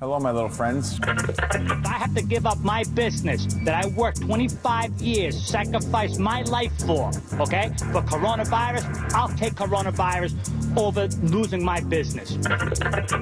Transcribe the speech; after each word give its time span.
Hello, 0.00 0.18
my 0.18 0.30
little 0.30 0.48
friends. 0.48 0.98
If 0.98 1.86
I 1.86 1.98
have 1.98 2.14
to 2.14 2.22
give 2.22 2.46
up 2.46 2.58
my 2.60 2.84
business 2.94 3.44
that 3.66 3.84
I 3.84 3.88
worked 3.88 4.22
25 4.22 4.92
years, 4.92 5.38
sacrificed 5.38 6.18
my 6.18 6.40
life 6.44 6.72
for, 6.86 7.10
okay, 7.38 7.68
for 7.92 8.00
coronavirus, 8.08 9.12
I'll 9.12 9.28
take 9.36 9.56
coronavirus 9.56 10.32
over 10.78 11.06
losing 11.24 11.62
my 11.62 11.80
business. 11.80 12.38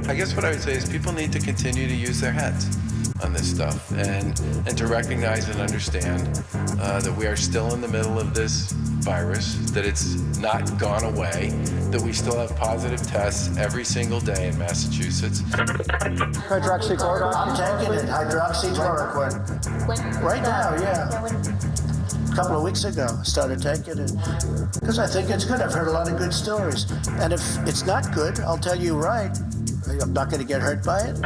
I 0.09 0.15
guess 0.15 0.37
what 0.37 0.45
I 0.45 0.51
would 0.51 0.61
say 0.61 0.75
is 0.75 0.89
people 0.89 1.12
need 1.12 1.33
to 1.33 1.41
continue 1.41 1.89
to 1.89 1.95
use 1.97 2.20
their 2.20 2.30
heads 2.30 2.79
on 3.23 3.33
this 3.33 3.51
stuff 3.51 3.91
and 3.93 4.41
and 4.67 4.77
to 4.79 4.87
recognize 4.87 5.49
and 5.49 5.61
understand 5.61 6.43
uh, 6.81 7.01
that 7.01 7.15
we 7.17 7.27
are 7.27 7.37
still 7.37 7.73
in 7.75 7.81
the 7.81 7.89
middle 7.89 8.19
of 8.19 8.35
this 8.35 8.73
virus, 9.01 9.55
that 9.73 9.85
it's 9.87 10.15
not 10.39 10.79
gone 10.79 11.05
away, 11.05 11.51
that 11.91 12.01
we 12.01 12.12
still 12.12 12.39
have 12.39 12.55
positive 12.57 13.01
tests 13.07 13.57
every 13.57 13.85
single 13.85 14.21
day 14.21 14.49
in 14.49 14.59
Massachusetts. 14.59 15.41
Hydroxychloroquine. 15.43 17.35
I'm 17.35 17.57
taking 17.57 17.95
it, 17.95 18.05
hydroxychloroquine. 18.05 20.23
Right 20.23 20.42
now, 20.42 20.75
yeah. 20.81 21.09
A 22.31 22.35
couple 22.35 22.57
of 22.59 22.62
weeks 22.62 22.85
ago, 22.85 23.07
I 23.19 23.23
started 23.23 23.62
taking 23.62 23.98
it 23.98 24.12
because 24.75 24.98
I 24.98 25.07
think 25.07 25.31
it's 25.31 25.45
good. 25.45 25.61
I've 25.61 25.73
heard 25.73 25.89
a 25.89 25.92
lot 25.92 26.11
of 26.11 26.19
good 26.19 26.33
stories. 26.33 26.87
And 27.20 27.33
if 27.33 27.41
it's 27.67 27.85
not 27.85 28.12
good, 28.14 28.41
I'll 28.41 28.59
tell 28.59 28.77
you 28.77 28.97
right. 28.97 29.37
I'm 30.00 30.12
not 30.12 30.31
going 30.31 30.41
to 30.41 30.47
get 30.47 30.61
hurt 30.61 30.84
by 30.84 31.00
it. 31.00 31.17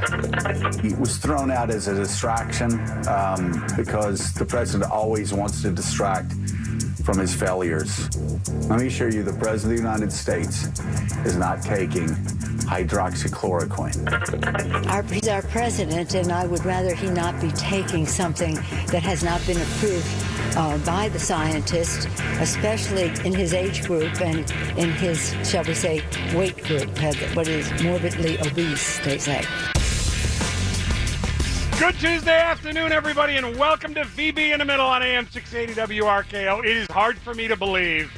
It 0.84 0.98
was 0.98 1.18
thrown 1.18 1.50
out 1.50 1.70
as 1.70 1.88
a 1.88 1.94
distraction 1.94 2.72
um, 3.08 3.64
because 3.76 4.32
the 4.34 4.44
president 4.44 4.90
always 4.90 5.32
wants 5.32 5.62
to 5.62 5.70
distract 5.70 6.32
from 7.04 7.18
his 7.18 7.34
failures. 7.34 8.08
Let 8.68 8.78
me 8.78 8.86
assure 8.86 9.10
you, 9.10 9.24
the 9.24 9.32
president 9.32 9.64
of 9.64 9.70
the 9.70 9.76
United 9.76 10.12
States 10.12 10.68
is 11.26 11.36
not 11.36 11.62
taking 11.62 12.08
hydroxychloroquine. 12.62 14.86
Our, 14.88 15.02
he's 15.02 15.26
our 15.28 15.42
president, 15.42 16.14
and 16.14 16.30
I 16.30 16.46
would 16.46 16.64
rather 16.64 16.94
he 16.94 17.10
not 17.10 17.40
be 17.40 17.50
taking 17.50 18.06
something 18.06 18.54
that 18.54 19.02
has 19.02 19.24
not 19.24 19.44
been 19.46 19.60
approved 19.60 20.06
uh, 20.56 20.78
by 20.78 21.08
the 21.08 21.18
scientists, 21.18 22.06
especially 22.40 23.04
in 23.26 23.34
his 23.34 23.54
age 23.54 23.84
group 23.84 24.20
and 24.20 24.50
in 24.78 24.90
his, 24.92 25.34
shall 25.48 25.64
we 25.64 25.74
say, 25.74 26.02
weight 26.34 26.56
group, 26.64 26.88
what 27.34 27.48
is 27.48 27.70
morbidly 27.82 28.38
obese, 28.40 28.98
they 29.00 29.18
say. 29.18 29.44
Good 31.78 31.94
Tuesday 31.98 32.38
afternoon, 32.38 32.92
everybody, 32.92 33.36
and 33.36 33.56
welcome 33.56 33.94
to 33.94 34.02
VB 34.02 34.52
in 34.52 34.58
the 34.58 34.64
Middle 34.64 34.86
on 34.86 35.02
AM 35.02 35.28
680 35.28 35.98
WRKO. 36.00 36.60
It 36.60 36.76
is 36.76 36.86
hard 36.88 37.18
for 37.18 37.34
me 37.34 37.48
to 37.48 37.56
believe 37.56 38.12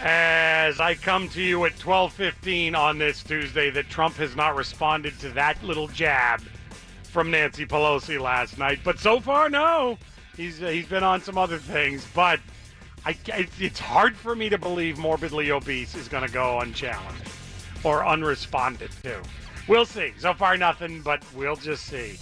as 0.00 0.80
I 0.80 0.94
come 0.94 1.28
to 1.30 1.42
you 1.42 1.64
at 1.66 1.76
12:15 1.78 2.74
on 2.74 2.98
this 2.98 3.22
Tuesday 3.22 3.68
that 3.70 3.90
Trump 3.90 4.16
has 4.16 4.34
not 4.34 4.56
responded 4.56 5.18
to 5.20 5.28
that 5.30 5.62
little 5.62 5.88
jab 5.88 6.42
from 7.02 7.30
Nancy 7.30 7.66
Pelosi 7.66 8.18
last 8.20 8.56
night. 8.56 8.80
But 8.84 8.98
so 8.98 9.20
far, 9.20 9.50
no. 9.50 9.98
He's 10.40 10.62
uh, 10.62 10.68
he's 10.68 10.86
been 10.86 11.02
on 11.02 11.20
some 11.20 11.36
other 11.36 11.58
things, 11.58 12.06
but 12.14 12.40
I, 13.04 13.14
it's 13.58 13.78
hard 13.78 14.16
for 14.16 14.34
me 14.34 14.48
to 14.48 14.56
believe 14.56 14.96
morbidly 14.96 15.50
obese 15.50 15.94
is 15.94 16.08
going 16.08 16.26
to 16.26 16.32
go 16.32 16.60
unchallenged 16.60 17.30
or 17.84 18.00
unresponded 18.04 18.90
to. 19.02 19.20
We'll 19.68 19.84
see. 19.84 20.14
So 20.18 20.32
far, 20.32 20.56
nothing, 20.56 21.02
but 21.02 21.22
we'll 21.34 21.56
just 21.56 21.84
see. 21.84 22.18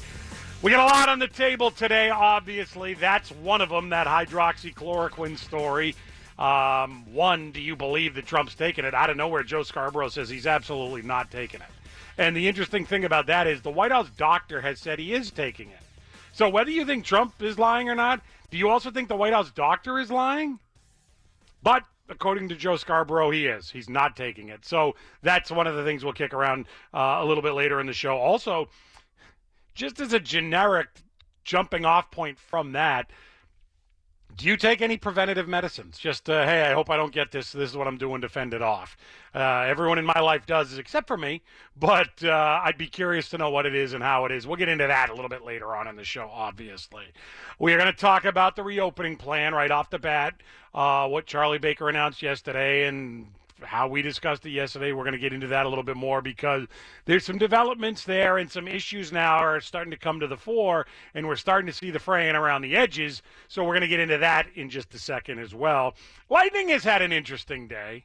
We 0.62 0.72
got 0.72 0.80
a 0.80 0.92
lot 0.92 1.08
on 1.08 1.20
the 1.20 1.28
table 1.28 1.70
today, 1.70 2.10
obviously. 2.10 2.94
That's 2.94 3.30
one 3.30 3.60
of 3.60 3.68
them, 3.68 3.90
that 3.90 4.08
hydroxychloroquine 4.08 5.38
story. 5.38 5.94
Um, 6.40 7.04
one, 7.12 7.52
do 7.52 7.60
you 7.60 7.76
believe 7.76 8.16
that 8.16 8.26
Trump's 8.26 8.56
taking 8.56 8.84
it? 8.84 8.94
Out 8.94 9.10
of 9.10 9.16
nowhere, 9.16 9.44
Joe 9.44 9.62
Scarborough 9.62 10.08
says 10.08 10.28
he's 10.28 10.48
absolutely 10.48 11.02
not 11.02 11.30
taking 11.30 11.60
it. 11.60 11.70
And 12.18 12.36
the 12.36 12.48
interesting 12.48 12.84
thing 12.84 13.04
about 13.04 13.26
that 13.26 13.46
is 13.46 13.62
the 13.62 13.70
White 13.70 13.92
House 13.92 14.10
doctor 14.16 14.60
has 14.60 14.80
said 14.80 14.98
he 14.98 15.14
is 15.14 15.30
taking 15.30 15.68
it. 15.68 15.78
So 16.32 16.48
whether 16.48 16.70
you 16.70 16.84
think 16.84 17.04
Trump 17.04 17.42
is 17.42 17.58
lying 17.58 17.88
or 17.88 17.94
not, 17.94 18.22
do 18.50 18.58
you 18.58 18.68
also 18.68 18.90
think 18.90 19.08
the 19.08 19.16
White 19.16 19.32
House 19.32 19.50
doctor 19.50 19.98
is 19.98 20.10
lying? 20.10 20.58
But 21.62 21.84
according 22.08 22.48
to 22.48 22.56
Joe 22.56 22.76
Scarborough, 22.76 23.30
he 23.30 23.46
is. 23.46 23.70
He's 23.70 23.88
not 23.88 24.16
taking 24.16 24.48
it. 24.48 24.64
So 24.64 24.94
that's 25.22 25.50
one 25.50 25.66
of 25.66 25.76
the 25.76 25.84
things 25.84 26.04
we'll 26.04 26.12
kick 26.12 26.32
around 26.32 26.66
uh, 26.94 27.18
a 27.20 27.24
little 27.24 27.42
bit 27.42 27.52
later 27.52 27.80
in 27.80 27.86
the 27.86 27.92
show. 27.92 28.16
Also, 28.16 28.68
just 29.74 30.00
as 30.00 30.12
a 30.12 30.20
generic 30.20 30.88
jumping 31.44 31.84
off 31.84 32.10
point 32.10 32.38
from 32.38 32.72
that, 32.72 33.10
do 34.38 34.47
you 34.47 34.56
take 34.56 34.81
any 34.81 34.97
preventative 34.97 35.49
medicines? 35.49 35.99
Just, 35.99 36.31
uh, 36.31 36.44
hey, 36.44 36.62
I 36.62 36.72
hope 36.72 36.91
I 36.91 36.97
don't 36.97 37.12
get 37.12 37.32
this. 37.32 37.50
This 37.50 37.71
is 37.71 37.76
what 37.76 37.88
I'm 37.88 37.99
doing 37.99 38.21
to 38.21 38.28
fend 38.28 38.54
it 38.54 38.62
off. 38.62 38.97
Uh, 39.34 39.65
everyone 39.66 39.99
in 39.99 40.06
my 40.06 40.21
life 40.21 40.47
does, 40.47 40.78
except 40.78 41.09
for 41.09 41.16
me. 41.16 41.43
But 41.76 42.22
uh, 42.22 42.60
I'd 42.62 42.78
be 42.78 42.87
curious 42.87 43.28
to 43.31 43.38
know 43.38 43.50
what 43.50 43.66
it 43.66 43.75
is 43.75 43.94
and 43.94 44.03
how 44.03 44.26
it 44.26 44.32
is. 44.32 44.47
We'll 44.47 44.56
get 44.56 44.69
into 44.69 44.87
that 44.87 45.10
a 45.10 45.15
little 45.15 45.28
bit 45.28 45.44
later 45.44 45.75
on 45.75 45.88
in 45.88 45.97
the 45.97 46.04
show, 46.04 46.31
obviously. 46.32 47.06
We 47.59 47.75
are 47.75 47.78
going 47.78 47.93
to 47.93 47.99
talk 47.99 48.25
about 48.25 48.54
the 48.54 48.62
reopening 48.62 49.16
plan 49.16 49.54
right 49.54 49.72
off 49.72 49.91
the 49.91 49.99
bat, 49.99 50.41
uh, 50.72 51.09
what 51.09 51.26
Charlie 51.26 51.59
Baker 51.59 51.88
announced 51.88 52.22
yesterday, 52.22 52.87
and 52.87 53.26
how 53.62 53.88
we 53.88 54.02
discussed 54.02 54.46
it 54.46 54.50
yesterday. 54.50 54.92
We're 54.92 55.04
going 55.04 55.12
to 55.12 55.19
get 55.19 55.32
into 55.32 55.46
that 55.48 55.66
a 55.66 55.69
little 55.69 55.84
bit 55.84 55.96
more 55.96 56.22
because 56.22 56.66
there's 57.04 57.24
some 57.24 57.38
developments 57.38 58.04
there 58.04 58.38
and 58.38 58.50
some 58.50 58.69
issues 58.69 59.12
now 59.12 59.36
are 59.36 59.60
starting 59.60 59.91
to 59.91 59.96
come 59.96 60.20
to 60.20 60.26
the 60.26 60.36
fore, 60.36 60.86
and 61.14 61.26
we're 61.26 61.36
starting 61.36 61.66
to 61.66 61.72
see 61.72 61.91
the 61.91 61.98
fraying 61.98 62.36
around 62.36 62.62
the 62.62 62.76
edges. 62.76 63.22
So 63.48 63.62
we're 63.64 63.74
going 63.74 63.82
to 63.82 63.88
get 63.88 64.00
into 64.00 64.19
that 64.19 64.46
in 64.54 64.70
just 64.70 64.94
a 64.94 64.98
second 64.98 65.38
as 65.38 65.54
well. 65.54 65.94
Lightning 66.30 66.69
has 66.69 66.84
had 66.84 67.02
an 67.02 67.12
interesting 67.12 67.69
day. 67.69 68.04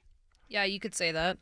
Yeah, 0.49 0.63
you 0.63 0.79
could 0.79 0.95
say 0.95 1.11
that. 1.11 1.37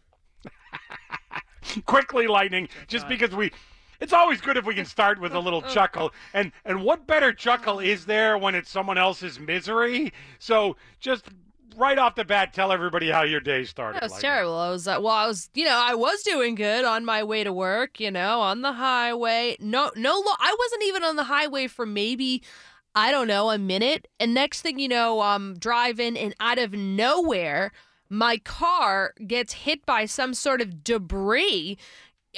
Quickly, 1.86 2.28
Lightning, 2.28 2.70
just 2.88 3.08
because 3.08 3.36
we. 3.36 3.52
It's 4.00 4.14
always 4.14 4.42
good 4.42 4.58
if 4.58 4.66
we 4.66 4.74
can 4.74 4.86
start 4.86 5.22
with 5.22 5.34
a 5.34 5.40
little 5.40 5.62
chuckle. 5.74 6.12
And 6.34 6.52
and 6.66 6.84
what 6.84 7.06
better 7.06 7.32
chuckle 7.32 7.80
is 7.80 8.06
there 8.06 8.38
when 8.38 8.56
it's 8.56 8.70
someone 8.70 8.98
else's 8.98 9.40
misery? 9.40 10.12
So 10.40 10.76
just 11.00 11.26
right 11.78 11.98
off 11.98 12.16
the 12.16 12.26
bat, 12.26 12.54
tell 12.54 12.72
everybody 12.72 13.10
how 13.10 13.24
your 13.24 13.40
day 13.40 13.64
started. 13.64 13.96
That 13.96 14.04
was 14.04 14.12
Lightning. 14.14 14.30
terrible. 14.30 14.56
I 14.58 14.70
was 14.70 14.88
uh, 14.88 14.98
well, 15.02 15.14
I 15.14 15.28
was 15.28 15.50
you 15.54 15.66
know 15.66 15.78
I 15.78 15.96
was 15.96 16.22
doing 16.24 16.56
good 16.56 16.86
on 16.86 17.06
my 17.06 17.24
way 17.24 17.44
to 17.44 17.54
work. 17.54 18.00
You 18.00 18.12
know, 18.12 18.40
on 18.42 18.62
the 18.62 18.74
highway. 18.74 19.58
No, 19.60 19.92
no, 19.96 20.12
lo- 20.14 20.36
I 20.40 20.56
wasn't 20.58 20.84
even 20.84 21.04
on 21.04 21.16
the 21.16 21.26
highway 21.26 21.68
for 21.68 21.86
maybe. 21.86 22.44
I 22.94 23.12
don't 23.12 23.28
know, 23.28 23.50
a 23.50 23.58
minute. 23.58 24.10
And 24.20 24.34
next 24.34 24.64
thing 24.64 24.78
you 24.78 24.90
know, 24.90 25.22
I'm 25.22 25.58
driving 25.58 26.18
and 26.18 26.36
out 26.42 26.60
of 26.60 26.74
nowhere, 26.74 27.72
my 28.10 28.38
car 28.40 29.14
gets 29.26 29.54
hit 29.54 29.86
by 29.86 30.06
some 30.06 30.34
sort 30.34 30.60
of 30.60 30.84
debris. 30.84 31.78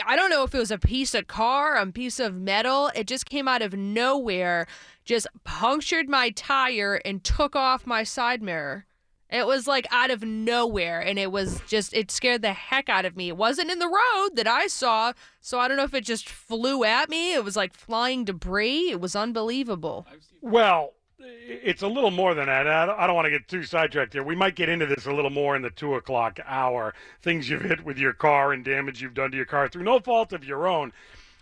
I 0.05 0.15
don't 0.15 0.29
know 0.29 0.43
if 0.43 0.53
it 0.53 0.59
was 0.59 0.69
a 0.69 0.77
piece 0.77 1.15
of 1.15 1.25
car, 1.25 1.75
a 1.75 1.85
piece 1.87 2.19
of 2.19 2.35
metal. 2.35 2.91
It 2.95 3.07
just 3.07 3.27
came 3.27 3.47
out 3.47 3.63
of 3.63 3.73
nowhere, 3.73 4.67
just 5.05 5.25
punctured 5.43 6.07
my 6.07 6.29
tire 6.29 7.01
and 7.03 7.23
took 7.23 7.55
off 7.55 7.87
my 7.87 8.03
side 8.03 8.43
mirror. 8.43 8.85
It 9.33 9.47
was 9.47 9.65
like 9.65 9.87
out 9.89 10.11
of 10.11 10.21
nowhere, 10.21 10.99
and 10.99 11.17
it 11.17 11.31
was 11.31 11.59
just, 11.67 11.91
it 11.95 12.11
scared 12.11 12.43
the 12.43 12.53
heck 12.53 12.87
out 12.87 13.03
of 13.03 13.17
me. 13.17 13.29
It 13.29 13.35
wasn't 13.35 13.71
in 13.71 13.79
the 13.79 13.87
road 13.87 14.35
that 14.35 14.45
I 14.45 14.67
saw, 14.67 15.13
so 15.41 15.59
I 15.59 15.67
don't 15.67 15.75
know 15.75 15.83
if 15.83 15.95
it 15.95 16.05
just 16.05 16.29
flew 16.29 16.83
at 16.83 17.09
me. 17.09 17.33
It 17.33 17.43
was 17.43 17.55
like 17.55 17.73
flying 17.73 18.25
debris. 18.25 18.91
It 18.91 19.01
was 19.01 19.15
unbelievable. 19.15 20.05
Well, 20.41 20.93
it's 21.17 21.81
a 21.81 21.87
little 21.87 22.11
more 22.11 22.35
than 22.35 22.45
that. 22.45 22.67
I 22.67 23.07
don't, 23.07 23.15
want 23.15 23.25
to 23.25 23.31
get 23.31 23.47
too 23.47 23.63
sidetracked 23.63 24.13
here. 24.13 24.21
We 24.21 24.35
might 24.35 24.55
get 24.55 24.69
into 24.69 24.85
this 24.85 25.07
a 25.07 25.11
little 25.11 25.31
more 25.31 25.55
in 25.55 25.63
the 25.63 25.71
two 25.71 25.95
o'clock 25.95 26.39
hour. 26.45 26.93
Things 27.23 27.49
you've 27.49 27.63
hit 27.63 27.83
with 27.83 27.97
your 27.97 28.13
car 28.13 28.53
and 28.53 28.63
damage 28.63 29.01
you've 29.01 29.15
done 29.15 29.31
to 29.31 29.37
your 29.37 29.47
car 29.47 29.67
through 29.67 29.83
no 29.83 29.99
fault 29.99 30.31
of 30.31 30.45
your 30.45 30.67
own. 30.67 30.93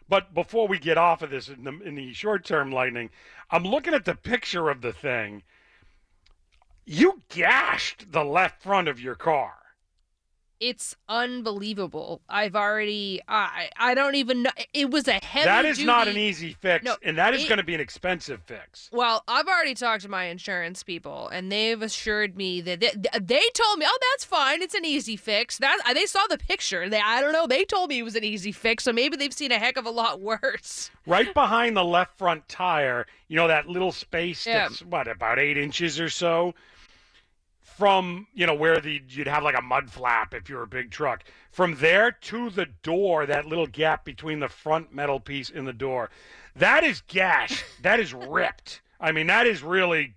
But 0.07 0.33
before 0.33 0.65
we 0.65 0.79
get 0.79 0.97
off 0.97 1.21
of 1.21 1.29
this 1.29 1.49
in 1.49 1.65
the, 1.65 1.77
in 1.81 1.95
the 1.95 2.13
short 2.13 2.45
term 2.45 2.71
lightning, 2.71 3.09
I'm 3.49 3.65
looking 3.65 3.93
at 3.93 4.05
the 4.05 4.15
picture 4.15 4.69
of 4.69 4.79
the 4.79 4.93
thing. 4.93 5.43
You 6.93 7.21
gashed 7.29 8.11
the 8.11 8.25
left 8.25 8.61
front 8.61 8.89
of 8.89 8.99
your 8.99 9.15
car. 9.15 9.53
It's 10.59 10.95
unbelievable. 11.09 12.21
I've 12.29 12.55
already 12.55 13.19
I 13.27 13.69
I 13.77 13.95
don't 13.95 14.13
even 14.15 14.43
know 14.43 14.51
it 14.73 14.91
was 14.91 15.07
a 15.07 15.13
heavy 15.13 15.45
That 15.45 15.65
is 15.65 15.79
not 15.83 16.07
an 16.09 16.17
easy 16.17 16.53
fix, 16.53 16.83
No, 16.85 16.97
and 17.01 17.17
that 17.17 17.33
is 17.33 17.45
it- 17.45 17.47
going 17.47 17.57
to 17.57 17.63
be 17.63 17.73
an 17.73 17.79
expensive 17.81 18.41
fix. 18.45 18.89
Well, 18.91 19.23
I've 19.27 19.47
already 19.47 19.73
talked 19.73 20.03
to 20.03 20.09
my 20.09 20.25
insurance 20.25 20.83
people, 20.83 21.29
and 21.29 21.51
they've 21.51 21.81
assured 21.81 22.35
me 22.37 22.59
that 22.61 22.79
they, 22.81 22.91
they 23.19 23.41
told 23.55 23.79
me, 23.79 23.85
"Oh, 23.87 23.99
that's 24.11 24.25
fine. 24.25 24.61
It's 24.61 24.75
an 24.75 24.85
easy 24.85 25.15
fix." 25.15 25.57
That 25.59 25.79
they 25.95 26.05
saw 26.05 26.27
the 26.29 26.37
picture. 26.37 26.89
They, 26.89 26.99
I 26.99 27.21
don't 27.21 27.31
know. 27.33 27.47
They 27.47 27.63
told 27.63 27.89
me 27.89 27.99
it 27.99 28.03
was 28.03 28.15
an 28.17 28.23
easy 28.25 28.51
fix, 28.51 28.83
so 28.83 28.91
maybe 28.93 29.15
they've 29.17 29.33
seen 29.33 29.51
a 29.53 29.57
heck 29.57 29.77
of 29.77 29.85
a 29.85 29.91
lot 29.91 30.19
worse. 30.19 30.91
Right 31.07 31.33
behind 31.33 31.75
the 31.75 31.83
left 31.83 32.19
front 32.19 32.47
tire, 32.47 33.07
you 33.27 33.35
know 33.35 33.47
that 33.47 33.67
little 33.67 33.91
space 33.91 34.45
Yeah. 34.45 34.67
that's 34.67 34.83
what 34.83 35.07
about 35.07 35.39
eight 35.39 35.57
inches 35.57 35.99
or 35.99 36.09
so 36.09 36.53
from 37.81 38.27
you 38.35 38.45
know 38.45 38.53
where 38.53 38.79
the 38.79 39.01
you'd 39.09 39.25
have 39.27 39.41
like 39.43 39.57
a 39.57 39.61
mud 39.61 39.89
flap 39.89 40.35
if 40.35 40.47
you're 40.47 40.61
a 40.61 40.67
big 40.67 40.91
truck. 40.91 41.23
From 41.51 41.77
there 41.77 42.11
to 42.11 42.51
the 42.51 42.67
door, 42.83 43.25
that 43.25 43.47
little 43.47 43.65
gap 43.65 44.05
between 44.05 44.39
the 44.39 44.47
front 44.47 44.93
metal 44.93 45.19
piece 45.19 45.49
and 45.49 45.67
the 45.67 45.73
door, 45.73 46.11
that 46.55 46.83
is 46.83 47.01
gash. 47.07 47.63
that 47.81 47.99
is 47.99 48.13
ripped. 48.13 48.81
I 48.99 49.11
mean, 49.11 49.25
that 49.27 49.47
is 49.47 49.63
really. 49.63 50.13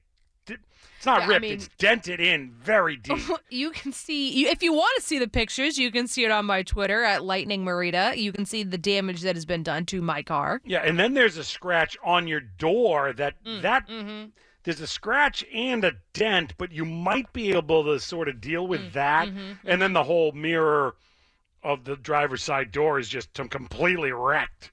It's 0.47 1.07
not 1.07 1.21
Yeah, 1.21 1.25
I 1.25 1.29
ripped. 1.29 1.41
mean- 1.43 1.53
it's 1.55 1.69
dented 1.79 2.21
in 2.21 2.51
very 2.53 2.97
deep. 3.09 3.19
You 3.49 3.71
can 3.71 3.93
see 3.93 4.47
if 4.47 4.63
you 4.63 4.73
want 4.75 4.95
to 4.97 5.03
see 5.03 5.19
the 5.19 5.27
pictures, 5.29 5.79
you 5.79 5.91
can 5.91 6.07
see 6.07 6.25
it 6.25 6.31
on 6.31 6.45
my 6.47 6.63
Twitter 6.63 7.03
at 7.03 7.25
Lightning 7.25 7.65
Marita. 7.65 8.15
You 8.17 8.31
can 8.33 8.45
see 8.47 8.63
the 8.63 8.79
damage 8.79 9.23
that 9.23 9.37
has 9.37 9.45
been 9.47 9.63
done 9.63 9.87
to 9.87 10.03
my 10.03 10.23
car. 10.23 10.61
Yeah, 10.67 10.81
and 10.81 10.99
then 10.99 11.15
there's 11.15 11.39
a 11.39 11.45
scratch 11.45 11.97
on 12.05 12.27
your 12.29 12.41
door 12.41 13.13
that 13.15 13.43
Mm, 13.45 13.63
that 13.63 13.89
mm-hmm. 13.89 14.25
There's 14.65 14.81
a 14.81 14.87
scratch 14.87 15.45
and 15.53 15.85
a 15.85 15.93
dent, 16.13 16.55
but 16.59 16.73
you 16.73 16.85
might 16.85 17.33
be 17.33 17.53
able 17.53 17.85
to 17.85 18.01
sort 18.01 18.29
of 18.29 18.41
deal 18.41 18.67
with 18.67 18.93
that. 18.95 19.29
mm-hmm, 19.29 19.53
And 19.67 19.81
then 19.81 19.93
the 19.93 20.05
whole 20.05 20.33
mirror 20.33 20.97
of 21.63 21.85
the 21.85 21.97
driver's 21.97 22.43
side 22.43 22.73
door 22.73 22.99
is 22.99 23.09
just 23.09 23.33
completely 23.51 24.13
wrecked. 24.13 24.73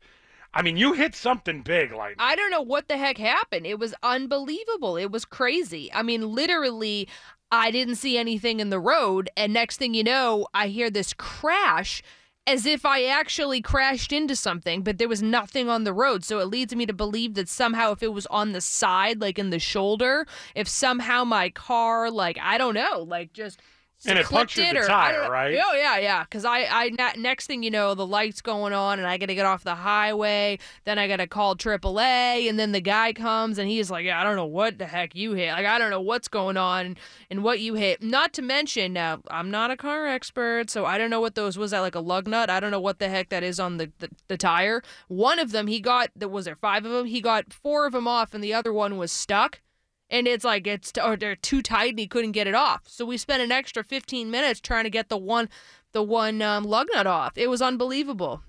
I 0.54 0.62
mean, 0.62 0.76
you 0.76 0.94
hit 0.94 1.16
something 1.16 1.62
big, 1.62 1.94
like 1.94 2.16
I 2.20 2.36
don't 2.36 2.52
know 2.52 2.62
what 2.62 2.88
the 2.88 2.98
heck 2.98 3.18
happened. 3.18 3.66
It 3.66 3.80
was 3.80 3.94
unbelievable. 4.04 4.98
It 4.98 5.12
was 5.12 5.24
crazy. 5.24 5.92
I 5.94 6.04
mean, 6.04 6.30
literally, 6.34 7.08
I 7.52 7.72
didn't 7.72 7.96
see 7.96 8.18
anything 8.18 8.60
in 8.60 8.70
the 8.70 8.80
road, 8.80 9.30
and 9.38 9.54
next 9.54 9.78
thing 9.78 9.94
you 9.94 10.04
know, 10.04 10.48
I 10.54 10.68
hear 10.68 10.90
this 10.90 11.14
crash 11.14 12.02
as 12.48 12.66
if 12.66 12.86
I 12.86 13.06
actually 13.06 13.62
crashed 13.62 14.12
into 14.12 14.36
something, 14.36 14.82
but 14.82 14.98
there 14.98 15.08
was 15.08 15.22
nothing 15.22 15.70
on 15.70 15.84
the 15.84 15.94
road. 15.94 16.24
So 16.24 16.40
it 16.40 16.46
leads 16.46 16.76
me 16.76 16.86
to 16.86 16.94
believe 16.94 17.36
that 17.36 17.48
somehow 17.50 17.92
if 17.92 18.02
it 18.04 18.14
was 18.14 18.26
on 18.28 18.52
the 18.52 18.62
side, 18.62 19.22
like 19.22 19.38
in 19.38 19.52
the 19.52 19.60
shoulder, 19.60 20.26
if 20.56 20.68
somehow 20.68 21.24
my 21.24 21.50
car, 21.50 22.10
like, 22.10 22.38
I 22.42 22.58
don't 22.58 22.76
know, 22.76 23.06
like 23.08 23.34
just. 23.34 23.60
And 24.06 24.18
it 24.18 24.26
punctured 24.26 24.66
it 24.66 24.74
the 24.74 24.80
or- 24.80 24.84
I 24.92 25.12
tire, 25.12 25.30
right? 25.30 25.60
Oh 25.64 25.76
yeah, 25.76 25.98
yeah. 25.98 26.24
Because 26.24 26.44
I, 26.44 26.66
I 26.70 27.14
next 27.18 27.46
thing 27.46 27.62
you 27.62 27.70
know, 27.70 27.94
the 27.94 28.06
lights 28.06 28.42
going 28.42 28.74
on, 28.74 28.98
and 29.00 29.08
I 29.08 29.18
got 29.18 29.28
to 29.28 29.36
get 29.36 29.46
off 29.46 29.64
the 29.64 29.76
highway. 29.76 30.58
Then 30.86 30.98
I 30.98 31.08
got 31.08 31.18
to 31.18 31.28
call 31.28 31.56
AAA, 31.56 32.50
and 32.50 32.58
then 32.60 32.72
the 32.72 32.82
guy 32.82 33.14
comes, 33.14 33.58
and 33.58 33.70
he's 33.70 33.92
like, 33.92 34.06
"Yeah, 34.06 34.20
I 34.20 34.24
don't 34.24 34.36
know 34.36 34.46
what 34.46 34.80
the 34.80 34.88
heck 34.88 35.16
you 35.16 35.34
hit. 35.34 35.52
Like, 35.52 35.66
I 35.66 35.78
don't 35.78 35.92
know 35.92 36.02
what's 36.02 36.28
going 36.28 36.58
on 36.58 36.98
and 37.30 37.44
what 37.44 37.60
you 37.60 37.76
hit. 37.76 38.02
Not 38.02 38.34
to 38.34 38.42
mention, 38.42 38.94
now 38.94 39.22
I'm 39.30 39.52
not 39.52 39.70
a 39.72 39.78
car 39.78 40.08
expert, 40.08 40.70
so 40.70 40.86
I 40.86 40.98
don't 40.98 41.10
know 41.10 41.22
what 41.22 41.36
those 41.36 41.58
was. 41.58 41.72
That 41.72 41.82
like 41.82 41.96
a 41.96 42.00
lug 42.00 42.28
nut? 42.28 42.50
I 42.50 42.60
don't 42.60 42.72
know 42.72 42.80
what 42.80 43.00
the 43.00 43.10
heck 43.10 43.30
that 43.30 43.44
is 43.44 43.60
on 43.60 43.78
the 43.78 43.92
the, 44.00 44.10
the 44.28 44.38
tire. 44.38 44.82
One 45.08 45.38
of 45.38 45.52
them, 45.52 45.68
he 45.68 45.80
got. 45.80 46.10
There 46.16 46.28
was 46.28 46.46
there 46.46 46.56
five 46.56 46.86
of 46.86 46.92
them. 46.92 47.06
He 47.06 47.22
got 47.22 47.54
four 47.54 47.86
of 47.86 47.94
them 47.94 48.08
off, 48.08 48.34
and 48.34 48.44
the 48.44 48.54
other 48.54 48.74
one 48.74 48.98
was 48.98 49.12
stuck 49.12 49.62
and 50.12 50.28
it's 50.28 50.44
like 50.44 50.68
it's 50.68 50.92
or 51.04 51.16
they're 51.16 51.36
too 51.36 51.62
tight 51.62 51.92
and 51.92 52.00
he 52.00 52.08
couldn't 52.08 52.34
get 52.34 52.46
it 52.46 52.54
off. 52.54 52.84
So 52.86 53.06
we 53.06 53.18
spent 53.18 53.42
an 53.42 53.52
extra 53.52 53.84
15 53.84 54.30
minutes 54.30 54.60
trying 54.60 54.84
to 54.84 54.90
get 54.92 55.10
the 55.10 55.18
one 55.18 55.50
the 55.94 56.04
one 56.04 56.42
um, 56.42 56.66
lug 56.66 56.88
nut 56.94 57.08
off. 57.08 57.38
It 57.38 57.48
was 57.48 57.62
unbelievable. 57.62 58.44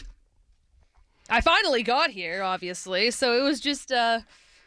I 1.30 1.40
finally 1.40 1.82
got 1.82 2.10
here, 2.10 2.42
obviously, 2.42 3.10
so 3.10 3.38
it 3.38 3.42
was 3.42 3.60
just 3.60 3.92
uh 3.92 4.20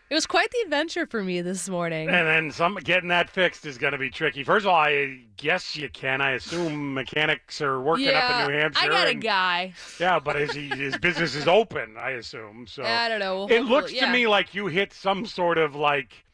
it 0.07 0.13
was 0.13 0.27
quite 0.27 0.51
the 0.51 0.59
adventure 0.63 1.07
for 1.07 1.24
me 1.24 1.42
this 1.42 1.68
morning. 1.68 2.09
And 2.09 2.27
then 2.27 2.51
some 2.51 2.75
getting 2.75 3.09
that 3.09 3.27
fixed 3.27 3.65
is 3.65 3.80
going 3.80 3.94
to 3.94 3.98
be 3.98 4.12
tricky. 4.12 4.44
First 4.44 4.65
of 4.65 4.69
all, 4.69 4.80
I 4.80 5.21
guess 5.36 5.75
you 5.75 5.89
can. 5.89 6.21
I 6.21 6.33
assume 6.33 6.94
mechanics 6.94 7.59
are 7.59 7.81
working 7.81 8.06
yeah, 8.06 8.19
up 8.19 8.41
in 8.41 8.51
New 8.51 8.59
Hampshire. 8.59 8.86
I 8.86 8.88
got 8.88 9.07
a 9.07 9.15
guy. 9.15 9.74
Yeah, 10.00 10.19
but 10.19 10.36
his, 10.36 10.51
his 10.51 10.95
business 11.00 11.33
is 11.33 11.48
open, 11.48 11.95
I 11.98 12.12
assume. 12.12 12.68
So 12.68 12.83
I 12.86 13.09
don't 13.09 13.19
know. 13.19 13.45
It 13.45 13.57
Hopefully- 13.57 13.69
looks 13.69 13.91
to 13.94 13.98
yeah. 13.98 14.13
me 14.13 14.27
like 14.27 14.53
you 14.53 14.68
hit 14.68 14.94
some 14.94 15.25
sort 15.25 15.57
of 15.57 15.75
like 15.75 16.25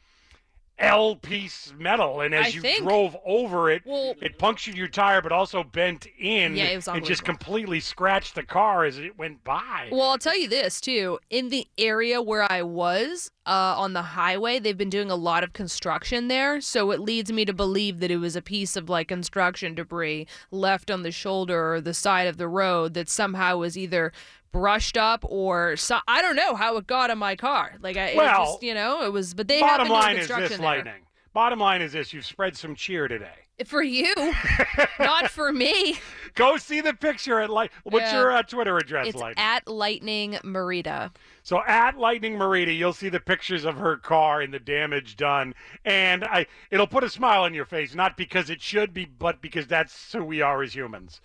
L 0.78 1.14
piece 1.16 1.72
metal, 1.78 2.20
and 2.22 2.34
as 2.34 2.46
I 2.46 2.48
you 2.48 2.60
think. 2.60 2.82
drove 2.82 3.16
over 3.24 3.70
it, 3.70 3.82
Well- 3.84 4.14
it 4.20 4.38
punctured 4.38 4.74
your 4.74 4.88
tire, 4.88 5.22
but 5.22 5.30
also 5.30 5.62
bent 5.62 6.06
in 6.18 6.56
Yeah, 6.56 6.80
and 6.88 7.04
just 7.04 7.24
completely 7.24 7.78
scratched 7.78 8.34
the 8.34 8.42
car 8.42 8.84
as 8.84 8.98
it 8.98 9.16
went 9.16 9.44
by. 9.44 9.88
Well, 9.92 10.10
I'll 10.10 10.18
tell 10.18 10.36
you 10.36 10.48
this 10.48 10.80
too. 10.80 11.18
In 11.30 11.50
the 11.50 11.68
area 11.78 12.20
where 12.20 12.50
I 12.50 12.62
was 12.62 13.30
uh, 13.46 13.74
on 13.76 13.92
the 13.92 14.02
highway, 14.02 14.58
they've 14.58 14.78
been 14.78 14.90
doing 14.90 15.10
a 15.10 15.16
lot 15.16 15.44
of 15.44 15.52
construction 15.52 16.28
there. 16.28 16.60
So 16.60 16.90
it 16.90 17.00
leads 17.00 17.32
me 17.32 17.44
to 17.44 17.52
believe 17.52 18.00
that 18.00 18.10
it 18.10 18.16
was 18.18 18.34
a 18.36 18.42
piece 18.42 18.76
of 18.76 18.88
like 18.88 19.08
construction 19.08 19.74
debris 19.74 20.26
left 20.50 20.90
on 20.90 21.02
the 21.02 21.10
shoulder 21.12 21.74
or 21.74 21.80
the 21.80 21.94
side 21.94 22.26
of 22.28 22.38
the 22.38 22.48
road 22.48 22.94
that 22.94 23.08
somehow 23.08 23.58
was 23.58 23.76
either 23.76 24.12
brushed 24.52 24.96
up 24.96 25.24
or 25.28 25.76
so, 25.76 25.98
I 26.06 26.22
don't 26.22 26.36
know 26.36 26.54
how 26.54 26.76
it 26.76 26.86
got 26.86 27.10
on 27.10 27.18
my 27.18 27.36
car. 27.36 27.74
Like 27.80 27.96
I, 27.96 28.08
it 28.08 28.16
Well, 28.16 28.44
just 28.52 28.62
you 28.62 28.74
know 28.74 29.02
it 29.02 29.12
was. 29.12 29.34
But 29.34 29.48
they 29.48 29.60
Bottom 29.60 29.88
line 29.88 30.16
is 30.16 30.28
this, 30.28 30.50
there. 30.50 30.58
Lightning. 30.58 31.02
Bottom 31.32 31.58
line 31.58 31.80
is 31.82 31.92
this: 31.92 32.12
you've 32.12 32.26
spread 32.26 32.56
some 32.56 32.74
cheer 32.74 33.08
today. 33.08 33.32
For 33.66 33.82
you, 33.82 34.12
not 34.98 35.28
for 35.30 35.52
me. 35.52 35.98
Go 36.34 36.56
see 36.56 36.80
the 36.80 36.94
picture 36.94 37.38
at 37.40 37.48
light. 37.50 37.70
What's 37.84 38.10
Yeah. 38.10 38.20
your 38.20 38.32
uh, 38.32 38.42
Twitter 38.42 38.76
address, 38.76 39.08
It's 39.08 39.16
Lightning? 39.16 39.44
at 39.44 39.68
Lightning 39.68 40.32
Marita. 40.42 41.14
So 41.42 41.62
at 41.66 41.96
Lightning 41.96 42.36
Marita, 42.36 42.76
you'll 42.76 42.94
see 42.94 43.08
the 43.10 43.20
pictures 43.20 43.64
of 43.64 43.76
her 43.76 43.98
car 43.98 44.40
and 44.40 44.52
the 44.52 44.58
damage 44.58 45.16
done, 45.16 45.54
and 45.84 46.24
I 46.24 46.46
it'll 46.70 46.86
put 46.88 47.04
a 47.04 47.08
smile 47.10 47.42
on 47.42 47.54
your 47.54 47.66
face, 47.66 47.94
not 47.94 48.16
because 48.16 48.50
it 48.50 48.60
should 48.62 48.92
be, 48.92 49.04
but 49.04 49.40
because 49.40 49.66
that's 49.68 50.12
who 50.12 50.24
we 50.24 50.40
are 50.40 50.62
as 50.62 50.74
humans. 50.74 51.20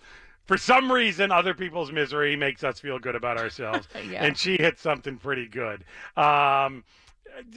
For 0.48 0.56
some 0.56 0.90
reason, 0.90 1.30
other 1.30 1.52
people's 1.52 1.92
misery 1.92 2.34
makes 2.34 2.64
us 2.64 2.80
feel 2.80 2.98
good 2.98 3.14
about 3.14 3.36
ourselves, 3.36 3.86
Yeah. 4.10 4.24
and 4.24 4.36
she 4.36 4.56
hit 4.56 4.78
something 4.78 5.18
pretty 5.18 5.46
good. 5.46 5.84
Um, 6.16 6.82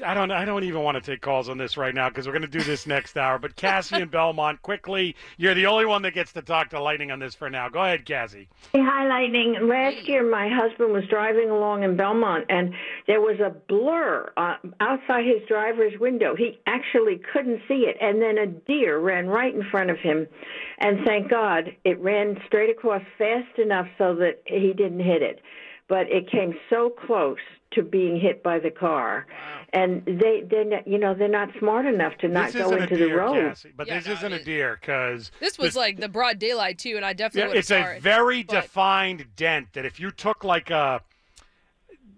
I 0.05 0.13
don't. 0.13 0.31
I 0.31 0.45
don't 0.45 0.63
even 0.63 0.83
want 0.83 0.95
to 0.95 1.11
take 1.11 1.21
calls 1.21 1.49
on 1.49 1.57
this 1.57 1.77
right 1.77 1.93
now 1.93 2.09
because 2.09 2.27
we're 2.27 2.33
going 2.33 2.43
to 2.43 2.47
do 2.47 2.63
this 2.63 2.85
next 2.85 3.17
hour. 3.17 3.39
But 3.39 3.55
Cassie 3.55 3.95
and 3.95 4.11
Belmont, 4.11 4.61
quickly, 4.61 5.15
you're 5.37 5.53
the 5.53 5.65
only 5.65 5.85
one 5.85 6.01
that 6.03 6.13
gets 6.13 6.33
to 6.33 6.41
talk 6.41 6.69
to 6.69 6.81
Lightning 6.81 7.11
on 7.11 7.19
this 7.19 7.35
for 7.35 7.49
now. 7.49 7.69
Go 7.69 7.81
ahead, 7.81 8.05
Cassie. 8.05 8.47
Hey, 8.73 8.81
hi, 8.83 9.07
Lightning. 9.07 9.57
Last 9.67 10.07
year, 10.07 10.29
my 10.29 10.49
husband 10.49 10.93
was 10.93 11.03
driving 11.09 11.49
along 11.49 11.83
in 11.83 11.97
Belmont, 11.97 12.45
and 12.49 12.73
there 13.07 13.21
was 13.21 13.39
a 13.39 13.49
blur 13.49 14.31
uh, 14.37 14.57
outside 14.79 15.25
his 15.25 15.47
driver's 15.47 15.99
window. 15.99 16.35
He 16.35 16.59
actually 16.67 17.19
couldn't 17.33 17.61
see 17.67 17.85
it, 17.87 17.97
and 17.99 18.21
then 18.21 18.37
a 18.37 18.47
deer 18.47 18.99
ran 18.99 19.27
right 19.27 19.53
in 19.53 19.63
front 19.71 19.89
of 19.89 19.97
him. 19.97 20.27
And 20.79 20.99
thank 21.05 21.29
God, 21.29 21.75
it 21.83 21.99
ran 21.99 22.37
straight 22.45 22.69
across 22.69 23.01
fast 23.17 23.57
enough 23.57 23.87
so 23.97 24.15
that 24.15 24.41
he 24.45 24.73
didn't 24.73 24.99
hit 24.99 25.21
it. 25.21 25.41
But 25.87 26.09
it 26.09 26.31
came 26.31 26.53
so 26.69 26.89
close 26.89 27.37
to 27.71 27.83
being 27.83 28.19
hit 28.19 28.43
by 28.43 28.59
the 28.59 28.69
car, 28.71 29.25
and 29.73 30.03
they, 30.05 30.43
they, 30.49 30.83
you 30.85 30.97
know, 30.97 31.13
they're 31.13 31.27
not 31.27 31.49
smart 31.57 31.85
enough 31.85 32.17
to 32.19 32.27
not 32.27 32.53
go 32.53 32.71
into 32.71 32.83
a 32.83 32.97
deer, 32.97 33.09
the 33.09 33.15
road. 33.15 33.33
Cassie, 33.49 33.71
but 33.75 33.87
this 33.87 34.07
isn't 34.07 34.33
a 34.33 34.43
deer 34.43 34.77
because 34.79 35.31
This 35.39 35.57
was 35.57 35.75
like 35.75 35.97
the 35.99 36.09
broad 36.09 36.39
daylight 36.39 36.77
too, 36.77 36.95
and 36.95 37.05
I 37.05 37.13
definitely 37.13 37.49
would 37.49 37.57
it's 37.57 37.71
a 37.71 37.95
it. 37.95 38.01
very 38.01 38.43
but- 38.43 38.61
defined 38.61 39.25
dent 39.35 39.73
that 39.73 39.85
if 39.85 39.99
you 39.99 40.11
took 40.11 40.43
like 40.43 40.69
a, 40.69 41.01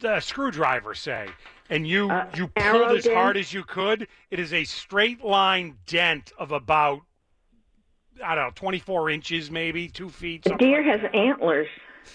a 0.04 0.22
screwdriver, 0.22 0.96
say, 0.96 1.28
and 1.70 1.88
you 1.88 2.10
uh, 2.10 2.28
you 2.36 2.48
pulled 2.48 2.98
as 2.98 3.06
hard 3.08 3.38
as 3.38 3.54
you 3.54 3.64
could, 3.64 4.08
it 4.32 4.40
is 4.40 4.54
a 4.54 4.64
straight 4.64 5.24
line 5.24 5.78
dent 5.86 6.32
of 6.38 6.52
about 6.52 7.02
I 8.24 8.36
don't 8.36 8.46
know, 8.46 8.52
24 8.56 9.10
inches, 9.10 9.52
maybe 9.52 9.88
two 9.90 10.10
feet. 10.10 10.44
The 10.44 10.56
deer 10.58 10.84
like 10.86 11.02
has 11.02 11.12
antlers. 11.14 11.68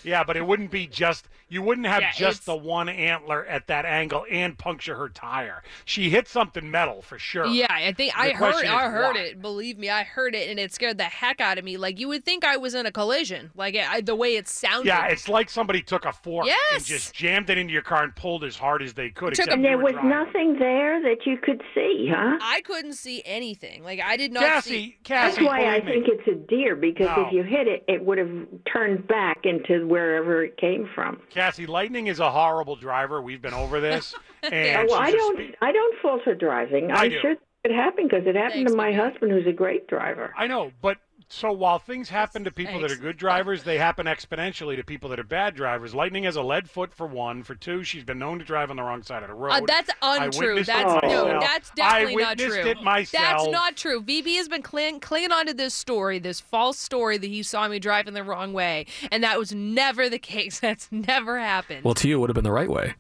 Yeah, 0.04 0.23
but 0.25 0.37
it 0.37 0.47
wouldn't 0.47 0.71
be 0.71 0.87
just 0.87 1.28
you 1.49 1.62
wouldn't 1.62 1.87
have 1.87 2.02
Yeah, 2.02 2.11
just 2.12 2.43
it's- 2.43 2.45
the 2.45 2.57
one 2.57 2.88
antler 2.88 3.45
at 3.47 3.67
that 3.69 3.85
angle 3.85 4.25
and 4.31 4.57
puncture 4.59 4.97
her 4.97 5.09
tire. 5.09 5.62
She 5.85 6.11
hit 6.11 6.28
something 6.28 6.71
metal 6.71 7.02
for 7.02 7.19
sure. 7.19 7.47
Yeah, 7.47 7.67
I 7.71 7.93
think 7.93 8.14
The 8.14 8.21
I 8.21 8.31
heard 8.33 8.64
is 8.64 8.71
I 8.71 8.88
heard 8.88 9.14
why. 9.17 9.21
it. 9.23 9.43
Believe 9.43 9.78
me, 9.78 9.90
I 9.90 10.02
heard 10.05 10.35
it, 10.35 10.49
and 10.50 10.59
it 10.59 10.73
scared 10.73 10.99
the 10.99 11.05
heck 11.05 11.40
out 11.40 11.59
of 11.59 11.64
me. 11.64 11.76
Like 11.76 11.99
you 11.99 12.09
would 12.09 12.25
think 12.25 12.45
I 12.45 12.57
was 12.57 12.75
in 12.75 12.87
a 12.87 12.93
collision, 12.93 13.50
like 13.55 13.75
I, 13.76 14.00
the 14.00 14.14
way 14.17 14.37
it 14.37 14.49
sounded. 14.49 14.87
Yeah, 14.88 15.07
it's 15.07 15.28
like 15.28 15.49
somebody 15.50 15.83
took 15.83 16.05
a 16.05 16.12
fork 16.12 16.47
and 16.73 16.85
just 16.85 17.14
jammed 17.14 17.50
it 17.50 17.59
into 17.59 17.73
your 17.73 17.83
car 17.83 18.02
and 18.05 18.14
pulled 18.14 18.45
as 18.45 18.57
hard 18.57 18.83
as 18.83 18.95
they 18.95 19.11
could. 19.11 19.35
Took 19.35 19.49
And 19.50 19.64
there 19.64 19.78
was 19.78 19.93
driving. 19.93 20.11
nothing 20.11 20.59
there 20.59 21.00
that 21.02 21.26
you 21.26 21.37
could 21.38 21.62
see, 21.75 22.11
huh? 22.14 22.38
I 22.43 22.61
couldn't 22.62 22.95
see 22.95 23.23
anything. 23.25 23.83
Like 23.83 24.00
I 24.00 24.17
did 24.17 24.33
not 24.33 24.43
Cassie, 24.45 24.71
see. 24.71 24.97
Cassie, 25.05 25.37
That's 25.43 25.47
why 25.47 25.64
I 25.64 25.81
me. 25.81 25.87
think 25.93 26.07
it's 26.09 26.28
a 26.28 26.35
deer 26.35 26.76
because 26.76 27.07
No. 27.17 27.26
if 27.26 27.33
you 27.33 27.43
hit 27.43 27.67
it, 27.69 27.85
it 27.88 28.05
would 28.05 28.19
have 28.19 28.47
turned 28.71 29.07
back 29.07 29.38
into 29.45 29.87
wherever 29.87 30.45
it 30.45 30.57
came 30.57 30.88
from. 30.95 31.21
Cassie, 31.38 31.66
Lightning 31.66 32.09
is 32.09 32.18
a 32.18 32.30
horrible 32.30 32.75
driver. 32.75 33.23
We've 33.23 33.40
been 33.40 33.54
over 33.54 33.80
this. 33.80 34.14
Oh, 34.40 34.47
And 34.50 34.88
well, 34.88 35.00
I 35.00 35.11
don't. 35.11 35.37
spe- 35.37 35.57
I 35.61 35.73
don't 35.73 35.99
fault 36.00 36.23
her 36.25 36.33
driving. 36.37 36.92
I 36.92 37.07
I'm 37.07 37.11
do. 37.11 37.18
sure 37.21 37.35
it 37.64 37.73
happened 37.73 38.09
because 38.09 38.25
it 38.25 38.37
happened 38.37 38.52
Thanks, 38.66 38.71
to 38.71 38.76
my 38.76 38.90
Miguel. 38.90 39.11
husband, 39.11 39.33
who's 39.33 39.49
a 39.49 39.52
great 39.52 39.88
driver. 39.88 40.33
I 40.38 40.47
know, 40.47 40.71
but 40.80 40.99
so 41.30 41.52
while 41.52 41.78
things 41.78 42.08
happen 42.08 42.44
to 42.44 42.50
people 42.50 42.80
that 42.80 42.90
are 42.90 42.97
good 42.97 43.18
drivers, 43.18 43.62
they 43.62 43.76
happen 43.76 44.06
exponentially 44.06 44.76
to 44.76 44.82
people 44.82 45.11
that 45.11 45.20
are 45.20 45.25
bad 45.25 45.54
drivers. 45.54 45.94
Lightning 45.94 46.25
has 46.25 46.37
a 46.37 46.42
lead 46.42 46.70
foot 46.70 46.92
for 46.92 47.06
one. 47.06 47.42
For 47.42 47.54
two, 47.54 47.85
she's 47.85 48.02
been 48.02 48.18
known 48.18 48.38
to 48.38 48.44
drive 48.47 48.70
on 48.70 48.76
the 48.76 48.82
wrong 48.82 49.02
side 49.02 49.23
of 49.23 49.28
the 49.28 49.35
road. 49.35 49.52
Uh, 49.52 49.61
that's 49.66 49.90
untrue. 50.00 50.64
That's 50.64 50.70
it 50.70 51.06
no, 51.06 51.26
myself. 51.26 51.42
that's 51.42 51.70
definitely 51.70 52.25
I 52.25 52.28
not 52.28 52.38
witnessed 52.38 52.61
true. 52.61 52.70
it 52.70 52.82
myself. 52.82 53.23
That's 53.23 53.49
not 53.49 53.76
true. 53.76 54.02
VB 54.02 54.37
has 54.37 54.49
been 54.49 54.62
cling, 54.62 55.00
clinging 55.00 55.32
onto 55.32 55.52
this 55.52 55.75
story, 55.75 56.18
this 56.18 56.40
false 56.40 56.78
story 56.78 57.18
that 57.18 57.26
he 57.26 57.42
saw 57.42 57.68
me 57.68 57.78
driving 57.78 58.14
the 58.14 58.25
wrong 58.25 58.54
way, 58.54 58.87
and 59.12 59.23
that 59.23 59.38
was 59.38 59.52
never 59.52 60.08
the 60.08 60.18
case. 60.18 60.61
That's 60.61 60.88
never 60.90 61.38
happened. 61.38 61.85
Well, 61.85 61.94
to 61.94 62.08
you, 62.08 62.16
it 62.16 62.20
would 62.20 62.30
have 62.30 62.35
been 62.35 62.44
the 62.44 62.52
right 62.52 62.70
way. 62.70 62.94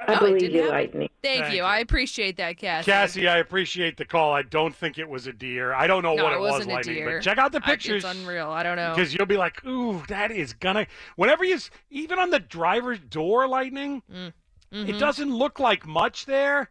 I 0.00 0.12
No, 0.14 0.26
it 0.26 0.38
believe 0.38 0.52
you, 0.52 0.58
happen. 0.60 0.74
Lightning. 0.74 1.08
Thank, 1.22 1.42
Thank 1.42 1.52
you. 1.52 1.58
you. 1.58 1.64
I 1.64 1.78
appreciate 1.80 2.36
that, 2.36 2.56
Cassie. 2.56 2.90
Cassie, 2.90 3.28
I 3.28 3.38
appreciate 3.38 3.96
the 3.96 4.04
call. 4.04 4.32
I 4.32 4.42
don't 4.42 4.74
think 4.74 4.96
it 4.96 5.08
was 5.08 5.26
a 5.26 5.32
deer. 5.32 5.72
I 5.74 5.86
don't 5.88 6.02
know 6.04 6.14
no, 6.14 6.22
what 6.22 6.32
it 6.32 6.36
it 6.36 6.40
was, 6.40 6.50
wasn't 6.52 6.70
a 6.70 6.74
Lightning, 6.74 6.94
deer. 6.96 7.16
but 7.16 7.22
check 7.24 7.38
out 7.38 7.50
the 7.52 7.60
I- 7.62 7.66
pictures. 7.66 8.04
it's 8.04 8.14
unreal. 8.18 8.48
I 8.50 8.62
don't 8.62 8.76
know. 8.76 8.94
Because 8.94 9.12
you'll 9.12 9.26
be 9.26 9.36
like, 9.36 9.64
ooh, 9.66 10.02
that 10.08 10.30
is 10.30 10.52
gonna. 10.52 10.86
Whenever 11.16 11.44
you, 11.44 11.58
even 11.90 12.18
on 12.20 12.30
the 12.30 12.38
driver's 12.38 13.00
door, 13.00 13.48
lightning, 13.48 14.02
Mm. 14.12 14.32
it 14.70 14.94
Mhm. 14.94 14.98
doesn't 15.00 15.34
look 15.34 15.58
like 15.58 15.84
much 15.86 16.26
there. 16.26 16.70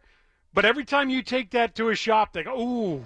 But 0.54 0.64
every 0.64 0.84
time 0.86 1.10
you 1.10 1.22
take 1.22 1.50
that 1.50 1.74
to 1.74 1.90
a 1.90 1.94
shop, 1.94 2.32
they 2.32 2.42
go, 2.44 2.58
ooh, 2.58 3.04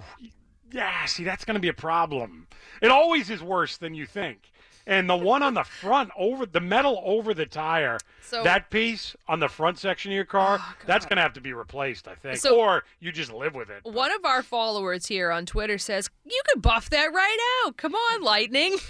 yeah, 0.71 1.03
see, 1.05 1.25
that's 1.25 1.43
gonna 1.43 1.59
be 1.59 1.67
a 1.67 1.73
problem. 1.73 2.47
It 2.81 2.89
always 2.89 3.29
is 3.29 3.43
worse 3.43 3.75
than 3.75 3.93
you 3.93 4.05
think. 4.05 4.51
And 4.85 5.09
the 5.09 5.15
one 5.15 5.41
on 5.43 5.53
the 5.53 5.63
front, 5.63 6.11
over 6.17 6.45
the 6.45 6.59
metal 6.59 7.01
over 7.05 7.33
the 7.33 7.45
tire, 7.45 7.97
So- 8.21 8.41
Oh, 8.41 8.43
that 8.43 8.69
piece 8.69 9.15
on 9.27 9.39
the 9.39 9.47
front 9.47 9.77
section 9.77 10.11
of 10.11 10.15
your 10.15 10.25
car, 10.25 10.57
oh, 10.59 10.75
that's 10.85 11.05
gonna 11.05 11.21
have 11.21 11.33
to 11.33 11.41
be 11.41 11.53
replaced, 11.53 12.07
I 12.07 12.15
think, 12.15 12.37
So- 12.37 12.59
or 12.59 12.83
you 12.99 13.11
just 13.11 13.31
live 13.31 13.53
with 13.55 13.69
it. 13.69 13.81
One 13.83 14.11
of 14.11 14.25
our 14.25 14.41
followers 14.43 15.05
here 15.07 15.31
on 15.31 15.45
Twitter 15.45 15.77
says, 15.77 16.09
You 16.25 16.41
could 16.49 16.61
buff 16.61 16.89
that 16.89 17.13
right 17.13 17.63
out. 17.65 17.77
Come 17.77 17.95
on, 17.95 18.21
Lightning. 18.21 18.77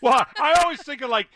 Well, 0.00 0.26
I 0.40 0.54
always 0.62 0.82
think 0.82 1.00
of 1.02 1.10
like 1.10 1.28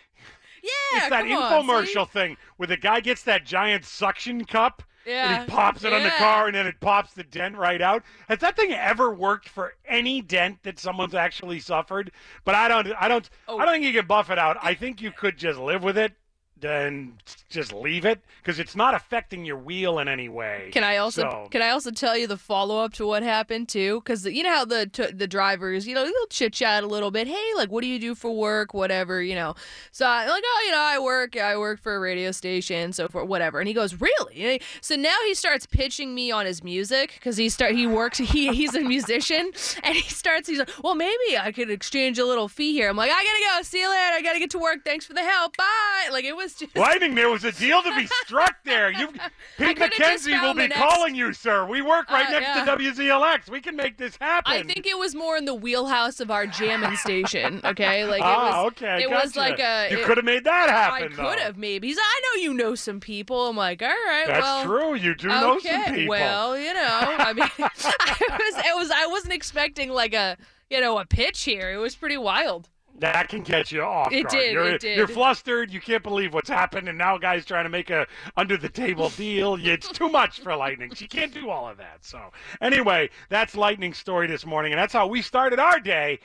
yeah, 0.62 0.70
it's 0.98 1.08
that 1.10 1.22
come 1.26 1.32
on, 1.32 1.64
infomercial 1.64 2.08
thing 2.08 2.36
where 2.56 2.66
the 2.66 2.76
guy 2.76 3.00
gets 3.00 3.22
that 3.22 3.44
giant 3.46 3.84
suction 3.84 4.44
cup 4.44 4.82
Yeah. 5.08 5.40
and 5.40 5.50
he 5.50 5.56
pops 5.56 5.84
it 5.84 5.92
on 5.92 6.02
the 6.02 6.10
car 6.10 6.46
and 6.46 6.54
then 6.54 6.66
it 6.66 6.80
pops 6.80 7.14
the 7.14 7.24
dent 7.24 7.56
right 7.56 7.80
out. 7.80 8.02
Has 8.28 8.38
that 8.40 8.56
thing 8.56 8.72
ever 8.72 9.12
worked 9.12 9.48
for 9.48 9.72
any 9.86 10.20
dent 10.20 10.62
that 10.64 10.78
someone's 10.78 11.14
actually 11.14 11.60
suffered? 11.60 12.10
But 12.44 12.54
I 12.54 12.68
don't 12.68 12.88
I 13.00 13.08
don't 13.08 13.28
Oh. 13.48 13.58
I 13.58 13.64
don't 13.64 13.74
think 13.74 13.84
you 13.86 13.92
can 13.92 14.06
buff 14.06 14.30
it 14.30 14.38
out. 14.38 14.58
I 14.62 14.74
think 14.74 15.00
you 15.00 15.10
could 15.10 15.38
just 15.38 15.58
live 15.58 15.82
with 15.82 15.96
it 15.96 16.12
then 16.60 17.14
just 17.48 17.72
leave 17.72 18.04
it 18.04 18.20
because 18.42 18.58
it's 18.58 18.74
not 18.76 18.94
affecting 18.94 19.44
your 19.44 19.56
wheel 19.56 19.98
in 19.98 20.08
any 20.08 20.28
way. 20.28 20.70
Can 20.72 20.84
I 20.84 20.96
also 20.96 21.22
So- 21.22 21.48
can 21.50 21.62
I 21.62 21.70
also 21.70 21.90
tell 21.90 22.16
you 22.16 22.26
the 22.26 22.36
follow 22.36 22.78
up 22.84 22.92
to 22.94 23.06
what 23.06 23.22
happened 23.22 23.68
too? 23.68 24.00
Because 24.00 24.24
you 24.26 24.42
know 24.42 24.50
how 24.50 24.64
the 24.64 24.86
t- 24.86 25.10
the 25.12 25.26
drivers, 25.26 25.86
you 25.86 25.94
know, 25.94 26.04
they'll 26.04 26.26
chit 26.30 26.52
chat 26.52 26.82
a 26.84 26.86
little 26.86 27.10
bit. 27.10 27.26
Hey, 27.26 27.44
like, 27.56 27.70
what 27.70 27.82
do 27.82 27.88
you 27.88 27.98
do 27.98 28.14
for 28.14 28.30
work? 28.34 28.74
Whatever, 28.74 29.22
you 29.22 29.34
know. 29.34 29.54
So 29.92 30.06
I'm 30.06 30.28
like, 30.28 30.42
oh, 30.44 30.62
you 30.66 30.72
know, 30.72 30.78
I 30.80 30.98
work, 30.98 31.36
I 31.36 31.56
work 31.56 31.80
for 31.80 31.94
a 31.94 32.00
radio 32.00 32.32
station, 32.32 32.92
so 32.92 33.08
for 33.08 33.24
whatever. 33.24 33.58
And 33.60 33.68
he 33.68 33.74
goes, 33.74 34.00
really? 34.00 34.60
So 34.80 34.96
now 34.96 35.16
he 35.26 35.34
starts 35.34 35.66
pitching 35.66 36.14
me 36.14 36.30
on 36.30 36.46
his 36.46 36.62
music 36.64 37.12
because 37.14 37.36
he 37.36 37.48
start 37.48 37.74
he 37.74 37.86
works 37.86 38.18
he 38.18 38.48
he's 38.54 38.74
a 38.74 38.80
musician 38.80 39.50
and 39.82 39.94
he 39.96 40.02
starts 40.08 40.48
he's 40.48 40.58
like, 40.58 40.70
well, 40.82 40.94
maybe 40.94 41.38
I 41.40 41.52
could 41.52 41.70
exchange 41.70 42.18
a 42.18 42.24
little 42.24 42.48
fee 42.48 42.72
here. 42.72 42.88
I'm 42.88 42.96
like, 42.96 43.10
I 43.10 43.14
gotta 43.24 43.58
go. 43.58 43.62
See 43.62 43.80
you 43.80 43.88
later. 43.88 44.14
I 44.14 44.22
gotta 44.22 44.38
get 44.38 44.50
to 44.50 44.58
work. 44.58 44.84
Thanks 44.84 45.04
for 45.06 45.14
the 45.14 45.22
help. 45.22 45.56
Bye. 45.56 46.08
Like 46.12 46.24
it 46.24 46.36
was 46.36 46.47
just. 46.54 46.76
Lightning, 46.76 47.14
there 47.14 47.28
was 47.30 47.44
a 47.44 47.52
deal 47.52 47.82
to 47.82 47.94
be 47.96 48.06
struck 48.24 48.56
there. 48.64 48.90
You, 48.92 49.08
Pete 49.58 49.78
McKenzie 49.78 50.40
will 50.40 50.54
be 50.54 50.68
next- 50.68 50.76
calling 50.76 51.14
you, 51.14 51.32
sir. 51.32 51.66
We 51.66 51.82
work 51.82 52.10
right 52.10 52.26
Uh, 52.26 52.30
next 52.30 52.46
yeah. 52.46 52.64
to 52.64 52.76
WZLX. 52.76 53.50
We 53.50 53.60
can 53.60 53.76
make 53.76 53.96
this 53.98 54.16
happen. 54.20 54.52
I 54.52 54.62
think 54.62 54.86
it 54.86 54.98
was 54.98 55.14
more 55.14 55.36
in 55.36 55.44
the 55.44 55.54
wheelhouse 55.54 56.20
of 56.20 56.30
our 56.30 56.46
jamming 56.46 56.96
station. 56.96 57.60
Okay, 57.64 58.04
like 58.04 58.20
it 58.20 58.24
Ah, 58.26 58.64
was. 58.64 58.72
okay, 58.72 59.02
It 59.02 59.10
was 59.10 59.36
like 59.36 59.58
a. 59.58 59.88
You 59.90 60.04
could 60.04 60.16
have 60.18 60.24
made 60.26 60.44
that 60.44 60.68
happen. 60.70 61.12
I 61.12 61.14
could 61.14 61.38
have 61.40 61.56
maybe. 61.56 61.88
He's, 61.88 61.98
I 62.00 62.20
know 62.36 62.42
you 62.42 62.54
know 62.54 62.74
some 62.74 63.00
people. 63.00 63.48
I'm 63.48 63.56
like, 63.56 63.82
all 63.82 63.88
right, 63.88 64.24
That's 64.26 64.42
well. 64.42 64.64
true. 64.64 64.94
You 64.94 65.14
do 65.14 65.28
know 65.28 65.58
some 65.58 65.84
people. 65.94 66.08
Well, 66.08 66.58
you 66.58 66.72
know, 66.74 66.86
I 67.18 67.32
mean, 67.32 67.48
I 67.58 68.38
was, 68.38 68.64
it 68.64 68.76
was. 68.76 68.90
I 68.90 69.06
wasn't 69.06 69.34
expecting 69.34 69.90
like 69.90 70.14
a, 70.14 70.36
you 70.70 70.80
know, 70.80 70.98
a 70.98 71.06
pitch 71.06 71.42
here. 71.44 71.70
It 71.72 71.78
was 71.78 71.94
pretty 71.96 72.16
wild. 72.16 72.68
That 73.00 73.28
can 73.28 73.44
catch 73.44 73.70
you 73.70 73.82
off 73.82 74.12
It 74.12 74.24
guard. 74.24 74.30
did, 74.32 74.52
You're, 74.52 74.68
it 74.70 74.80
did. 74.80 74.96
you're 74.96 75.06
flustered. 75.06 75.72
You 75.72 75.80
can't 75.80 76.02
believe 76.02 76.34
what's 76.34 76.48
happened, 76.48 76.88
and 76.88 76.98
now 76.98 77.16
guy's 77.16 77.44
trying 77.44 77.64
to 77.64 77.68
make 77.70 77.90
a 77.90 78.06
under 78.36 78.56
the 78.56 78.68
table 78.68 79.10
deal. 79.10 79.56
It's 79.68 79.88
too 79.88 80.08
much 80.08 80.40
for 80.40 80.56
Lightning. 80.56 80.92
She 80.94 81.06
can't 81.06 81.32
do 81.32 81.48
all 81.50 81.68
of 81.68 81.76
that. 81.78 82.04
So 82.04 82.20
anyway, 82.60 83.10
that's 83.28 83.54
Lightning's 83.56 83.98
story 83.98 84.26
this 84.26 84.44
morning, 84.44 84.72
and 84.72 84.80
that's 84.80 84.92
how 84.92 85.06
we 85.06 85.22
started 85.22 85.58
our 85.60 85.78
day. 85.78 86.18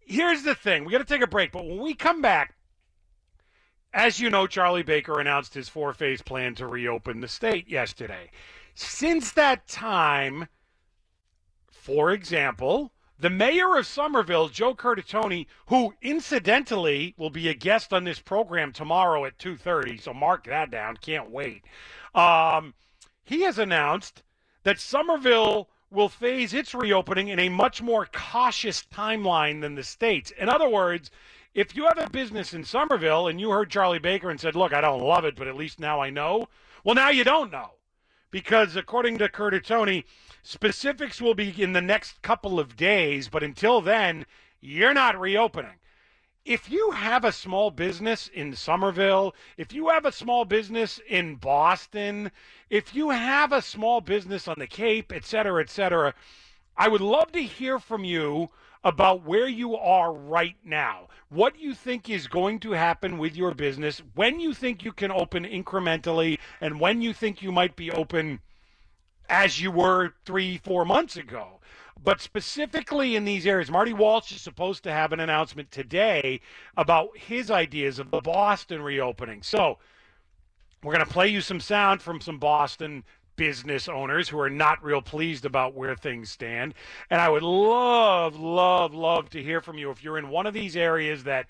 Here's 0.00 0.42
the 0.42 0.54
thing: 0.54 0.84
we 0.84 0.92
got 0.92 0.98
to 0.98 1.04
take 1.04 1.22
a 1.22 1.26
break, 1.26 1.52
but 1.52 1.64
when 1.64 1.78
we 1.80 1.94
come 1.94 2.20
back, 2.20 2.54
as 3.94 4.20
you 4.20 4.28
know, 4.30 4.46
Charlie 4.46 4.82
Baker 4.82 5.18
announced 5.20 5.54
his 5.54 5.68
four-phase 5.68 6.22
plan 6.22 6.54
to 6.56 6.66
reopen 6.66 7.20
the 7.20 7.28
state 7.28 7.68
yesterday. 7.68 8.30
Since 8.74 9.32
that 9.32 9.66
time, 9.68 10.48
for 11.70 12.10
example, 12.12 12.91
the 13.22 13.30
mayor 13.30 13.76
of 13.76 13.86
Somerville, 13.86 14.48
Joe 14.48 14.74
Curtatone, 14.74 15.46
who 15.66 15.94
incidentally 16.02 17.14
will 17.16 17.30
be 17.30 17.48
a 17.48 17.54
guest 17.54 17.92
on 17.92 18.02
this 18.02 18.18
program 18.18 18.72
tomorrow 18.72 19.24
at 19.24 19.38
2:30, 19.38 19.96
so 19.96 20.12
mark 20.12 20.42
that 20.46 20.72
down. 20.72 20.96
Can't 20.96 21.30
wait. 21.30 21.62
Um, 22.16 22.74
he 23.22 23.42
has 23.42 23.60
announced 23.60 24.24
that 24.64 24.80
Somerville 24.80 25.70
will 25.88 26.08
phase 26.08 26.52
its 26.52 26.74
reopening 26.74 27.28
in 27.28 27.38
a 27.38 27.48
much 27.48 27.80
more 27.80 28.06
cautious 28.06 28.82
timeline 28.82 29.60
than 29.60 29.76
the 29.76 29.84
states. 29.84 30.32
In 30.32 30.48
other 30.48 30.68
words, 30.68 31.12
if 31.54 31.76
you 31.76 31.84
have 31.84 31.98
a 31.98 32.10
business 32.10 32.52
in 32.52 32.64
Somerville 32.64 33.28
and 33.28 33.40
you 33.40 33.50
heard 33.50 33.70
Charlie 33.70 34.00
Baker 34.00 34.30
and 34.30 34.40
said, 34.40 34.56
"Look, 34.56 34.72
I 34.72 34.80
don't 34.80 35.00
love 35.00 35.24
it, 35.24 35.36
but 35.36 35.46
at 35.46 35.54
least 35.54 35.78
now 35.78 36.00
I 36.00 36.10
know," 36.10 36.48
well, 36.82 36.96
now 36.96 37.10
you 37.10 37.22
don't 37.22 37.52
know 37.52 37.74
because 38.32 38.74
according 38.74 39.18
to 39.18 39.28
Curtatone, 39.28 40.02
specifics 40.42 41.20
will 41.20 41.34
be 41.34 41.54
in 41.62 41.72
the 41.72 41.80
next 41.80 42.20
couple 42.22 42.58
of 42.60 42.76
days, 42.76 43.28
but 43.28 43.42
until 43.42 43.80
then, 43.80 44.26
you're 44.60 44.94
not 44.94 45.18
reopening. 45.18 45.78
If 46.44 46.68
you 46.70 46.90
have 46.90 47.24
a 47.24 47.30
small 47.30 47.70
business 47.70 48.26
in 48.26 48.56
Somerville, 48.56 49.34
if 49.56 49.72
you 49.72 49.88
have 49.90 50.04
a 50.04 50.10
small 50.10 50.44
business 50.44 51.00
in 51.08 51.36
Boston, 51.36 52.32
if 52.68 52.94
you 52.94 53.10
have 53.10 53.52
a 53.52 53.62
small 53.62 54.00
business 54.00 54.48
on 54.48 54.56
the 54.58 54.66
Cape, 54.66 55.12
et 55.14 55.24
cetera, 55.24 55.62
et 55.62 55.70
cetera, 55.70 56.14
I 56.76 56.88
would 56.88 57.00
love 57.00 57.30
to 57.32 57.42
hear 57.42 57.78
from 57.78 58.02
you 58.02 58.50
about 58.82 59.24
where 59.24 59.46
you 59.46 59.76
are 59.76 60.12
right 60.12 60.56
now. 60.64 61.06
What 61.28 61.60
you 61.60 61.74
think 61.74 62.10
is 62.10 62.26
going 62.26 62.58
to 62.60 62.72
happen 62.72 63.18
with 63.18 63.36
your 63.36 63.54
business, 63.54 64.02
when 64.16 64.40
you 64.40 64.52
think 64.52 64.84
you 64.84 64.92
can 64.92 65.12
open 65.12 65.44
incrementally, 65.44 66.38
and 66.60 66.80
when 66.80 67.00
you 67.00 67.12
think 67.12 67.40
you 67.40 67.52
might 67.52 67.76
be 67.76 67.92
open 67.92 68.40
as 69.32 69.58
you 69.58 69.70
were 69.70 70.12
three, 70.26 70.58
four 70.58 70.84
months 70.84 71.16
ago. 71.16 71.58
But 72.04 72.20
specifically 72.20 73.16
in 73.16 73.24
these 73.24 73.46
areas, 73.46 73.70
Marty 73.70 73.94
Walsh 73.94 74.30
is 74.30 74.42
supposed 74.42 74.84
to 74.84 74.92
have 74.92 75.12
an 75.12 75.20
announcement 75.20 75.70
today 75.70 76.40
about 76.76 77.16
his 77.16 77.50
ideas 77.50 77.98
of 77.98 78.10
the 78.10 78.20
Boston 78.20 78.82
reopening. 78.82 79.42
So 79.42 79.78
we're 80.82 80.92
going 80.92 81.06
to 81.06 81.10
play 81.10 81.28
you 81.28 81.40
some 81.40 81.60
sound 81.60 82.02
from 82.02 82.20
some 82.20 82.38
Boston 82.38 83.04
business 83.36 83.88
owners 83.88 84.28
who 84.28 84.38
are 84.38 84.50
not 84.50 84.84
real 84.84 85.00
pleased 85.00 85.46
about 85.46 85.74
where 85.74 85.96
things 85.96 86.28
stand. 86.28 86.74
And 87.08 87.18
I 87.18 87.30
would 87.30 87.42
love, 87.42 88.38
love, 88.38 88.92
love 88.92 89.30
to 89.30 89.42
hear 89.42 89.62
from 89.62 89.78
you 89.78 89.90
if 89.90 90.04
you're 90.04 90.18
in 90.18 90.28
one 90.28 90.46
of 90.46 90.52
these 90.52 90.76
areas 90.76 91.24
that 91.24 91.48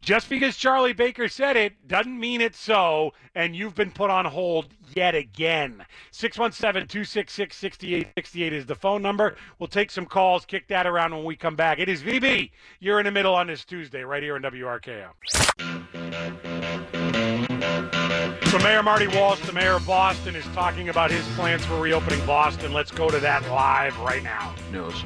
just 0.00 0.28
because 0.28 0.56
Charlie 0.56 0.92
Baker 0.92 1.28
said 1.28 1.56
it 1.56 1.86
doesn't 1.86 2.18
mean 2.18 2.40
it's 2.40 2.58
so, 2.58 3.12
and 3.34 3.54
you've 3.54 3.74
been 3.74 3.90
put 3.90 4.10
on 4.10 4.24
hold 4.24 4.68
yet 4.94 5.14
again. 5.14 5.84
617 6.10 6.88
266 6.88 7.56
6868 7.56 8.52
is 8.52 8.66
the 8.66 8.74
phone 8.74 9.02
number. 9.02 9.36
We'll 9.58 9.68
take 9.68 9.90
some 9.90 10.06
calls, 10.06 10.44
kick 10.44 10.68
that 10.68 10.86
around 10.86 11.12
when 11.14 11.24
we 11.24 11.36
come 11.36 11.56
back. 11.56 11.78
It 11.78 11.88
is 11.88 12.02
VB. 12.02 12.50
You're 12.80 13.00
in 13.00 13.04
the 13.04 13.12
middle 13.12 13.34
on 13.34 13.46
this 13.46 13.64
Tuesday, 13.64 14.02
right 14.02 14.22
here 14.22 14.36
on 14.36 14.42
WRKO. 14.42 15.08
So, 18.50 18.58
Mayor 18.60 18.82
Marty 18.82 19.08
Walsh, 19.08 19.40
the 19.40 19.52
mayor 19.52 19.74
of 19.74 19.86
Boston, 19.86 20.34
is 20.34 20.44
talking 20.54 20.88
about 20.88 21.10
his 21.10 21.26
plans 21.36 21.64
for 21.66 21.78
reopening 21.78 22.24
Boston. 22.24 22.72
Let's 22.72 22.90
go 22.90 23.10
to 23.10 23.18
that 23.20 23.42
live 23.50 23.98
right 24.00 24.22
now. 24.22 24.54
news. 24.72 25.04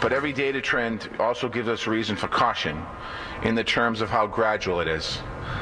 But 0.00 0.12
every 0.12 0.32
data 0.32 0.60
trend 0.60 1.08
also 1.18 1.48
gives 1.48 1.68
us 1.68 1.86
reason 1.86 2.16
for 2.16 2.28
caution 2.28 2.80
in 3.42 3.54
the 3.54 3.64
terms 3.64 4.00
of 4.00 4.10
how 4.10 4.26
gradual 4.26 4.80
it 4.80 4.88
is, 4.88 5.18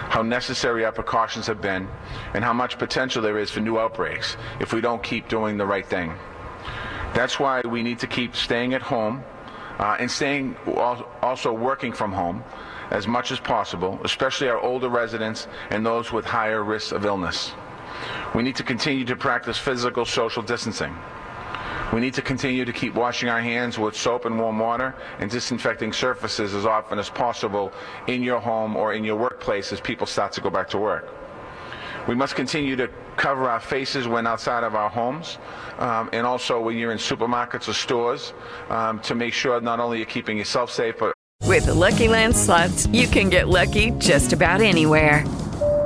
how 0.08 0.22
necessary 0.22 0.84
our 0.84 0.92
precautions 0.92 1.46
have 1.46 1.60
been, 1.60 1.88
and 2.34 2.42
how 2.42 2.52
much 2.52 2.78
potential 2.78 3.22
there 3.22 3.38
is 3.38 3.50
for 3.50 3.60
new 3.60 3.78
outbreaks 3.78 4.36
if 4.60 4.72
we 4.72 4.80
don't 4.80 5.02
keep 5.02 5.28
doing 5.28 5.56
the 5.56 5.66
right 5.66 5.86
thing. 5.86 6.12
That's 7.14 7.38
why 7.38 7.62
we 7.62 7.82
need 7.82 7.98
to 8.00 8.06
keep 8.06 8.36
staying 8.36 8.74
at 8.74 8.82
home 8.82 9.24
uh, 9.78 9.96
and 9.98 10.10
staying 10.10 10.56
also 11.22 11.52
working 11.52 11.92
from 11.92 12.12
home 12.12 12.44
as 12.90 13.06
much 13.06 13.32
as 13.32 13.40
possible, 13.40 13.98
especially 14.04 14.48
our 14.48 14.60
older 14.60 14.88
residents 14.88 15.48
and 15.70 15.84
those 15.84 16.12
with 16.12 16.24
higher 16.24 16.62
risks 16.62 16.92
of 16.92 17.04
illness. 17.04 17.52
We 18.34 18.42
need 18.42 18.56
to 18.56 18.62
continue 18.62 19.04
to 19.06 19.16
practice 19.16 19.56
physical 19.56 20.04
social 20.04 20.42
distancing. 20.42 20.94
We 21.92 22.00
need 22.00 22.14
to 22.14 22.22
continue 22.22 22.64
to 22.64 22.72
keep 22.72 22.94
washing 22.94 23.28
our 23.28 23.40
hands 23.40 23.78
with 23.78 23.96
soap 23.96 24.24
and 24.24 24.38
warm 24.38 24.58
water 24.58 24.94
and 25.20 25.30
disinfecting 25.30 25.92
surfaces 25.92 26.52
as 26.52 26.66
often 26.66 26.98
as 26.98 27.08
possible 27.08 27.72
in 28.08 28.22
your 28.22 28.40
home 28.40 28.76
or 28.76 28.94
in 28.94 29.04
your 29.04 29.16
workplace 29.16 29.72
as 29.72 29.80
people 29.80 30.06
start 30.06 30.32
to 30.32 30.40
go 30.40 30.50
back 30.50 30.68
to 30.70 30.78
work. 30.78 31.08
We 32.08 32.14
must 32.14 32.34
continue 32.34 32.76
to 32.76 32.88
cover 33.16 33.48
our 33.48 33.60
faces 33.60 34.06
when 34.06 34.26
outside 34.26 34.64
of 34.64 34.74
our 34.74 34.90
homes 34.90 35.38
um, 35.78 36.10
and 36.12 36.26
also 36.26 36.60
when 36.60 36.76
you're 36.76 36.92
in 36.92 36.98
supermarkets 36.98 37.68
or 37.68 37.72
stores 37.72 38.32
um, 38.68 39.00
to 39.00 39.14
make 39.14 39.32
sure 39.32 39.60
not 39.60 39.80
only 39.80 39.98
you're 39.98 40.06
keeping 40.06 40.38
yourself 40.38 40.70
safe, 40.70 40.96
but 40.98 41.14
With 41.42 41.66
the 41.66 41.74
Lucky 41.74 42.08
Land 42.08 42.36
slots, 42.36 42.86
you 42.88 43.06
can 43.06 43.28
get 43.28 43.48
lucky 43.48 43.92
just 43.92 44.32
about 44.32 44.60
anywhere. 44.60 45.24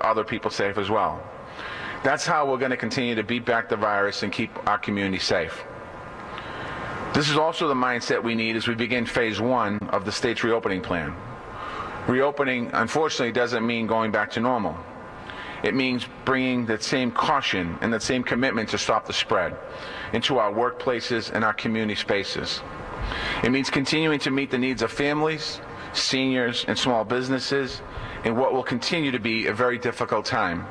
Other 0.00 0.24
people 0.24 0.50
safe 0.50 0.78
as 0.78 0.90
well. 0.90 1.22
That's 2.02 2.24
how 2.24 2.50
we're 2.50 2.58
going 2.58 2.70
to 2.70 2.76
continue 2.76 3.14
to 3.14 3.22
beat 3.22 3.44
back 3.44 3.68
the 3.68 3.76
virus 3.76 4.22
and 4.22 4.32
keep 4.32 4.50
our 4.68 4.78
community 4.78 5.18
safe. 5.18 5.64
This 7.12 7.28
is 7.28 7.36
also 7.36 7.68
the 7.68 7.74
mindset 7.74 8.22
we 8.22 8.34
need 8.34 8.56
as 8.56 8.68
we 8.68 8.74
begin 8.74 9.04
phase 9.04 9.40
one 9.40 9.78
of 9.90 10.04
the 10.04 10.12
state's 10.12 10.42
reopening 10.44 10.80
plan. 10.80 11.14
Reopening, 12.06 12.70
unfortunately, 12.72 13.32
doesn't 13.32 13.66
mean 13.66 13.86
going 13.86 14.10
back 14.10 14.30
to 14.32 14.40
normal. 14.40 14.76
It 15.62 15.74
means 15.74 16.06
bringing 16.24 16.64
that 16.66 16.82
same 16.82 17.10
caution 17.10 17.76
and 17.82 17.92
that 17.92 18.02
same 18.02 18.22
commitment 18.22 18.70
to 18.70 18.78
stop 18.78 19.06
the 19.06 19.12
spread 19.12 19.56
into 20.12 20.38
our 20.38 20.52
workplaces 20.52 21.30
and 21.32 21.44
our 21.44 21.52
community 21.52 21.94
spaces. 21.94 22.62
It 23.44 23.50
means 23.50 23.68
continuing 23.68 24.18
to 24.20 24.30
meet 24.30 24.50
the 24.50 24.58
needs 24.58 24.80
of 24.80 24.90
families, 24.90 25.60
seniors, 25.92 26.64
and 26.66 26.78
small 26.78 27.04
businesses 27.04 27.82
in 28.24 28.36
what 28.36 28.52
will 28.52 28.62
continue 28.62 29.10
to 29.10 29.18
be 29.18 29.46
a 29.46 29.52
very 29.52 29.78
difficult 29.78 30.24
time. 30.24 30.66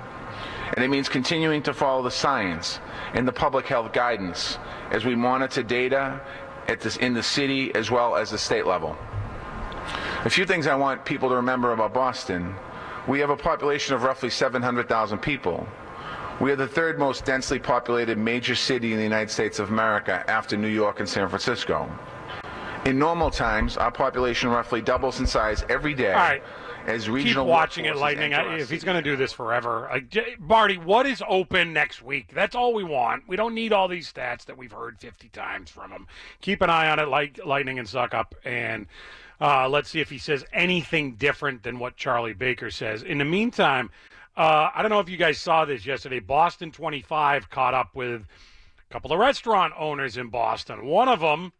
And 0.73 0.83
it 0.83 0.89
means 0.89 1.09
continuing 1.09 1.63
to 1.63 1.73
follow 1.73 2.03
the 2.03 2.11
science 2.11 2.79
and 3.13 3.27
the 3.27 3.31
public 3.31 3.65
health 3.65 3.91
guidance 3.91 4.57
as 4.91 5.03
we 5.03 5.15
monitor 5.15 5.63
data 5.63 6.21
at 6.67 6.79
this, 6.79 6.97
in 6.97 7.13
the 7.13 7.23
city 7.23 7.73
as 7.73 7.89
well 7.89 8.15
as 8.15 8.29
the 8.29 8.37
state 8.37 8.67
level. 8.67 8.95
A 10.25 10.29
few 10.29 10.45
things 10.45 10.67
I 10.67 10.75
want 10.75 11.05
people 11.05 11.29
to 11.29 11.35
remember 11.35 11.71
about 11.71 11.93
Boston. 11.93 12.55
We 13.07 13.19
have 13.19 13.31
a 13.31 13.37
population 13.37 13.95
of 13.95 14.03
roughly 14.03 14.29
700,000 14.29 15.17
people. 15.19 15.67
We 16.39 16.51
are 16.51 16.55
the 16.55 16.67
third 16.67 16.99
most 16.99 17.25
densely 17.25 17.59
populated 17.59 18.17
major 18.17 18.55
city 18.55 18.91
in 18.91 18.97
the 18.97 19.03
United 19.03 19.31
States 19.31 19.59
of 19.59 19.69
America 19.69 20.23
after 20.27 20.55
New 20.55 20.67
York 20.67 20.99
and 20.99 21.09
San 21.09 21.27
Francisco. 21.27 21.89
In 22.85 22.97
normal 22.97 23.29
times, 23.29 23.75
our 23.75 23.91
population 23.91 24.49
roughly 24.49 24.81
doubles 24.81 25.19
in 25.19 25.27
size 25.27 25.65
every 25.69 25.93
day 25.93 26.13
All 26.13 26.19
right. 26.19 26.43
As 26.89 27.05
Keep 27.05 27.37
watching 27.45 27.85
it, 27.85 27.95
Lightning. 27.95 28.33
I- 28.33 28.57
If 28.57 28.69
he's 28.69 28.83
going 28.83 28.97
to 28.97 29.01
do 29.01 29.15
this 29.15 29.31
forever, 29.31 29.89
I, 29.89 30.03
Marty, 30.39 30.77
what 30.77 31.05
is 31.05 31.23
open 31.27 31.73
next 31.73 32.01
week? 32.01 32.31
That's 32.33 32.55
all 32.55 32.73
we 32.73 32.83
want. 32.83 33.27
We 33.27 33.35
don't 33.35 33.53
need 33.53 33.71
all 33.73 33.87
these 33.87 34.11
stats 34.11 34.45
that 34.45 34.57
we've 34.57 34.71
heard 34.71 34.99
50 34.99 35.29
times 35.29 35.69
from 35.69 35.91
him. 35.91 36.07
Keep 36.41 36.61
an 36.61 36.69
eye 36.69 36.89
on 36.89 36.99
it, 36.99 37.07
like 37.07 37.39
Lightning 37.45 37.79
and 37.79 37.87
Suck 37.87 38.13
Up, 38.13 38.35
and 38.43 38.87
uh, 39.41 39.69
let's 39.69 39.89
see 39.89 40.01
if 40.01 40.09
he 40.09 40.17
says 40.17 40.45
anything 40.51 41.15
different 41.15 41.63
than 41.63 41.79
what 41.79 41.95
Charlie 41.95 42.33
Baker 42.33 42.69
says. 42.71 43.03
In 43.03 43.17
the 43.19 43.25
meantime, 43.25 43.89
uh, 44.35 44.69
I 44.73 44.81
don't 44.81 44.91
know 44.91 44.99
if 44.99 45.09
you 45.09 45.17
guys 45.17 45.37
saw 45.37 45.65
this 45.65 45.85
yesterday. 45.85 46.19
Boston 46.19 46.71
25 46.71 47.49
caught 47.49 47.73
up 47.73 47.95
with 47.95 48.21
a 48.21 48.93
couple 48.93 49.11
of 49.13 49.19
restaurant 49.19 49.73
owners 49.77 50.17
in 50.17 50.27
Boston. 50.29 50.85
One 50.85 51.07
of 51.07 51.19
them 51.19 51.53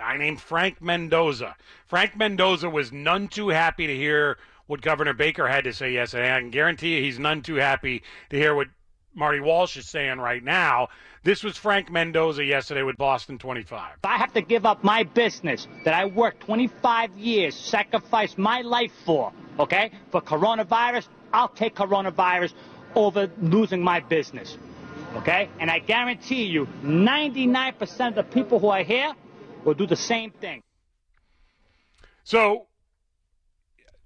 guy 0.00 0.16
named 0.16 0.40
Frank 0.40 0.80
Mendoza. 0.80 1.54
Frank 1.86 2.16
Mendoza 2.16 2.70
was 2.70 2.90
none 2.90 3.28
too 3.28 3.50
happy 3.50 3.86
to 3.86 3.94
hear 3.94 4.38
what 4.66 4.80
Governor 4.80 5.12
Baker 5.12 5.46
had 5.46 5.64
to 5.64 5.74
say 5.74 5.92
yesterday. 5.92 6.34
I 6.34 6.40
can 6.40 6.50
guarantee 6.50 6.96
you 6.96 7.02
he's 7.02 7.18
none 7.18 7.42
too 7.42 7.56
happy 7.56 8.02
to 8.30 8.36
hear 8.36 8.54
what 8.54 8.68
Marty 9.14 9.40
Walsh 9.40 9.76
is 9.76 9.86
saying 9.86 10.18
right 10.18 10.42
now. 10.42 10.88
This 11.22 11.44
was 11.44 11.58
Frank 11.58 11.90
Mendoza 11.90 12.42
yesterday 12.42 12.82
with 12.82 12.96
Boston 12.96 13.36
25. 13.38 13.96
If 13.98 14.04
I 14.06 14.16
have 14.16 14.32
to 14.32 14.40
give 14.40 14.64
up 14.64 14.82
my 14.82 15.02
business 15.02 15.68
that 15.84 15.92
I 15.92 16.06
worked 16.06 16.40
25 16.44 17.18
years, 17.18 17.54
sacrificed 17.54 18.38
my 18.38 18.62
life 18.62 18.92
for, 19.04 19.34
okay, 19.58 19.90
for 20.10 20.22
coronavirus, 20.22 21.08
I'll 21.30 21.48
take 21.48 21.74
coronavirus 21.74 22.54
over 22.94 23.30
losing 23.42 23.82
my 23.82 24.00
business, 24.00 24.56
okay? 25.16 25.50
And 25.58 25.70
I 25.70 25.80
guarantee 25.80 26.44
you, 26.44 26.66
99% 26.82 28.08
of 28.08 28.14
the 28.14 28.22
people 28.22 28.58
who 28.58 28.68
are 28.68 28.82
here 28.82 29.12
will 29.64 29.74
do 29.74 29.86
the 29.86 29.96
same 29.96 30.30
thing. 30.30 30.62
So, 32.24 32.66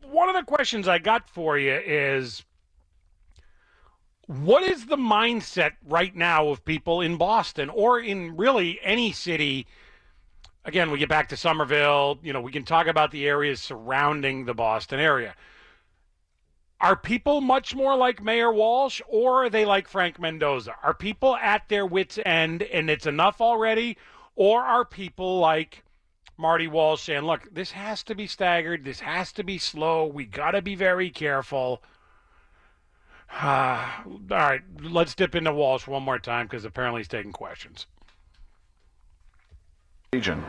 one 0.02 0.28
of 0.28 0.34
the 0.34 0.42
questions 0.42 0.86
I 0.88 0.98
got 0.98 1.28
for 1.28 1.58
you 1.58 1.74
is 1.74 2.44
what 4.26 4.62
is 4.62 4.86
the 4.86 4.96
mindset 4.96 5.72
right 5.84 6.14
now 6.14 6.48
of 6.48 6.64
people 6.64 7.00
in 7.00 7.16
Boston 7.16 7.68
or 7.68 8.00
in 8.00 8.36
really 8.36 8.78
any 8.82 9.12
city? 9.12 9.66
Again, 10.64 10.90
we 10.90 10.98
get 10.98 11.10
back 11.10 11.28
to 11.28 11.36
Somerville, 11.36 12.18
you 12.22 12.32
know, 12.32 12.40
we 12.40 12.52
can 12.52 12.64
talk 12.64 12.86
about 12.86 13.10
the 13.10 13.26
areas 13.26 13.60
surrounding 13.60 14.46
the 14.46 14.54
Boston 14.54 14.98
area. 14.98 15.34
Are 16.80 16.96
people 16.96 17.40
much 17.40 17.74
more 17.74 17.96
like 17.96 18.22
Mayor 18.22 18.52
Walsh 18.52 19.00
or 19.06 19.44
are 19.44 19.50
they 19.50 19.64
like 19.64 19.88
Frank 19.88 20.18
Mendoza? 20.18 20.74
Are 20.82 20.94
people 20.94 21.36
at 21.36 21.68
their 21.68 21.86
wits' 21.86 22.18
end 22.24 22.62
and 22.62 22.90
it's 22.90 23.06
enough 23.06 23.40
already? 23.40 23.96
Or 24.36 24.62
are 24.62 24.84
people 24.84 25.38
like 25.38 25.84
Marty 26.36 26.66
Walsh 26.66 27.02
saying, 27.02 27.22
look, 27.22 27.48
this 27.52 27.70
has 27.72 28.02
to 28.04 28.14
be 28.14 28.26
staggered. 28.26 28.84
This 28.84 29.00
has 29.00 29.32
to 29.32 29.44
be 29.44 29.58
slow. 29.58 30.06
We 30.06 30.24
got 30.24 30.52
to 30.52 30.62
be 30.62 30.74
very 30.74 31.10
careful. 31.10 31.82
Uh, 33.40 33.88
all 34.06 34.20
right, 34.30 34.62
let's 34.82 35.14
dip 35.14 35.34
into 35.34 35.52
Walsh 35.52 35.86
one 35.86 36.02
more 36.02 36.18
time 36.18 36.46
because 36.46 36.64
apparently 36.64 37.00
he's 37.00 37.08
taking 37.08 37.32
questions. 37.32 37.86
region. 40.12 40.44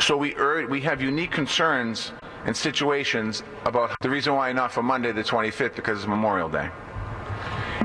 So 0.00 0.16
we 0.16 0.34
we 0.66 0.80
have 0.82 1.00
unique 1.00 1.30
concerns 1.30 2.12
and 2.44 2.54
situations 2.54 3.42
about 3.64 3.96
the 4.02 4.10
reason 4.10 4.34
why 4.34 4.52
not 4.52 4.70
for 4.70 4.82
Monday 4.82 5.12
the 5.12 5.22
25th 5.22 5.76
because 5.76 5.98
it's 5.98 6.06
Memorial 6.06 6.50
Day. 6.50 6.68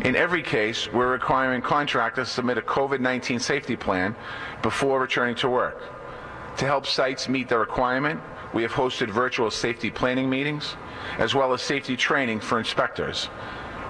In 0.04 0.16
every 0.16 0.42
case, 0.42 0.92
we're 0.94 1.12
requiring 1.12 1.62
contractors 1.62 2.30
to 2.30 2.34
submit 2.34 2.58
a 2.58 2.62
COVID-19 2.62 3.42
safety 3.42 3.76
plan 3.76 4.16
before 4.62 5.02
returning 5.02 5.36
to 5.36 5.50
work. 5.50 5.82
To 6.58 6.66
help 6.66 6.86
sites 6.86 7.28
meet 7.28 7.50
the 7.50 7.58
requirement, 7.58 8.22
we 8.54 8.62
have 8.62 8.72
hosted 8.72 9.10
virtual 9.10 9.52
safety 9.52 9.92
planning 9.92 10.30
meetings 10.30 10.76
as 11.18 11.36
well 11.36 11.52
as 11.52 11.62
safety 11.62 11.98
training 11.98 12.40
for 12.40 12.60
inspectors. 12.60 13.30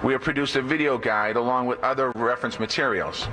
We 0.02 0.12
have 0.12 0.22
produced 0.22 0.56
a 0.56 0.62
video 0.62 0.98
guide 0.98 1.36
along 1.36 1.66
with 1.66 1.78
other 1.80 2.10
reference 2.16 2.58
materials. 2.58 3.28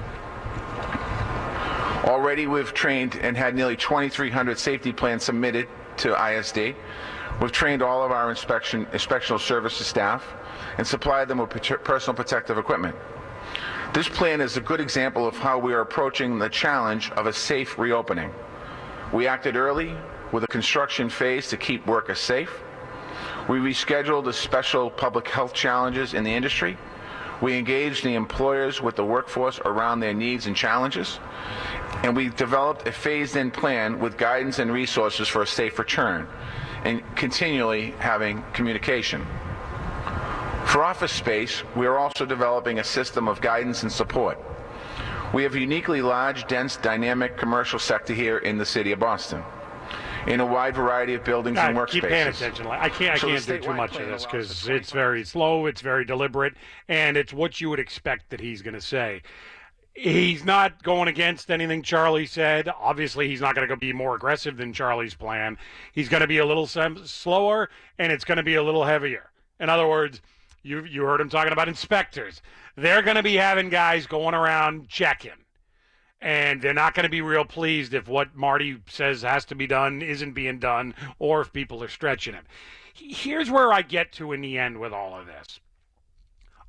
Already, 2.03 2.45
we've 2.45 2.73
trained 2.73 3.15
and 3.15 3.35
had 3.35 3.55
nearly 3.55 3.75
2,300 3.75 4.59
safety 4.59 4.93
plans 4.93 5.23
submitted 5.23 5.67
to 5.97 6.13
ISD. 6.13 6.75
We've 7.39 7.51
trained 7.51 7.83
all 7.83 8.03
of 8.03 8.11
our 8.11 8.31
inspection, 8.31 8.87
inspectional 8.87 9.39
services 9.39 9.85
staff 9.85 10.25
and 10.79 10.87
supplied 10.87 11.27
them 11.27 11.37
with 11.37 11.51
personal 11.83 12.15
protective 12.15 12.57
equipment. 12.57 12.95
This 13.93 14.09
plan 14.09 14.41
is 14.41 14.57
a 14.57 14.61
good 14.61 14.81
example 14.81 15.27
of 15.27 15.35
how 15.37 15.59
we 15.59 15.73
are 15.73 15.81
approaching 15.81 16.39
the 16.39 16.49
challenge 16.49 17.11
of 17.11 17.27
a 17.27 17.33
safe 17.33 17.77
reopening. 17.77 18.31
We 19.13 19.27
acted 19.27 19.55
early 19.55 19.95
with 20.31 20.43
a 20.43 20.47
construction 20.47 21.09
phase 21.09 21.47
to 21.49 21.57
keep 21.57 21.85
workers 21.85 22.19
safe. 22.19 22.51
We 23.47 23.59
rescheduled 23.59 24.25
the 24.25 24.33
special 24.33 24.89
public 24.89 25.27
health 25.27 25.53
challenges 25.53 26.15
in 26.15 26.23
the 26.23 26.33
industry. 26.33 26.75
We 27.39 27.55
engaged 27.55 28.03
the 28.03 28.15
employers 28.15 28.81
with 28.81 28.95
the 28.95 29.05
workforce 29.05 29.59
around 29.59 29.99
their 29.99 30.13
needs 30.13 30.47
and 30.47 30.55
challenges. 30.55 31.19
And 32.03 32.15
we 32.15 32.29
developed 32.29 32.87
a 32.87 32.91
phased-in 32.91 33.51
plan 33.51 33.99
with 33.99 34.17
guidance 34.17 34.57
and 34.57 34.71
resources 34.71 35.27
for 35.27 35.43
a 35.43 35.47
safe 35.47 35.77
return 35.77 36.27
and 36.83 37.01
continually 37.15 37.91
having 37.99 38.43
communication. 38.53 39.25
For 40.65 40.83
office 40.83 41.11
space, 41.11 41.63
we 41.75 41.85
are 41.85 41.97
also 41.97 42.25
developing 42.25 42.79
a 42.79 42.83
system 42.83 43.27
of 43.27 43.41
guidance 43.41 43.83
and 43.83 43.91
support. 43.91 44.37
We 45.33 45.43
have 45.43 45.55
a 45.55 45.59
uniquely 45.59 46.01
large, 46.01 46.47
dense, 46.47 46.77
dynamic 46.77 47.37
commercial 47.37 47.79
sector 47.79 48.13
here 48.13 48.37
in 48.39 48.57
the 48.57 48.65
city 48.65 48.91
of 48.91 48.99
Boston 48.99 49.43
in 50.27 50.41
a 50.41 50.45
wide 50.45 50.75
variety 50.75 51.13
of 51.13 51.23
buildings 51.23 51.57
and 51.57 51.75
workspaces. 51.75 51.89
keep 51.91 52.03
paying 52.03 52.27
attention. 52.27 52.67
I 52.67 52.89
can't. 52.89 53.15
I 53.15 53.17
So 53.17 53.27
can't 53.27 53.45
do 53.45 53.59
too 53.59 53.73
much 53.73 53.97
of 53.97 54.07
this 54.07 54.25
because 54.25 54.67
it's 54.67 54.91
very 54.91 55.23
slow. 55.23 55.65
It's 55.65 55.81
very 55.81 56.05
deliberate, 56.05 56.55
and 56.89 57.17
it's 57.17 57.33
what 57.33 57.61
you 57.61 57.69
would 57.69 57.79
expect 57.79 58.29
that 58.29 58.39
he's 58.41 58.61
going 58.61 58.73
to 58.73 58.81
say. 58.81 59.21
He's 59.97 60.45
not 60.45 60.83
going 60.83 61.07
against 61.07 61.49
anything 61.49 61.81
Charlie 61.81 62.27
said. 62.27 62.69
Obviously, 62.79 63.27
he's 63.27 63.41
not 63.41 63.55
going 63.55 63.67
to 63.67 63.75
be 63.75 63.93
more 63.93 64.15
aggressive 64.15 64.55
than 64.55 64.71
Charlie's 64.71 65.15
plan. 65.15 65.57
He's 65.91 66.07
going 66.07 66.21
to 66.21 66.27
be 66.27 66.37
a 66.37 66.45
little 66.45 66.67
sem- 66.67 67.05
slower, 67.07 67.69
and 67.97 68.11
it's 68.11 68.23
going 68.23 68.37
to 68.37 68.43
be 68.43 68.55
a 68.55 68.63
little 68.63 68.85
heavier. 68.85 69.31
In 69.59 69.69
other 69.69 69.87
words, 69.87 70.21
you 70.61 70.83
you 70.83 71.01
heard 71.03 71.19
him 71.19 71.29
talking 71.29 71.51
about 71.51 71.67
inspectors. 71.67 72.43
They're 72.75 73.01
going 73.01 73.15
to 73.15 73.23
be 73.23 73.35
having 73.35 73.69
guys 73.69 74.05
going 74.05 74.35
around 74.35 74.87
checking 74.87 75.31
and 76.21 76.61
they're 76.61 76.73
not 76.73 76.93
going 76.93 77.03
to 77.03 77.09
be 77.09 77.21
real 77.21 77.45
pleased 77.45 77.93
if 77.93 78.07
what 78.07 78.35
Marty 78.35 78.77
says 78.87 79.21
has 79.21 79.45
to 79.45 79.55
be 79.55 79.67
done 79.67 80.01
isn't 80.01 80.33
being 80.33 80.59
done 80.59 80.95
or 81.19 81.41
if 81.41 81.53
people 81.53 81.83
are 81.83 81.87
stretching 81.87 82.33
it. 82.33 82.45
Here's 82.93 83.51
where 83.51 83.71
I 83.71 83.83
get 83.83 84.11
to 84.13 84.33
in 84.33 84.41
the 84.41 84.57
end 84.57 84.79
with 84.79 84.93
all 84.93 85.19
of 85.19 85.27
this. 85.27 85.59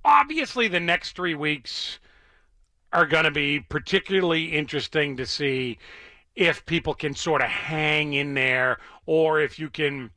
Obviously, 0.05 0.69
the 0.69 0.81
next 0.81 1.17
three 1.17 1.35
weeks 1.35 1.99
are 2.92 3.07
going 3.07 3.24
to 3.24 3.31
be 3.31 3.61
particularly 3.61 4.46
interesting 4.46 5.16
to 5.16 5.27
see 5.27 5.79
if 6.35 6.64
people 6.66 6.94
can 6.94 7.14
sort 7.14 7.42
of 7.42 7.48
hang 7.48 8.14
in 8.14 8.35
there 8.35 8.79
or 9.07 9.40
if 9.40 9.59
you 9.59 9.68
can 9.68 10.11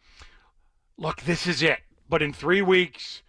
look, 0.97 1.21
this 1.21 1.47
is 1.47 1.63
it. 1.63 1.79
But 2.07 2.21
in 2.21 2.31
three 2.31 2.61
weeks, 2.61 3.23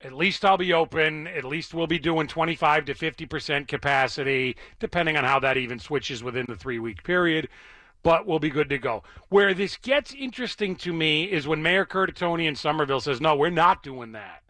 at 0.00 0.12
least 0.12 0.44
I'll 0.44 0.56
be 0.56 0.72
open. 0.72 1.26
At 1.26 1.44
least 1.44 1.74
we'll 1.74 1.86
be 1.86 1.98
doing 1.98 2.26
25 2.26 2.86
to 2.86 2.94
50% 2.94 3.68
capacity, 3.68 4.56
depending 4.78 5.16
on 5.16 5.24
how 5.24 5.38
that 5.40 5.56
even 5.56 5.78
switches 5.78 6.24
within 6.24 6.46
the 6.48 6.56
three 6.56 6.78
week 6.78 7.04
period. 7.04 7.48
But 8.02 8.26
we'll 8.26 8.38
be 8.38 8.48
good 8.48 8.70
to 8.70 8.78
go. 8.78 9.02
Where 9.28 9.52
this 9.52 9.76
gets 9.76 10.14
interesting 10.14 10.74
to 10.76 10.92
me 10.92 11.24
is 11.24 11.46
when 11.46 11.62
Mayor 11.62 11.84
Curtatone 11.84 12.46
in 12.46 12.56
Somerville 12.56 13.00
says, 13.00 13.20
no, 13.20 13.36
we're 13.36 13.50
not 13.50 13.82
doing 13.82 14.12
that. 14.12 14.42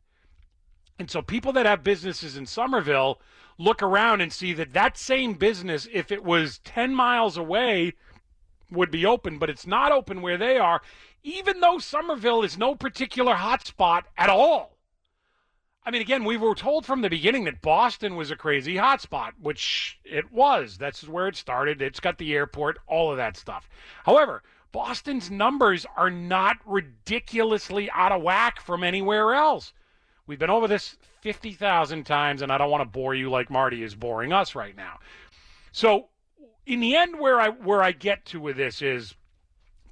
And 1.00 1.11
so 1.11 1.20
people 1.20 1.53
that 1.55 1.66
have 1.66 1.83
businesses 1.83 2.37
in 2.37 2.46
Somerville 2.46 3.20
look 3.61 3.83
around 3.83 4.23
and 4.23 4.33
see 4.33 4.55
that 4.55 4.73
that 4.73 4.96
same 4.96 5.35
business, 5.35 5.87
if 5.92 6.11
it 6.11 6.25
was 6.25 6.61
10 6.64 6.94
miles 6.94 7.37
away, 7.37 7.92
would 8.70 8.90
be 8.90 9.05
open, 9.05 9.38
but 9.38 9.51
it's 9.51 9.66
not 9.66 9.92
open 9.92 10.23
where 10.23 10.38
they 10.38 10.57
are, 10.57 10.81
even 11.23 11.61
though 11.61 11.79
Somerville 11.79 12.42
is 12.42 12.57
no 12.57 12.75
particular 12.75 13.35
hotspot 13.35 14.05
at 14.16 14.31
all. 14.31 14.79
I 15.85 15.90
mean, 15.90 16.01
again, 16.01 16.25
we 16.25 16.38
were 16.38 16.55
told 16.55 16.87
from 16.87 17.03
the 17.03 17.11
beginning 17.11 17.44
that 17.44 17.61
Boston 17.61 18.16
was 18.16 18.31
a 18.31 18.37
crazy 18.37 18.77
hotspot, 18.77 19.33
which 19.40 19.99
it 20.05 20.33
was. 20.33 20.79
That's 20.79 21.07
where 21.07 21.29
it 21.29 21.37
started. 21.37 21.83
It's 21.83 22.01
got 22.01 22.16
the 22.16 22.35
airport, 22.35 22.79
all 22.87 23.11
of 23.11 23.18
that 23.18 23.37
stuff. 23.37 23.68
However, 24.05 24.42
Boston's 24.73 25.31
numbers 25.31 25.85
are 25.96 26.11
not 26.11 26.57
ridiculously 26.64 27.90
out 27.90 28.12
of 28.12 28.23
whack 28.23 28.61
from 28.61 28.85
anywhere 28.85 29.35
else. 29.35 29.75
We've 30.27 30.38
been 30.38 30.49
over 30.49 30.68
this 30.68 30.96
50,000 31.22 32.04
times, 32.04 32.42
and 32.42 32.50
I 32.50 32.59
don't 32.59 32.70
want 32.70 32.83
to 32.83 32.98
bore 32.98 33.14
you 33.14 33.30
like 33.30 33.50
Marty 33.50 33.83
is 33.83 33.94
boring 33.94 34.33
us 34.33 34.54
right 34.54 34.76
now. 34.76 34.98
So, 35.72 36.09
in 36.66 36.80
the 36.80 36.96
end, 36.96 37.18
where 37.18 37.40
I 37.40 37.48
where 37.48 37.83
I 37.83 37.92
get 37.92 38.24
to 38.26 38.40
with 38.40 38.56
this 38.56 38.83
is 38.83 39.14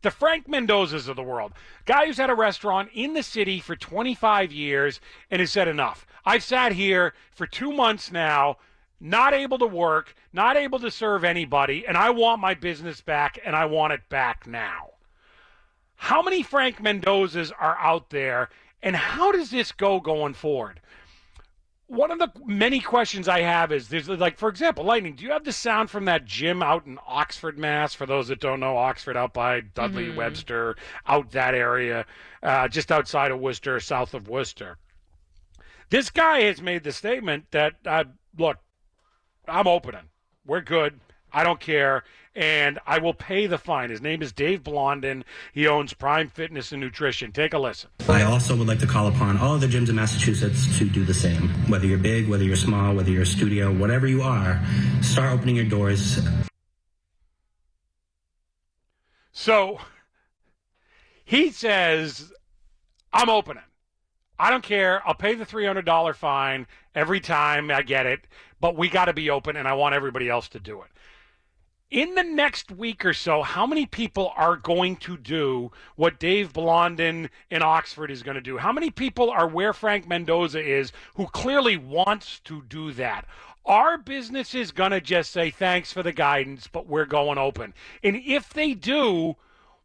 the 0.03 0.11
Frank 0.11 0.47
Mendozas 0.47 1.09
of 1.09 1.17
the 1.17 1.23
world, 1.23 1.53
guy 1.85 2.07
who's 2.07 2.19
had 2.19 2.31
a 2.31 2.35
restaurant 2.35 2.91
in 2.95 3.15
the 3.15 3.23
city 3.23 3.59
for 3.59 3.75
25 3.75 4.53
years 4.53 5.01
and 5.31 5.41
has 5.41 5.51
said 5.51 5.67
enough. 5.69 6.07
I've 6.25 6.45
sat 6.45 6.73
here 6.73 7.15
for 7.33 7.47
two 7.47 7.73
months 7.73 8.13
now, 8.13 8.59
not 9.01 9.35
able 9.35 9.59
to 9.59 9.67
work, 9.67 10.15
not 10.33 10.57
able 10.57 10.79
to 10.81 10.91
serve 10.91 11.25
anybody, 11.25 11.87
and 11.87 11.97
I 11.97 12.11
want 12.11 12.41
my 12.41 12.55
business 12.55 13.01
back, 13.01 13.39
and 13.45 13.57
I 13.57 13.65
want 13.65 13.93
it 13.93 14.09
back 14.09 14.47
now. 14.47 14.91
How 15.97 16.23
many 16.23 16.43
Frank 16.43 16.81
Mendozas 16.81 17.51
are 17.59 17.77
out 17.79 18.11
there, 18.11 18.51
and 18.83 18.95
how 18.95 19.33
does 19.33 19.51
this 19.51 19.73
go 19.73 19.99
going 19.99 20.35
forward? 20.35 20.81
One 21.89 22.11
of 22.11 22.19
the 22.19 22.31
many 22.45 22.81
questions 22.81 23.29
I 23.29 23.41
have 23.41 23.73
is 23.73 23.89
there's 23.89 24.09
like, 24.09 24.37
for 24.37 24.51
example, 24.51 24.85
Lightning, 24.85 25.17
do 25.17 25.25
you 25.25 25.31
have 25.31 25.45
the 25.45 25.53
sound 25.53 25.91
from 25.91 26.05
that 26.05 26.27
gym 26.27 26.63
out 26.63 26.87
in 26.87 26.99
Oxford, 27.07 27.59
Mass? 27.59 27.95
For 27.95 28.05
those 28.05 28.29
that 28.29 28.41
don't 28.41 28.61
know, 28.61 28.77
Oxford 28.77 29.17
out 29.17 29.33
by 29.33 29.61
Dudley 29.63 30.07
Mhm. 30.09 30.17
Webster, 30.17 30.77
out 31.07 31.31
that 31.31 31.55
area, 31.55 32.05
uh, 32.43 32.69
just 32.69 32.93
outside 32.93 33.31
of 33.31 33.41
Worcester, 33.41 33.81
south 33.81 34.13
of 34.13 34.29
Worcester. 34.29 34.77
This 35.89 36.11
guy 36.11 36.43
has 36.43 36.61
made 36.61 36.85
the 36.85 36.93
statement 36.93 37.51
that, 37.53 37.77
uh, 37.87 38.05
look, 38.37 38.59
I'm 39.47 39.67
opening. 39.67 40.11
We're 40.45 40.61
good. 40.61 41.01
I 41.33 41.43
don't 41.43 41.61
care. 41.61 42.05
And 42.39 42.79
I 42.87 43.01
will 43.01 43.15
pay 43.15 43.49
the 43.49 43.59
fine. 43.59 43.91
His 43.91 44.01
name 44.01 44.23
is 44.23 44.33
Dave 44.33 44.63
Blondin. 44.63 45.25
He 45.53 45.67
owns 45.67 45.93
Prime 45.93 46.29
Fitness 46.29 46.71
and 46.71 46.81
Nutrition. 46.81 47.33
Take 47.33 47.53
a 47.53 47.59
listen. 47.59 47.91
I 48.09 48.23
also 48.23 48.55
would 48.55 48.69
like 48.69 48.79
to 48.79 48.87
call 48.87 49.09
upon 49.09 49.37
all 49.39 49.57
of 49.57 49.61
the 49.61 49.67
gyms 49.67 49.89
in 49.89 49.97
Massachusetts 49.97 50.79
to 50.79 50.89
do 50.89 51.05
the 51.05 51.13
same. 51.13 51.49
Whether 51.69 51.87
you're 51.87 51.99
big, 51.99 52.29
whether 52.29 52.45
you're 52.45 52.55
small, 52.55 52.95
whether 52.95 53.11
you're 53.11 53.23
a 53.23 53.27
studio, 53.27 53.73
whatever 53.73 54.07
you 54.07 54.23
are, 54.23 54.63
start 55.03 55.33
opening 55.33 55.57
your 55.57 55.65
doors. 55.65 56.21
So 59.33 59.81
he 61.25 61.51
says, 61.51 62.33
I'm 63.13 63.29
opening. 63.29 63.65
I 64.39 64.51
don't 64.51 64.63
care. 64.63 65.03
I'll 65.05 65.15
pay 65.15 65.35
the 65.35 65.45
$300 65.45 66.15
fine 66.15 66.69
every 66.95 67.19
time 67.19 67.73
I 67.73 67.83
get 67.83 68.07
it, 68.07 68.21
but 68.61 68.77
we 68.77 68.89
got 68.89 69.07
to 69.07 69.13
be 69.13 69.29
open, 69.29 69.57
and 69.57 69.67
I 69.67 69.73
want 69.73 69.97
everybody 69.97 70.29
else 70.29 70.49
to 70.51 70.61
do 70.61 70.83
it. 70.83 70.89
In 71.91 72.15
the 72.17 72.23
next 72.23 72.71
week 72.71 73.07
or 73.07 73.15
so, 73.15 73.43
how 73.43 73.67
many 73.67 73.87
people 73.87 74.35
are 74.37 74.57
going 74.57 74.97
to 74.97 75.17
do 75.17 75.73
what 75.97 76.21
Dave 76.21 76.53
Blondin 76.53 77.31
in 77.51 77.63
Oxford 77.63 78.11
is 78.11 78.23
going 78.23 78.35
to 78.35 78.43
do? 78.43 78.59
How 78.59 78.73
many 78.73 78.91
people 78.91 79.31
are 79.31 79.49
where 79.49 79.73
Frank 79.73 80.07
Mendoza 80.07 80.63
is 80.63 80.93
who 81.15 81.27
clearly 81.29 81.79
wants 81.79 82.41
to 82.41 82.61
do 82.69 82.93
that? 82.93 83.25
Are 83.65 83.97
businesses 83.97 84.71
going 84.71 84.91
to 84.91 85.01
just 85.01 85.33
say, 85.33 85.49
thanks 85.49 85.91
for 85.91 86.03
the 86.03 86.13
guidance, 86.13 86.69
but 86.71 86.87
we're 86.87 87.07
going 87.07 87.39
open? 87.39 87.73
And 88.05 88.17
if 88.17 88.51
they 88.51 88.75
do, 88.75 89.37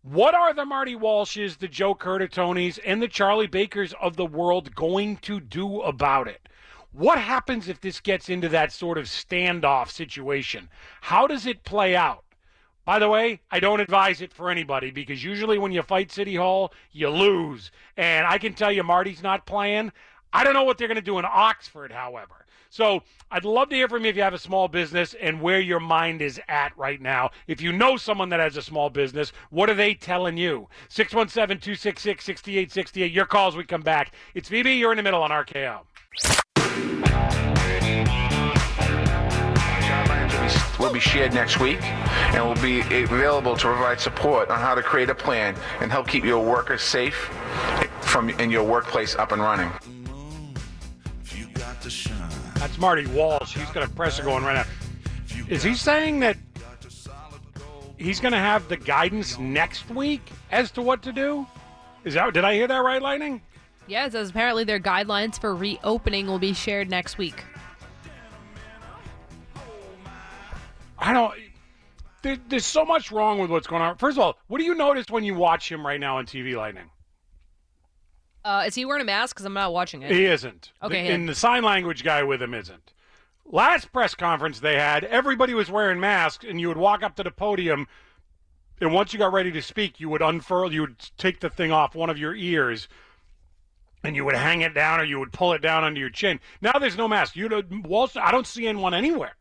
what 0.02 0.36
are 0.36 0.54
the 0.54 0.66
Marty 0.66 0.98
Walshes, 0.98 1.60
the 1.60 1.70
Joe 1.70 1.96
Curtatones, 1.96 2.80
and 2.80 3.02
the 3.02 3.08
Charlie 3.08 3.48
Bakers 3.48 3.94
of 4.02 4.18
the 4.18 4.26
world 4.26 4.76
going 4.76 5.16
to 5.18 5.40
do 5.40 5.80
about 5.82 6.28
it? 6.28 6.50
What 6.94 7.18
happens 7.18 7.68
if 7.68 7.82
this 7.82 8.00
gets 8.00 8.30
into 8.30 8.48
that 8.50 8.72
sort 8.72 9.00
of 9.00 9.06
standoff 9.06 9.90
situation? 9.90 10.70
How 11.02 11.26
does 11.26 11.48
it 11.48 11.64
play 11.64 11.96
out? 11.96 12.24
By 12.86 13.00
the 13.00 13.10
way, 13.10 13.42
I 13.50 13.60
don't 13.60 13.80
advise 13.80 14.22
it 14.22 14.32
for 14.32 14.52
anybody 14.52 14.92
because 14.92 15.24
usually 15.24 15.58
when 15.58 15.72
you 15.72 15.82
fight 15.82 16.12
City 16.12 16.36
Hall, 16.36 16.72
you 16.92 17.10
lose. 17.10 17.72
And 17.98 18.28
I 18.28 18.38
can 18.38 18.54
tell 18.54 18.72
you, 18.72 18.84
Marty's 18.84 19.24
not 19.24 19.48
playing. 19.48 19.92
I 20.34 20.44
don't 20.44 20.54
know 20.54 20.66
what 20.66 20.78
they're 20.78 20.88
going 20.88 20.96
to 20.96 21.02
do 21.02 21.18
in 21.18 21.26
Oxford, 21.26 21.92
however. 21.92 22.46
So 22.70 23.02
I'd 23.32 23.46
love 23.46 23.70
to 23.70 23.76
hear 23.76 23.88
from 23.88 24.04
you 24.04 24.10
if 24.10 24.16
you 24.16 24.22
have 24.22 24.36
a 24.36 24.40
small 24.40 24.68
business 24.68 25.16
and 25.20 25.42
where 25.42 25.60
your 25.60 25.80
mind 25.80 26.22
is 26.22 26.40
at 26.48 26.78
right 26.78 27.02
now. 27.02 27.32
If 27.48 27.60
you 27.60 27.72
know 27.72 27.98
someone 27.98 28.30
that 28.30 28.40
has 28.40 28.58
a 28.58 28.62
small 28.62 28.92
business, 28.92 29.34
what 29.50 29.70
are 29.70 29.76
they 29.76 29.96
telling 29.96 30.38
you? 30.38 30.68
617 30.90 31.60
266 31.60 32.24
6868. 32.24 33.12
Your 33.12 33.26
calls, 33.26 33.56
we 33.56 33.64
come 33.64 33.82
back. 33.82 34.14
It's 34.36 34.50
VB, 34.50 34.78
you're 34.78 34.92
in 34.92 34.98
the 34.98 35.04
middle 35.04 35.24
on 35.24 35.32
RKO. 35.32 35.82
Guidelines 39.88 40.32
will 40.34 40.78
be, 40.78 40.84
will 40.84 40.94
be 40.94 41.00
shared 41.00 41.34
next 41.34 41.60
week 41.60 41.82
and 41.82 42.46
will 42.46 42.62
be 42.62 42.82
available 43.04 43.56
to 43.56 43.68
provide 43.68 44.00
support 44.00 44.50
on 44.50 44.60
how 44.60 44.76
to 44.76 44.82
create 44.82 45.10
a 45.10 45.16
plan 45.16 45.56
and 45.82 45.92
help 45.92 46.08
keep 46.08 46.24
your 46.24 46.44
workers 46.44 46.82
safe 46.82 47.32
from 48.02 48.30
in 48.30 48.50
your 48.50 48.64
workplace 48.64 49.16
up 49.16 49.32
and 49.32 49.42
running. 49.42 49.72
That's 52.56 52.78
Marty 52.78 53.06
Walsh. 53.08 53.56
He's 53.56 53.70
got 53.72 53.84
a 53.84 53.90
presser 53.90 54.24
going 54.24 54.44
right 54.44 54.66
now. 54.66 55.46
Is 55.50 55.64
he 55.64 55.76
saying 55.76 56.20
that 56.22 56.38
he's 58.04 58.20
going 58.20 58.34
to 58.34 58.40
have 58.40 58.68
the 58.68 58.78
guidance 58.78 59.40
next 59.40 59.90
week 59.90 60.22
as 60.52 60.72
to 60.72 60.82
what 60.82 61.02
to 61.04 61.12
do. 61.12 61.48
Is 62.04 62.14
that 62.16 62.34
did 62.34 62.44
I 62.44 62.54
hear 62.54 62.68
that 62.68 62.78
right, 62.78 63.02
Lightning? 63.02 63.42
Yeah, 63.88 64.06
it 64.06 64.12
says 64.14 64.30
apparently 64.30 64.64
their 64.64 64.80
guidelines 64.80 65.40
for 65.40 65.56
reopening 65.56 66.28
will 66.28 66.40
be 66.40 66.54
shared 66.54 66.90
next 66.90 67.18
week. 67.18 67.44
I 70.98 71.12
don't. 71.14 71.34
There, 72.22 72.38
there's 72.48 72.66
so 72.66 72.86
much 72.86 73.12
wrong 73.12 73.40
with 73.40 73.50
what's 73.52 73.68
going 73.68 73.82
on. 73.82 73.98
First 73.98 74.18
of 74.18 74.24
all, 74.24 74.38
what 74.48 74.60
do 74.60 74.64
you 74.64 74.76
notice 74.76 75.08
when 75.10 75.24
you 75.26 75.36
watch 75.36 75.70
him 75.70 75.86
right 75.86 76.00
now 76.00 76.18
on 76.18 76.26
TV, 76.26 76.56
Lightning? 76.56 76.90
Uh, 78.46 78.64
is 78.66 78.76
he 78.76 78.86
wearing 78.86 79.02
a 79.02 79.06
mask? 79.06 79.36
Because 79.36 79.46
I'm 79.46 79.54
not 79.54 79.74
watching 79.74 80.02
it. 80.02 80.12
He 80.12 80.26
isn't. 80.26 80.72
Okay, 80.82 81.04
The- 81.08 81.14
and 81.14 81.28
the 81.28 81.36
sign 81.36 81.64
language 81.64 82.04
guy 82.04 82.24
with 82.24 82.42
him 82.42 82.54
isn't. 82.54 82.94
Last 83.46 83.92
press 83.92 84.16
conference 84.16 84.60
they 84.62 84.76
had, 84.76 85.04
everybody 85.04 85.54
was 85.54 85.70
wearing 85.70 86.00
masks, 86.00 86.46
and 86.48 86.60
you 86.62 86.70
would 86.70 86.78
walk 86.78 87.04
up 87.04 87.16
to 87.18 87.24
the 87.24 87.32
podium, 87.32 87.88
and 88.80 88.94
once 88.94 89.12
you 89.12 89.20
got 89.20 89.34
ready 89.34 89.52
to 89.52 89.62
speak, 89.62 90.00
you 90.00 90.08
would 90.10 90.22
unfurl, 90.22 90.72
you 90.74 90.82
would 90.82 90.98
take 91.18 91.42
the 91.42 91.50
thing 91.50 91.72
off 91.72 91.94
one 91.94 92.10
of 92.10 92.18
your 92.18 92.34
ears, 92.36 92.88
and 94.04 94.16
you 94.16 94.26
would 94.26 94.36
hang 94.36 94.62
it 94.62 94.74
down, 94.74 95.00
or 95.00 95.04
you 95.04 95.20
would 95.20 95.32
pull 95.32 95.54
it 95.54 95.62
down 95.62 95.84
under 95.84 96.00
your 96.00 96.10
chin. 96.10 96.40
Now 96.62 96.74
there's 96.80 96.98
no 96.98 97.08
mask. 97.08 97.36
You 97.36 97.48
don't, 97.48 97.88
Wall 97.88 98.08
Street, 98.08 98.24
I 98.24 98.32
don't 98.32 98.48
see 98.48 98.68
anyone 98.68 98.94
anywhere. 98.94 99.36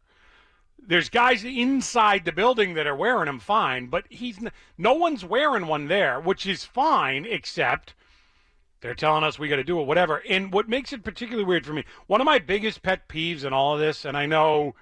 There's 0.84 1.08
guys 1.08 1.44
inside 1.44 2.24
the 2.24 2.32
building 2.32 2.74
that 2.74 2.86
are 2.86 2.96
wearing 2.96 3.26
them 3.26 3.38
fine, 3.38 3.86
but 3.86 4.04
he's 4.08 4.38
no 4.78 4.94
one's 4.94 5.24
wearing 5.24 5.66
one 5.66 5.88
there, 5.88 6.20
which 6.20 6.46
is 6.46 6.64
fine, 6.64 7.24
except 7.24 7.94
they're 8.80 8.94
telling 8.94 9.22
us 9.22 9.38
we 9.38 9.48
got 9.48 9.56
to 9.56 9.64
do 9.64 9.80
it, 9.80 9.86
whatever. 9.86 10.22
And 10.28 10.52
what 10.52 10.68
makes 10.68 10.92
it 10.92 11.04
particularly 11.04 11.44
weird 11.44 11.64
for 11.64 11.72
me, 11.72 11.84
one 12.08 12.20
of 12.20 12.24
my 12.24 12.40
biggest 12.40 12.82
pet 12.82 13.08
peeves 13.08 13.44
in 13.44 13.52
all 13.52 13.74
of 13.74 13.80
this, 13.80 14.04
and 14.04 14.16
I 14.16 14.26
know 14.26 14.74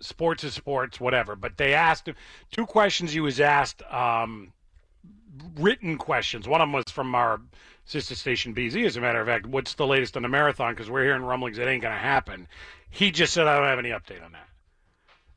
sports 0.00 0.42
is 0.42 0.54
sports, 0.54 0.98
whatever, 0.98 1.36
but 1.36 1.58
they 1.58 1.74
asked 1.74 2.08
him 2.08 2.16
two 2.50 2.64
questions 2.64 3.12
he 3.12 3.20
was 3.20 3.40
asked, 3.40 3.82
um, 3.92 4.54
written 5.56 5.98
questions. 5.98 6.48
One 6.48 6.62
of 6.62 6.66
them 6.66 6.72
was 6.72 6.90
from 6.90 7.14
our 7.14 7.42
sister 7.90 8.14
station 8.14 8.54
BZ, 8.54 8.86
as 8.86 8.96
a 8.96 9.00
matter 9.00 9.20
of 9.20 9.26
fact. 9.26 9.46
What's 9.46 9.74
the 9.74 9.86
latest 9.86 10.16
on 10.16 10.22
the 10.22 10.28
marathon? 10.28 10.72
Because 10.72 10.88
we're 10.88 11.02
hearing 11.02 11.22
rumblings 11.22 11.58
it 11.58 11.66
ain't 11.66 11.82
going 11.82 11.94
to 11.94 12.00
happen. 12.00 12.46
He 12.88 13.10
just 13.10 13.32
said, 13.32 13.48
I 13.48 13.56
don't 13.56 13.66
have 13.66 13.80
any 13.80 13.90
update 13.90 14.24
on 14.24 14.32
that. 14.32 14.48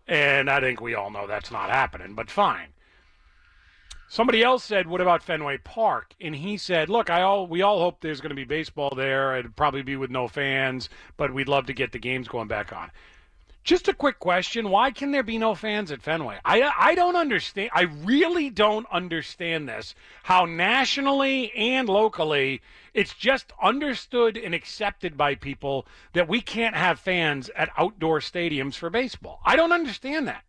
And 0.07 0.49
I 0.49 0.59
think 0.59 0.79
we 0.79 0.93
all 0.93 1.09
know 1.09 1.25
that's 1.25 1.49
not 1.49 1.71
happening, 1.71 2.13
but 2.13 2.29
fine. 2.29 2.67
Somebody 4.07 4.43
else 4.43 4.63
said, 4.63 4.85
"What 4.85 5.01
about 5.01 5.23
Fenway 5.23 5.57
Park?" 5.63 6.13
And 6.21 6.35
he 6.35 6.57
said, 6.57 6.87
"Look, 6.87 7.09
I 7.09 7.23
all 7.23 7.47
we 7.47 7.63
all 7.63 7.79
hope 7.79 8.01
there's 8.01 8.21
going 8.21 8.29
to 8.29 8.35
be 8.35 8.43
baseball 8.43 8.93
there. 8.95 9.35
It'd 9.35 9.55
probably 9.55 9.81
be 9.81 9.95
with 9.95 10.11
no 10.11 10.27
fans, 10.27 10.87
but 11.17 11.33
we'd 11.33 11.47
love 11.47 11.65
to 11.65 11.73
get 11.73 11.93
the 11.93 11.99
games 11.99 12.27
going 12.27 12.47
back 12.47 12.71
on." 12.71 12.91
Just 13.63 13.87
a 13.87 13.93
quick 13.93 14.19
question: 14.19 14.69
Why 14.69 14.91
can 14.91 15.11
there 15.11 15.23
be 15.23 15.37
no 15.37 15.55
fans 15.55 15.91
at 15.91 16.01
Fenway? 16.01 16.39
I 16.43 16.69
I 16.77 16.95
don't 16.95 17.15
understand. 17.15 17.69
I 17.73 17.83
really 17.83 18.49
don't 18.49 18.85
understand 18.91 19.69
this. 19.69 19.95
How 20.23 20.45
nationally 20.45 21.51
and 21.53 21.87
locally, 21.87 22.61
it's 22.93 23.13
just 23.13 23.53
understood 23.61 24.37
and 24.37 24.53
accepted 24.53 25.17
by 25.17 25.35
people 25.35 25.87
that 26.13 26.27
we 26.27 26.41
can't 26.41 26.75
have 26.75 26.99
fans 26.99 27.49
at 27.55 27.69
outdoor 27.77 28.19
stadiums 28.19 28.75
for 28.75 28.89
baseball. 28.89 29.39
I 29.45 29.55
don't 29.55 29.71
understand 29.71 30.27
that. 30.27 30.43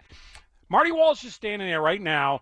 Marty 0.69 0.91
Walsh 0.91 1.25
is 1.25 1.35
standing 1.35 1.69
there 1.69 1.83
right 1.83 2.03
now 2.03 2.41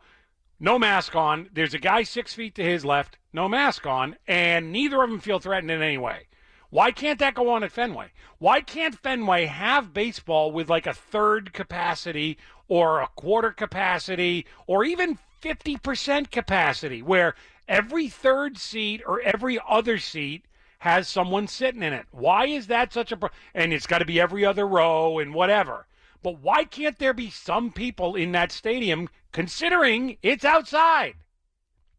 no 0.63 0.79
mask 0.79 1.17
on. 1.17 1.51
There's 1.53 1.75
a 1.75 1.79
guy 1.79 2.05
six 2.05 2.35
feet 2.35 2.55
to 2.55 2.63
his 2.63 2.85
left, 2.85 3.19
no 3.33 3.49
mask 3.49 3.85
on, 3.85 4.17
and 4.29 4.71
neither 4.71 5.03
of 5.03 5.11
them 5.11 5.19
feel 5.19 5.41
threatened 5.41 5.73
in 5.73 5.83
any 5.83 5.99
way. 5.99 6.29
Why 6.73 6.91
can't 6.91 7.19
that 7.19 7.35
go 7.35 7.51
on 7.51 7.63
at 7.63 7.71
Fenway? 7.71 8.13
Why 8.39 8.63
can't 8.63 8.99
Fenway 8.99 9.45
have 9.45 9.93
baseball 9.93 10.51
with 10.51 10.71
like 10.71 10.87
a 10.87 10.95
third 10.95 11.53
capacity 11.53 12.39
or 12.67 13.03
a 13.03 13.09
quarter 13.09 13.51
capacity 13.51 14.47
or 14.67 14.83
even 14.83 15.19
50% 15.43 16.31
capacity 16.31 17.03
where 17.03 17.35
every 17.69 18.09
third 18.09 18.57
seat 18.57 19.03
or 19.07 19.21
every 19.21 19.61
other 19.69 19.99
seat 19.99 20.47
has 20.79 21.09
someone 21.09 21.47
sitting 21.47 21.83
in 21.83 21.93
it? 21.93 22.07
Why 22.11 22.47
is 22.47 22.69
that 22.69 22.91
such 22.91 23.13
a 23.13 23.19
pro- 23.19 23.29
and 23.53 23.75
it's 23.75 23.87
got 23.87 23.99
to 23.99 24.07
be 24.07 24.19
every 24.19 24.43
other 24.43 24.67
row 24.67 25.19
and 25.19 25.35
whatever. 25.35 25.87
But 26.23 26.41
why 26.41 26.65
can't 26.65 26.99
there 26.99 27.13
be 27.13 27.29
some 27.29 27.71
people 27.71 28.17
in 28.17 28.33
that 28.33 28.51
stadium 28.51 29.11
considering 29.31 30.17
it's 30.23 30.47
outside? 30.47 31.17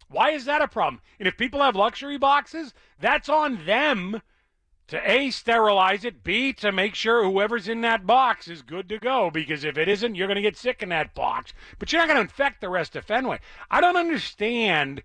Why 0.10 0.32
is 0.32 0.46
that 0.46 0.64
a 0.64 0.68
problem? 0.68 1.04
And 1.20 1.28
if 1.28 1.38
people 1.38 1.62
have 1.62 1.76
luxury 1.76 2.18
boxes, 2.18 2.74
that's 3.00 3.30
on 3.30 3.68
them 3.68 4.20
to 4.88 5.10
A, 5.10 5.32
sterilize 5.32 6.04
it, 6.04 6.24
B, 6.24 6.54
to 6.54 6.72
make 6.72 6.96
sure 6.96 7.24
whoever's 7.24 7.68
in 7.68 7.82
that 7.82 8.06
box 8.06 8.48
is 8.48 8.62
good 8.62 8.90
to 8.90 9.00
go. 9.00 9.32
Because 9.32 9.64
if 9.64 9.78
it 9.78 9.88
isn't, 9.88 10.16
you're 10.16 10.28
going 10.28 10.36
to 10.36 10.42
get 10.42 10.58
sick 10.58 10.84
in 10.84 10.90
that 10.90 11.14
box. 11.16 11.54
But 11.80 11.92
you're 11.92 12.02
not 12.02 12.08
going 12.08 12.18
to 12.18 12.22
infect 12.22 12.62
the 12.62 12.70
rest 12.70 12.96
of 12.96 13.06
Fenway. 13.06 13.40
I 13.72 13.82
don't 13.82 13.96
understand 13.96 15.04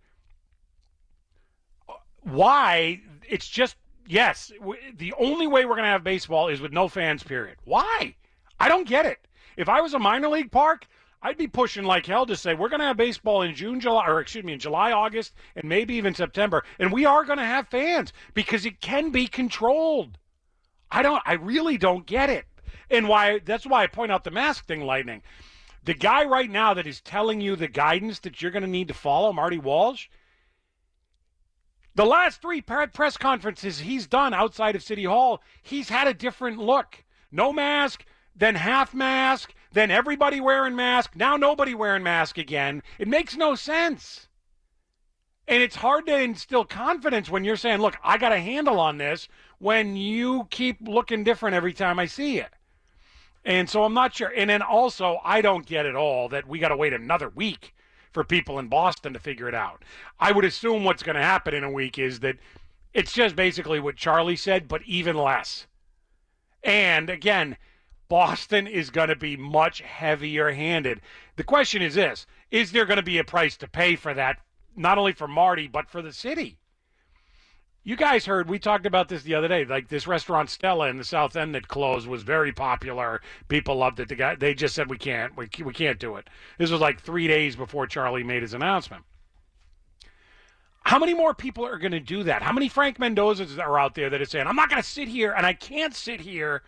why 2.22 3.00
it's 3.28 3.48
just, 3.48 3.76
yes, 4.06 4.52
the 4.96 5.14
only 5.18 5.46
way 5.46 5.64
we're 5.64 5.76
going 5.76 5.84
to 5.84 5.90
have 5.90 6.04
baseball 6.04 6.48
is 6.48 6.60
with 6.60 6.72
no 6.72 6.88
fans, 6.88 7.22
period. 7.22 7.56
Why? 7.64 8.16
I 8.60 8.68
don't 8.68 8.88
get 8.88 9.06
it. 9.06 9.18
If 9.56 9.68
I 9.68 9.80
was 9.80 9.94
a 9.94 9.98
minor 9.98 10.28
league 10.28 10.50
park, 10.50 10.86
I'd 11.20 11.36
be 11.36 11.48
pushing 11.48 11.84
like 11.84 12.06
hell 12.06 12.26
to 12.26 12.36
say 12.36 12.54
we're 12.54 12.68
going 12.68 12.80
to 12.80 12.86
have 12.86 12.96
baseball 12.96 13.42
in 13.42 13.54
June, 13.54 13.80
July, 13.80 14.06
or 14.06 14.20
excuse 14.20 14.44
me, 14.44 14.52
in 14.52 14.60
July, 14.60 14.92
August, 14.92 15.34
and 15.56 15.68
maybe 15.68 15.94
even 15.94 16.14
September, 16.14 16.64
and 16.78 16.92
we 16.92 17.04
are 17.04 17.24
going 17.24 17.38
to 17.38 17.44
have 17.44 17.68
fans 17.68 18.12
because 18.34 18.64
it 18.64 18.80
can 18.80 19.10
be 19.10 19.26
controlled. 19.26 20.18
I 20.90 21.02
don't. 21.02 21.22
I 21.26 21.34
really 21.34 21.76
don't 21.76 22.06
get 22.06 22.30
it, 22.30 22.46
and 22.90 23.08
why? 23.08 23.40
That's 23.44 23.66
why 23.66 23.82
I 23.82 23.88
point 23.88 24.12
out 24.12 24.24
the 24.24 24.30
mask 24.30 24.66
thing, 24.66 24.82
Lightning. 24.82 25.22
The 25.84 25.94
guy 25.94 26.24
right 26.24 26.50
now 26.50 26.74
that 26.74 26.86
is 26.86 27.00
telling 27.00 27.40
you 27.40 27.56
the 27.56 27.68
guidance 27.68 28.20
that 28.20 28.40
you're 28.40 28.50
going 28.50 28.62
to 28.62 28.68
need 28.68 28.88
to 28.88 28.94
follow, 28.94 29.32
Marty 29.32 29.58
Walsh. 29.58 30.08
The 31.94 32.04
last 32.04 32.40
three 32.40 32.60
press 32.60 33.16
conferences 33.16 33.80
he's 33.80 34.06
done 34.06 34.32
outside 34.32 34.76
of 34.76 34.84
City 34.84 35.04
Hall, 35.04 35.42
he's 35.62 35.88
had 35.88 36.06
a 36.06 36.14
different 36.14 36.58
look. 36.58 37.04
No 37.32 37.52
mask, 37.52 38.04
then 38.36 38.54
half 38.54 38.94
mask, 38.94 39.52
then 39.72 39.90
everybody 39.90 40.40
wearing 40.40 40.76
mask, 40.76 41.14
now 41.14 41.36
nobody 41.36 41.74
wearing 41.74 42.02
mask 42.02 42.38
again. 42.38 42.82
It 42.98 43.08
makes 43.08 43.36
no 43.36 43.54
sense. 43.54 44.28
And 45.46 45.62
it's 45.62 45.76
hard 45.76 46.06
to 46.06 46.18
instill 46.18 46.64
confidence 46.64 47.30
when 47.30 47.44
you're 47.44 47.56
saying, 47.56 47.80
look, 47.80 47.96
I 48.04 48.18
got 48.18 48.32
a 48.32 48.38
handle 48.38 48.78
on 48.78 48.98
this 48.98 49.28
when 49.58 49.96
you 49.96 50.46
keep 50.50 50.76
looking 50.86 51.24
different 51.24 51.56
every 51.56 51.72
time 51.72 51.98
I 51.98 52.06
see 52.06 52.36
you. 52.36 52.44
And 53.44 53.68
so 53.68 53.82
I'm 53.84 53.94
not 53.94 54.14
sure. 54.14 54.32
And 54.36 54.50
then 54.50 54.60
also, 54.60 55.20
I 55.24 55.40
don't 55.40 55.64
get 55.64 55.86
it 55.86 55.96
all 55.96 56.28
that 56.28 56.46
we 56.46 56.58
got 56.58 56.68
to 56.68 56.76
wait 56.76 56.92
another 56.92 57.30
week 57.30 57.74
for 58.12 58.24
people 58.24 58.58
in 58.58 58.68
Boston 58.68 59.14
to 59.14 59.18
figure 59.18 59.48
it 59.48 59.54
out. 59.54 59.84
I 60.20 60.32
would 60.32 60.44
assume 60.44 60.84
what's 60.84 61.02
going 61.02 61.16
to 61.16 61.22
happen 61.22 61.54
in 61.54 61.64
a 61.64 61.70
week 61.70 61.98
is 61.98 62.20
that 62.20 62.36
it's 62.92 63.12
just 63.12 63.36
basically 63.36 63.80
what 63.80 63.96
Charlie 63.96 64.36
said, 64.36 64.68
but 64.68 64.82
even 64.84 65.16
less. 65.16 65.66
And 66.62 67.08
again, 67.08 67.56
Boston 68.08 68.66
is 68.66 68.90
going 68.90 69.08
to 69.08 69.16
be 69.16 69.36
much 69.36 69.80
heavier 69.82 70.50
handed. 70.52 71.00
The 71.36 71.44
question 71.44 71.82
is 71.82 71.94
this 71.94 72.26
Is 72.50 72.72
there 72.72 72.86
going 72.86 72.96
to 72.96 73.02
be 73.02 73.18
a 73.18 73.24
price 73.24 73.56
to 73.58 73.68
pay 73.68 73.96
for 73.96 74.14
that, 74.14 74.38
not 74.76 74.98
only 74.98 75.12
for 75.12 75.28
Marty, 75.28 75.68
but 75.68 75.88
for 75.88 76.02
the 76.02 76.12
city? 76.12 76.58
You 77.84 77.96
guys 77.96 78.26
heard, 78.26 78.50
we 78.50 78.58
talked 78.58 78.84
about 78.84 79.08
this 79.08 79.22
the 79.22 79.34
other 79.34 79.48
day. 79.48 79.64
Like 79.64 79.88
this 79.88 80.06
restaurant 80.06 80.50
Stella 80.50 80.88
in 80.88 80.98
the 80.98 81.04
South 81.04 81.36
End 81.36 81.54
that 81.54 81.68
closed 81.68 82.06
was 82.06 82.22
very 82.22 82.52
popular. 82.52 83.22
People 83.48 83.76
loved 83.76 83.98
it. 84.00 84.08
The 84.08 84.14
guy, 84.14 84.34
they 84.34 84.52
just 84.52 84.74
said, 84.74 84.90
we 84.90 84.98
can't, 84.98 85.34
we, 85.36 85.48
we 85.64 85.72
can't 85.72 85.98
do 85.98 86.16
it. 86.16 86.28
This 86.58 86.70
was 86.70 86.82
like 86.82 87.00
three 87.00 87.26
days 87.26 87.56
before 87.56 87.86
Charlie 87.86 88.24
made 88.24 88.42
his 88.42 88.52
announcement. 88.52 89.04
How 90.82 90.98
many 90.98 91.14
more 91.14 91.32
people 91.32 91.64
are 91.64 91.78
going 91.78 91.92
to 91.92 92.00
do 92.00 92.24
that? 92.24 92.42
How 92.42 92.52
many 92.52 92.68
Frank 92.68 92.98
Mendozas 92.98 93.58
are 93.58 93.78
out 93.78 93.94
there 93.94 94.10
that 94.10 94.20
are 94.20 94.26
saying, 94.26 94.46
I'm 94.46 94.56
not 94.56 94.68
going 94.68 94.82
to 94.82 94.88
sit 94.88 95.08
here 95.08 95.32
and 95.34 95.46
I 95.46 95.52
can't 95.52 95.94
sit 95.94 96.20
here 96.20 96.62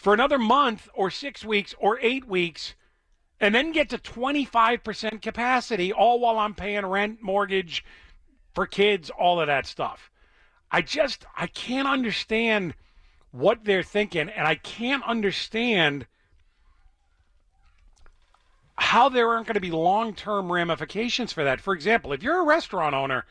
for 0.00 0.14
another 0.14 0.38
month 0.38 0.88
or 0.94 1.10
six 1.10 1.44
weeks 1.44 1.74
or 1.78 1.98
eight 2.00 2.26
weeks 2.26 2.74
and 3.38 3.54
then 3.54 3.70
get 3.70 3.90
to 3.90 3.98
25% 3.98 5.20
capacity, 5.20 5.92
all 5.92 6.18
while 6.18 6.38
I'm 6.38 6.54
paying 6.54 6.86
rent, 6.86 7.22
mortgage 7.22 7.84
for 8.54 8.66
kids, 8.66 9.10
all 9.10 9.42
of 9.42 9.48
that 9.48 9.66
stuff. 9.66 10.10
I 10.70 10.80
just, 10.80 11.26
I 11.36 11.48
can't 11.48 11.86
understand 11.86 12.74
what 13.30 13.64
they're 13.64 13.82
thinking, 13.82 14.30
and 14.30 14.46
I 14.46 14.54
can't 14.54 15.04
understand 15.04 16.06
how 18.76 19.10
there 19.10 19.28
aren't 19.28 19.46
going 19.46 19.54
to 19.54 19.60
be 19.60 19.70
long 19.70 20.14
term 20.14 20.50
ramifications 20.50 21.30
for 21.30 21.44
that. 21.44 21.60
For 21.60 21.74
example, 21.74 22.14
if 22.14 22.22
you're 22.22 22.40
a 22.40 22.46
restaurant 22.46 22.94
owner, 22.94 23.26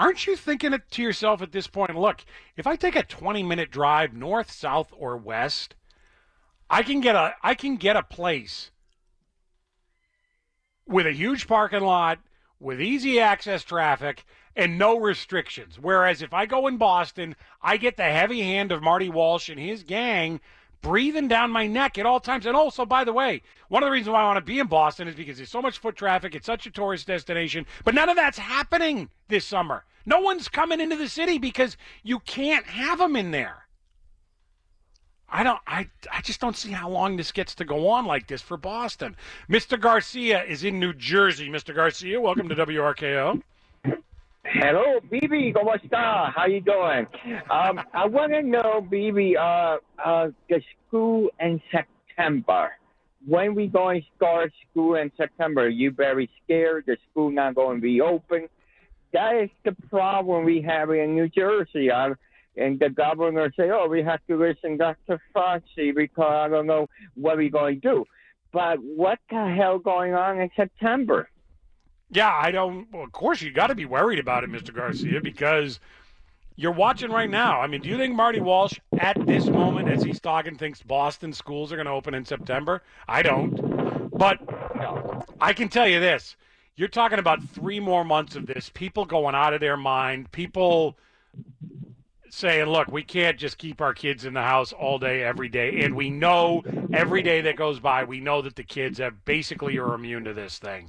aren't 0.00 0.26
you 0.26 0.34
thinking 0.34 0.72
it 0.72 0.90
to 0.92 1.02
yourself 1.02 1.42
at 1.42 1.52
this 1.52 1.66
point? 1.66 1.94
Look, 1.94 2.24
if 2.56 2.66
I 2.66 2.74
take 2.74 2.96
a 2.96 3.02
20 3.02 3.42
minute 3.42 3.70
drive 3.70 4.14
north, 4.14 4.50
south, 4.50 4.92
or 4.96 5.16
west, 5.16 5.76
I 6.70 6.82
can 6.82 7.00
get 7.00 7.14
a 7.14 7.34
I 7.42 7.54
can 7.54 7.76
get 7.76 7.96
a 7.96 8.02
place 8.02 8.70
with 10.86 11.06
a 11.06 11.12
huge 11.12 11.46
parking 11.46 11.82
lot, 11.82 12.18
with 12.58 12.80
easy 12.80 13.20
access 13.20 13.62
traffic, 13.62 14.24
and 14.56 14.78
no 14.78 14.98
restrictions. 14.98 15.78
Whereas 15.78 16.22
if 16.22 16.32
I 16.32 16.46
go 16.46 16.66
in 16.66 16.78
Boston, 16.78 17.36
I 17.62 17.76
get 17.76 17.96
the 17.96 18.04
heavy 18.04 18.40
hand 18.40 18.72
of 18.72 18.82
Marty 18.82 19.08
Walsh 19.08 19.48
and 19.48 19.60
his 19.60 19.84
gang 19.84 20.40
breathing 20.82 21.28
down 21.28 21.50
my 21.50 21.66
neck 21.66 21.98
at 21.98 22.06
all 22.06 22.20
times. 22.20 22.46
And 22.46 22.56
also, 22.56 22.86
by 22.86 23.04
the 23.04 23.12
way, 23.12 23.42
one 23.68 23.82
of 23.82 23.88
the 23.88 23.92
reasons 23.92 24.12
why 24.12 24.22
I 24.22 24.26
want 24.26 24.38
to 24.38 24.52
be 24.52 24.58
in 24.58 24.66
Boston 24.66 25.08
is 25.08 25.14
because 25.14 25.36
there's 25.36 25.50
so 25.50 25.62
much 25.62 25.78
foot 25.78 25.96
traffic. 25.96 26.34
It's 26.34 26.46
such 26.46 26.66
a 26.66 26.70
tourist 26.70 27.06
destination. 27.06 27.66
But 27.84 27.94
none 27.94 28.08
of 28.08 28.16
that's 28.16 28.38
happening 28.38 29.10
this 29.28 29.44
summer. 29.44 29.84
No 30.06 30.20
one's 30.20 30.48
coming 30.48 30.80
into 30.80 30.96
the 30.96 31.08
city 31.08 31.38
because 31.38 31.76
you 32.02 32.20
can't 32.20 32.66
have 32.66 32.98
them 32.98 33.16
in 33.16 33.30
there. 33.30 33.66
I 35.32 35.44
don't 35.44 35.60
I 35.66 35.88
I 36.10 36.22
just 36.22 36.40
don't 36.40 36.56
see 36.56 36.72
how 36.72 36.88
long 36.88 37.16
this 37.16 37.30
gets 37.30 37.54
to 37.56 37.64
go 37.64 37.88
on 37.88 38.04
like 38.04 38.26
this 38.26 38.42
for 38.42 38.56
Boston. 38.56 39.16
Mr. 39.48 39.80
Garcia 39.80 40.42
is 40.42 40.64
in 40.64 40.80
New 40.80 40.92
Jersey. 40.92 41.48
Mr. 41.48 41.74
Garcia, 41.74 42.20
welcome 42.20 42.48
to 42.48 42.56
WRKO. 42.56 43.40
Hello, 44.44 45.00
Bibi. 45.10 45.52
¿Cómo 45.52 45.74
está? 45.74 46.32
How 46.34 46.46
you 46.46 46.60
doing? 46.60 47.06
Um, 47.50 47.80
I 47.92 48.06
want 48.06 48.32
to 48.32 48.42
know, 48.42 48.80
Bibi, 48.80 49.36
uh, 49.36 49.76
uh, 50.02 50.28
the 50.48 50.62
school 50.86 51.28
in 51.38 51.60
September. 51.70 52.72
When 53.26 53.54
we 53.54 53.66
going 53.66 54.00
to 54.00 54.06
start 54.16 54.52
school 54.70 54.94
in 54.94 55.12
September? 55.16 55.68
You 55.68 55.90
very 55.90 56.30
scared 56.42 56.84
the 56.86 56.96
school 57.10 57.30
not 57.30 57.54
going 57.54 57.76
to 57.76 57.82
be 57.82 58.00
open? 58.00 58.48
That 59.12 59.36
is 59.36 59.50
the 59.64 59.76
problem 59.88 60.46
we 60.46 60.62
have 60.62 60.90
in 60.90 61.14
New 61.14 61.28
Jersey. 61.28 61.92
I, 61.92 62.12
and 62.56 62.80
the 62.80 62.88
governor 62.88 63.52
say, 63.56 63.70
"Oh, 63.70 63.88
we 63.88 64.02
have 64.02 64.20
to 64.28 64.36
listen 64.36 64.72
to 64.72 64.76
Dr. 64.78 65.20
Fauci 65.34 65.94
because 65.94 66.32
I 66.32 66.48
don't 66.48 66.66
know 66.66 66.88
what 67.14 67.36
we're 67.36 67.50
going 67.50 67.80
to 67.80 67.88
do." 67.88 68.04
But 68.52 68.78
what 68.78 69.18
the 69.28 69.54
hell 69.54 69.78
going 69.78 70.14
on 70.14 70.40
in 70.40 70.50
September? 70.56 71.28
Yeah, 72.10 72.32
I 72.34 72.50
don't. 72.50 72.90
Well, 72.92 73.04
of 73.04 73.12
course, 73.12 73.40
you 73.40 73.52
got 73.52 73.68
to 73.68 73.74
be 73.74 73.84
worried 73.84 74.18
about 74.18 74.44
it, 74.44 74.50
Mr. 74.50 74.74
Garcia, 74.74 75.20
because 75.20 75.78
you're 76.56 76.72
watching 76.72 77.10
right 77.10 77.30
now. 77.30 77.60
I 77.60 77.66
mean, 77.66 77.80
do 77.80 77.88
you 77.88 77.96
think 77.96 78.14
Marty 78.14 78.40
Walsh, 78.40 78.78
at 78.98 79.16
this 79.26 79.46
moment, 79.46 79.88
as 79.88 80.02
he's 80.02 80.20
talking, 80.20 80.56
thinks 80.56 80.82
Boston 80.82 81.32
schools 81.32 81.72
are 81.72 81.76
going 81.76 81.86
to 81.86 81.92
open 81.92 82.14
in 82.14 82.24
September? 82.24 82.82
I 83.06 83.22
don't. 83.22 84.10
But 84.10 84.38
I 85.40 85.52
can 85.52 85.68
tell 85.68 85.86
you 85.86 86.00
this: 86.00 86.36
you're 86.76 86.88
talking 86.88 87.18
about 87.18 87.42
three 87.42 87.78
more 87.78 88.04
months 88.04 88.34
of 88.34 88.46
this. 88.46 88.70
People 88.74 89.04
going 89.04 89.34
out 89.34 89.54
of 89.54 89.60
their 89.60 89.76
mind. 89.76 90.32
People 90.32 90.96
saying, 92.30 92.66
look, 92.66 92.88
we 92.88 93.02
can't 93.02 93.38
just 93.38 93.58
keep 93.58 93.80
our 93.80 93.92
kids 93.92 94.24
in 94.24 94.34
the 94.34 94.42
house 94.42 94.72
all 94.72 94.98
day, 94.98 95.22
every 95.22 95.48
day. 95.48 95.80
And 95.82 95.94
we 95.94 96.10
know 96.10 96.62
every 96.92 97.22
day 97.22 97.40
that 97.42 97.56
goes 97.56 97.80
by, 97.80 98.04
we 98.04 98.20
know 98.20 98.40
that 98.42 98.54
the 98.56 98.62
kids 98.62 98.98
have 98.98 99.24
basically 99.24 99.76
are 99.78 99.94
immune 99.94 100.24
to 100.24 100.32
this 100.32 100.58
thing. 100.58 100.88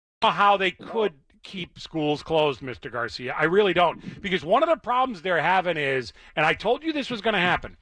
Uh, 0.21 0.31
how 0.31 0.57
they 0.57 0.71
could 0.71 1.13
keep 1.43 1.79
schools 1.79 2.21
closed, 2.21 2.61
Mr. 2.61 2.91
Garcia. 2.91 3.33
I 3.37 3.45
really 3.45 3.73
don't. 3.73 4.21
Because 4.21 4.45
one 4.45 4.61
of 4.63 4.69
the 4.69 4.77
problems 4.77 5.21
they're 5.21 5.41
having 5.41 5.77
is, 5.77 6.13
and 6.35 6.45
I 6.45 6.53
told 6.53 6.83
you 6.83 6.93
this 6.93 7.09
was 7.09 7.21
going 7.21 7.33
to 7.33 7.39
happen, 7.39 7.77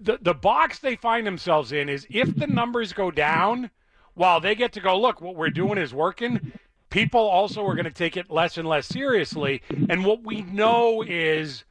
the, 0.00 0.18
the 0.20 0.34
box 0.34 0.78
they 0.78 0.96
find 0.96 1.26
themselves 1.26 1.72
in 1.72 1.88
is 1.88 2.06
if 2.08 2.34
the 2.34 2.46
numbers 2.46 2.92
go 2.92 3.10
down, 3.10 3.70
while 4.14 4.40
they 4.40 4.54
get 4.54 4.72
to 4.72 4.80
go, 4.80 4.98
look, 4.98 5.20
what 5.20 5.36
we're 5.36 5.50
doing 5.50 5.78
is 5.78 5.92
working, 5.92 6.52
people 6.90 7.20
also 7.20 7.66
are 7.66 7.74
going 7.74 7.84
to 7.84 7.90
take 7.90 8.16
it 8.16 8.30
less 8.30 8.58
and 8.58 8.68
less 8.68 8.86
seriously. 8.86 9.62
And 9.88 10.04
what 10.04 10.22
we 10.22 10.42
know 10.42 11.02
is 11.02 11.64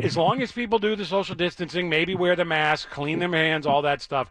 as 0.00 0.16
long 0.16 0.42
as 0.42 0.52
people 0.52 0.78
do 0.78 0.96
the 0.96 1.04
social 1.04 1.34
distancing, 1.34 1.88
maybe 1.88 2.14
wear 2.14 2.36
the 2.36 2.44
mask, 2.44 2.90
clean 2.90 3.18
their 3.18 3.30
hands, 3.30 3.66
all 3.66 3.82
that 3.82 4.02
stuff, 4.02 4.30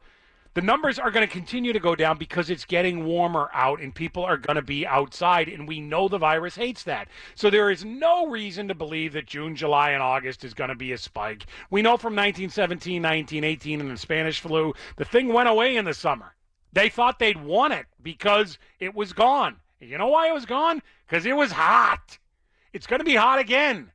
the 0.60 0.66
numbers 0.66 1.00
are 1.00 1.10
going 1.10 1.26
to 1.26 1.34
continue 1.34 1.72
to 1.72 1.80
go 1.80 1.96
down 1.96 2.18
because 2.18 2.50
it's 2.50 2.66
getting 2.66 3.06
warmer 3.06 3.50
out 3.54 3.80
and 3.80 3.96
people 3.96 4.26
are 4.26 4.36
going 4.36 4.58
to 4.58 4.62
be 4.62 4.86
outside. 4.86 5.48
And 5.48 5.66
we 5.66 5.80
know 5.80 6.10
the 6.10 6.18
virus 6.18 6.54
hates 6.54 6.84
that. 6.84 7.08
So 7.34 7.50
there 7.50 7.72
is 7.72 7.86
no 7.86 8.28
reason 8.28 8.68
to 8.68 8.76
believe 8.76 9.14
that 9.14 9.26
June, 9.26 9.56
July, 9.56 9.92
and 9.92 10.04
August 10.04 10.44
is 10.44 10.54
going 10.54 10.68
to 10.68 10.76
be 10.76 10.92
a 10.92 10.98
spike. 10.98 11.46
We 11.70 11.82
know 11.82 11.96
from 11.96 12.14
1917, 12.14 13.02
1918, 13.02 13.80
and 13.80 13.90
the 13.90 13.96
Spanish 13.96 14.42
flu, 14.42 14.74
the 14.98 15.06
thing 15.06 15.32
went 15.32 15.48
away 15.48 15.78
in 15.78 15.86
the 15.86 15.94
summer. 15.94 16.36
They 16.74 16.90
thought 16.90 17.20
they'd 17.20 17.42
won 17.42 17.72
it 17.72 17.86
because 18.04 18.58
it 18.82 18.94
was 18.94 19.14
gone. 19.14 19.56
You 19.80 19.98
know 19.98 20.08
why 20.08 20.28
it 20.28 20.34
was 20.34 20.46
gone? 20.46 20.82
Because 21.08 21.26
it 21.26 21.38
was 21.38 21.54
hot. 21.54 22.18
It's 22.74 22.86
going 22.86 23.00
to 23.00 23.06
be 23.06 23.16
hot 23.16 23.40
again. 23.40 23.92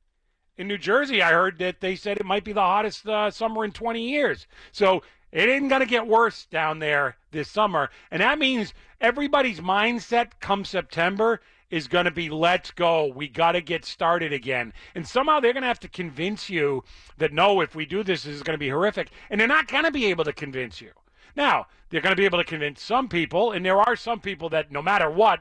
In 0.56 0.68
New 0.68 0.78
Jersey, 0.78 1.20
I 1.20 1.32
heard 1.32 1.58
that 1.58 1.80
they 1.82 1.94
said 1.94 2.16
it 2.16 2.24
might 2.24 2.44
be 2.44 2.54
the 2.54 2.62
hottest 2.62 3.06
uh, 3.06 3.30
summer 3.30 3.66
in 3.66 3.72
20 3.72 4.08
years. 4.08 4.46
So 4.72 5.02
it 5.34 5.48
ain't 5.48 5.68
going 5.68 5.80
to 5.80 5.86
get 5.86 6.06
worse 6.06 6.46
down 6.46 6.78
there 6.78 7.16
this 7.32 7.50
summer. 7.50 7.90
And 8.12 8.22
that 8.22 8.38
means 8.38 8.72
everybody's 9.00 9.58
mindset 9.58 10.30
come 10.38 10.64
September 10.64 11.40
is 11.70 11.88
going 11.88 12.04
to 12.04 12.12
be 12.12 12.30
let's 12.30 12.70
go. 12.70 13.06
We 13.06 13.26
got 13.26 13.52
to 13.52 13.60
get 13.60 13.84
started 13.84 14.32
again. 14.32 14.72
And 14.94 15.06
somehow 15.06 15.40
they're 15.40 15.52
going 15.52 15.62
to 15.62 15.68
have 15.68 15.80
to 15.80 15.88
convince 15.88 16.48
you 16.48 16.84
that 17.18 17.32
no, 17.32 17.60
if 17.60 17.74
we 17.74 17.84
do 17.84 18.04
this, 18.04 18.22
this 18.22 18.36
is 18.36 18.44
going 18.44 18.54
to 18.54 18.58
be 18.58 18.68
horrific. 18.68 19.10
And 19.28 19.40
they're 19.40 19.48
not 19.48 19.66
going 19.66 19.82
to 19.82 19.90
be 19.90 20.06
able 20.06 20.22
to 20.22 20.32
convince 20.32 20.80
you. 20.80 20.92
Now, 21.34 21.66
they're 21.90 22.00
going 22.00 22.14
to 22.14 22.20
be 22.20 22.26
able 22.26 22.38
to 22.38 22.44
convince 22.44 22.80
some 22.80 23.08
people, 23.08 23.50
and 23.50 23.66
there 23.66 23.80
are 23.80 23.96
some 23.96 24.20
people 24.20 24.48
that 24.50 24.70
no 24.70 24.82
matter 24.82 25.10
what 25.10 25.40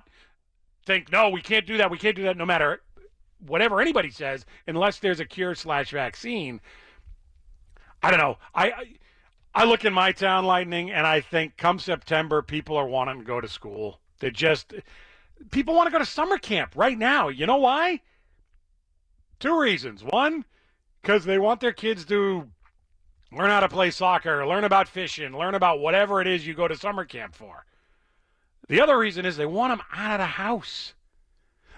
think, 0.88 1.12
no, 1.12 1.29
we 1.29 1.41
can't 1.41 1.67
do 1.67 1.77
that. 1.77 1.91
We 1.91 1.99
can't 1.99 2.15
do 2.15 2.23
that 2.23 2.36
no 2.36 2.47
matter 2.47 2.82
whatever 3.45 3.79
anybody 3.79 4.10
says, 4.10 4.47
unless 4.65 4.97
there's 4.97 5.19
a 5.19 5.25
cure 5.25 5.53
slash 5.53 5.91
vaccine. 5.91 6.62
I 8.01 8.10
don't 8.10 8.19
know. 8.19 8.38
I, 8.56 8.71
I 8.71 8.93
I 9.56 9.66
look 9.66 9.86
in 9.86 9.94
my 9.94 10.12
town, 10.12 10.46
Lightning, 10.46 10.92
and 10.92 11.06
I 11.06 11.22
think 11.22 11.58
come 11.58 11.78
September, 11.80 12.42
people 12.42 12.76
are 12.76 12.88
wanting 12.88 13.20
to 13.20 13.26
go 13.26 13.39
to 13.39 13.48
school. 13.48 14.00
They 14.20 14.32
just, 14.32 14.74
people 15.52 15.76
want 15.76 15.88
to 15.88 15.92
go 15.92 16.00
to 16.00 16.06
summer 16.06 16.38
camp 16.38 16.74
right 16.76 16.98
now. 16.98 17.30
You 17.30 17.46
know 17.46 17.58
why? 17.58 18.02
Two 19.39 19.60
reasons. 19.60 20.04
One, 20.04 20.46
because 21.02 21.26
they 21.26 21.38
want 21.38 21.60
their 21.60 21.74
kids 21.74 22.06
to 22.06 22.48
learn 23.32 23.50
how 23.50 23.60
to 23.60 23.70
play 23.70 23.92
soccer, 23.92 24.46
learn 24.48 24.63
about 24.63 24.88
fishing, 24.88 25.38
learn 25.38 25.54
about 25.54 25.80
whatever 25.80 26.22
it 26.22 26.28
is 26.28 26.48
you 26.48 26.54
go 26.54 26.68
to 26.68 26.76
summer 26.76 27.06
camp 27.06 27.36
for. 27.36 27.66
The 28.70 28.82
other 28.82 28.98
reason 28.98 29.26
is 29.26 29.38
they 29.38 29.46
want 29.46 29.72
them 29.72 29.86
out 29.94 30.13
of 30.13 30.20
the 30.20 30.26
house. 30.26 30.94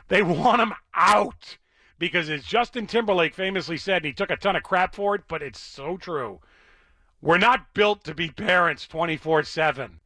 They 0.07 0.21
want 0.21 0.59
them 0.59 0.73
out. 0.93 1.57
Because 1.97 2.29
as 2.29 2.43
Justin 2.43 2.87
Timberlake 2.87 3.33
famously 3.33 3.77
said, 3.77 3.97
and 3.97 4.05
he 4.05 4.13
took 4.13 4.29
a 4.29 4.37
ton 4.37 4.55
of 4.55 4.63
crap 4.63 4.93
for 4.93 5.15
it, 5.15 5.23
but 5.27 5.41
it's 5.41 5.59
so 5.59 5.97
true. 5.97 6.39
We're 7.25 7.39
not 7.39 7.73
built 7.73 8.03
to 8.03 8.13
be 8.13 8.29
parents 8.29 8.85
24 8.85 9.41
7 9.41 9.99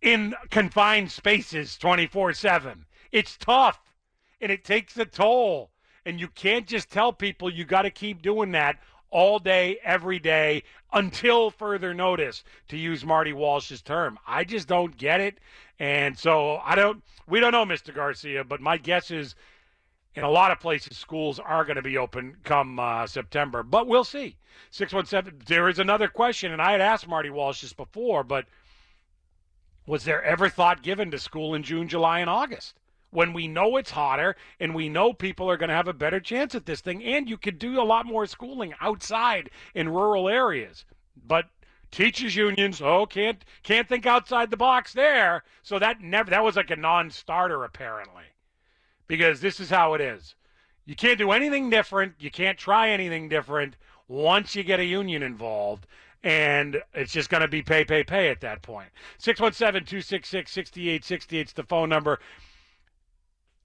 in 0.00 0.34
confined 0.48 1.12
spaces 1.12 1.76
24 1.76 2.32
7. 2.32 2.86
It's 3.12 3.36
tough 3.36 3.78
and 4.40 4.50
it 4.50 4.64
takes 4.64 4.96
a 4.96 5.04
toll. 5.04 5.70
And 6.06 6.18
you 6.18 6.28
can't 6.28 6.66
just 6.66 6.90
tell 6.90 7.12
people 7.12 7.50
you 7.50 7.66
got 7.66 7.82
to 7.82 7.90
keep 7.90 8.22
doing 8.22 8.52
that 8.52 8.78
all 9.10 9.38
day, 9.38 9.78
every 9.84 10.18
day, 10.18 10.62
until 10.90 11.50
further 11.50 11.92
notice, 11.92 12.44
to 12.68 12.78
use 12.78 13.04
Marty 13.04 13.34
Walsh's 13.34 13.82
term. 13.82 14.18
I 14.26 14.44
just 14.44 14.68
don't 14.68 14.96
get 14.96 15.20
it. 15.20 15.40
And 15.78 16.18
so 16.18 16.62
I 16.64 16.76
don't, 16.76 17.02
we 17.26 17.40
don't 17.40 17.52
know, 17.52 17.66
Mr. 17.66 17.94
Garcia, 17.94 18.42
but 18.42 18.62
my 18.62 18.78
guess 18.78 19.10
is 19.10 19.34
in 20.14 20.24
a 20.24 20.30
lot 20.30 20.50
of 20.50 20.58
places, 20.58 20.96
schools 20.96 21.38
are 21.38 21.64
going 21.64 21.76
to 21.76 21.82
be 21.82 21.98
open 21.98 22.36
come 22.42 22.80
uh, 22.80 23.06
September, 23.06 23.62
but 23.62 23.86
we'll 23.86 24.04
see. 24.04 24.36
617, 24.70 25.42
there 25.46 25.68
is 25.68 25.78
another 25.78 26.08
question, 26.08 26.50
and 26.50 26.60
I 26.60 26.72
had 26.72 26.80
asked 26.80 27.06
Marty 27.06 27.30
Walsh 27.30 27.60
this 27.60 27.72
before, 27.72 28.24
but 28.24 28.46
was 29.86 30.04
there 30.04 30.22
ever 30.22 30.48
thought 30.48 30.82
given 30.82 31.10
to 31.10 31.18
school 31.18 31.54
in 31.54 31.62
June, 31.62 31.88
July, 31.88 32.20
and 32.20 32.28
August? 32.28 32.74
When 33.10 33.32
we 33.32 33.48
know 33.48 33.76
it's 33.76 33.92
hotter 33.92 34.36
and 34.60 34.74
we 34.74 34.88
know 34.88 35.12
people 35.12 35.48
are 35.48 35.56
going 35.56 35.70
to 35.70 35.74
have 35.74 35.88
a 35.88 35.94
better 35.94 36.20
chance 36.20 36.54
at 36.54 36.66
this 36.66 36.80
thing, 36.80 37.02
and 37.04 37.28
you 37.28 37.38
could 37.38 37.58
do 37.58 37.80
a 37.80 37.84
lot 37.84 38.04
more 38.04 38.26
schooling 38.26 38.74
outside 38.80 39.50
in 39.74 39.88
rural 39.88 40.28
areas. 40.28 40.84
But 41.16 41.48
teachers 41.90 42.36
unions, 42.36 42.82
oh, 42.82 43.06
can't 43.06 43.44
can't 43.62 43.88
think 43.88 44.04
outside 44.04 44.50
the 44.50 44.56
box 44.56 44.92
there. 44.92 45.44
So 45.62 45.78
that 45.78 46.00
never 46.00 46.30
that 46.30 46.44
was 46.44 46.56
like 46.56 46.70
a 46.70 46.76
non-starter 46.76 47.64
apparently 47.64 48.24
because 49.08 49.40
this 49.40 49.58
is 49.58 49.70
how 49.70 49.94
it 49.94 50.00
is. 50.00 50.34
You 50.84 50.94
can't 50.94 51.18
do 51.18 51.32
anything 51.32 51.68
different. 51.68 52.14
You 52.18 52.30
can't 52.30 52.56
try 52.56 52.90
anything 52.90 53.28
different 53.28 53.76
once 54.06 54.54
you 54.54 54.62
get 54.62 54.80
a 54.80 54.84
union 54.84 55.22
involved. 55.22 55.86
And 56.22 56.82
it's 56.94 57.12
just 57.12 57.30
going 57.30 57.42
to 57.42 57.48
be 57.48 57.62
pay, 57.62 57.84
pay, 57.84 58.04
pay 58.04 58.28
at 58.28 58.40
that 58.40 58.62
point. 58.62 58.88
617 59.18 59.86
266 59.86 60.50
6868 60.50 61.46
is 61.46 61.52
the 61.52 61.62
phone 61.62 61.88
number. 61.88 62.18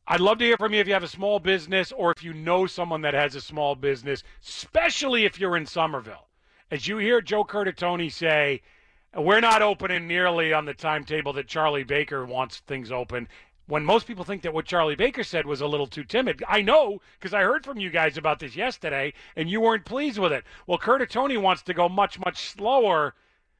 I'd 0.05 0.19
love 0.19 0.37
to 0.39 0.45
hear 0.45 0.57
from 0.57 0.73
you 0.73 0.81
if 0.81 0.87
you 0.87 0.93
have 0.93 1.03
a 1.03 1.07
small 1.07 1.39
business 1.39 1.93
or 1.93 2.11
if 2.11 2.23
you 2.23 2.33
know 2.33 2.65
someone 2.67 3.01
that 3.01 3.13
has 3.13 3.35
a 3.35 3.41
small 3.41 3.75
business, 3.75 4.21
especially 4.45 5.23
if 5.23 5.39
you're 5.39 5.55
in 5.55 5.65
Somerville. 5.65 6.27
As 6.69 6.87
you 6.87 6.97
hear 6.97 7.21
Joe 7.21 7.45
Curtatone 7.45 8.11
say, 8.11 8.61
we're 9.15 9.39
not 9.39 9.61
opening 9.61 10.07
nearly 10.07 10.51
on 10.51 10.65
the 10.65 10.73
timetable 10.73 11.31
that 11.33 11.47
Charlie 11.47 11.83
Baker 11.83 12.25
wants 12.25 12.57
things 12.59 12.91
open 12.91 13.29
when 13.67 13.85
most 13.85 14.07
people 14.07 14.25
think 14.25 14.41
that 14.41 14.53
what 14.53 14.65
Charlie 14.65 14.95
Baker 14.95 15.23
said 15.23 15.45
was 15.45 15.61
a 15.61 15.67
little 15.67 15.87
too 15.87 16.03
timid. 16.03 16.43
I 16.47 16.61
know 16.61 17.01
because 17.19 17.33
I 17.33 17.41
heard 17.41 17.65
from 17.65 17.79
you 17.79 17.89
guys 17.89 18.17
about 18.17 18.39
this 18.39 18.55
yesterday, 18.55 19.13
and 19.35 19.49
you 19.49 19.61
weren't 19.61 19.85
pleased 19.85 20.19
with 20.19 20.33
it. 20.33 20.43
Well, 20.67 20.79
Curtatone 20.79 21.41
wants 21.41 21.63
to 21.63 21.73
go 21.73 21.87
much, 21.87 22.19
much 22.19 22.49
slower 22.49 23.15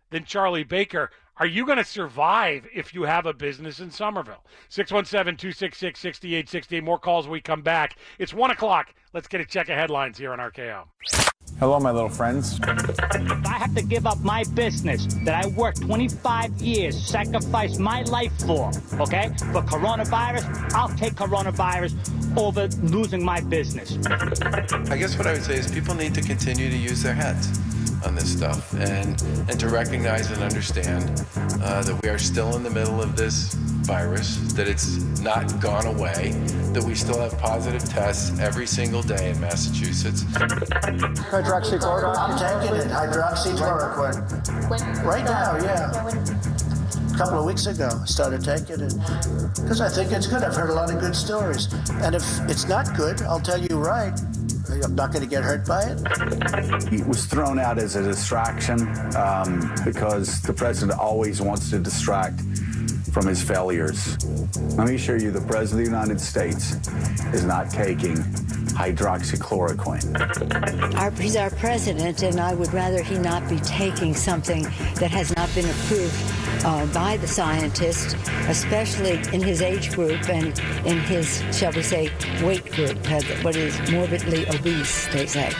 than 0.09 0.25
Charlie 0.25 0.63
Baker. 0.63 1.09
Are 1.37 1.47
you 1.47 1.65
going 1.65 1.79
to 1.79 1.83
survive 1.83 2.67
if 2.73 2.93
you 2.93 3.03
have 3.03 3.25
a 3.25 3.33
business 3.33 3.79
in 3.79 3.89
Somerville? 3.89 4.45
617 4.69 5.37
266 5.37 5.99
6868. 5.99 6.83
More 6.83 6.99
calls 6.99 7.25
when 7.25 7.33
we 7.33 7.41
come 7.41 7.61
back. 7.61 7.97
It's 8.19 8.33
1 8.33 8.51
o'clock. 8.51 8.93
Let's 9.13 9.27
get 9.27 9.41
a 9.41 9.45
check 9.45 9.69
of 9.69 9.75
headlines 9.75 10.17
here 10.17 10.31
on 10.31 10.39
RKO. 10.39 10.85
Hello, 11.59 11.79
my 11.79 11.91
little 11.91 12.09
friends. 12.09 12.59
If 12.59 13.45
I 13.45 13.57
have 13.57 13.73
to 13.75 13.81
give 13.81 14.05
up 14.05 14.19
my 14.19 14.43
business 14.53 15.05
that 15.23 15.45
I 15.45 15.47
worked 15.47 15.81
25 15.81 16.51
years, 16.61 17.01
sacrificed 17.01 17.79
my 17.79 18.01
life 18.03 18.33
for, 18.45 18.71
okay, 18.99 19.29
for 19.53 19.61
coronavirus, 19.61 20.73
I'll 20.73 20.89
take 20.89 21.13
coronavirus 21.13 21.93
over 22.37 22.67
losing 22.85 23.23
my 23.23 23.39
business. 23.39 23.97
I 24.91 24.97
guess 24.97 25.17
what 25.17 25.27
I 25.27 25.33
would 25.33 25.43
say 25.43 25.55
is 25.55 25.71
people 25.71 25.95
need 25.95 26.13
to 26.15 26.21
continue 26.21 26.69
to 26.69 26.77
use 26.77 27.01
their 27.01 27.13
heads 27.13 27.47
on 28.05 28.15
this 28.15 28.31
stuff 28.31 28.73
and 28.75 29.21
and 29.49 29.59
to 29.59 29.67
recognize 29.69 30.31
and 30.31 30.41
understand 30.41 31.25
uh, 31.61 31.81
that 31.83 31.99
we 32.03 32.09
are 32.09 32.17
still 32.17 32.55
in 32.55 32.63
the 32.63 32.69
middle 32.69 33.01
of 33.01 33.15
this 33.15 33.53
virus, 33.83 34.37
that 34.53 34.67
it's 34.67 34.97
not 35.19 35.59
gone 35.61 35.85
away, 35.85 36.31
that 36.73 36.83
we 36.83 36.95
still 36.95 37.19
have 37.19 37.37
positive 37.37 37.83
tests 37.83 38.39
every 38.39 38.65
single 38.65 39.01
day 39.01 39.31
in 39.31 39.39
Massachusetts. 39.39 40.23
Hydroxychloroquine. 40.23 42.17
I'm 42.17 42.37
taking 42.37 42.75
it. 42.77 42.87
Hydroxychloroquine. 42.87 45.03
Right 45.03 45.25
now, 45.25 45.57
yeah. 45.57 45.91
A 47.13 47.17
couple 47.17 47.39
of 47.39 47.45
weeks 47.45 47.65
ago, 47.67 47.89
I 48.01 48.05
started 48.05 48.43
taking 48.43 48.79
it 48.81 48.93
because 49.55 49.81
I 49.81 49.89
think 49.89 50.11
it's 50.11 50.25
good. 50.27 50.43
I've 50.43 50.55
heard 50.55 50.69
a 50.71 50.73
lot 50.73 50.91
of 50.91 50.99
good 50.99 51.15
stories, 51.15 51.71
and 52.01 52.15
if 52.15 52.23
it's 52.49 52.65
not 52.67 52.95
good, 52.95 53.21
I'll 53.21 53.39
tell 53.39 53.59
you 53.59 53.77
right. 53.77 54.19
I'm 54.70 54.95
not 54.95 55.11
going 55.11 55.24
to 55.24 55.30
get 55.30 55.43
hurt 55.43 55.66
by 55.66 55.84
it. 55.84 56.93
It 56.93 57.05
was 57.05 57.26
thrown 57.26 57.59
out 57.59 57.78
as 57.78 57.95
a 57.95 58.03
distraction 58.03 58.80
um, 59.16 59.74
because 59.84 60.41
the 60.41 60.53
president 60.53 60.97
always 60.99 61.41
wants 61.41 61.70
to 61.72 61.80
distract 61.80 62.39
from 63.14 63.28
his 63.28 63.43
failures. 63.43 64.18
Let 64.76 64.88
me 64.88 64.95
assure 64.95 65.18
you, 65.18 65.30
the 65.30 65.41
president 65.41 65.88
of 65.88 65.91
the 65.91 65.97
United 65.97 66.20
States 66.20 66.72
is 67.32 67.45
not 67.45 67.70
taking 67.70 68.16
hydroxychloroquine. 68.74 70.95
Our, 70.95 71.11
he's 71.11 71.36
our 71.36 71.51
president, 71.51 72.24
and 72.24 72.39
I 72.39 72.55
would 72.55 72.74
rather 72.74 73.03
he 73.03 73.20
not 73.20 73.47
be 73.47 73.59
taking 73.59 74.16
something 74.16 74.64
that 74.95 75.11
has 75.11 75.36
not 75.36 75.53
been 75.53 75.70
approved 75.70 76.66
uh, 76.66 76.88
by 76.88 77.18
the 77.18 77.28
scientists, 77.28 78.16
especially 78.47 79.22
in 79.32 79.43
his 79.43 79.61
age 79.61 79.93
group 79.93 80.28
and 80.28 80.57
in 80.88 80.97
his, 81.01 81.43
shall 81.55 81.72
we 81.72 81.84
say, 81.84 82.09
weight 82.43 82.66
group, 82.72 82.97
uh, 83.11 83.22
what 83.43 83.55
is 83.55 83.80
morbidly 83.91 84.49
obese, 84.49 85.05
they 85.14 85.28
say. 85.28 85.51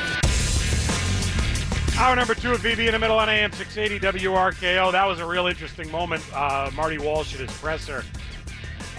Hour 1.96 2.16
number 2.16 2.34
two 2.34 2.52
of 2.52 2.62
VB 2.62 2.88
in 2.88 2.92
the 2.94 3.00
middle 3.00 3.20
on 3.20 3.30
AM 3.30 3.52
680 3.52 4.20
WRKO. 4.20 4.92
That 4.92 5.06
was 5.06 5.20
a 5.20 5.26
real 5.26 5.46
interesting 5.46 5.90
moment. 5.92 6.24
Uh, 6.34 6.72
Marty 6.76 6.98
Walsh 6.98 7.36
at 7.36 7.40
his 7.40 7.52
presser. 7.60 8.04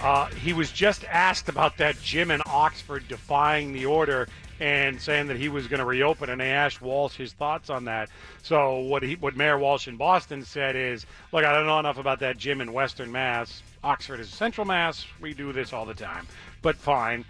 Uh, 0.01 0.27
he 0.27 0.53
was 0.53 0.71
just 0.71 1.03
asked 1.05 1.49
about 1.49 1.75
that 1.77 2.01
gym 2.01 2.31
in 2.31 2.41
Oxford 2.45 3.05
defying 3.09 3.73
the 3.73 3.85
order 3.85 4.29
and 4.61 4.99
saying 4.99 5.27
that 5.27 5.35
he 5.35 5.49
was 5.49 5.67
going 5.67 5.79
to 5.79 5.85
reopen, 5.85 6.29
and 6.29 6.39
they 6.39 6.51
asked 6.51 6.81
Walsh 6.81 7.15
his 7.15 7.33
thoughts 7.33 7.69
on 7.69 7.83
that. 7.85 8.09
So 8.41 8.79
what 8.79 9.03
he, 9.03 9.15
what 9.15 9.35
Mayor 9.35 9.57
Walsh 9.59 9.89
in 9.89 9.97
Boston 9.97 10.43
said 10.43 10.77
is, 10.77 11.05
"Look, 11.33 11.43
I 11.43 11.53
don't 11.53 11.65
know 11.65 11.79
enough 11.79 11.97
about 11.97 12.19
that 12.21 12.37
gym 12.37 12.61
in 12.61 12.71
Western 12.71 13.11
Mass. 13.11 13.61
Oxford 13.83 14.21
is 14.21 14.29
Central 14.29 14.65
Mass. 14.65 15.05
We 15.19 15.33
do 15.33 15.51
this 15.51 15.73
all 15.73 15.85
the 15.85 15.93
time, 15.93 16.27
but 16.61 16.77
fine." 16.77 17.25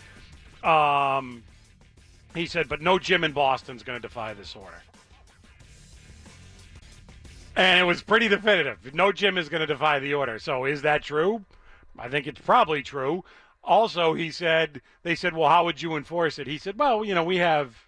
Um, 0.63 1.43
he 2.36 2.45
said, 2.45 2.70
"But 2.70 2.82
no 2.82 2.99
gym 2.99 3.24
in 3.24 3.32
Boston's 3.32 3.82
going 3.82 3.99
to 3.99 4.07
defy 4.07 4.36
this 4.36 4.55
order." 4.55 4.82
And 7.56 7.80
it 7.80 7.84
was 7.84 8.03
pretty 8.03 8.28
definitive. 8.28 8.93
No 8.93 9.12
gym 9.12 9.38
is 9.38 9.49
going 9.49 9.62
to 9.62 9.68
defy 9.68 9.99
the 9.99 10.14
order. 10.14 10.39
So 10.39 10.66
is 10.66 10.82
that 10.82 11.03
true? 11.03 11.45
I 11.97 12.10
think 12.10 12.28
it's 12.28 12.41
probably 12.41 12.84
true. 12.84 13.24
Also, 13.64 14.14
he 14.14 14.30
said 14.30 14.82
they 15.03 15.16
said, 15.16 15.36
"Well, 15.36 15.49
how 15.49 15.66
would 15.66 15.82
you 15.82 15.95
enforce 15.95 16.38
it?" 16.38 16.47
He 16.47 16.58
said, 16.58 16.78
"Well, 16.78 17.03
you 17.03 17.16
know, 17.16 17.24
we 17.24 17.38
have 17.38 17.88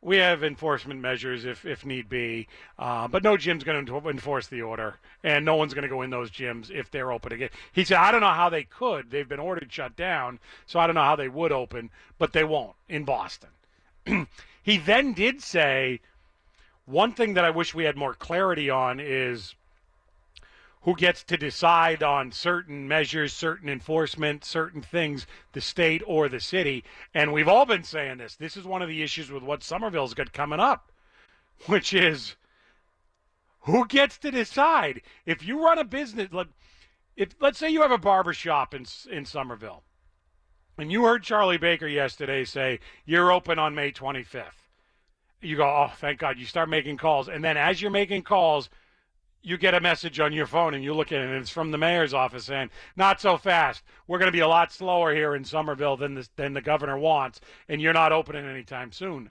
we 0.00 0.18
have 0.18 0.44
enforcement 0.44 1.00
measures 1.00 1.44
if 1.44 1.64
if 1.64 1.84
need 1.84 2.08
be, 2.08 2.46
uh, 2.78 3.08
but 3.08 3.24
no 3.24 3.36
gym's 3.36 3.64
going 3.64 3.84
to 3.84 4.08
enforce 4.08 4.46
the 4.46 4.62
order, 4.62 4.96
and 5.24 5.44
no 5.44 5.56
one's 5.56 5.74
going 5.74 5.82
to 5.82 5.88
go 5.88 6.02
in 6.02 6.10
those 6.10 6.30
gyms 6.30 6.70
if 6.70 6.90
they're 6.90 7.10
open 7.10 7.32
again." 7.32 7.50
He 7.72 7.84
said, 7.84 7.96
"I 7.96 8.12
don't 8.12 8.20
know 8.20 8.28
how 8.28 8.50
they 8.50 8.64
could. 8.64 9.10
They've 9.10 9.28
been 9.28 9.40
ordered 9.40 9.72
shut 9.72 9.96
down, 9.96 10.38
so 10.66 10.78
I 10.78 10.86
don't 10.86 10.94
know 10.94 11.02
how 11.02 11.16
they 11.16 11.28
would 11.28 11.50
open, 11.50 11.90
but 12.18 12.32
they 12.32 12.44
won't 12.44 12.76
in 12.88 13.04
Boston." 13.04 13.50
he 14.62 14.76
then 14.76 15.12
did 15.12 15.42
say 15.42 16.00
one 16.88 17.12
thing 17.12 17.34
that 17.34 17.44
I 17.44 17.50
wish 17.50 17.74
we 17.74 17.84
had 17.84 17.96
more 17.96 18.14
clarity 18.14 18.70
on 18.70 18.98
is 18.98 19.54
who 20.82 20.96
gets 20.96 21.22
to 21.24 21.36
decide 21.36 22.02
on 22.02 22.32
certain 22.32 22.88
measures, 22.88 23.32
certain 23.34 23.68
enforcement, 23.68 24.42
certain 24.42 24.80
things, 24.80 25.26
the 25.52 25.60
state 25.60 26.02
or 26.06 26.30
the 26.30 26.40
city. 26.40 26.84
And 27.12 27.32
we've 27.32 27.48
all 27.48 27.66
been 27.66 27.82
saying 27.82 28.18
this. 28.18 28.36
This 28.36 28.56
is 28.56 28.64
one 28.64 28.80
of 28.80 28.88
the 28.88 29.02
issues 29.02 29.30
with 29.30 29.42
what 29.42 29.62
Somerville's 29.62 30.14
got 30.14 30.32
coming 30.32 30.60
up, 30.60 30.90
which 31.66 31.92
is 31.92 32.36
who 33.60 33.86
gets 33.86 34.16
to 34.18 34.30
decide 34.30 35.02
if 35.26 35.46
you 35.46 35.62
run 35.62 35.78
a 35.78 35.84
business. 35.84 36.30
If 37.16 37.34
let's 37.38 37.58
say 37.58 37.68
you 37.68 37.82
have 37.82 37.90
a 37.90 37.98
barber 37.98 38.32
shop 38.32 38.72
in 38.72 38.86
in 39.10 39.26
Somerville, 39.26 39.82
and 40.78 40.90
you 40.90 41.04
heard 41.04 41.22
Charlie 41.22 41.58
Baker 41.58 41.88
yesterday 41.88 42.44
say 42.44 42.80
you're 43.04 43.30
open 43.30 43.58
on 43.58 43.74
May 43.74 43.92
25th. 43.92 44.67
You 45.40 45.56
go, 45.56 45.64
oh, 45.64 45.92
thank 45.96 46.18
God! 46.18 46.38
You 46.38 46.46
start 46.46 46.68
making 46.68 46.96
calls, 46.96 47.28
and 47.28 47.44
then 47.44 47.56
as 47.56 47.80
you're 47.80 47.90
making 47.90 48.22
calls 48.22 48.68
you 49.42 49.56
get 49.56 49.74
a 49.74 49.80
message 49.80 50.18
on 50.20 50.32
your 50.32 50.46
phone 50.46 50.74
and 50.74 50.82
you 50.82 50.92
look 50.92 51.12
at 51.12 51.20
it 51.20 51.26
and 51.26 51.34
it's 51.34 51.50
from 51.50 51.70
the 51.70 51.78
mayor's 51.78 52.12
office 52.12 52.44
saying, 52.44 52.70
not 52.96 53.20
so 53.20 53.36
fast. 53.36 53.82
We're 54.06 54.18
going 54.18 54.28
to 54.28 54.36
be 54.36 54.40
a 54.40 54.48
lot 54.48 54.72
slower 54.72 55.14
here 55.14 55.34
in 55.34 55.44
Somerville 55.44 55.96
than 55.96 56.14
the, 56.14 56.28
than 56.36 56.52
the 56.52 56.60
governor 56.60 56.98
wants, 56.98 57.40
and 57.68 57.80
you're 57.80 57.92
not 57.92 58.12
opening 58.12 58.44
anytime 58.46 58.92
soon. 58.92 59.30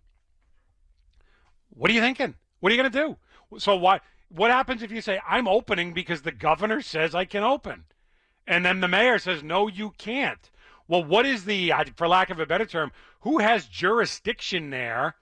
What 1.70 1.91
are 1.91 1.93
you 1.93 2.01
thinking? 2.01 2.36
What 2.60 2.72
are 2.72 2.76
you 2.76 2.82
going 2.82 2.91
to 2.91 2.99
do? 2.99 3.60
So 3.60 3.76
what, 3.76 4.01
what 4.30 4.49
happens 4.49 4.82
if 4.82 4.91
you 4.91 5.01
say, 5.01 5.20
I'm 5.28 5.47
opening 5.47 5.93
because 5.93 6.22
the 6.22 6.32
governor 6.32 6.82
says 6.82 7.14
I 7.14 7.26
can 7.26 7.43
open? 7.43 7.84
And 8.47 8.66
then 8.66 8.80
the 8.80 8.88
mayor 8.88 9.20
says, 9.20 9.43
no, 9.43 9.68
you 9.68 9.91
can't. 9.97 10.49
Well, 10.88 11.03
what 11.03 11.26
is 11.26 11.43
the, 11.43 11.74
for 11.95 12.08
lack 12.08 12.30
of 12.30 12.39
a 12.39 12.45
better 12.45 12.66
term, 12.66 12.91
who 13.22 13.39
has 13.39 13.68
jurisdiction 13.68 14.70
there? 14.70 15.16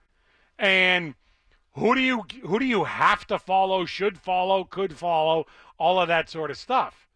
And 0.57 1.15
who 1.73 1.93
do 1.95 2.01
you 2.01 2.25
who 2.43 2.59
do 2.59 2.65
you 2.65 2.85
have 2.85 3.27
to 3.27 3.37
follow, 3.37 3.85
should 3.85 4.17
follow, 4.17 4.63
could 4.63 4.97
follow, 4.97 5.45
all 5.77 5.99
of 5.99 6.07
that 6.07 6.29
sort 6.29 6.51
of 6.51 6.57
stuff. 6.57 7.07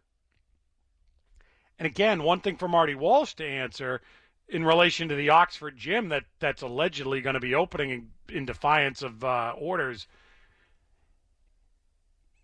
And 1.77 1.85
again, 1.85 2.23
one 2.23 2.41
thing 2.41 2.57
for 2.57 2.67
Marty 2.67 2.95
Walsh 2.95 3.33
to 3.35 3.45
answer 3.45 4.01
in 4.49 4.65
relation 4.65 5.07
to 5.07 5.15
the 5.15 5.29
Oxford 5.29 5.77
gym 5.77 6.09
that 6.09 6.25
that's 6.39 6.61
allegedly 6.61 7.21
going 7.21 7.35
to 7.35 7.39
be 7.39 7.55
opening 7.55 7.89
in, 7.89 8.35
in 8.35 8.45
defiance 8.45 9.01
of 9.01 9.23
uh, 9.23 9.53
orders. 9.57 10.07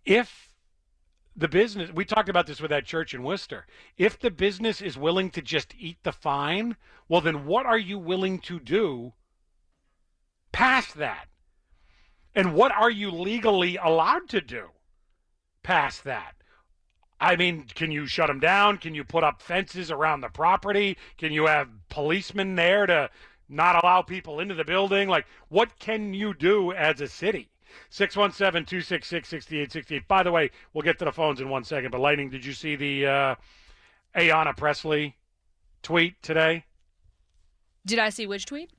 If 0.06 0.54
the 1.36 1.48
business, 1.48 1.90
we 1.92 2.06
talked 2.06 2.30
about 2.30 2.46
this 2.46 2.60
with 2.60 2.70
that 2.70 2.86
church 2.86 3.12
in 3.12 3.22
Worcester. 3.22 3.66
If 3.98 4.18
the 4.18 4.30
business 4.30 4.80
is 4.80 4.96
willing 4.96 5.30
to 5.30 5.42
just 5.42 5.74
eat 5.78 5.98
the 6.02 6.12
fine, 6.12 6.76
well, 7.08 7.20
then 7.20 7.44
what 7.44 7.66
are 7.66 7.78
you 7.78 7.98
willing 7.98 8.38
to 8.40 8.58
do 8.58 9.12
past 10.56 10.94
that? 10.94 11.28
And 12.34 12.54
what 12.54 12.72
are 12.72 12.90
you 12.90 13.10
legally 13.10 13.76
allowed 13.76 14.26
to 14.30 14.40
do 14.40 14.68
past 15.62 16.04
that? 16.04 16.34
I 17.20 17.36
mean, 17.36 17.66
can 17.74 17.90
you 17.90 18.06
shut 18.06 18.28
them 18.28 18.40
down? 18.40 18.78
Can 18.78 18.94
you 18.94 19.04
put 19.04 19.22
up 19.22 19.42
fences 19.42 19.90
around 19.90 20.22
the 20.22 20.30
property? 20.30 20.96
Can 21.18 21.30
you 21.30 21.44
have 21.44 21.68
policemen 21.90 22.54
there 22.54 22.86
to 22.86 23.10
not 23.50 23.84
allow 23.84 24.00
people 24.00 24.40
into 24.40 24.54
the 24.54 24.64
building? 24.64 25.10
Like, 25.10 25.26
what 25.50 25.78
can 25.78 26.14
you 26.14 26.32
do 26.32 26.72
as 26.72 27.02
a 27.02 27.08
city? 27.08 27.50
617 27.90 28.64
266 28.64 29.28
6868. 29.28 30.08
By 30.08 30.22
the 30.22 30.32
way, 30.32 30.50
we'll 30.72 30.82
get 30.82 30.98
to 31.00 31.04
the 31.04 31.12
phones 31.12 31.38
in 31.38 31.50
one 31.50 31.64
second. 31.64 31.90
But, 31.90 32.00
Lightning, 32.00 32.30
did 32.30 32.46
you 32.46 32.54
see 32.54 32.76
the 32.76 33.06
uh, 33.06 33.34
Ayanna 34.14 34.56
Pressley 34.56 35.16
tweet 35.82 36.22
today? 36.22 36.64
Did 37.84 37.98
I 37.98 38.08
see 38.08 38.26
which 38.26 38.46
tweet? 38.46 38.70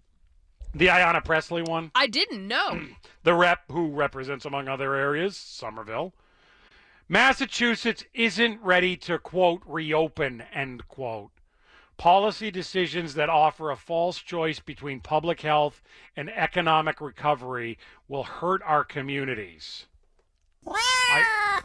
The 0.78 0.88
Ayanna 0.88 1.26
Pressley 1.26 1.64
one? 1.64 1.90
I 1.96 2.06
didn't 2.06 2.48
know. 2.48 2.82
the 3.24 3.34
rep 3.34 3.62
who 3.72 3.90
represents, 3.90 4.46
among 4.46 4.68
other 4.68 4.94
areas, 4.94 5.36
Somerville. 5.36 6.14
Massachusetts 7.10 8.04
isn't 8.14 8.62
ready 8.62 8.96
to, 8.98 9.18
quote, 9.18 9.64
reopen, 9.66 10.44
end 10.54 10.88
quote. 10.88 11.32
Policy 11.98 12.52
decisions 12.52 13.16
that 13.16 13.28
offer 13.28 13.72
a 13.72 13.76
false 13.76 14.20
choice 14.20 14.60
between 14.60 15.00
public 15.00 15.42
health 15.42 15.82
and 16.16 16.30
economic 16.30 17.02
recovery 17.02 17.80
will 18.08 18.24
hurt 18.24 18.62
our 18.64 18.84
communities. 18.84 19.88
I, 20.68 21.62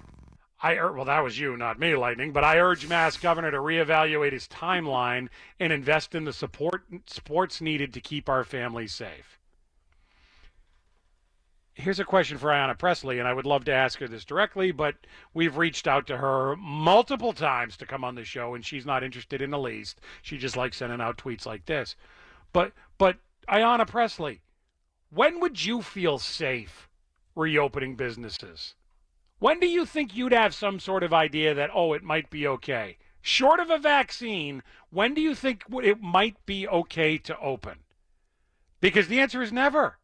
I 0.64 0.74
well, 0.74 1.04
that 1.06 1.24
was 1.24 1.40
you, 1.40 1.56
not 1.56 1.80
me, 1.80 1.96
Lightning. 1.96 2.30
But 2.32 2.44
I 2.44 2.58
urge 2.58 2.86
Mass 2.86 3.16
Governor 3.16 3.50
to 3.50 3.58
reevaluate 3.58 4.32
his 4.32 4.46
timeline 4.46 5.28
and 5.58 5.72
invest 5.72 6.14
in 6.14 6.24
the 6.24 6.32
support 6.32 6.84
sports 7.06 7.60
needed 7.60 7.92
to 7.94 8.00
keep 8.00 8.28
our 8.28 8.44
families 8.44 8.94
safe. 8.94 9.40
Here's 11.74 11.98
a 11.98 12.04
question 12.04 12.38
for 12.38 12.50
Ayanna 12.50 12.78
Pressley, 12.78 13.18
and 13.18 13.26
I 13.26 13.32
would 13.32 13.46
love 13.46 13.64
to 13.64 13.72
ask 13.72 13.98
her 13.98 14.06
this 14.06 14.24
directly, 14.26 14.70
but 14.70 14.94
we've 15.34 15.56
reached 15.56 15.88
out 15.88 16.06
to 16.06 16.18
her 16.18 16.54
multiple 16.56 17.32
times 17.32 17.76
to 17.78 17.86
come 17.86 18.04
on 18.04 18.14
the 18.14 18.24
show, 18.24 18.54
and 18.54 18.64
she's 18.64 18.86
not 18.86 19.02
interested 19.02 19.40
in 19.40 19.50
the 19.50 19.58
least. 19.58 20.00
She 20.20 20.36
just 20.36 20.56
likes 20.56 20.76
sending 20.76 21.00
out 21.00 21.16
tweets 21.16 21.46
like 21.46 21.64
this. 21.64 21.96
But, 22.52 22.72
but 22.98 23.16
Ayanna 23.48 23.88
Pressley, 23.88 24.42
when 25.10 25.40
would 25.40 25.64
you 25.64 25.82
feel 25.82 26.18
safe 26.18 26.88
reopening 27.34 27.96
businesses? 27.96 28.74
When 29.42 29.58
do 29.58 29.66
you 29.66 29.84
think 29.84 30.14
you'd 30.14 30.30
have 30.30 30.54
some 30.54 30.78
sort 30.78 31.02
of 31.02 31.12
idea 31.12 31.52
that, 31.52 31.70
oh, 31.74 31.94
it 31.94 32.04
might 32.04 32.30
be 32.30 32.46
okay? 32.46 32.96
Short 33.20 33.58
of 33.58 33.70
a 33.70 33.78
vaccine, 33.78 34.62
when 34.90 35.14
do 35.14 35.20
you 35.20 35.34
think 35.34 35.64
it 35.82 36.00
might 36.00 36.36
be 36.46 36.68
okay 36.68 37.18
to 37.18 37.36
open? 37.40 37.80
Because 38.80 39.08
the 39.08 39.18
answer 39.18 39.42
is 39.42 39.50
never. 39.50 39.98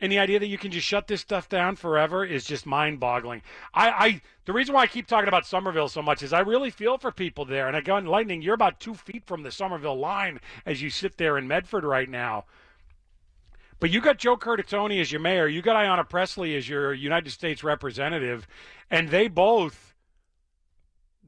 And 0.00 0.10
the 0.10 0.18
idea 0.18 0.40
that 0.40 0.48
you 0.48 0.58
can 0.58 0.72
just 0.72 0.84
shut 0.84 1.06
this 1.06 1.20
stuff 1.20 1.48
down 1.48 1.76
forever 1.76 2.24
is 2.24 2.44
just 2.44 2.66
mind-boggling. 2.66 3.42
I, 3.72 3.90
I 3.90 4.22
the 4.46 4.52
reason 4.52 4.74
why 4.74 4.82
I 4.82 4.88
keep 4.88 5.06
talking 5.06 5.28
about 5.28 5.46
Somerville 5.46 5.88
so 5.88 6.02
much 6.02 6.20
is 6.20 6.32
I 6.32 6.40
really 6.40 6.70
feel 6.70 6.98
for 6.98 7.12
people 7.12 7.44
there. 7.44 7.68
And 7.68 7.76
again, 7.76 8.06
Lightning, 8.06 8.42
you're 8.42 8.54
about 8.54 8.80
two 8.80 8.94
feet 8.94 9.24
from 9.26 9.44
the 9.44 9.52
Somerville 9.52 10.00
line 10.00 10.40
as 10.66 10.82
you 10.82 10.90
sit 10.90 11.18
there 11.18 11.38
in 11.38 11.46
Medford 11.46 11.84
right 11.84 12.08
now. 12.08 12.46
But 13.80 13.90
you 13.90 14.02
got 14.02 14.18
Joe 14.18 14.36
Curtatone 14.36 15.00
as 15.00 15.10
your 15.10 15.22
mayor. 15.22 15.48
You 15.48 15.62
got 15.62 15.76
Ayanna 15.76 16.08
Pressley 16.08 16.54
as 16.54 16.68
your 16.68 16.92
United 16.92 17.30
States 17.30 17.64
representative, 17.64 18.46
and 18.90 19.08
they 19.08 19.26
both. 19.26 19.94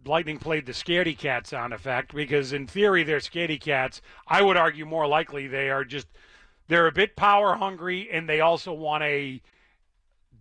Lightning 0.05 0.39
played 0.39 0.67
the 0.67 0.73
scaredy 0.73 1.17
cat 1.17 1.47
sound 1.47 1.73
effect 1.73 2.13
because, 2.13 2.53
in 2.53 2.67
theory, 2.67 3.05
they're 3.05 3.19
scaredy 3.19 3.61
cats. 3.61 4.03
I 4.27 4.43
would 4.43 4.57
argue 4.57 4.85
more 4.85 5.07
likely 5.07 5.47
they 5.47 5.71
are 5.71 5.85
just 5.85 6.09
they're 6.67 6.89
a 6.89 6.93
bit 6.93 7.15
power 7.15 7.55
hungry 7.55 8.09
and 8.11 8.29
they 8.29 8.41
also 8.41 8.73
want 8.73 9.05
a 9.05 9.41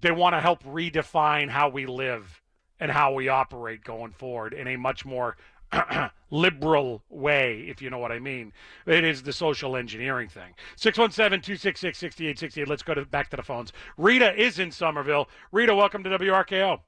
they 0.01 0.11
want 0.11 0.33
to 0.33 0.39
help 0.39 0.63
redefine 0.63 1.49
how 1.49 1.69
we 1.69 1.85
live 1.85 2.41
and 2.79 2.91
how 2.91 3.13
we 3.13 3.27
operate 3.27 3.83
going 3.83 4.11
forward 4.11 4.53
in 4.53 4.67
a 4.67 4.77
much 4.77 5.05
more 5.05 5.37
liberal 6.31 7.03
way, 7.09 7.65
if 7.67 7.81
you 7.81 7.89
know 7.89 7.97
what 7.97 8.11
I 8.11 8.19
mean. 8.19 8.53
It 8.85 9.03
is 9.03 9.23
the 9.23 9.33
social 9.33 9.75
engineering 9.75 10.29
thing. 10.29 10.53
617-266-6868. 10.77 12.67
Let's 12.67 12.83
go 12.83 12.93
to, 12.93 13.05
back 13.05 13.29
to 13.31 13.37
the 13.37 13.43
phones. 13.43 13.73
Rita 13.97 14.33
is 14.41 14.59
in 14.59 14.71
Somerville. 14.71 15.27
Rita, 15.51 15.75
welcome 15.75 16.03
to 16.03 16.09
WRKO. 16.09 16.79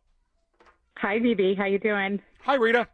Hi, 0.98 1.20
VB. 1.20 1.58
How 1.58 1.66
you 1.66 1.80
doing? 1.80 2.22
Hi, 2.44 2.56
Rita. 2.56 2.88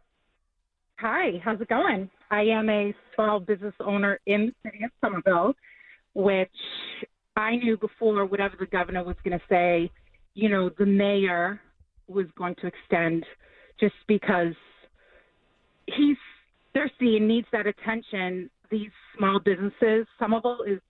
Hi. 0.98 1.40
How's 1.44 1.60
it 1.60 1.68
going? 1.68 2.10
I 2.30 2.42
am 2.42 2.68
a 2.68 2.94
small 3.14 3.40
business 3.40 3.74
owner 3.80 4.20
in 4.26 4.46
the 4.46 4.70
city 4.70 4.84
of 4.84 4.90
Somerville 5.00 5.54
which 6.14 6.48
I 7.36 7.56
knew 7.56 7.76
before 7.76 8.24
whatever 8.26 8.56
the 8.58 8.66
governor 8.66 9.04
was 9.04 9.16
going 9.24 9.38
to 9.38 9.44
say, 9.48 9.90
you 10.34 10.48
know, 10.48 10.70
the 10.78 10.86
mayor 10.86 11.60
was 12.08 12.26
going 12.36 12.54
to 12.56 12.66
extend 12.66 13.24
just 13.78 13.94
because 14.08 14.54
he's 15.86 16.16
thirsty 16.74 17.16
and 17.16 17.28
needs 17.28 17.46
that 17.52 17.66
attention. 17.66 18.50
These 18.70 18.90
small 19.16 19.40
businesses, 19.40 20.06
Somerville 20.18 20.62
is 20.66 20.80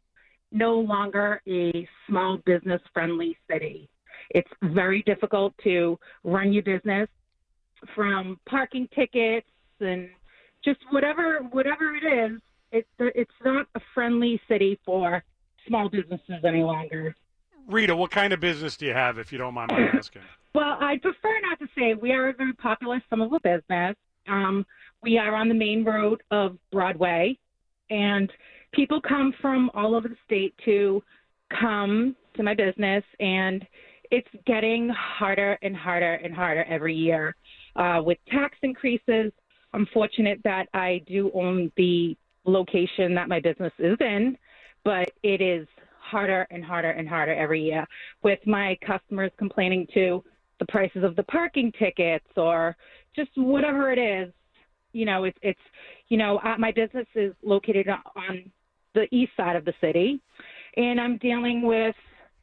no 0.53 0.78
longer 0.78 1.41
a 1.49 1.88
small 2.09 2.38
business 2.45 2.82
friendly 2.93 3.36
city. 3.51 3.88
It's 4.30 4.51
very 4.62 5.03
difficult 5.03 5.55
to 5.64 5.99
run 6.24 6.53
your 6.53 6.62
business 6.62 7.09
from 7.95 8.38
parking 8.49 8.88
tickets 8.95 9.47
and 9.80 10.11
just 10.62 10.80
whatever 10.91 11.38
whatever 11.51 11.95
it 11.95 12.05
is 12.05 12.41
it, 12.72 12.86
it's 12.99 13.30
not 13.45 13.66
a 13.74 13.80
friendly 13.95 14.41
city 14.49 14.78
for 14.84 15.22
small 15.66 15.88
businesses 15.88 16.45
any 16.47 16.62
longer. 16.62 17.14
Rita, 17.66 17.95
what 17.95 18.11
kind 18.11 18.32
of 18.32 18.41
business 18.41 18.76
do 18.76 18.86
you 18.86 18.95
have, 18.95 19.18
if 19.18 19.32
you 19.32 19.38
don't 19.38 19.55
mind 19.55 19.70
my 19.72 19.80
asking? 19.95 20.22
well, 20.55 20.76
I 20.80 20.99
prefer 21.01 21.41
not 21.43 21.59
to 21.61 21.66
say. 21.76 21.95
We 21.95 22.12
are 22.12 22.28
a 22.28 22.32
very 22.32 22.53
popular 22.55 23.03
Somerville 23.11 23.41
business. 23.41 23.97
Um, 24.31 24.64
we 25.03 25.18
are 25.18 25.35
on 25.35 25.49
the 25.49 25.55
main 25.55 25.85
road 25.85 26.22
of 26.31 26.57
Broadway, 26.70 27.37
and 27.91 28.31
people 28.72 29.01
come 29.01 29.35
from 29.41 29.70
all 29.74 29.95
over 29.95 30.09
the 30.09 30.16
state 30.24 30.55
to 30.64 31.03
come 31.59 32.14
to 32.37 32.43
my 32.43 32.55
business, 32.55 33.03
and 33.18 33.66
it's 34.11 34.28
getting 34.47 34.89
harder 34.91 35.59
and 35.62 35.76
harder 35.76 36.14
and 36.14 36.35
harder 36.35 36.64
every 36.64 36.95
year 36.95 37.35
uh, 37.76 38.01
with 38.05 38.18
tax 38.31 38.57
increases. 38.62 39.33
I'm 39.72 39.87
fortunate 39.93 40.41
that 40.45 40.66
I 40.74 41.03
do 41.07 41.31
own 41.35 41.72
the 41.76 42.16
location 42.45 43.14
that 43.14 43.28
my 43.28 43.41
business 43.41 43.72
is 43.78 43.97
in, 44.01 44.37
but 44.85 45.11
it 45.22 45.41
is 45.41 45.66
harder 46.01 46.47
and 46.51 46.64
harder 46.64 46.91
and 46.91 47.09
harder 47.09 47.35
every 47.35 47.62
year 47.62 47.87
with 48.22 48.41
my 48.47 48.76
customers 48.85 49.31
complaining 49.39 49.87
to 49.95 50.24
the 50.59 50.66
prices 50.66 51.05
of 51.05 51.16
the 51.16 51.22
parking 51.24 51.72
tickets 51.78 52.26
or 52.37 52.76
just 53.17 53.31
whatever 53.37 53.93
it 53.93 53.99
is. 53.99 54.33
You 54.93 55.07
know, 55.07 55.25
it's 55.25 55.39
it's 55.43 55.61
you 56.09 56.17
know 56.17 56.39
uh, 56.39 56.57
my 56.59 56.73
business 56.73 57.07
is 57.15 57.33
located 57.43 57.87
on 57.89 58.51
the 58.95 59.07
east 59.15 59.33
side 59.37 59.57
of 59.57 59.65
the 59.65 59.75
city, 59.81 60.21
and 60.77 61.01
I'm 61.01 61.17
dealing 61.19 61.63
with 61.63 61.95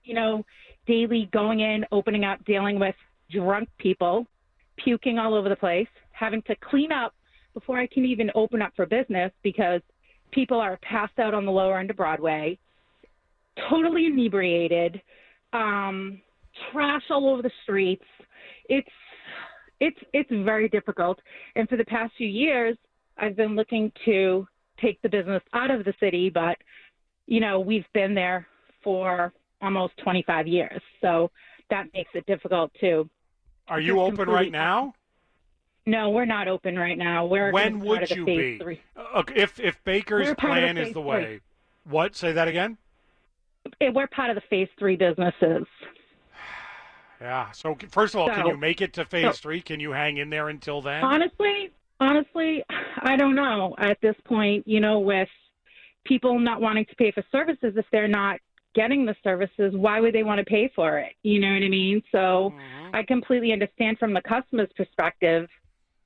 you 0.04 0.14
know 0.14 0.46
daily 0.86 1.30
going 1.34 1.60
in, 1.60 1.86
opening 1.92 2.24
up, 2.24 2.44
dealing 2.46 2.80
with 2.80 2.96
drunk 3.32 3.70
people, 3.78 4.26
puking 4.84 5.20
all 5.20 5.34
over 5.34 5.50
the 5.50 5.56
place, 5.56 5.88
having 6.12 6.42
to 6.44 6.56
clean 6.70 6.92
up 6.92 7.14
before 7.54 7.78
I 7.78 7.88
can 7.88 8.06
even 8.06 8.32
open 8.36 8.62
up 8.62 8.72
for 8.76 8.86
business 8.86 9.32
because 9.44 9.82
people 10.32 10.60
are 10.60 10.80
passed 10.82 11.20
out 11.20 11.34
on 11.34 11.46
the 11.46 11.52
lower 11.52 11.80
end 11.80 11.90
of 11.90 11.98
Broadway, 11.98 12.58
totally 13.70 14.06
inebriated, 14.06 15.02
um, 15.54 16.22
trash 16.72 17.02
all 17.10 17.30
over 17.30 17.42
the 17.42 17.52
streets. 17.64 18.06
It's 18.70 18.88
it's 19.80 19.98
it's 20.14 20.30
very 20.30 20.70
difficult. 20.70 21.20
And 21.56 21.68
for 21.70 21.78
the 21.78 21.86
past 21.86 22.14
few 22.18 22.28
years, 22.28 22.78
I've 23.18 23.36
been 23.36 23.56
looking 23.56 23.92
to 24.06 24.48
take 24.82 25.02
the 25.02 25.10
business 25.10 25.42
out 25.54 25.72
of 25.72 25.86
the 25.86 25.94
city, 26.00 26.30
but 26.30 26.58
you 27.26 27.40
know 27.40 27.60
we've 27.60 27.86
been 27.94 28.14
there 28.14 28.48
for 28.84 29.34
almost 29.62 29.98
25 29.98 30.48
years, 30.48 30.82
so 31.02 31.32
that 31.70 31.86
makes 31.94 32.12
it 32.14 32.26
difficult 32.26 32.72
too. 32.80 33.10
Are 33.68 33.80
you 33.80 34.00
open 34.00 34.30
right 34.30 34.52
now? 34.52 34.94
No, 35.86 36.10
we're 36.10 36.26
not 36.26 36.48
open 36.48 36.78
right 36.78 36.98
now. 36.98 37.26
We're 37.26 37.52
when 37.52 37.80
would 37.80 38.10
you 38.10 38.26
be? 38.26 38.60
Three. 38.60 38.82
Uh, 38.96 39.20
okay, 39.20 39.36
if 39.36 39.60
if 39.60 39.84
Baker's 39.84 40.34
plan 40.36 40.78
is 40.78 40.94
the 40.94 41.02
way, 41.02 41.24
three. 41.24 41.40
what? 41.86 42.16
Say 42.16 42.34
that 42.34 42.48
again. 42.48 42.78
We're 43.82 44.08
part 44.08 44.30
of 44.30 44.36
the 44.36 44.42
phase 44.50 44.70
three 44.80 44.96
businesses. 44.96 45.66
Yeah. 47.22 47.52
So 47.52 47.78
first 47.90 48.16
of 48.16 48.22
all, 48.22 48.28
so, 48.28 48.34
can 48.34 48.48
you 48.48 48.58
make 48.58 48.82
it 48.82 48.94
to 48.94 49.06
phase 49.06 49.26
so, 49.26 49.32
three? 49.32 49.62
Can 49.62 49.80
you 49.80 49.92
hang 49.92 50.18
in 50.18 50.30
there 50.30 50.50
until 50.50 50.82
then? 50.82 51.04
Honestly, 51.04 51.72
honestly, 52.00 52.64
I 53.02 53.16
don't 53.16 53.36
know 53.36 53.76
at 53.78 54.00
this 54.02 54.16
point. 54.26 54.68
You 54.68 54.80
know, 54.80 55.00
with 55.00 55.30
people 56.06 56.40
not 56.40 56.62
wanting 56.62 56.86
to 56.86 56.96
pay 56.96 57.12
for 57.12 57.24
services 57.32 57.74
if 57.76 57.86
they're 57.92 58.08
not 58.08 58.40
getting 58.76 59.06
the 59.06 59.16
services, 59.24 59.74
why 59.76 60.00
would 60.00 60.14
they 60.14 60.24
want 60.24 60.40
to 60.40 60.46
pay 60.46 60.72
for 60.76 61.00
it? 61.00 61.14
You 61.24 61.40
know 61.40 61.52
what 61.52 61.64
I 61.64 61.68
mean? 61.68 62.04
So 62.12 62.54
I 62.94 63.02
completely 63.04 63.52
understand 63.52 63.98
from 63.98 64.14
the 64.14 64.22
customer's 64.22 64.70
perspective, 64.78 65.50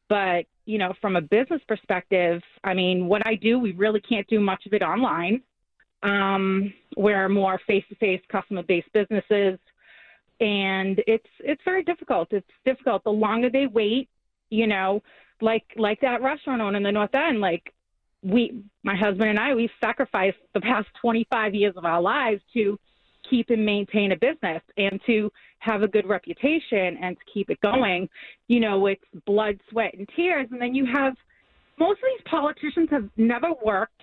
but 0.08 0.46
you 0.66 0.78
know, 0.78 0.94
from 1.02 1.18
a 1.18 1.22
business 1.22 1.62
perspective, 1.68 2.42
I 2.64 2.74
mean, 2.74 3.08
what 3.08 3.26
I 3.28 3.36
do, 3.36 3.60
we 3.60 3.74
really 3.74 4.00
can't 4.00 4.28
do 4.28 4.40
much 4.40 4.66
of 4.66 4.74
it 4.74 4.82
online. 4.82 5.42
Um, 6.04 6.74
we're 6.96 7.28
more 7.30 7.60
face-to-face, 7.68 8.22
customer-based 8.32 8.94
businesses, 8.94 9.60
and 10.42 11.02
it's 11.08 11.30
it's 11.40 11.62
very 11.64 11.84
difficult. 11.84 12.28
It's 12.32 12.48
difficult. 12.66 13.04
The 13.04 13.12
longer 13.12 13.50
they 13.50 13.68
wait, 13.68 14.10
you 14.50 14.68
know, 14.68 15.02
like 15.40 15.64
like 15.78 16.02
that 16.02 16.22
restaurant 16.22 16.62
owner 16.62 16.78
in 16.78 16.84
the 16.84 16.92
North 16.92 17.14
End, 17.14 17.40
like 17.40 17.72
we, 18.24 18.64
my 18.84 18.96
husband 18.96 19.30
and 19.30 19.40
I, 19.40 19.56
we've 19.56 19.72
sacrificed 19.80 20.38
the 20.54 20.62
past 20.62 20.88
25 21.02 21.56
years 21.56 21.74
of 21.78 21.86
our 21.86 22.02
lives 22.02 22.42
to 22.54 22.78
keep 23.30 23.50
and 23.50 23.66
maintain 23.66 24.12
a 24.12 24.16
business 24.16 24.62
and 24.78 25.00
to 25.06 25.32
have 25.60 25.84
a 25.84 25.88
good 25.88 26.08
reputation 26.08 26.98
and 27.02 27.18
to 27.18 27.24
keep 27.34 27.50
it 27.50 27.60
going. 27.62 28.10
You 28.48 28.60
know, 28.60 28.88
it's 28.88 29.04
blood, 29.26 29.60
sweat, 29.70 29.94
and 29.98 30.08
tears. 30.16 30.48
And 30.52 30.62
then 30.62 30.76
you 30.76 30.86
have 30.86 31.14
most 31.80 32.00
of 32.00 32.10
these 32.16 32.28
politicians 32.30 32.90
have 32.92 33.10
never 33.18 33.50
worked 33.64 34.02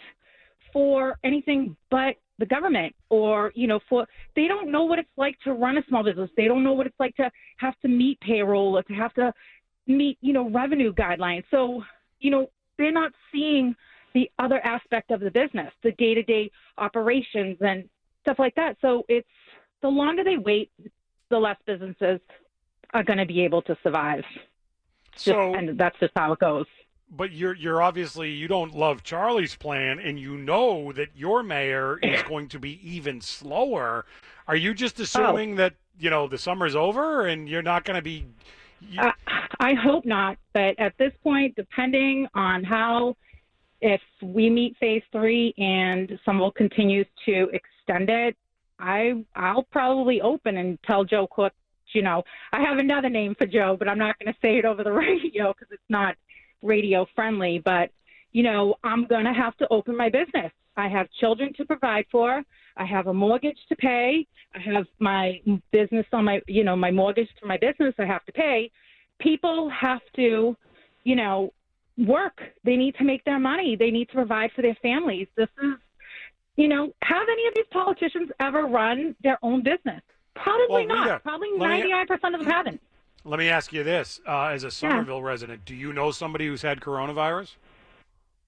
for 0.72 1.16
anything 1.24 1.76
but 1.90 2.14
the 2.38 2.46
government 2.46 2.94
or, 3.10 3.52
you 3.54 3.66
know, 3.66 3.80
for 3.88 4.06
they 4.36 4.46
don't 4.46 4.70
know 4.70 4.84
what 4.84 4.98
it's 4.98 5.08
like 5.16 5.38
to 5.40 5.52
run 5.52 5.76
a 5.76 5.84
small 5.88 6.02
business. 6.04 6.30
They 6.36 6.46
don't 6.46 6.62
know 6.62 6.72
what 6.72 6.86
it's 6.86 6.98
like 7.00 7.16
to 7.16 7.30
have 7.58 7.78
to 7.80 7.88
meet 7.88 8.20
payroll 8.20 8.78
or 8.78 8.82
to 8.84 8.92
have 8.94 9.12
to 9.14 9.32
meet, 9.86 10.18
you 10.20 10.32
know, 10.32 10.48
revenue 10.48 10.92
guidelines. 10.92 11.44
So, 11.50 11.82
you 12.20 12.30
know, 12.30 12.50
they're 12.76 12.92
not 12.92 13.12
seeing 13.32 13.74
the 14.14 14.30
other 14.38 14.64
aspect 14.64 15.10
of 15.10 15.20
the 15.20 15.30
business, 15.30 15.72
the 15.82 15.92
day 15.92 16.14
to 16.14 16.22
day 16.22 16.50
operations 16.78 17.56
and 17.60 17.88
stuff 18.22 18.38
like 18.38 18.54
that. 18.54 18.76
So 18.80 19.04
it's 19.08 19.28
the 19.82 19.88
longer 19.88 20.24
they 20.24 20.36
wait, 20.36 20.70
the 21.30 21.38
less 21.38 21.56
businesses 21.66 22.20
are 22.94 23.02
going 23.02 23.18
to 23.18 23.26
be 23.26 23.42
able 23.42 23.62
to 23.62 23.76
survive. 23.82 24.24
Just- 25.12 25.24
So- 25.24 25.54
and 25.54 25.76
that's 25.78 25.98
just 25.98 26.12
how 26.16 26.32
it 26.32 26.38
goes. 26.38 26.66
But 27.10 27.32
you're 27.32 27.54
you're 27.54 27.80
obviously 27.80 28.30
you 28.30 28.48
don't 28.48 28.74
love 28.74 29.02
Charlie's 29.02 29.56
plan, 29.56 29.98
and 29.98 30.18
you 30.20 30.36
know 30.36 30.92
that 30.92 31.08
your 31.16 31.42
mayor 31.42 31.98
is 32.02 32.22
going 32.24 32.48
to 32.48 32.58
be 32.58 32.78
even 32.86 33.20
slower. 33.20 34.04
Are 34.46 34.56
you 34.56 34.70
Oh. 34.70 34.74
just 34.74 35.00
assuming 35.00 35.56
that 35.56 35.74
you 35.98 36.10
know 36.10 36.28
the 36.28 36.38
summer's 36.38 36.76
over 36.76 37.26
and 37.26 37.48
you're 37.48 37.62
not 37.62 37.84
going 37.84 37.96
to 37.96 38.02
be? 38.02 38.26
You, 38.80 39.00
Uh, 39.00 39.12
I 39.58 39.72
hope 39.74 40.04
not, 40.04 40.36
but 40.52 40.78
at 40.78 40.96
this 40.98 41.12
point, 41.22 41.56
depending 41.56 42.28
on 42.34 42.62
how, 42.62 43.16
if 43.80 44.02
we 44.22 44.50
meet 44.50 44.76
phase 44.78 45.02
three 45.10 45.54
and 45.58 46.18
Somerville 46.24 46.52
continues 46.52 47.06
to 47.24 47.48
extend 47.52 48.10
it, 48.10 48.36
I 48.78 49.24
I'll 49.34 49.62
probably 49.64 50.20
open 50.20 50.58
and 50.58 50.78
tell 50.82 51.04
Joe 51.04 51.26
Cook, 51.26 51.54
you 51.94 52.02
know, 52.02 52.22
I 52.52 52.60
have 52.60 52.76
another 52.78 53.08
name 53.08 53.34
for 53.34 53.46
Joe, 53.46 53.76
but 53.78 53.88
I'm 53.88 53.98
not 53.98 54.18
going 54.18 54.32
to 54.32 54.38
say 54.42 54.58
it 54.58 54.66
over 54.66 54.84
the 54.84 54.92
radio 55.06 55.54
because 55.54 55.68
it's 55.72 55.82
not 55.88 56.16
radio 56.62 57.06
friendly. 57.14 57.60
But 57.64 57.90
you 58.32 58.42
know, 58.42 58.76
I'm 58.84 59.06
going 59.06 59.24
to 59.24 59.32
have 59.32 59.56
to 59.58 59.68
open 59.70 59.96
my 59.96 60.08
business. 60.08 60.52
I 60.76 60.88
have 60.88 61.08
children 61.20 61.52
to 61.54 61.64
provide 61.64 62.06
for. 62.10 62.42
I 62.76 62.84
have 62.84 63.08
a 63.08 63.14
mortgage 63.14 63.58
to 63.68 63.76
pay. 63.76 64.26
I 64.54 64.60
have 64.60 64.86
my 65.00 65.40
business 65.72 66.06
on 66.12 66.24
my, 66.24 66.40
you 66.46 66.62
know, 66.62 66.76
my 66.76 66.90
mortgage 66.90 67.28
to 67.40 67.46
my 67.46 67.56
business 67.56 67.94
I 67.98 68.04
have 68.04 68.24
to 68.26 68.32
pay. 68.32 68.70
People 69.18 69.68
have 69.70 70.00
to, 70.16 70.56
you 71.02 71.16
know, 71.16 71.52
work. 71.96 72.40
They 72.64 72.76
need 72.76 72.94
to 72.96 73.04
make 73.04 73.24
their 73.24 73.40
money. 73.40 73.76
They 73.76 73.90
need 73.90 74.08
to 74.10 74.14
provide 74.14 74.52
for 74.54 74.62
their 74.62 74.76
families. 74.80 75.26
This 75.36 75.48
is, 75.60 75.74
you 76.56 76.68
know, 76.68 76.92
have 77.02 77.26
any 77.28 77.48
of 77.48 77.54
these 77.56 77.66
politicians 77.72 78.30
ever 78.38 78.62
run 78.66 79.16
their 79.22 79.38
own 79.42 79.64
business? 79.64 80.02
Probably 80.36 80.86
Well, 80.86 80.96
not. 80.96 81.06
Rita, 81.06 81.20
Probably 81.24 81.48
let 81.56 82.08
99% 82.08 82.10
of 82.10 82.32
them 82.32 82.44
haven't. 82.44 82.80
Let 83.28 83.38
me 83.38 83.48
ask 83.48 83.72
you 83.72 83.84
this: 83.84 84.20
uh, 84.26 84.46
as 84.46 84.64
a 84.64 84.70
Somerville 84.70 85.22
resident, 85.22 85.64
do 85.64 85.74
you 85.74 85.92
know 85.92 86.10
somebody 86.10 86.46
who's 86.46 86.62
had 86.62 86.80
coronavirus? 86.80 87.56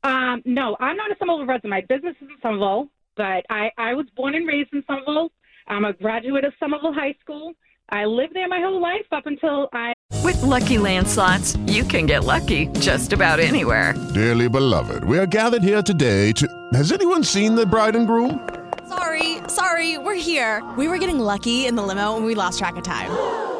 Um, 0.03 0.43
no, 0.47 0.77
I'm 0.81 0.97
not 0.97 1.11
a 1.11 1.17
Somerville 1.19 1.47
resident. 1.47 1.71
My 1.71 1.83
business 1.83 2.17
is 2.21 2.29
in 2.29 2.37
Somerville, 2.41 2.89
but 3.17 3.45
I, 3.51 3.71
I 3.77 3.95
was 3.95 4.07
born 4.17 4.35
and 4.35 4.49
raised 4.49 4.73
in 4.73 4.83
Somerville. 4.87 5.31
I'm 5.69 5.85
a 5.85 5.93
graduate 5.93 6.45
of 6.45 6.55
Somerville 6.59 6.95
High 6.95 7.15
School. 7.21 7.53
I 7.91 8.07
lived 8.07 8.35
there 8.35 8.49
my 8.49 8.61
whole 8.61 8.81
life 8.81 9.07
up 9.13 9.27
until 9.27 9.69
I. 9.73 9.93
With 10.25 10.41
Lucky 10.43 10.79
Land 10.79 11.07
slots, 11.07 11.57
you 11.67 11.85
can 11.85 12.07
get 12.07 12.25
lucky 12.25 12.67
just 12.79 13.13
about 13.13 13.39
anywhere. 13.39 13.95
Dearly 14.15 14.49
beloved, 14.49 15.05
we 15.05 15.19
are 15.19 15.27
gathered 15.27 15.63
here 15.63 15.83
today 15.83 16.33
to. 16.33 16.49
Has 16.73 16.91
anyone 16.91 17.23
seen 17.23 17.55
the 17.55 17.67
bride 17.67 17.97
and 17.97 18.07
groom? 18.07 18.49
Sorry, 18.89 19.39
sorry, 19.49 19.99
we're 19.99 20.15
here. 20.15 20.65
We 20.79 20.89
were 20.89 20.99
getting 20.99 21.19
lucky 21.19 21.67
in 21.67 21.77
the 21.77 21.83
limo 21.83 22.17
and 22.17 22.25
we 22.25 22.35
lost 22.35 22.59
track 22.59 22.77
of 22.77 22.83
time. 22.83 23.60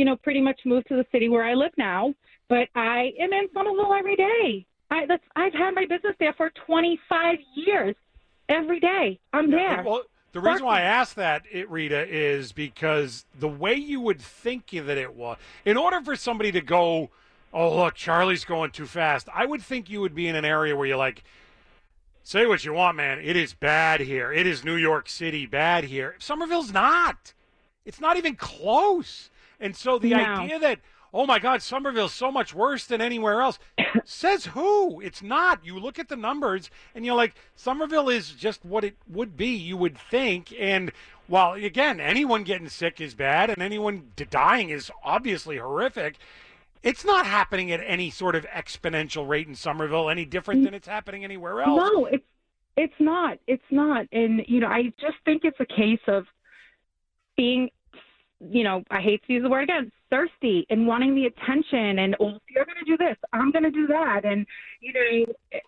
you 0.00 0.06
know, 0.06 0.16
pretty 0.16 0.40
much 0.40 0.62
moved 0.64 0.88
to 0.88 0.96
the 0.96 1.04
city 1.12 1.28
where 1.28 1.44
I 1.44 1.52
live 1.52 1.72
now, 1.76 2.14
but 2.48 2.68
I 2.74 3.12
am 3.20 3.34
in 3.34 3.48
Somerville 3.52 3.92
every 3.92 4.16
day. 4.16 4.64
I, 4.90 5.04
that's, 5.04 5.22
I've 5.36 5.52
had 5.52 5.74
my 5.74 5.84
business 5.84 6.16
there 6.18 6.32
for 6.32 6.50
25 6.64 7.36
years. 7.54 7.94
Every 8.48 8.80
day, 8.80 9.20
I'm 9.34 9.50
there. 9.50 9.84
Well, 9.84 10.02
the 10.32 10.40
reason 10.40 10.64
why 10.64 10.78
I 10.78 10.84
asked 10.84 11.16
that, 11.16 11.42
it, 11.52 11.70
Rita, 11.70 12.06
is 12.08 12.50
because 12.52 13.26
the 13.38 13.46
way 13.46 13.74
you 13.74 14.00
would 14.00 14.22
think 14.22 14.70
that 14.70 14.96
it 14.96 15.14
was, 15.14 15.36
in 15.66 15.76
order 15.76 16.00
for 16.00 16.16
somebody 16.16 16.50
to 16.52 16.62
go, 16.62 17.10
oh, 17.52 17.76
look, 17.76 17.94
Charlie's 17.94 18.46
going 18.46 18.70
too 18.70 18.86
fast, 18.86 19.28
I 19.34 19.44
would 19.44 19.60
think 19.60 19.90
you 19.90 20.00
would 20.00 20.14
be 20.14 20.28
in 20.28 20.34
an 20.34 20.46
area 20.46 20.74
where 20.74 20.86
you're 20.86 20.96
like, 20.96 21.22
say 22.24 22.46
what 22.46 22.64
you 22.64 22.72
want, 22.72 22.96
man. 22.96 23.20
It 23.22 23.36
is 23.36 23.52
bad 23.52 24.00
here. 24.00 24.32
It 24.32 24.46
is 24.46 24.64
New 24.64 24.76
York 24.76 25.10
City 25.10 25.44
bad 25.44 25.84
here. 25.84 26.16
Somerville's 26.18 26.72
not. 26.72 27.34
It's 27.84 28.00
not 28.00 28.16
even 28.16 28.34
close. 28.34 29.29
And 29.60 29.76
so 29.76 29.98
the 29.98 30.10
No. 30.10 30.16
idea 30.18 30.58
that, 30.58 30.80
oh 31.12 31.26
my 31.26 31.38
God, 31.38 31.62
Somerville's 31.62 32.14
so 32.14 32.32
much 32.32 32.54
worse 32.54 32.86
than 32.86 33.00
anywhere 33.00 33.40
else, 33.42 33.58
says 34.04 34.46
who? 34.46 35.00
It's 35.00 35.22
not. 35.22 35.64
You 35.64 35.78
look 35.78 35.98
at 35.98 36.08
the 36.08 36.16
numbers 36.16 36.70
and 36.94 37.04
you're 37.04 37.14
like, 37.14 37.34
Somerville 37.54 38.08
is 38.08 38.30
just 38.32 38.64
what 38.64 38.84
it 38.84 38.96
would 39.06 39.36
be, 39.36 39.48
you 39.54 39.76
would 39.76 39.98
think. 39.98 40.52
And 40.58 40.92
while, 41.26 41.52
again, 41.52 42.00
anyone 42.00 42.42
getting 42.42 42.68
sick 42.68 43.00
is 43.00 43.14
bad 43.14 43.50
and 43.50 43.62
anyone 43.62 44.12
dying 44.30 44.70
is 44.70 44.90
obviously 45.04 45.58
horrific, 45.58 46.16
it's 46.82 47.04
not 47.04 47.26
happening 47.26 47.70
at 47.70 47.80
any 47.86 48.10
sort 48.10 48.34
of 48.34 48.46
exponential 48.46 49.28
rate 49.28 49.46
in 49.46 49.54
Somerville, 49.54 50.08
any 50.08 50.24
different 50.24 50.64
than 50.64 50.74
it's 50.74 50.88
happening 50.88 51.24
anywhere 51.24 51.60
else. 51.60 51.90
No, 51.92 52.06
it's 52.06 52.24
it's 52.76 52.94
not. 52.98 53.38
It's 53.46 53.62
not. 53.70 54.06
And 54.12 54.42
you 54.46 54.60
know, 54.60 54.68
I 54.68 54.84
just 54.98 55.16
think 55.24 55.42
it's 55.44 55.60
a 55.60 55.66
case 55.66 56.00
of 56.06 56.24
being 57.36 57.68
you 58.40 58.64
know, 58.64 58.82
I 58.90 59.00
hate 59.00 59.22
to 59.26 59.32
use 59.32 59.42
the 59.42 59.50
word 59.50 59.64
again, 59.64 59.92
thirsty 60.08 60.66
and 60.70 60.86
wanting 60.86 61.14
the 61.14 61.26
attention 61.26 62.00
and 62.00 62.16
oh, 62.20 62.38
you're 62.48 62.64
going 62.64 62.78
to 62.78 62.84
do 62.84 62.96
this, 62.96 63.16
I'm 63.32 63.50
going 63.50 63.64
to 63.64 63.70
do 63.70 63.86
that, 63.88 64.24
and 64.24 64.46
you 64.80 64.92
know, 64.92 65.60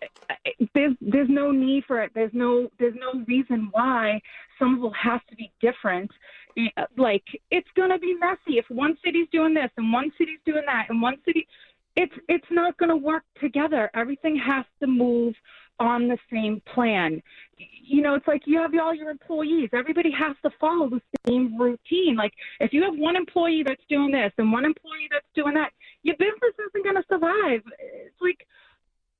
there's 0.73 0.95
there's 1.01 1.29
no 1.29 1.51
need 1.51 1.83
for 1.85 2.01
it. 2.01 2.11
There's 2.15 2.33
no 2.33 2.69
there's 2.79 2.95
no 2.95 3.23
reason 3.27 3.69
why 3.71 4.19
some 4.59 4.75
Somerville 4.75 4.93
has 5.01 5.21
to 5.29 5.35
be 5.35 5.51
different. 5.61 6.09
Eh, 6.57 6.69
Like 6.97 7.23
it's 7.51 7.67
going 7.75 7.91
to 7.91 7.99
be 7.99 8.15
messy 8.19 8.57
if 8.57 8.65
one 8.69 8.97
city's 9.03 9.27
doing 9.31 9.53
this 9.53 9.69
and 9.77 9.91
one 9.93 10.11
city's 10.17 10.39
doing 10.45 10.63
that 10.65 10.87
and 10.89 11.01
one 11.01 11.17
city, 11.25 11.47
it's 11.95 12.13
it's 12.27 12.47
not 12.51 12.77
going 12.77 12.89
to 12.89 12.95
work 12.97 13.23
together. 13.39 13.89
Everything 13.93 14.35
has 14.35 14.65
to 14.79 14.87
move 14.87 15.35
on 15.79 16.07
the 16.07 16.17
same 16.31 16.61
plan. 16.73 17.21
You 17.57 18.01
know, 18.01 18.15
it's 18.15 18.27
like 18.27 18.43
you 18.45 18.59
have 18.59 18.71
all 18.81 18.93
your 18.93 19.09
employees. 19.09 19.69
Everybody 19.73 20.11
has 20.11 20.35
to 20.43 20.49
follow 20.59 20.89
the 20.89 21.01
same 21.27 21.59
routine. 21.59 22.15
Like 22.15 22.33
if 22.59 22.73
you 22.73 22.83
have 22.83 22.95
one 22.95 23.15
employee 23.15 23.63
that's 23.65 23.81
doing 23.89 24.11
this 24.11 24.31
and 24.37 24.51
one 24.51 24.65
employee 24.65 25.09
that's 25.11 25.25
doing 25.35 25.53
that, 25.55 25.71
your 26.03 26.15
business 26.17 26.53
isn't 26.69 26.83
going 26.83 26.95
to 26.95 27.03
survive. 27.09 27.61
It's 27.79 28.21
like 28.21 28.47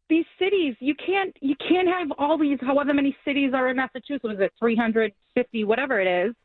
these 0.09 0.25
cities, 0.37 0.75
you 0.79 0.95
can't 0.95 1.35
you 1.41 1.55
can't 1.67 1.87
have 1.87 2.11
all 2.17 2.37
these 2.37 2.59
however 2.61 2.93
many 2.93 3.15
cities 3.25 3.51
are 3.53 3.69
in 3.69 3.77
Massachusetts, 3.77 4.33
is 4.33 4.39
it 4.39 4.53
350 4.59 5.63
whatever 5.63 5.99
it 5.99 6.27
is. 6.27 6.35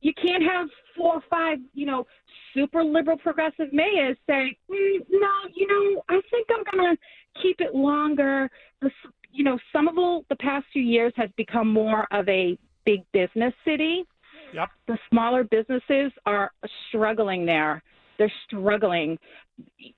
You 0.00 0.12
can't 0.14 0.42
have 0.42 0.68
four 0.96 1.16
or 1.16 1.22
five, 1.30 1.58
you 1.74 1.86
know, 1.86 2.06
super 2.54 2.82
liberal 2.82 3.16
progressive 3.16 3.72
mayors 3.72 4.16
say, 4.26 4.56
mm, 4.70 4.98
no, 5.10 5.30
you 5.54 5.66
know, 5.66 6.02
I 6.08 6.20
think 6.30 6.48
I'm 6.50 6.64
going 6.78 6.96
to 6.96 7.42
keep 7.42 7.60
it 7.60 7.74
longer. 7.74 8.50
The, 8.80 8.90
you 9.42 9.50
know, 9.50 9.58
Somerville 9.72 10.24
the 10.28 10.36
past 10.36 10.64
few 10.72 10.84
years 10.84 11.12
has 11.16 11.28
become 11.36 11.66
more 11.66 12.06
of 12.12 12.28
a 12.28 12.56
big 12.86 13.00
business 13.12 13.52
city. 13.64 14.04
Yep. 14.54 14.68
The 14.86 14.96
smaller 15.10 15.42
businesses 15.42 16.12
are 16.26 16.52
struggling 16.88 17.44
there. 17.44 17.82
They're 18.22 18.32
struggling, 18.46 19.18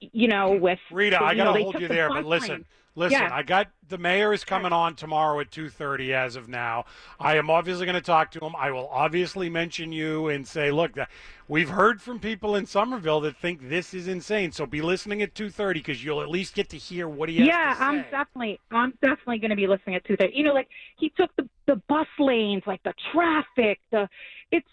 you 0.01 0.29
know, 0.29 0.53
with 0.53 0.79
Rita, 0.91 1.22
I 1.22 1.35
gotta 1.35 1.59
they 1.59 1.62
hold 1.62 1.79
you 1.79 1.89
there, 1.89 2.09
but 2.09 2.25
listen, 2.25 2.64
listen. 2.95 3.20
Yeah. 3.20 3.29
I 3.31 3.43
got 3.43 3.68
the 3.89 3.99
mayor 3.99 4.33
is 4.33 4.45
coming 4.45 4.72
on 4.72 4.95
tomorrow 4.95 5.41
at 5.41 5.51
two 5.51 5.68
thirty. 5.68 6.14
As 6.14 6.37
of 6.37 6.49
now, 6.49 6.87
I 7.20 7.37
am 7.37 7.51
obviously 7.51 7.85
going 7.85 7.97
to 7.97 8.01
talk 8.01 8.31
to 8.31 8.39
him. 8.39 8.57
I 8.57 8.70
will 8.70 8.89
obviously 8.89 9.51
mention 9.51 9.93
you 9.93 10.29
and 10.29 10.49
say, 10.49 10.70
look, 10.70 10.95
that 10.95 11.11
we've 11.49 11.68
heard 11.68 12.01
from 12.01 12.18
people 12.18 12.57
in 12.57 12.64
Somerville 12.64 13.20
that 13.20 13.37
think 13.37 13.68
this 13.68 13.93
is 13.93 14.09
insane. 14.09 14.53
So 14.53 14.64
be 14.64 14.81
listening 14.81 15.20
at 15.20 15.35
two 15.35 15.51
thirty 15.51 15.81
because 15.81 16.03
you'll 16.03 16.22
at 16.22 16.31
least 16.31 16.55
get 16.55 16.70
to 16.70 16.79
hear 16.79 17.07
what 17.11 17.29
he 17.29 17.41
has 17.41 17.47
yeah, 17.47 17.75
to 17.75 17.79
say. 17.79 17.85
I'm 17.85 18.03
definitely, 18.05 18.61
I'm 18.70 18.95
definitely 19.03 19.39
going 19.41 19.51
to 19.51 19.57
be 19.57 19.66
listening 19.66 19.97
at 19.97 20.05
two 20.07 20.16
thirty. 20.16 20.35
You 20.35 20.45
know, 20.45 20.55
like 20.55 20.68
he 20.99 21.11
took 21.11 21.37
the 21.37 21.47
the 21.66 21.77
bus 21.89 22.07
lanes, 22.18 22.62
like 22.66 22.83
the 22.85 22.95
traffic, 23.12 23.81
the 23.91 24.09
it's 24.51 24.68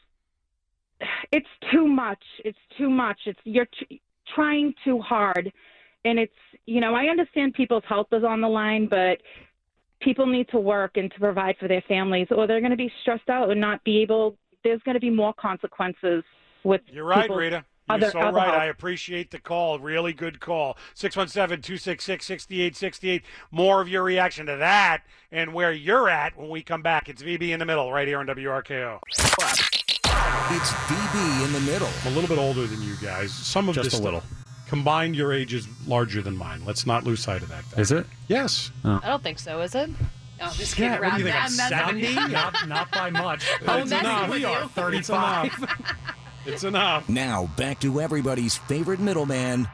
it's 1.32 1.47
too 1.72 1.88
much. 1.88 2.24
It's 2.43 2.58
too 2.78 2.89
much. 2.89 3.20
It's 3.26 3.39
you're 3.43 3.68
t- 3.68 4.02
trying 4.36 4.74
too 4.84 4.99
hard, 4.99 5.52
and 6.06 6.20
it's 6.20 6.34
you 6.66 6.82
know 6.82 6.95
I 6.95 7.06
understand 7.06 7.54
people's 7.54 7.84
health 7.88 8.08
is 8.12 8.24
on 8.24 8.41
the 8.41 8.49
line, 8.49 8.88
but 8.88 9.20
people 10.02 10.26
need 10.26 10.49
to 10.49 10.60
work 10.60 10.97
and 10.97 11.12
to 11.12 11.20
provide 11.20 11.56
for 11.60 11.68
their 11.68 11.84
families, 11.88 12.28
or 12.32 12.47
they're 12.47 12.60
going 12.60 12.72
to 12.72 12.78
be 12.78 12.91
stressed 13.02 13.30
out 13.30 13.49
and 13.49 13.62
not 13.62 13.84
be 13.84 14.02
able. 14.02 14.38
There's 14.64 14.82
going 14.84 14.95
to 14.95 15.02
be 15.02 15.10
more 15.10 15.34
consequences 15.34 16.24
with. 16.64 16.82
You're 16.88 17.06
right, 17.06 17.30
Rita. 17.30 17.66
You're 17.89 17.95
other- 17.95 18.12
so 18.12 18.20
other 18.20 18.38
right. 18.38 18.47
health. 18.47 18.62
I 18.62 18.66
appreciate 18.66 19.32
the 19.32 19.39
call. 19.39 19.80
Really 19.80 20.14
good 20.14 20.39
call. 20.39 20.78
617 20.93 21.62
266 21.62 22.26
6868. 22.26 23.24
More 23.49 23.82
of 23.82 23.89
your 23.89 24.04
reaction 24.04 24.45
to 24.45 24.58
that 24.58 25.04
and 25.32 25.54
where 25.54 25.72
you're 25.72 26.10
at 26.10 26.38
when 26.38 26.49
we 26.49 26.62
come 26.62 26.82
back. 26.82 27.10
It's 27.10 27.24
VB 27.24 27.49
in 27.49 27.60
the 27.60 27.66
middle 27.66 27.91
right 27.91 28.08
here 28.08 28.20
on 28.20 28.28
WRKO. 28.28 28.99
It's 30.51 30.71
VB 30.71 31.45
in 31.45 31.53
the 31.53 31.59
middle. 31.61 31.89
I'm 32.05 32.11
a 32.13 32.15
little 32.15 32.27
bit 32.29 32.38
older 32.41 32.65
than 32.67 32.82
you 32.82 32.95
guys. 33.01 33.32
Some 33.34 33.69
of 33.69 33.75
Just 33.75 33.91
this 33.91 33.99
a 33.99 34.03
little. 34.03 34.21
stuff- 34.21 34.32
Combined, 34.67 35.15
your 35.17 35.34
age 35.34 35.53
is 35.53 35.67
larger 35.86 36.21
than 36.21 36.38
mine. 36.38 36.63
Let's 36.65 36.86
not 36.86 37.03
lose 37.03 37.21
sight 37.21 37.41
of 37.41 37.49
that. 37.49 37.63
fact. 37.65 37.79
Is 37.79 37.91
it? 37.91 38.05
Yes. 38.29 38.71
Oh. 38.86 38.99
I 39.03 39.07
don't 39.09 39.21
think 39.21 39.38
so, 39.39 39.59
is 39.61 39.75
it? 39.75 39.89
Oh, 40.39 40.45
I'm 40.45 40.53
just 40.53 40.75
kidding 40.75 40.91
Yeah, 40.93 40.99
what 40.99 41.03
around. 41.09 41.17
do 41.19 41.25
you 41.25 41.32
think, 41.32 41.36
I'm 41.36 41.43
I'm 41.43 41.57
messing 41.57 41.95
with 42.01 42.15
70? 42.15 42.34
not, 42.34 42.67
not 42.67 42.91
by 42.91 43.09
much. 43.09 43.43
Oh, 43.67 43.77
It's 43.79 43.89
messing 43.89 44.09
enough. 44.09 44.29
We 44.29 44.45
are 44.45 44.61
you. 44.63 44.67
35. 44.69 45.65
It's 46.45 46.63
enough. 46.63 47.07
Now 47.07 47.45
back 47.55 47.79
to 47.82 48.01
everybody's 48.01 48.57
favorite 48.57 48.99
middleman, 48.99 49.67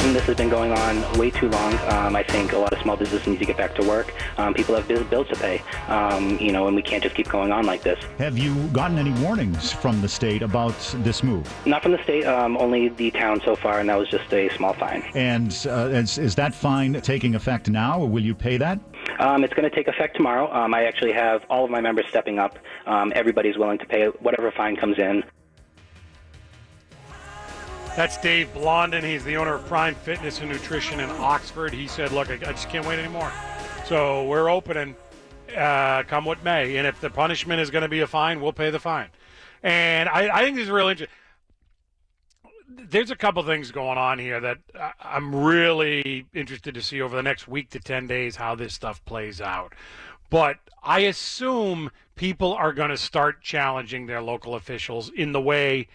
VB. 0.00 0.12
This 0.12 0.24
has 0.24 0.36
been 0.36 0.48
going 0.48 0.72
on 0.72 1.18
way 1.18 1.30
too 1.30 1.48
long. 1.48 1.74
Um, 1.88 2.16
I 2.16 2.22
think 2.22 2.52
a 2.52 2.58
lot 2.58 2.72
of 2.72 2.80
small 2.80 2.96
businesses 2.96 3.26
need 3.26 3.38
to 3.38 3.44
get 3.44 3.56
back 3.56 3.74
to 3.76 3.82
work. 3.82 4.12
Um, 4.38 4.54
people 4.54 4.74
have 4.74 4.88
bills 4.88 5.28
to 5.28 5.36
pay, 5.36 5.62
um, 5.88 6.38
you 6.38 6.52
know, 6.52 6.66
and 6.66 6.76
we 6.76 6.82
can't 6.82 7.02
just 7.02 7.14
keep 7.14 7.28
going 7.28 7.52
on 7.52 7.64
like 7.66 7.82
this. 7.82 8.02
Have 8.18 8.38
you 8.38 8.54
gotten 8.68 8.98
any 8.98 9.12
warnings 9.22 9.72
from 9.72 10.00
the 10.00 10.08
state 10.08 10.42
about 10.42 10.78
this 10.98 11.22
move? 11.22 11.46
Not 11.66 11.82
from 11.82 11.92
the 11.92 12.02
state, 12.02 12.24
um, 12.24 12.56
only 12.56 12.88
the 12.88 13.10
town 13.10 13.40
so 13.44 13.54
far, 13.56 13.80
and 13.80 13.88
that 13.88 13.98
was 13.98 14.08
just 14.08 14.32
a 14.32 14.48
small 14.50 14.72
fine. 14.74 15.02
And 15.14 15.56
uh, 15.68 15.90
is, 15.92 16.18
is 16.18 16.34
that 16.36 16.54
fine 16.54 17.00
taking 17.00 17.34
effect 17.34 17.68
now, 17.68 18.00
or 18.00 18.08
will 18.08 18.22
you 18.22 18.34
pay 18.34 18.56
that? 18.56 18.80
Um, 19.18 19.44
it's 19.44 19.52
going 19.54 19.68
to 19.68 19.74
take 19.74 19.88
effect 19.88 20.16
tomorrow. 20.16 20.52
Um, 20.52 20.74
I 20.74 20.84
actually 20.84 21.12
have 21.12 21.42
all 21.50 21.64
of 21.64 21.70
my 21.70 21.80
members 21.80 22.06
stepping 22.08 22.38
up. 22.38 22.58
Um, 22.86 23.12
everybody's 23.14 23.58
willing 23.58 23.78
to 23.78 23.86
pay 23.86 24.06
whatever 24.06 24.50
fine 24.50 24.76
comes 24.76 24.98
in. 24.98 25.24
That's 27.96 28.16
Dave 28.18 28.52
Blondin. 28.54 29.04
He's 29.04 29.24
the 29.24 29.36
owner 29.36 29.54
of 29.54 29.66
Prime 29.66 29.94
Fitness 29.94 30.40
and 30.40 30.50
Nutrition 30.50 31.00
in 31.00 31.10
Oxford. 31.10 31.74
He 31.74 31.88
said, 31.88 32.12
"Look, 32.12 32.30
I, 32.30 32.36
just 32.36 32.68
can't 32.68 32.86
wait 32.86 32.98
anymore." 32.98 33.30
So 33.84 34.24
we're 34.24 34.48
opening, 34.48 34.94
uh, 35.56 36.04
come 36.04 36.24
what 36.24 36.42
may, 36.44 36.76
and 36.76 36.86
if 36.86 37.00
the 37.00 37.10
punishment 37.10 37.60
is 37.60 37.70
going 37.70 37.82
to 37.82 37.88
be 37.88 38.00
a 38.00 38.06
fine, 38.06 38.40
we'll 38.40 38.52
pay 38.52 38.70
the 38.70 38.78
fine. 38.78 39.08
And 39.62 40.08
I, 40.08 40.30
I 40.32 40.44
think 40.44 40.56
this 40.56 40.64
is 40.64 40.70
real 40.70 40.88
interesting. 40.88 41.16
There's 42.68 43.10
a 43.10 43.16
couple 43.16 43.42
things 43.42 43.72
going 43.72 43.98
on 43.98 44.18
here 44.20 44.40
that 44.40 44.58
I'm 45.00 45.34
really 45.34 46.26
interested 46.32 46.74
to 46.74 46.82
see 46.82 47.02
over 47.02 47.16
the 47.16 47.22
next 47.22 47.48
week 47.48 47.70
to 47.70 47.80
10 47.80 48.06
days 48.06 48.36
how 48.36 48.54
this 48.54 48.72
stuff 48.72 49.04
plays 49.04 49.40
out. 49.40 49.74
But 50.30 50.58
I 50.82 51.00
assume 51.00 51.90
people 52.14 52.54
are 52.54 52.72
going 52.72 52.90
to 52.90 52.96
start 52.96 53.42
challenging 53.42 54.06
their 54.06 54.22
local 54.22 54.54
officials 54.54 55.10
in 55.10 55.32
the 55.32 55.40
way 55.40 55.88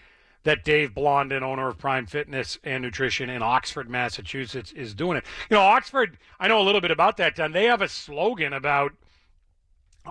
that 0.46 0.62
Dave 0.62 0.94
Blondin, 0.94 1.42
owner 1.42 1.66
of 1.66 1.76
Prime 1.76 2.06
Fitness 2.06 2.56
and 2.62 2.80
Nutrition 2.80 3.28
in 3.28 3.42
Oxford, 3.42 3.90
Massachusetts, 3.90 4.70
is 4.70 4.94
doing 4.94 5.18
it. 5.18 5.24
You 5.50 5.56
know, 5.56 5.62
Oxford, 5.62 6.18
I 6.38 6.46
know 6.46 6.60
a 6.60 6.62
little 6.62 6.80
bit 6.80 6.92
about 6.92 7.16
that 7.16 7.34
town. 7.34 7.50
They 7.50 7.64
have 7.64 7.82
a 7.82 7.88
slogan 7.88 8.52
about 8.52 8.92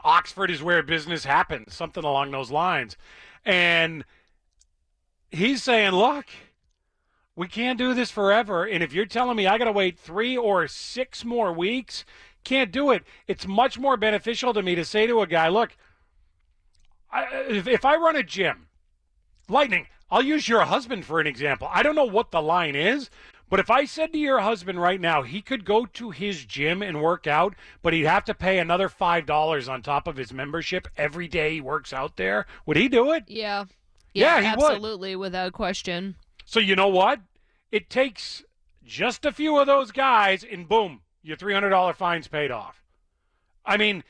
Oxford 0.03 0.51
is 0.51 0.61
where 0.61 0.83
business 0.83 1.23
happens, 1.23 1.73
something 1.73 2.03
along 2.03 2.31
those 2.31 2.51
lines. 2.51 2.97
And 3.45 4.03
he's 5.31 5.63
saying, 5.63 5.91
look, 5.91 6.25
we 7.37 7.47
can't 7.47 7.77
do 7.77 7.93
this 7.93 8.11
forever. 8.11 8.65
And 8.65 8.83
if 8.83 8.91
you're 8.91 9.05
telling 9.05 9.37
me 9.37 9.47
I 9.47 9.57
got 9.57 9.65
to 9.65 9.71
wait 9.71 9.97
three 9.97 10.35
or 10.35 10.67
six 10.67 11.23
more 11.23 11.53
weeks, 11.53 12.03
can't 12.43 12.73
do 12.73 12.91
it. 12.91 13.03
It's 13.25 13.47
much 13.47 13.79
more 13.79 13.95
beneficial 13.95 14.53
to 14.53 14.61
me 14.61 14.75
to 14.75 14.83
say 14.83 15.07
to 15.07 15.21
a 15.21 15.27
guy, 15.27 15.47
look, 15.47 15.77
I, 17.09 17.23
if, 17.47 17.69
if 17.69 17.85
I 17.85 17.95
run 17.95 18.17
a 18.17 18.23
gym, 18.23 18.67
Lightning, 19.47 19.87
I'll 20.11 20.21
use 20.21 20.47
your 20.47 20.61
husband 20.61 21.05
for 21.05 21.19
an 21.19 21.27
example. 21.27 21.67
I 21.71 21.83
don't 21.83 21.95
know 21.95 22.05
what 22.05 22.31
the 22.31 22.41
line 22.41 22.75
is, 22.75 23.09
but 23.49 23.59
if 23.59 23.69
I 23.69 23.85
said 23.85 24.13
to 24.13 24.19
your 24.19 24.39
husband 24.39 24.79
right 24.81 25.01
now 25.01 25.23
he 25.23 25.41
could 25.41 25.65
go 25.65 25.85
to 25.85 26.11
his 26.11 26.45
gym 26.45 26.81
and 26.81 27.01
work 27.01 27.27
out, 27.27 27.55
but 27.81 27.93
he'd 27.93 28.05
have 28.05 28.25
to 28.25 28.33
pay 28.33 28.59
another 28.59 28.89
$5 28.89 29.69
on 29.69 29.81
top 29.81 30.07
of 30.07 30.17
his 30.17 30.31
membership 30.31 30.87
every 30.97 31.27
day 31.27 31.55
he 31.55 31.61
works 31.61 31.93
out 31.93 32.17
there, 32.17 32.45
would 32.65 32.77
he 32.77 32.87
do 32.87 33.11
it? 33.11 33.23
Yeah. 33.27 33.65
Yeah, 34.13 34.39
he 34.39 34.55
would. 34.55 34.71
absolutely, 34.71 35.15
without 35.15 35.51
question. 35.53 36.15
So 36.45 36.59
you 36.59 36.75
know 36.75 36.87
what? 36.87 37.19
It 37.71 37.89
takes 37.89 38.43
just 38.85 39.25
a 39.25 39.31
few 39.31 39.57
of 39.57 39.67
those 39.67 39.91
guys, 39.91 40.43
and 40.43 40.69
boom, 40.69 41.01
your 41.21 41.35
three 41.35 41.53
hundred 41.53 41.71
dollar 41.71 41.93
fine's 41.93 42.29
paid 42.29 42.49
off. 42.49 42.81
I 43.65 43.75
mean, 43.75 44.03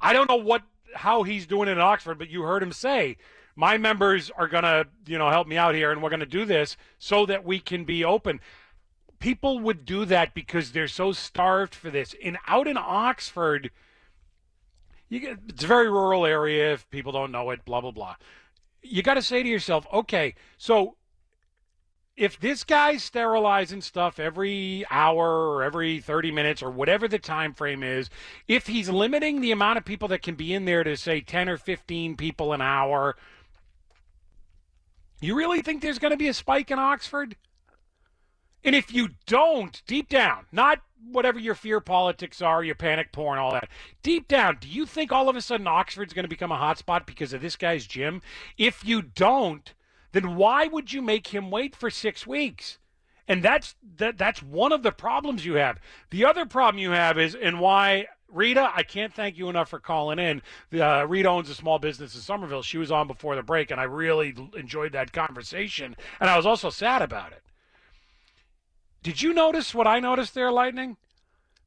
I 0.00 0.14
don't 0.14 0.30
know 0.30 0.36
what 0.36 0.62
how 0.94 1.24
he's 1.24 1.46
doing 1.46 1.68
it 1.68 1.72
in 1.72 1.80
Oxford, 1.80 2.18
but 2.18 2.30
you 2.30 2.42
heard 2.42 2.62
him 2.62 2.72
say, 2.72 3.18
"My 3.56 3.78
members 3.78 4.30
are 4.30 4.48
gonna, 4.48 4.86
you 5.06 5.18
know, 5.18 5.30
help 5.30 5.46
me 5.46 5.56
out 5.56 5.74
here, 5.74 5.92
and 5.92 6.02
we're 6.02 6.10
gonna 6.10 6.26
do 6.26 6.44
this 6.44 6.76
so 6.98 7.26
that 7.26 7.44
we 7.44 7.60
can 7.60 7.84
be 7.84 8.04
open." 8.04 8.40
People 9.18 9.58
would 9.60 9.84
do 9.84 10.04
that 10.04 10.34
because 10.34 10.72
they're 10.72 10.88
so 10.88 11.12
starved 11.12 11.74
for 11.74 11.90
this. 11.90 12.14
And 12.22 12.36
out 12.46 12.66
in 12.66 12.76
Oxford, 12.76 13.70
you 15.08 15.20
get, 15.20 15.38
it's 15.48 15.64
a 15.64 15.66
very 15.66 15.88
rural 15.88 16.26
area. 16.26 16.72
If 16.72 16.88
people 16.90 17.12
don't 17.12 17.32
know 17.32 17.50
it, 17.50 17.64
blah 17.64 17.80
blah 17.80 17.90
blah. 17.90 18.16
You 18.82 19.02
got 19.02 19.14
to 19.14 19.22
say 19.22 19.42
to 19.42 19.48
yourself, 19.48 19.86
okay, 19.92 20.34
so 20.58 20.96
if 22.16 22.38
this 22.38 22.62
guy's 22.62 23.02
sterilizing 23.02 23.80
stuff 23.80 24.20
every 24.20 24.84
hour 24.90 25.48
or 25.48 25.62
every 25.62 26.00
30 26.00 26.30
minutes 26.30 26.62
or 26.62 26.70
whatever 26.70 27.08
the 27.08 27.18
time 27.18 27.52
frame 27.52 27.82
is 27.82 28.08
if 28.46 28.66
he's 28.68 28.88
limiting 28.88 29.40
the 29.40 29.50
amount 29.50 29.78
of 29.78 29.84
people 29.84 30.06
that 30.08 30.22
can 30.22 30.36
be 30.36 30.54
in 30.54 30.64
there 30.64 30.84
to 30.84 30.96
say 30.96 31.20
10 31.20 31.48
or 31.48 31.56
15 31.56 32.16
people 32.16 32.52
an 32.52 32.60
hour 32.60 33.16
you 35.20 35.34
really 35.34 35.62
think 35.62 35.82
there's 35.82 35.98
going 35.98 36.12
to 36.12 36.16
be 36.16 36.28
a 36.28 36.34
spike 36.34 36.70
in 36.70 36.78
oxford 36.78 37.36
and 38.64 38.74
if 38.74 38.92
you 38.92 39.10
don't 39.26 39.82
deep 39.86 40.08
down 40.08 40.46
not 40.52 40.80
whatever 41.10 41.38
your 41.38 41.54
fear 41.54 41.80
politics 41.80 42.40
are, 42.40 42.64
your 42.64 42.74
panic 42.74 43.12
porn, 43.12 43.38
all 43.38 43.52
that. 43.52 43.68
Deep 44.02 44.28
down, 44.28 44.58
do 44.60 44.68
you 44.68 44.86
think 44.86 45.12
all 45.12 45.28
of 45.28 45.36
a 45.36 45.42
sudden 45.42 45.66
Oxford's 45.66 46.12
going 46.12 46.24
to 46.24 46.28
become 46.28 46.52
a 46.52 46.56
hotspot 46.56 47.06
because 47.06 47.32
of 47.32 47.42
this 47.42 47.56
guy's 47.56 47.86
gym? 47.86 48.22
If 48.56 48.84
you 48.84 49.02
don't, 49.02 49.72
then 50.12 50.36
why 50.36 50.66
would 50.66 50.92
you 50.92 51.02
make 51.02 51.28
him 51.28 51.50
wait 51.50 51.76
for 51.76 51.90
six 51.90 52.26
weeks? 52.26 52.78
And 53.26 53.42
that's 53.42 53.74
that 53.96 54.18
that's 54.18 54.42
one 54.42 54.70
of 54.72 54.82
the 54.82 54.92
problems 54.92 55.46
you 55.46 55.54
have. 55.54 55.78
The 56.10 56.26
other 56.26 56.44
problem 56.44 56.78
you 56.78 56.90
have 56.90 57.18
is 57.18 57.34
and 57.34 57.58
why 57.58 58.06
Rita, 58.32 58.70
I 58.74 58.82
can't 58.82 59.14
thank 59.14 59.38
you 59.38 59.48
enough 59.48 59.68
for 59.68 59.78
calling 59.78 60.18
in. 60.18 60.42
Uh, 60.72 61.06
Rita 61.06 61.28
owns 61.28 61.48
a 61.50 61.54
small 61.54 61.78
business 61.78 62.14
in 62.14 62.20
Somerville. 62.20 62.62
She 62.62 62.78
was 62.78 62.90
on 62.90 63.06
before 63.06 63.36
the 63.36 63.42
break, 63.42 63.70
and 63.70 63.80
I 63.80 63.84
really 63.84 64.34
enjoyed 64.56 64.92
that 64.92 65.12
conversation. 65.12 65.96
And 66.20 66.28
I 66.28 66.36
was 66.36 66.46
also 66.46 66.70
sad 66.70 67.02
about 67.02 67.32
it. 67.32 67.42
Did 69.02 69.22
you 69.22 69.34
notice 69.34 69.74
what 69.74 69.86
I 69.86 70.00
noticed 70.00 70.34
there, 70.34 70.50
Lightning? 70.50 70.96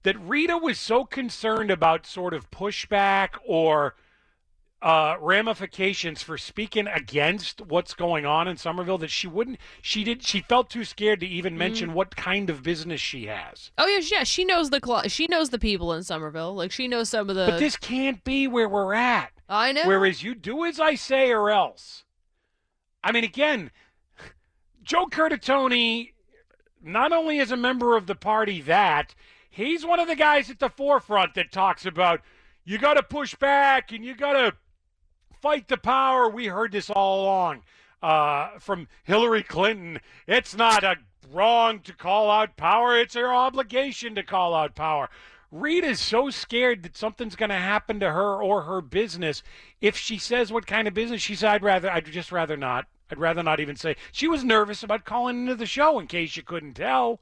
That 0.04 0.20
Rita 0.20 0.58
was 0.58 0.80
so 0.80 1.06
concerned 1.06 1.72
about 1.72 2.06
sort 2.06 2.34
of 2.34 2.52
pushback 2.52 3.36
or 3.46 3.96
uh, 4.82 5.16
ramifications 5.20 6.22
for 6.22 6.38
speaking 6.38 6.86
against 6.88 7.62
what's 7.62 7.94
going 7.96 8.26
on 8.28 8.48
in 8.48 8.58
Somerville 8.58 9.00
that 9.00 9.10
she 9.10 9.26
wouldn't. 9.28 9.58
She 9.82 10.04
did. 10.04 10.24
She 10.24 10.42
felt 10.42 10.70
too 10.70 10.84
scared 10.86 11.20
to 11.22 11.28
even 11.28 11.58
mention 11.58 11.90
Mm. 11.90 11.94
what 11.94 12.16
kind 12.16 12.50
of 12.50 12.62
business 12.62 13.02
she 13.02 13.26
has. 13.26 13.72
Oh 13.78 13.88
yeah, 13.88 14.02
yeah. 14.12 14.24
She 14.24 14.46
knows 14.46 14.70
the 14.70 14.80
cl- 14.84 15.08
she 15.08 15.26
knows 15.28 15.50
the 15.50 15.58
people 15.60 15.94
in 15.94 16.04
Somerville. 16.04 16.54
Like 16.54 16.72
she 16.72 16.88
knows 16.88 17.10
some 17.10 17.30
of 17.30 17.36
the. 17.36 17.48
But 17.48 17.60
this 17.60 17.76
can't 17.76 18.24
be 18.24 18.48
where 18.48 18.70
we're 18.70 18.94
at. 18.94 19.32
I 19.50 19.72
know. 19.72 19.84
Whereas 19.86 20.22
you 20.22 20.36
do 20.36 20.64
as 20.66 20.80
I 20.80 20.94
say 20.96 21.32
or 21.32 21.50
else. 21.50 22.04
I 23.04 23.12
mean, 23.12 23.24
again, 23.24 23.72
Joe 24.84 25.06
Curtatone 25.08 26.12
not 26.84 27.12
only 27.12 27.40
is 27.40 27.52
a 27.52 27.58
member 27.58 27.98
of 27.98 28.06
the 28.08 28.16
party 28.16 28.62
that, 28.62 29.16
he's 29.50 29.86
one 29.86 30.00
of 30.00 30.08
the 30.08 30.16
guys 30.16 30.50
at 30.50 30.60
the 30.60 30.70
forefront 30.70 31.34
that 31.34 31.52
talks 31.52 31.86
about 31.86 32.22
you 32.64 32.78
got 32.78 32.96
to 32.96 33.04
push 33.04 33.34
back 33.36 33.92
and 33.92 34.04
you 34.06 34.14
got 34.16 34.34
to 34.34 34.54
fight 35.48 35.70
the 35.70 35.78
power. 35.78 36.28
We 36.28 36.48
heard 36.48 36.74
this 36.74 36.90
all 36.90 37.24
along 37.24 37.62
uh, 38.04 38.60
from 38.60 38.90
Hillary 39.06 39.44
Clinton. 39.44 40.02
It's 40.28 40.54
not 40.58 40.84
a 40.84 40.98
wrong 41.32 41.80
to 41.82 41.94
call 41.94 42.30
out 42.30 42.58
power. 42.58 42.98
It's 42.98 43.14
her 43.14 43.34
obligation 43.34 44.14
to 44.16 44.24
call 44.24 44.54
out 44.54 44.76
power. 44.76 45.10
Rita's 45.50 46.02
so 46.02 46.30
scared 46.30 46.84
that 46.84 46.98
something's 46.98 47.38
going 47.38 47.50
to 47.50 47.56
happen 47.56 48.02
to 48.02 48.12
her 48.12 48.44
or 48.44 48.64
her 48.64 48.82
business. 48.82 49.42
If 49.80 49.96
she 49.96 50.18
says 50.18 50.52
what 50.52 50.68
kind 50.68 50.86
of 50.86 50.94
business, 50.94 51.22
she 51.22 51.36
said, 51.36 51.52
I'd 51.52 51.64
rather, 51.64 51.90
I'd 51.90 52.06
just 52.08 52.34
rather 52.34 52.58
not. 52.58 52.88
I'd 53.10 53.18
rather 53.18 53.42
not 53.42 53.62
even 53.62 53.78
say. 53.78 53.96
She 54.12 54.28
was 54.28 54.44
nervous 54.44 54.84
about 54.84 55.06
calling 55.06 55.44
into 55.44 55.56
the 55.56 55.66
show 55.66 55.98
in 55.98 56.08
case 56.08 56.36
you 56.36 56.44
couldn't 56.44 56.74
tell. 56.74 57.22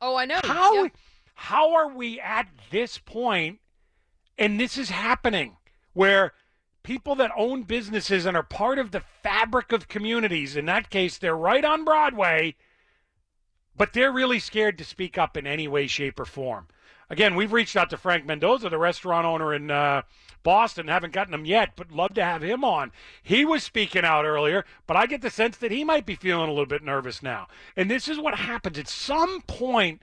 Oh, 0.00 0.16
I 0.16 0.24
know. 0.24 0.40
How 0.44 0.88
how 1.34 1.74
are 1.74 1.92
we 1.92 2.18
at 2.20 2.48
this 2.70 2.96
point 2.96 3.58
and 4.38 4.58
this 4.58 4.78
is 4.78 4.88
happening 4.88 5.56
where 5.92 6.32
people 6.82 7.14
that 7.14 7.30
own 7.36 7.62
businesses 7.62 8.26
and 8.26 8.36
are 8.36 8.42
part 8.42 8.78
of 8.78 8.90
the 8.90 9.02
fabric 9.22 9.72
of 9.72 9.88
communities 9.88 10.56
in 10.56 10.66
that 10.66 10.90
case 10.90 11.18
they're 11.18 11.36
right 11.36 11.64
on 11.64 11.84
Broadway 11.84 12.54
but 13.78 13.92
they're 13.92 14.12
really 14.12 14.40
scared 14.40 14.76
to 14.76 14.84
speak 14.84 15.16
up 15.16 15.36
in 15.36 15.46
any 15.46 15.68
way 15.68 15.86
shape 15.86 16.18
or 16.18 16.24
form. 16.24 16.66
Again, 17.08 17.36
we've 17.36 17.52
reached 17.52 17.76
out 17.76 17.88
to 17.90 17.96
Frank 17.96 18.26
Mendoza, 18.26 18.68
the 18.68 18.76
restaurant 18.76 19.24
owner 19.24 19.54
in 19.54 19.70
uh, 19.70 20.02
Boston. 20.42 20.88
Haven't 20.88 21.14
gotten 21.14 21.32
him 21.32 21.46
yet, 21.46 21.70
but 21.74 21.92
love 21.92 22.12
to 22.14 22.24
have 22.24 22.42
him 22.42 22.64
on. 22.64 22.92
He 23.22 23.46
was 23.46 23.62
speaking 23.62 24.04
out 24.04 24.26
earlier, 24.26 24.66
but 24.86 24.96
I 24.96 25.06
get 25.06 25.22
the 25.22 25.30
sense 25.30 25.56
that 25.58 25.70
he 25.70 25.84
might 25.84 26.04
be 26.04 26.16
feeling 26.16 26.48
a 26.48 26.52
little 26.52 26.66
bit 26.66 26.82
nervous 26.82 27.22
now. 27.22 27.46
And 27.76 27.90
this 27.90 28.08
is 28.08 28.18
what 28.18 28.34
happens. 28.34 28.78
At 28.78 28.88
some 28.88 29.40
point, 29.42 30.02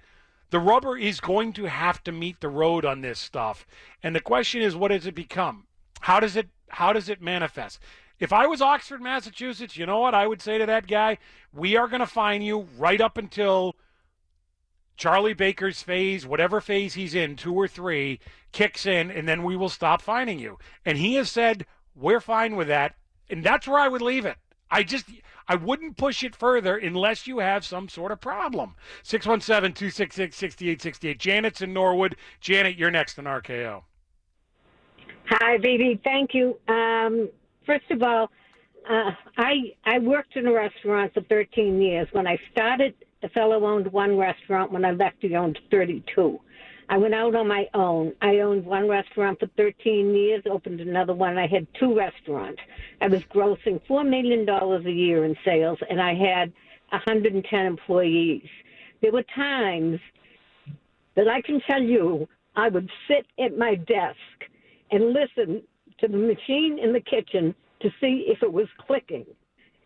the 0.49 0.59
rubber 0.59 0.97
is 0.97 1.19
going 1.19 1.53
to 1.53 1.65
have 1.65 2.03
to 2.05 2.11
meet 2.11 2.39
the 2.39 2.49
road 2.49 2.85
on 2.85 3.01
this 3.01 3.19
stuff. 3.19 3.67
And 4.01 4.15
the 4.15 4.21
question 4.21 4.61
is, 4.61 4.75
what 4.75 4.87
does 4.87 5.05
it 5.05 5.15
become? 5.15 5.67
How 6.01 6.19
does 6.19 6.35
it 6.35 6.47
how 6.69 6.93
does 6.93 7.09
it 7.09 7.21
manifest? 7.21 7.79
If 8.19 8.31
I 8.31 8.47
was 8.47 8.61
Oxford, 8.61 9.01
Massachusetts, 9.01 9.75
you 9.77 9.85
know 9.85 9.99
what 9.99 10.15
I 10.15 10.25
would 10.25 10.41
say 10.41 10.57
to 10.57 10.65
that 10.65 10.87
guy? 10.87 11.17
We 11.53 11.75
are 11.75 11.87
going 11.87 11.99
to 11.99 12.07
fine 12.07 12.41
you 12.41 12.67
right 12.77 13.01
up 13.01 13.17
until 13.17 13.75
Charlie 14.95 15.33
Baker's 15.33 15.83
phase, 15.83 16.25
whatever 16.25 16.61
phase 16.61 16.93
he's 16.93 17.13
in, 17.13 17.35
two 17.35 17.53
or 17.53 17.67
three, 17.67 18.19
kicks 18.53 18.85
in, 18.85 19.11
and 19.11 19.27
then 19.27 19.43
we 19.43 19.57
will 19.57 19.69
stop 19.69 20.01
fining 20.01 20.39
you. 20.39 20.57
And 20.85 20.97
he 20.97 21.15
has 21.15 21.29
said, 21.29 21.65
we're 21.93 22.21
fine 22.21 22.55
with 22.55 22.69
that. 22.69 22.95
And 23.29 23.43
that's 23.43 23.67
where 23.67 23.79
I 23.79 23.89
would 23.89 24.01
leave 24.01 24.25
it. 24.25 24.37
I 24.71 24.83
just, 24.83 25.05
I 25.47 25.55
wouldn't 25.55 25.97
push 25.97 26.23
it 26.23 26.35
further 26.35 26.77
unless 26.77 27.27
you 27.27 27.39
have 27.39 27.65
some 27.65 27.89
sort 27.89 28.11
of 28.11 28.21
problem. 28.21 28.75
617 29.03 29.73
266 29.73 30.35
6868. 30.35 31.19
Janet's 31.19 31.61
in 31.61 31.73
Norwood. 31.73 32.15
Janet, 32.39 32.77
you're 32.77 32.91
next 32.91 33.19
on 33.19 33.25
RKO. 33.25 33.83
Hi, 35.27 35.57
baby. 35.57 35.99
Thank 36.03 36.33
you. 36.33 36.57
Um, 36.67 37.29
first 37.65 37.89
of 37.89 38.03
all, 38.03 38.29
uh, 38.87 39.11
I 39.37 39.73
I 39.83 39.99
worked 39.99 40.35
in 40.35 40.45
a 40.45 40.53
restaurant 40.53 41.13
for 41.13 41.21
13 41.21 41.81
years. 41.81 42.07
When 42.11 42.27
I 42.27 42.37
started, 42.51 42.93
the 43.23 43.29
fellow 43.29 43.65
owned 43.65 43.91
one 43.91 44.17
restaurant. 44.17 44.71
When 44.71 44.85
I 44.85 44.91
left, 44.91 45.17
he 45.21 45.35
owned 45.35 45.57
32. 45.71 46.39
I 46.89 46.97
went 46.97 47.15
out 47.15 47.33
on 47.33 47.47
my 47.47 47.67
own. 47.73 48.13
I 48.21 48.37
owned 48.41 48.63
one 48.63 48.87
restaurant 48.87 49.39
for 49.39 49.47
13 49.57 50.13
years, 50.13 50.43
opened 50.47 50.79
another 50.81 51.15
one. 51.15 51.39
I 51.39 51.47
had 51.47 51.65
two 51.79 51.97
restaurants. 51.97 52.61
I 53.01 53.07
was 53.07 53.23
grossing 53.23 53.81
$4 53.89 54.07
million 54.07 54.47
a 54.47 54.91
year 54.91 55.25
in 55.25 55.35
sales, 55.43 55.79
and 55.89 55.99
I 55.99 56.13
had 56.13 56.53
110 56.89 57.65
employees. 57.65 58.47
There 59.01 59.11
were 59.11 59.23
times 59.35 59.99
that 61.15 61.27
I 61.27 61.41
can 61.41 61.59
tell 61.61 61.81
you 61.81 62.27
I 62.55 62.69
would 62.69 62.89
sit 63.07 63.25
at 63.43 63.57
my 63.57 63.73
desk 63.73 64.17
and 64.91 65.13
listen 65.13 65.61
to 65.99 66.07
the 66.07 66.17
machine 66.17 66.79
in 66.81 66.93
the 66.93 67.01
kitchen 67.01 67.55
to 67.81 67.89
see 67.99 68.25
if 68.27 68.41
it 68.41 68.51
was 68.51 68.67
clicking, 68.85 69.25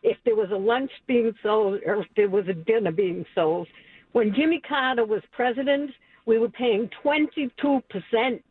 if 0.04 0.18
there 0.26 0.36
was 0.36 0.50
a 0.52 0.58
lunch 0.58 0.91
being 1.08 1.34
sold 1.43 1.80
or 1.86 2.02
if 2.02 2.08
there 2.16 2.30
was 2.30 2.47
a 2.47 2.54
dinner 2.54 2.91
being 2.91 3.26
sold. 3.36 3.68
When 4.12 4.34
Jimmy 4.34 4.62
Carter 4.68 5.06
was 5.06 5.22
president, 5.32 5.91
we 6.26 6.38
were 6.38 6.50
paying 6.50 6.89
22% 7.04 7.50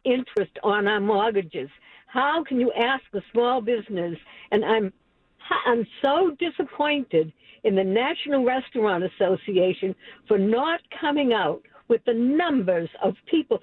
interest 0.05 0.53
on 0.63 0.89
our 0.89 1.01
mortgages. 1.01 1.69
How 2.07 2.43
can 2.45 2.59
you 2.59 2.73
ask 2.73 3.03
a 3.15 3.21
small 3.33 3.61
business? 3.61 4.17
And 4.51 4.65
I'm 4.65 4.93
I'm 5.67 5.87
so 6.05 6.37
disappointed 6.39 7.33
in 7.65 7.75
the 7.75 7.85
National 7.85 8.45
Restaurant 8.45 9.05
Association 9.05 9.95
for 10.27 10.39
not 10.39 10.81
coming 11.01 11.33
out 11.33 11.63
with 11.89 12.01
the 12.07 12.14
numbers 12.14 12.89
of 13.03 13.14
people. 13.30 13.59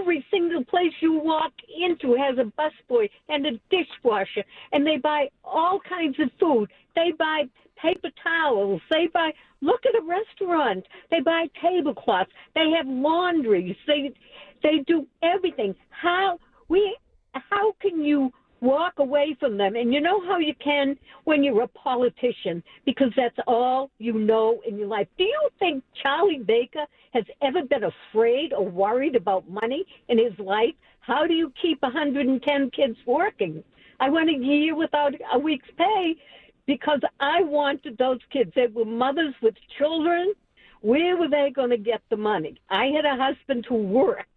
Every 0.00 0.24
single 0.30 0.64
place 0.64 0.92
you 1.00 1.18
walk 1.18 1.52
into 1.68 2.14
has 2.16 2.38
a 2.38 2.52
busboy 2.60 3.08
and 3.28 3.46
a 3.46 3.50
dishwasher, 3.70 4.44
and 4.72 4.86
they 4.86 4.96
buy 4.96 5.28
all 5.44 5.80
kinds 5.88 6.16
of 6.20 6.30
food. 6.38 6.70
They 6.94 7.12
buy 7.18 7.44
paper 7.80 8.08
towels. 8.22 8.80
They 8.90 9.08
buy. 9.12 9.30
Look 9.62 9.80
at 9.86 9.94
a 9.94 10.06
restaurant. 10.06 10.86
They 11.10 11.20
buy 11.20 11.46
tablecloths. 11.60 12.30
They 12.54 12.70
have 12.76 12.86
laundries. 12.86 13.76
They 13.86 14.12
they 14.62 14.84
do 14.86 15.06
everything. 15.22 15.74
How 15.90 16.38
we? 16.68 16.96
How 17.32 17.74
can 17.80 18.02
you? 18.02 18.30
Walk 18.60 18.94
away 18.98 19.36
from 19.40 19.56
them. 19.56 19.76
And 19.76 19.92
you 19.92 20.00
know 20.00 20.24
how 20.26 20.38
you 20.38 20.54
can 20.62 20.96
when 21.24 21.42
you're 21.42 21.62
a 21.62 21.68
politician, 21.68 22.62
because 22.84 23.10
that's 23.16 23.38
all 23.46 23.90
you 23.98 24.12
know 24.12 24.60
in 24.66 24.78
your 24.78 24.88
life. 24.88 25.08
Do 25.18 25.24
you 25.24 25.48
think 25.58 25.82
Charlie 26.02 26.42
Baker 26.46 26.86
has 27.12 27.24
ever 27.42 27.62
been 27.64 27.84
afraid 27.84 28.52
or 28.52 28.68
worried 28.68 29.16
about 29.16 29.48
money 29.48 29.84
in 30.08 30.18
his 30.18 30.38
life? 30.38 30.74
How 31.00 31.26
do 31.26 31.34
you 31.34 31.52
keep 31.60 31.82
110 31.82 32.70
kids 32.70 32.96
working? 33.06 33.64
I 33.98 34.08
went 34.08 34.30
a 34.30 34.34
year 34.34 34.74
without 34.74 35.12
a 35.32 35.38
week's 35.38 35.68
pay 35.76 36.16
because 36.66 37.00
I 37.18 37.42
wanted 37.42 37.98
those 37.98 38.20
kids. 38.32 38.52
They 38.54 38.66
were 38.68 38.84
mothers 38.84 39.34
with 39.42 39.54
children. 39.78 40.32
Where 40.82 41.16
were 41.16 41.28
they 41.28 41.50
going 41.54 41.70
to 41.70 41.76
get 41.76 42.00
the 42.10 42.16
money? 42.16 42.56
I 42.70 42.86
had 42.86 43.04
a 43.04 43.16
husband 43.16 43.66
who 43.68 43.76
worked, 43.76 44.28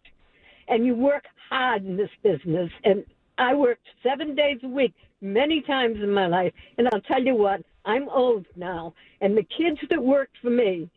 and 0.68 0.86
you 0.86 0.96
work 0.96 1.24
hard 1.50 1.86
in 1.86 1.96
this 1.96 2.10
business. 2.22 2.70
And 2.84 3.06
I 3.38 3.54
worked 3.56 3.88
seven 4.02 4.36
days 4.36 4.60
a 4.64 4.68
week 4.68 4.94
many 5.22 5.62
times 5.62 5.98
in 6.02 6.12
my 6.12 6.28
life. 6.28 6.54
And 6.78 6.88
I'll 6.92 7.02
tell 7.02 7.24
you 7.24 7.36
what, 7.36 7.62
I'm 7.86 8.10
old 8.10 8.46
now. 8.56 8.94
And 9.22 9.38
the 9.38 9.44
kids 9.58 9.80
that 9.90 10.04
worked 10.04 10.38
for 10.42 10.50
me 10.50 10.90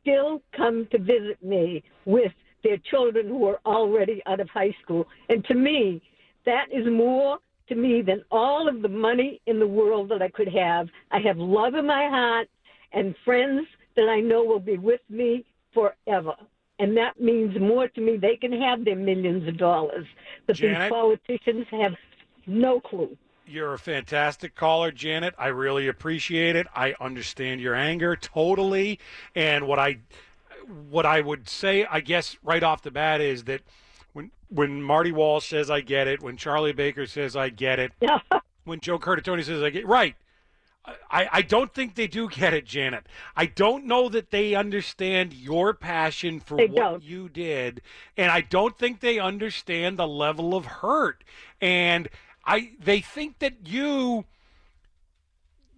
still 0.00 0.42
come 0.56 0.86
to 0.92 0.98
visit 0.98 1.42
me 1.42 1.82
with 2.04 2.32
their 2.62 2.76
children 2.90 3.28
who 3.28 3.46
are 3.46 3.60
already 3.64 4.22
out 4.26 4.40
of 4.40 4.48
high 4.50 4.74
school. 4.82 5.06
And 5.28 5.44
to 5.46 5.54
me, 5.54 6.02
that 6.46 6.66
is 6.72 6.86
more 6.86 7.38
to 7.68 7.74
me 7.74 8.02
than 8.02 8.22
all 8.30 8.68
of 8.68 8.82
the 8.82 8.88
money 8.88 9.40
in 9.46 9.58
the 9.58 9.66
world 9.66 10.10
that 10.10 10.22
I 10.22 10.28
could 10.28 10.48
have. 10.48 10.88
I 11.10 11.20
have 11.20 11.38
love 11.38 11.74
in 11.74 11.86
my 11.86 12.08
heart 12.08 12.48
and 12.92 13.14
friends 13.24 13.66
that 13.96 14.08
I 14.08 14.20
know 14.20 14.44
will 14.44 14.60
be 14.60 14.76
with 14.76 15.00
me 15.08 15.44
forever. 15.72 16.34
And 16.80 16.96
that 16.96 17.20
means 17.20 17.60
more 17.60 17.88
to 17.88 18.00
me. 18.00 18.16
They 18.16 18.36
can 18.36 18.58
have 18.58 18.86
their 18.86 18.96
millions 18.96 19.46
of 19.46 19.58
dollars, 19.58 20.06
but 20.46 20.56
Janet? 20.56 20.80
these 20.80 20.90
politicians 20.90 21.66
have 21.70 21.92
no 22.46 22.80
clue. 22.80 23.16
You're 23.46 23.74
a 23.74 23.78
fantastic 23.78 24.54
caller, 24.54 24.90
Janet. 24.90 25.34
I 25.36 25.48
really 25.48 25.88
appreciate 25.88 26.56
it. 26.56 26.66
I 26.74 26.94
understand 26.98 27.60
your 27.60 27.74
anger 27.74 28.16
totally. 28.16 28.98
And 29.34 29.66
what 29.66 29.78
I 29.78 29.98
what 30.88 31.04
I 31.04 31.20
would 31.20 31.48
say, 31.48 31.84
I 31.84 32.00
guess, 32.00 32.36
right 32.42 32.62
off 32.62 32.82
the 32.82 32.90
bat 32.90 33.20
is 33.20 33.44
that 33.44 33.60
when 34.14 34.30
when 34.48 34.82
Marty 34.82 35.12
Walsh 35.12 35.48
says 35.48 35.70
I 35.70 35.82
get 35.82 36.08
it, 36.08 36.22
when 36.22 36.38
Charlie 36.38 36.72
Baker 36.72 37.06
says 37.06 37.36
I 37.36 37.50
get 37.50 37.78
it, 37.78 37.92
when 38.64 38.80
Joe 38.80 38.98
Curtatone 38.98 39.44
says 39.44 39.62
I 39.62 39.68
get 39.68 39.86
right, 39.86 40.14
I, 40.86 41.28
I 41.30 41.42
don't 41.42 41.72
think 41.74 41.94
they 41.94 42.06
do 42.06 42.28
get 42.28 42.54
it, 42.54 42.64
Janet. 42.64 43.06
I 43.36 43.46
don't 43.46 43.84
know 43.84 44.08
that 44.08 44.30
they 44.30 44.54
understand 44.54 45.32
your 45.32 45.74
passion 45.74 46.40
for 46.40 46.56
They 46.56 46.66
what 46.66 46.74
don't. 46.76 47.02
you 47.02 47.28
did, 47.28 47.82
and 48.16 48.30
I 48.30 48.40
don't 48.40 48.78
think 48.78 49.00
they 49.00 49.18
understand 49.18 49.98
the 49.98 50.08
level 50.08 50.54
of 50.54 50.64
hurt. 50.66 51.22
And 51.60 52.08
I 52.44 52.72
they 52.80 53.00
think 53.00 53.38
that 53.40 53.66
you 53.66 54.24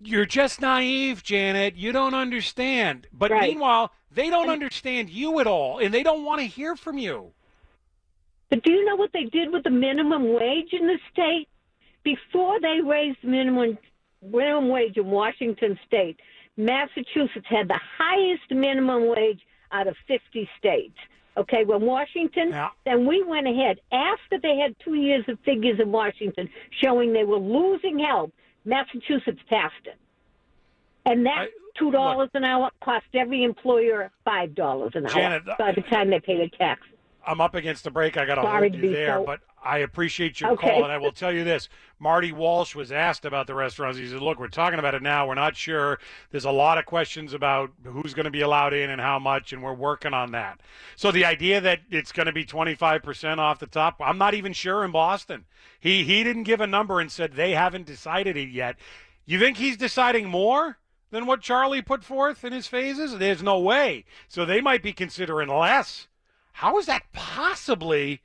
you're 0.05 0.27
just 0.27 0.61
naive, 0.61 1.23
Janet. 1.23 1.77
You 1.77 1.93
don't 1.93 2.15
understand. 2.15 3.07
But 3.13 3.31
Right. 3.31 3.51
meanwhile, 3.51 3.93
they 4.11 4.31
don't 4.31 4.51
understand 4.51 5.11
you 5.11 5.41
at 5.41 5.47
all, 5.47 5.79
and 5.79 5.93
they 5.93 6.03
don't 6.03 6.25
want 6.25 6.41
to 6.41 6.47
hear 6.47 6.77
from 6.77 6.99
you. 6.99 7.33
But 8.51 8.63
do 8.63 8.73
you 8.73 8.85
know 8.85 8.97
what 8.97 9.13
they 9.13 9.25
did 9.25 9.51
with 9.53 9.65
the 9.65 9.71
minimum 9.71 10.35
wage 10.35 10.73
in 10.73 10.87
the 10.87 10.99
state? 11.11 11.49
Before 12.05 12.61
they 12.61 12.81
raised 12.85 13.23
minimum 13.23 13.79
minimum 14.23 14.69
wage 14.69 14.97
in 14.97 15.07
Washington 15.07 15.79
state, 15.87 16.19
Massachusetts 16.57 17.47
had 17.49 17.69
the 17.69 17.81
highest 17.99 18.51
minimum 18.51 19.09
wage 19.09 19.41
out 19.73 19.87
of 19.87 19.97
50 20.07 20.49
states. 20.59 20.97
Okay, 21.37 21.65
when 21.65 21.81
Washington, 21.81 22.51
then 22.85 23.07
we 23.07 23.23
went 23.23 23.47
ahead 23.49 23.79
after 23.91 24.39
they 24.43 24.59
had 24.59 24.75
two 24.85 24.95
years 24.95 25.25
of 25.29 25.39
figures 25.47 25.81
in 25.81 25.91
Washington 25.91 26.49
showing 26.83 27.13
they 27.15 27.25
were 27.25 27.39
losing 27.39 27.99
help. 27.99 28.33
Massachusetts 28.67 29.41
passed 29.49 29.75
it, 29.87 29.97
and 31.07 31.25
that 31.27 31.49
two 31.79 31.91
dollars 31.91 32.29
an 32.35 32.45
hour 32.45 32.71
cost 32.85 33.07
every 33.15 33.45
employer 33.45 34.11
five 34.27 34.55
dollars 34.55 34.93
an 34.95 35.07
hour 35.07 35.41
by 35.59 35.73
the 35.73 35.81
time 35.83 36.11
they 36.11 36.21
pay 36.21 36.37
their 36.37 36.49
tax. 36.51 36.83
I'm 37.27 37.41
up 37.41 37.55
against 37.55 37.83
the 37.85 37.91
break. 37.91 38.17
I 38.19 38.27
got 38.27 38.35
to 38.37 38.43
hold 38.43 38.75
you 38.75 38.93
there, 38.93 39.17
so- 39.17 39.25
but 39.25 39.41
I 39.65 39.79
appreciate 39.79 40.41
your 40.41 40.51
Okay. 40.51 40.67
call, 40.67 40.83
and 40.83 40.93
I 40.93 40.99
will 40.99 41.13
tell 41.13 41.33
you 41.33 41.45
this: 41.45 41.69
Marty 41.99 42.33
Walsh 42.33 42.75
was 42.75 42.91
asked 42.91 43.25
about 43.25 43.47
the 43.47 43.55
restaurants. 43.55 43.99
He 43.99 44.09
said, 44.09 44.21
"Look, 44.21 44.39
we're 44.39 44.49
talking 44.49 44.79
about 44.79 44.95
it 44.95 45.03
now. 45.03 45.27
We're 45.27 45.35
not 45.35 45.57
sure. 45.57 45.99
There's 46.31 46.45
a 46.45 46.51
lot 46.51 46.79
of 46.79 46.85
questions 46.87 47.33
about 47.33 47.71
who's 47.85 48.15
going 48.15 48.25
to 48.25 48.31
be 48.31 48.41
allowed 48.41 48.75
in 48.75 48.91
and 48.91 49.01
how 49.01 49.19
much, 49.19 49.53
and 49.53 49.63
we're 49.63 49.73
working 49.73 50.15
on 50.15 50.33
that." 50.33 50.61
So 50.97 51.11
the 51.13 51.25
idea 51.25 51.61
that 51.61 51.81
it's 51.91 52.13
going 52.13 52.27
to 52.27 52.33
be 52.33 52.45
25% 52.45 53.39
off 53.39 53.59
the 53.59 53.67
top, 53.67 53.97
I'm 54.01 54.19
not 54.19 54.35
even 54.35 54.53
sure 54.53 54.85
in 54.85 54.91
Boston. 54.91 55.45
He 55.79 56.05
he 56.05 56.25
didn't 56.25 56.45
give 56.45 56.61
a 56.61 56.67
number 56.67 57.01
and 57.01 57.11
said 57.11 57.35
they 57.35 57.53
haven't 57.53 57.87
decided 57.87 58.37
it 58.37 58.49
yet. 58.51 58.77
You 59.25 59.39
think 59.39 59.57
he's 59.59 59.77
deciding 59.77 60.29
more? 60.29 60.79
Than 61.11 61.27
what 61.27 61.43
Charlie 61.43 61.83
put 61.83 62.03
forth 62.05 62.43
in 62.43 62.55
his 62.55 62.67
phases? 62.69 63.19
There's 63.19 63.43
no 63.43 63.59
way. 63.59 64.07
So 64.29 64.47
they 64.47 64.63
might 64.63 64.83
be 64.83 64.95
considering 64.95 65.49
less. 65.51 66.09
How 66.55 66.79
is 66.79 66.87
that 66.87 67.13
possibly 67.13 68.23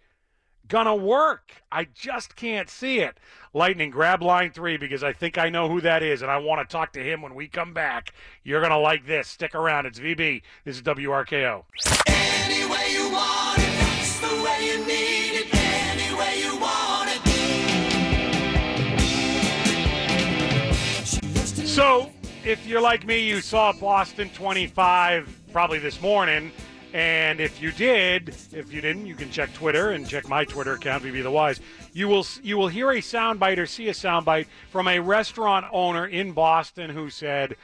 gonna 0.68 0.96
work? 0.96 1.52
I 1.72 1.86
just 1.94 2.36
can't 2.36 2.70
see 2.70 3.00
it. 3.00 3.18
Lightning, 3.54 3.90
grab 3.90 4.22
line 4.22 4.52
three 4.52 4.78
because 4.78 5.04
I 5.04 5.14
think 5.14 5.38
I 5.38 5.50
know 5.50 5.70
who 5.70 5.82
that 5.82 6.04
is, 6.04 6.22
and 6.22 6.30
I 6.30 6.38
want 6.38 6.68
to 6.68 6.72
talk 6.72 6.94
to 6.94 7.04
him 7.04 7.22
when 7.22 7.36
we 7.36 7.48
come 7.48 7.74
back. 7.74 8.14
You're 8.44 8.62
gonna 8.62 8.80
like 8.80 9.06
this. 9.06 9.28
Stick 9.28 9.56
around. 9.56 9.86
It's 9.86 10.00
VB. 10.00 10.42
This 10.64 10.76
is 10.78 10.82
WRKO. 10.82 11.64
Any 12.08 12.66
way 12.70 12.92
you 12.92 13.12
want 13.12 13.60
it, 13.60 13.80
that's 13.80 14.20
the 14.20 14.44
way 14.44 14.66
you 14.66 14.80
need 14.86 15.40
it. 15.40 15.48
Any 15.54 16.14
way 16.18 16.42
you 16.44 16.58
want 16.60 17.10
it. 17.12 17.22
So, 21.68 22.12
if 22.44 22.66
you're 22.66 22.82
like 22.82 23.06
me, 23.06 23.20
you 23.20 23.42
saw 23.42 23.72
Boston 23.72 24.30
25 24.34 25.44
probably 25.52 25.80
this 25.80 26.02
morning. 26.02 26.52
And 26.98 27.40
if 27.40 27.62
you 27.62 27.72
did, 27.72 28.30
if 28.52 28.74
you 28.74 28.82
didn't, 28.82 29.06
you 29.06 29.14
can 29.14 29.30
check 29.30 29.54
Twitter 29.54 29.92
and 29.92 30.10
check 30.10 30.28
my 30.28 30.46
Twitter 30.46 30.74
account, 30.74 31.04
VB 31.04 31.22
the 31.22 31.30
Wise. 31.30 31.60
You 31.94 32.08
will 32.08 32.26
you 32.42 32.58
will 32.58 32.70
hear 32.70 32.90
a 32.90 32.98
soundbite 32.98 33.60
or 33.60 33.68
see 33.68 33.88
a 33.90 33.94
soundbite 33.94 34.48
from 34.72 34.88
a 34.88 34.98
restaurant 35.00 35.68
owner 35.72 36.08
in 36.08 36.32
Boston 36.32 36.90
who 36.90 37.12
said, 37.12 37.56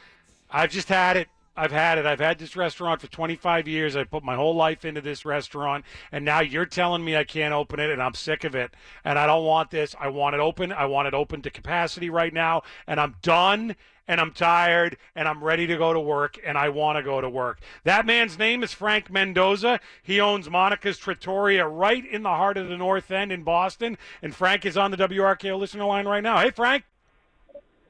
"I've 0.52 0.70
just 0.70 0.88
had 0.88 1.18
it. 1.18 1.30
I've 1.56 1.72
had 1.72 2.00
it. 2.00 2.06
I've 2.06 2.20
had 2.20 2.40
this 2.40 2.56
restaurant 2.56 3.00
for 3.00 3.08
25 3.08 3.68
years. 3.68 3.96
I 3.96 4.06
put 4.06 4.24
my 4.24 4.36
whole 4.36 4.56
life 4.56 4.86
into 4.86 5.02
this 5.02 5.24
restaurant, 5.24 5.86
and 6.12 6.26
now 6.26 6.40
you're 6.40 6.66
telling 6.66 7.06
me 7.06 7.16
I 7.16 7.24
can't 7.24 7.54
open 7.54 7.80
it, 7.80 7.92
and 7.92 8.02
I'm 8.02 8.16
sick 8.16 8.44
of 8.44 8.56
it. 8.56 8.74
And 9.06 9.20
I 9.20 9.28
don't 9.28 9.46
want 9.46 9.70
this. 9.70 9.96
I 10.00 10.08
want 10.08 10.34
it 10.34 10.42
open. 10.42 10.72
I 10.72 10.86
want 10.86 11.08
it 11.08 11.14
open 11.14 11.44
to 11.44 11.52
capacity 11.52 12.10
right 12.10 12.34
now, 12.34 12.64
and 12.88 13.00
I'm 13.00 13.16
done." 13.22 13.76
And 14.06 14.20
I'm 14.20 14.34
tired 14.34 14.98
and 15.16 15.30
I'm 15.30 15.42
ready 15.42 15.66
to 15.66 15.78
go 15.78 15.94
to 15.94 16.00
work 16.00 16.38
and 16.46 16.58
I 16.58 16.68
want 16.68 16.98
to 16.98 17.04
go 17.04 17.22
to 17.22 17.30
work. 17.30 17.62
That 17.86 18.06
man's 18.06 18.38
name 18.38 18.62
is 18.62 18.74
Frank 18.74 19.10
Mendoza. 19.10 19.80
He 20.04 20.20
owns 20.20 20.50
Monica's 20.50 20.98
Trattoria 20.98 21.66
right 21.66 22.06
in 22.06 22.22
the 22.22 22.28
heart 22.28 22.58
of 22.58 22.68
the 22.68 22.76
North 22.76 23.10
End 23.12 23.32
in 23.32 23.44
Boston. 23.44 23.98
And 24.22 24.36
Frank 24.36 24.66
is 24.66 24.76
on 24.76 24.92
the 24.92 24.98
WRKO 24.98 25.58
listener 25.58 25.86
line 25.86 26.06
right 26.06 26.22
now. 26.22 26.40
Hey, 26.40 26.52
Frank. 26.52 26.84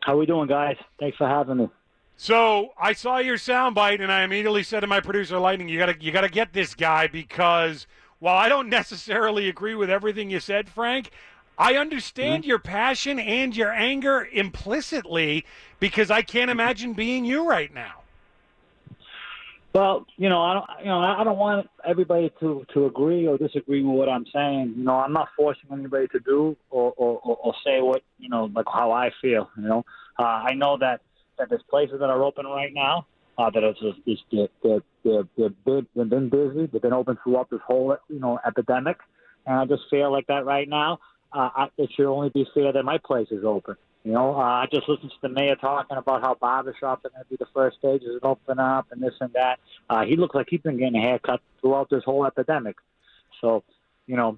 How 0.01 0.13
are 0.13 0.17
we 0.17 0.27
doing, 0.27 0.47
guys? 0.47 0.77
Thanks 0.99 1.17
for 1.17 1.27
having 1.27 1.57
me. 1.57 1.69
So 2.17 2.73
I 2.79 2.93
saw 2.93 3.17
your 3.17 3.37
soundbite, 3.37 4.01
and 4.01 4.11
I 4.11 4.23
immediately 4.23 4.63
said 4.63 4.81
to 4.81 4.87
my 4.87 4.99
producer, 4.99 5.39
Lightning, 5.39 5.67
you 5.67 5.77
gotta 5.77 5.95
you 5.99 6.11
gotta 6.11 6.29
get 6.29 6.53
this 6.53 6.75
guy 6.75 7.07
because 7.07 7.87
while 8.19 8.37
I 8.37 8.49
don't 8.49 8.69
necessarily 8.81 9.49
agree 9.49 9.75
with 9.75 9.89
everything 9.89 10.29
you 10.29 10.39
said, 10.39 10.69
Frank, 10.69 11.11
I 11.57 11.75
understand 11.75 12.45
your 12.45 12.59
passion 12.59 13.19
and 13.19 13.55
your 13.55 13.71
anger 13.71 14.27
implicitly 14.31 15.45
because 15.79 16.09
I 16.09 16.21
can't 16.21 16.49
imagine 16.49 16.93
being 16.93 17.25
you 17.25 17.47
right 17.47 17.73
now. 17.73 18.03
Well, 19.73 20.05
you 20.17 20.29
know, 20.29 20.39
I 20.39 20.53
don't, 20.53 20.65
you 20.79 20.85
know, 20.85 20.99
I 20.99 21.21
I 21.21 21.23
don't 21.23 21.37
want 21.37 21.67
everybody 21.83 22.31
to 22.39 22.63
to 22.73 22.85
agree 22.85 23.27
or 23.27 23.39
disagree 23.39 23.83
with 23.83 23.97
what 23.97 24.07
I'm 24.07 24.25
saying. 24.31 24.75
You 24.77 24.83
know, 24.83 24.93
I'm 24.93 25.13
not 25.13 25.29
forcing 25.35 25.65
anybody 25.71 26.07
to 26.09 26.19
do 26.19 26.55
or 26.69 26.93
or, 26.95 27.19
or, 27.23 27.37
or 27.37 27.53
say 27.65 27.81
what 27.81 28.03
you 28.19 28.29
know, 28.29 28.51
like 28.53 28.67
how 28.71 28.91
I 28.91 29.11
feel. 29.19 29.49
You 29.57 29.63
know, 29.63 29.85
uh, 30.19 30.23
I 30.23 30.53
know 30.53 30.77
that 30.77 31.01
that 31.37 31.49
there's 31.49 31.63
places 31.69 31.99
that 31.99 32.09
are 32.09 32.23
open 32.23 32.45
right 32.45 32.73
now 32.73 33.05
uh, 33.37 33.49
that 33.49 33.63
are 33.63 33.73
just, 33.73 33.99
just 34.05 34.23
they're, 34.31 34.47
they're, 34.63 34.79
they're, 35.03 35.23
they're 35.37 35.49
big, 35.49 35.85
they've 35.95 36.09
been 36.09 36.29
busy, 36.29 36.67
they've 36.67 36.81
been 36.81 36.93
open 36.93 37.17
throughout 37.23 37.49
this 37.49 37.61
whole 37.65 37.97
you 38.09 38.19
know 38.19 38.39
epidemic, 38.45 38.97
and 39.45 39.57
I 39.59 39.65
just 39.65 39.83
feel 39.89 40.11
like 40.11 40.27
that 40.27 40.45
right 40.45 40.67
now. 40.67 40.99
Uh, 41.31 41.49
I, 41.55 41.67
it 41.77 41.89
should 41.95 42.05
only 42.05 42.29
be 42.29 42.45
fair 42.53 42.71
that 42.71 42.83
my 42.83 42.99
place 42.99 43.27
is 43.31 43.43
open. 43.43 43.75
You 44.03 44.11
know, 44.11 44.35
uh, 44.35 44.39
I 44.39 44.67
just 44.71 44.87
listened 44.89 45.11
to 45.11 45.17
the 45.21 45.29
mayor 45.29 45.55
talking 45.55 45.95
about 45.95 46.21
how 46.21 46.35
barbershops 46.35 47.05
are 47.05 47.09
going 47.09 47.23
to 47.23 47.29
be 47.29 47.37
the 47.37 47.47
first 47.53 47.77
stages 47.77 48.09
and 48.09 48.23
open 48.23 48.59
up 48.59 48.87
and 48.91 49.01
this 49.01 49.13
and 49.21 49.31
that. 49.33 49.59
Uh, 49.89 50.03
he 50.03 50.17
looks 50.17 50.35
like 50.35 50.47
he's 50.49 50.59
been 50.59 50.77
getting 50.77 50.97
a 50.97 51.01
haircut 51.01 51.39
throughout 51.61 51.89
this 51.89 52.03
whole 52.03 52.25
epidemic. 52.25 52.75
So, 53.39 53.63
you 54.05 54.17
know, 54.17 54.37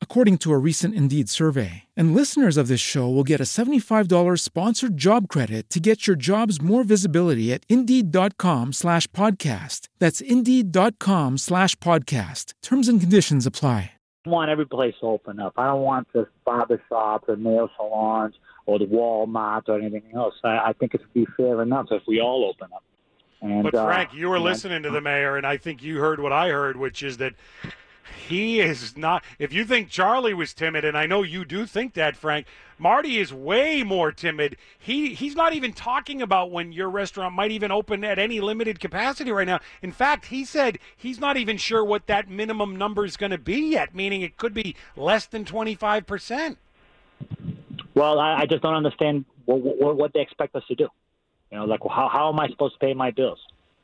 According 0.00 0.38
to 0.38 0.52
a 0.52 0.56
recent 0.56 0.94
Indeed 0.94 1.28
survey. 1.28 1.84
And 1.94 2.14
listeners 2.14 2.56
of 2.56 2.68
this 2.68 2.80
show 2.80 3.06
will 3.06 3.22
get 3.22 3.38
a 3.38 3.42
$75 3.42 4.40
sponsored 4.40 4.96
job 4.96 5.28
credit 5.28 5.68
to 5.68 5.78
get 5.78 6.06
your 6.06 6.16
jobs 6.16 6.62
more 6.62 6.82
visibility 6.82 7.52
at 7.52 7.64
Indeed.com 7.68 8.72
slash 8.72 9.06
podcast. 9.08 9.88
That's 9.98 10.22
Indeed.com 10.22 11.36
slash 11.36 11.74
podcast. 11.76 12.54
Terms 12.62 12.88
and 12.88 12.98
conditions 12.98 13.44
apply. 13.44 13.92
I 14.24 14.28
want 14.30 14.50
every 14.50 14.66
place 14.66 14.94
to 15.00 15.06
open 15.06 15.38
up. 15.38 15.52
I 15.56 15.66
don't 15.66 15.82
want 15.82 16.08
the 16.12 16.26
barber 16.44 16.82
shops 16.88 17.26
or 17.28 17.36
nail 17.36 17.70
salons 17.76 18.34
or 18.66 18.80
the 18.80 18.86
Walmart 18.86 19.68
or 19.68 19.78
anything 19.78 20.02
else. 20.14 20.34
I, 20.42 20.58
I 20.58 20.72
think 20.72 20.94
it 20.94 21.00
would 21.00 21.14
be 21.14 21.26
fair 21.36 21.62
enough 21.62 21.86
if 21.92 22.02
we 22.08 22.20
all 22.20 22.44
open 22.44 22.72
up. 22.74 22.82
And, 23.40 23.62
But 23.62 23.74
uh, 23.74 23.84
Frank, 23.86 24.14
you 24.14 24.28
were 24.28 24.40
listening 24.40 24.82
to 24.82 24.90
the 24.90 25.00
mayor, 25.00 25.36
and 25.36 25.46
I 25.46 25.58
think 25.58 25.82
you 25.82 25.98
heard 25.98 26.18
what 26.18 26.32
I 26.32 26.48
heard, 26.48 26.76
which 26.76 27.02
is 27.02 27.18
that 27.18 27.34
he 28.16 28.60
is 28.60 28.96
not. 28.96 29.22
If 29.38 29.52
you 29.52 29.64
think 29.64 29.88
Charlie 29.88 30.34
was 30.34 30.52
timid, 30.52 30.84
and 30.84 30.96
I 30.96 31.06
know 31.06 31.22
you 31.22 31.44
do 31.44 31.66
think 31.66 31.94
that, 31.94 32.16
Frank, 32.16 32.46
Marty 32.78 33.18
is 33.18 33.32
way 33.32 33.82
more 33.82 34.12
timid. 34.12 34.56
He 34.78 35.14
he's 35.14 35.34
not 35.34 35.54
even 35.54 35.72
talking 35.72 36.20
about 36.20 36.50
when 36.50 36.72
your 36.72 36.90
restaurant 36.90 37.34
might 37.34 37.50
even 37.50 37.70
open 37.70 38.04
at 38.04 38.18
any 38.18 38.40
limited 38.40 38.80
capacity 38.80 39.30
right 39.30 39.46
now. 39.46 39.60
In 39.80 39.92
fact, 39.92 40.26
he 40.26 40.44
said 40.44 40.78
he's 40.96 41.20
not 41.20 41.36
even 41.36 41.56
sure 41.56 41.84
what 41.84 42.06
that 42.06 42.28
minimum 42.28 42.76
number 42.76 43.04
is 43.04 43.16
going 43.16 43.32
to 43.32 43.38
be 43.38 43.70
yet, 43.70 43.94
meaning 43.94 44.22
it 44.22 44.36
could 44.36 44.52
be 44.52 44.76
less 44.96 45.26
than 45.26 45.44
twenty 45.44 45.74
five 45.74 46.06
percent. 46.06 46.58
Well, 47.94 48.18
I, 48.18 48.40
I 48.40 48.46
just 48.46 48.62
don't 48.62 48.74
understand 48.74 49.24
what, 49.46 49.60
what, 49.60 49.96
what 49.96 50.12
they 50.12 50.20
expect 50.20 50.54
us 50.54 50.64
to 50.68 50.74
do. 50.74 50.88
You 51.50 51.58
know, 51.58 51.64
like 51.64 51.80
how 51.88 52.08
how 52.12 52.28
am 52.30 52.40
I 52.40 52.48
supposed 52.48 52.74
to 52.74 52.78
pay 52.78 52.92
my 52.92 53.10
bills? 53.10 53.38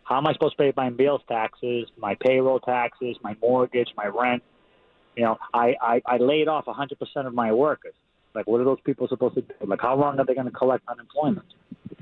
How 0.04 0.18
am 0.18 0.26
I 0.26 0.32
supposed 0.32 0.56
to 0.56 0.62
pay 0.62 0.72
my 0.76 0.90
meals 0.90 1.20
taxes, 1.28 1.88
my 1.96 2.16
payroll 2.20 2.60
taxes, 2.60 3.16
my 3.22 3.36
mortgage, 3.40 3.88
my 3.96 4.06
rent? 4.06 4.42
You 5.16 5.24
know, 5.24 5.38
I 5.54 5.74
I, 5.80 6.02
I 6.06 6.16
laid 6.18 6.48
off 6.48 6.64
100% 6.66 7.26
of 7.26 7.34
my 7.34 7.52
workers. 7.52 7.94
Like, 8.34 8.46
what 8.46 8.60
are 8.60 8.64
those 8.64 8.80
people 8.84 9.06
supposed 9.08 9.34
to 9.34 9.42
do? 9.42 9.54
Like, 9.66 9.80
how 9.80 9.94
long 9.96 10.18
are 10.18 10.24
they 10.24 10.34
going 10.34 10.46
to 10.46 10.52
collect 10.52 10.84
unemployment? 10.88 11.46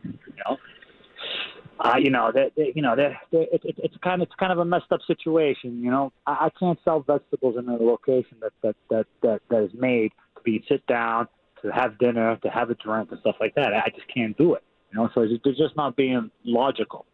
You 0.04 0.12
know, 0.46 0.56
uh, 1.80 1.96
you 1.98 2.10
know, 2.10 2.30
they, 2.32 2.50
they, 2.56 2.72
you 2.74 2.82
know, 2.82 2.94
they 2.94 3.12
they 3.32 3.48
it, 3.52 3.62
it, 3.64 3.74
it's 3.78 3.96
kind 4.02 4.20
of 4.22 4.26
it's 4.28 4.34
kind 4.38 4.52
of 4.52 4.58
a 4.58 4.64
messed 4.64 4.92
up 4.92 5.00
situation. 5.06 5.82
You 5.82 5.90
know, 5.90 6.12
I, 6.26 6.46
I 6.46 6.50
can't 6.58 6.78
sell 6.84 7.00
vegetables 7.00 7.56
in 7.58 7.68
a 7.68 7.76
location 7.76 8.36
that 8.42 8.52
that 8.62 8.76
that 8.90 9.06
that 9.22 9.40
that 9.50 9.62
is 9.64 9.70
made 9.74 10.12
to 10.36 10.42
be 10.42 10.62
sit 10.68 10.86
down, 10.86 11.26
to 11.62 11.70
have 11.72 11.98
dinner, 11.98 12.36
to 12.42 12.48
have 12.50 12.70
a 12.70 12.74
drink, 12.74 13.10
and 13.10 13.20
stuff 13.20 13.36
like 13.40 13.54
that. 13.54 13.72
I 13.74 13.88
just 13.94 14.06
can't 14.12 14.36
do 14.36 14.54
it. 14.54 14.62
You 14.92 14.98
know, 14.98 15.08
so 15.14 15.22
it's- 15.22 15.38
they're 15.42 15.54
just 15.54 15.76
not 15.76 15.96
being 15.96 16.30
logical. 16.44 17.06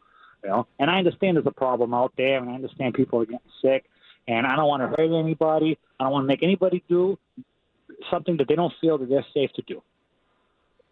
You 0.43 0.51
know, 0.51 0.66
and 0.78 0.91
I 0.91 0.99
understand 0.99 1.37
there's 1.37 1.47
a 1.47 1.51
problem 1.51 1.93
out 1.95 2.12
there, 2.16 2.39
and 2.39 2.49
I 2.49 2.55
understand 2.55 2.95
people 2.95 3.20
are 3.20 3.24
getting 3.24 3.41
sick, 3.62 3.84
and 4.28 4.47
I 4.47 4.55
don't 4.55 4.68
want 4.68 4.82
to 4.82 4.89
hurt 4.89 5.18
anybody. 5.18 5.78
I 5.99 6.05
don't 6.05 6.12
want 6.12 6.24
to 6.24 6.28
make 6.28 6.43
anybody 6.43 6.84
do 6.89 7.18
something 8.11 8.37
that 8.37 8.49
they 8.49 8.55
don't 8.55 8.72
feel 8.80 8.99
that 8.99 9.09
they're 9.09 9.26
safe 9.34 9.51
to 9.55 9.62
do. 9.62 9.82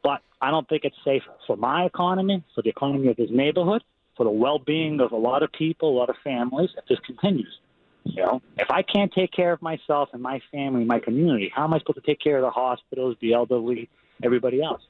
But 0.02 0.22
I 0.40 0.50
don't 0.50 0.68
think 0.68 0.84
it's 0.84 0.96
safe 1.04 1.22
for 1.46 1.56
my 1.56 1.84
economy, 1.84 2.42
for 2.54 2.62
the 2.62 2.70
economy 2.70 3.08
of 3.08 3.16
this 3.16 3.30
neighborhood, 3.30 3.82
for 4.16 4.24
the 4.24 4.30
well-being 4.30 5.00
of 5.00 5.12
a 5.12 5.16
lot 5.16 5.42
of 5.42 5.52
people, 5.52 5.90
a 5.90 5.98
lot 5.98 6.10
of 6.10 6.16
families. 6.22 6.70
If 6.76 6.86
this 6.86 6.98
continues, 7.00 7.58
you 8.04 8.22
know, 8.22 8.42
if 8.58 8.70
I 8.70 8.82
can't 8.82 9.12
take 9.12 9.32
care 9.32 9.52
of 9.52 9.62
myself 9.62 10.10
and 10.12 10.22
my 10.22 10.40
family, 10.52 10.84
my 10.84 10.98
community, 10.98 11.50
how 11.54 11.64
am 11.64 11.74
I 11.74 11.78
supposed 11.78 11.96
to 11.96 12.06
take 12.06 12.20
care 12.20 12.36
of 12.36 12.42
the 12.42 12.50
hospitals, 12.50 13.16
the 13.20 13.32
elderly, 13.32 13.88
everybody 14.22 14.62
else? 14.62 14.82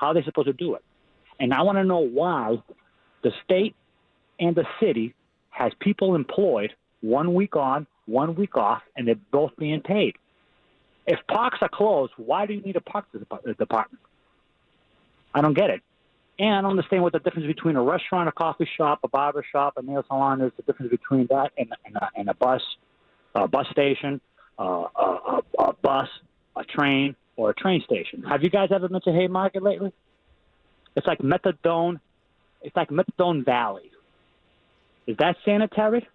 How 0.00 0.08
are 0.08 0.14
they 0.14 0.22
supposed 0.22 0.48
to 0.48 0.52
do 0.52 0.74
it? 0.74 0.84
And 1.38 1.54
I 1.54 1.62
want 1.62 1.78
to 1.78 1.84
know 1.84 1.98
why 1.98 2.60
the 3.22 3.32
state 3.44 3.74
and 4.38 4.54
the 4.54 4.66
city 4.80 5.14
has 5.50 5.72
people 5.80 6.14
employed 6.14 6.74
one 7.00 7.34
week 7.34 7.56
on, 7.56 7.86
one 8.06 8.34
week 8.34 8.56
off, 8.56 8.82
and 8.96 9.06
they're 9.06 9.16
both 9.30 9.52
being 9.58 9.80
paid. 9.80 10.14
If 11.06 11.18
parks 11.28 11.58
are 11.60 11.68
closed, 11.68 12.12
why 12.16 12.46
do 12.46 12.54
you 12.54 12.60
need 12.60 12.76
a 12.76 12.80
park 12.80 13.06
de- 13.12 13.54
department? 13.54 14.02
I 15.34 15.40
don't 15.40 15.54
get 15.54 15.70
it. 15.70 15.80
And 16.38 16.54
I 16.54 16.60
don't 16.60 16.70
understand 16.70 17.02
what 17.02 17.12
the 17.12 17.18
difference 17.18 17.46
between 17.46 17.76
a 17.76 17.82
restaurant, 17.82 18.28
a 18.28 18.32
coffee 18.32 18.68
shop, 18.76 19.00
a 19.04 19.08
barber 19.08 19.44
shop, 19.50 19.74
a 19.76 19.82
nail 19.82 20.04
salon 20.06 20.40
is. 20.42 20.52
The 20.56 20.62
difference 20.64 20.90
between 20.90 21.26
that 21.28 21.52
and, 21.56 21.72
and, 21.86 21.96
a, 21.96 22.10
and 22.14 22.28
a 22.28 22.34
bus, 22.34 22.60
a 23.34 23.48
bus 23.48 23.66
station, 23.70 24.20
uh, 24.58 24.84
a, 24.94 25.00
a, 25.00 25.42
a 25.58 25.72
bus, 25.74 26.08
a 26.56 26.64
train, 26.64 27.16
or 27.36 27.50
a 27.50 27.54
train 27.54 27.82
station. 27.82 28.22
Have 28.22 28.42
you 28.42 28.50
guys 28.50 28.68
ever 28.74 28.88
been 28.88 29.00
to 29.02 29.12
Haymarket 29.12 29.62
lately? 29.62 29.92
It's 30.94 31.06
like 31.06 31.18
methadone. 31.18 32.00
It's 32.62 32.74
like 32.76 32.90
methadone 32.90 33.44
valley. 33.44 33.90
Is 35.06 35.16
that 35.18 35.36
sanitary? 35.44 36.06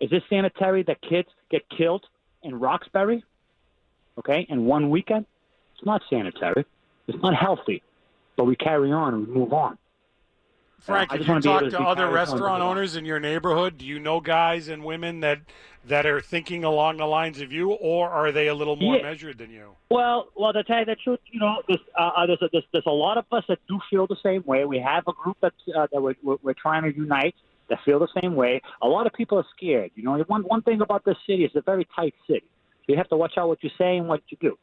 Is 0.00 0.10
this 0.10 0.22
sanitary 0.28 0.82
that 0.84 1.00
kids 1.02 1.28
get 1.50 1.62
killed 1.76 2.04
in 2.42 2.58
Roxbury? 2.58 3.24
Okay, 4.18 4.46
in 4.48 4.64
one 4.64 4.90
weekend? 4.90 5.26
It's 5.76 5.86
not 5.86 6.02
sanitary. 6.10 6.64
It's 7.08 7.22
not 7.22 7.34
healthy. 7.34 7.82
But 8.36 8.44
we 8.44 8.56
carry 8.56 8.92
on 8.92 9.14
and 9.14 9.28
we 9.28 9.34
move 9.34 9.52
on. 9.52 9.78
Frank, 10.80 11.10
I 11.10 11.14
have 11.14 11.20
just 11.20 11.28
you 11.28 11.32
wanna 11.32 11.40
be 11.40 11.48
able 11.48 11.60
talked 11.60 11.70
to 11.70 11.76
to 11.78 12.02
other 12.02 12.10
restaurant 12.10 12.62
owners 12.62 12.94
in 12.94 13.06
your 13.06 13.18
neighborhood? 13.18 13.78
Do 13.78 13.86
you 13.86 13.98
know 13.98 14.20
guys 14.20 14.68
and 14.68 14.84
women 14.84 15.20
that 15.20 15.40
that 15.86 16.04
are 16.04 16.20
thinking 16.20 16.64
along 16.64 16.98
the 16.98 17.06
lines 17.06 17.40
of 17.40 17.52
you, 17.52 17.70
or 17.70 18.10
are 18.10 18.32
they 18.32 18.48
a 18.48 18.54
little 18.54 18.76
more 18.76 18.96
Yeah. 18.96 19.02
measured 19.02 19.38
than 19.38 19.50
you? 19.50 19.76
Well, 19.90 20.28
well, 20.34 20.52
to 20.52 20.62
tell 20.64 20.80
you 20.80 20.84
the 20.86 20.96
truth, 20.96 21.20
you 21.30 21.40
know, 21.40 21.62
there's, 21.68 21.80
uh, 21.98 22.10
uh, 22.16 22.26
there's, 22.26 22.40
a, 22.42 22.48
there's, 22.52 22.64
there's 22.72 22.86
a 22.86 22.90
lot 22.90 23.18
of 23.18 23.24
us 23.32 23.44
that 23.48 23.58
do 23.68 23.78
feel 23.90 24.06
the 24.06 24.16
same 24.22 24.42
way. 24.46 24.64
We 24.64 24.78
have 24.78 25.04
a 25.06 25.12
group 25.12 25.36
that, 25.42 25.52
uh, 25.76 25.86
that 25.92 26.02
we're, 26.02 26.14
we're, 26.22 26.36
we're 26.42 26.54
trying 26.54 26.82
to 26.84 26.94
unite 26.94 27.34
that 27.68 27.78
feel 27.84 27.98
the 27.98 28.08
same 28.20 28.34
way. 28.34 28.60
A 28.82 28.86
lot 28.86 29.06
of 29.06 29.12
people 29.12 29.38
are 29.38 29.46
scared. 29.56 29.90
You 29.94 30.04
know, 30.04 30.18
one, 30.26 30.42
one 30.42 30.62
thing 30.62 30.80
about 30.80 31.04
this 31.04 31.16
city 31.26 31.44
is 31.44 31.52
a 31.54 31.62
very 31.62 31.86
tight 31.94 32.14
city. 32.26 32.46
You 32.86 32.96
have 32.96 33.08
to 33.08 33.16
watch 33.16 33.34
out 33.38 33.48
what 33.48 33.62
you 33.62 33.70
say 33.78 33.96
and 33.96 34.08
what 34.08 34.22
you 34.28 34.36
do. 34.40 34.58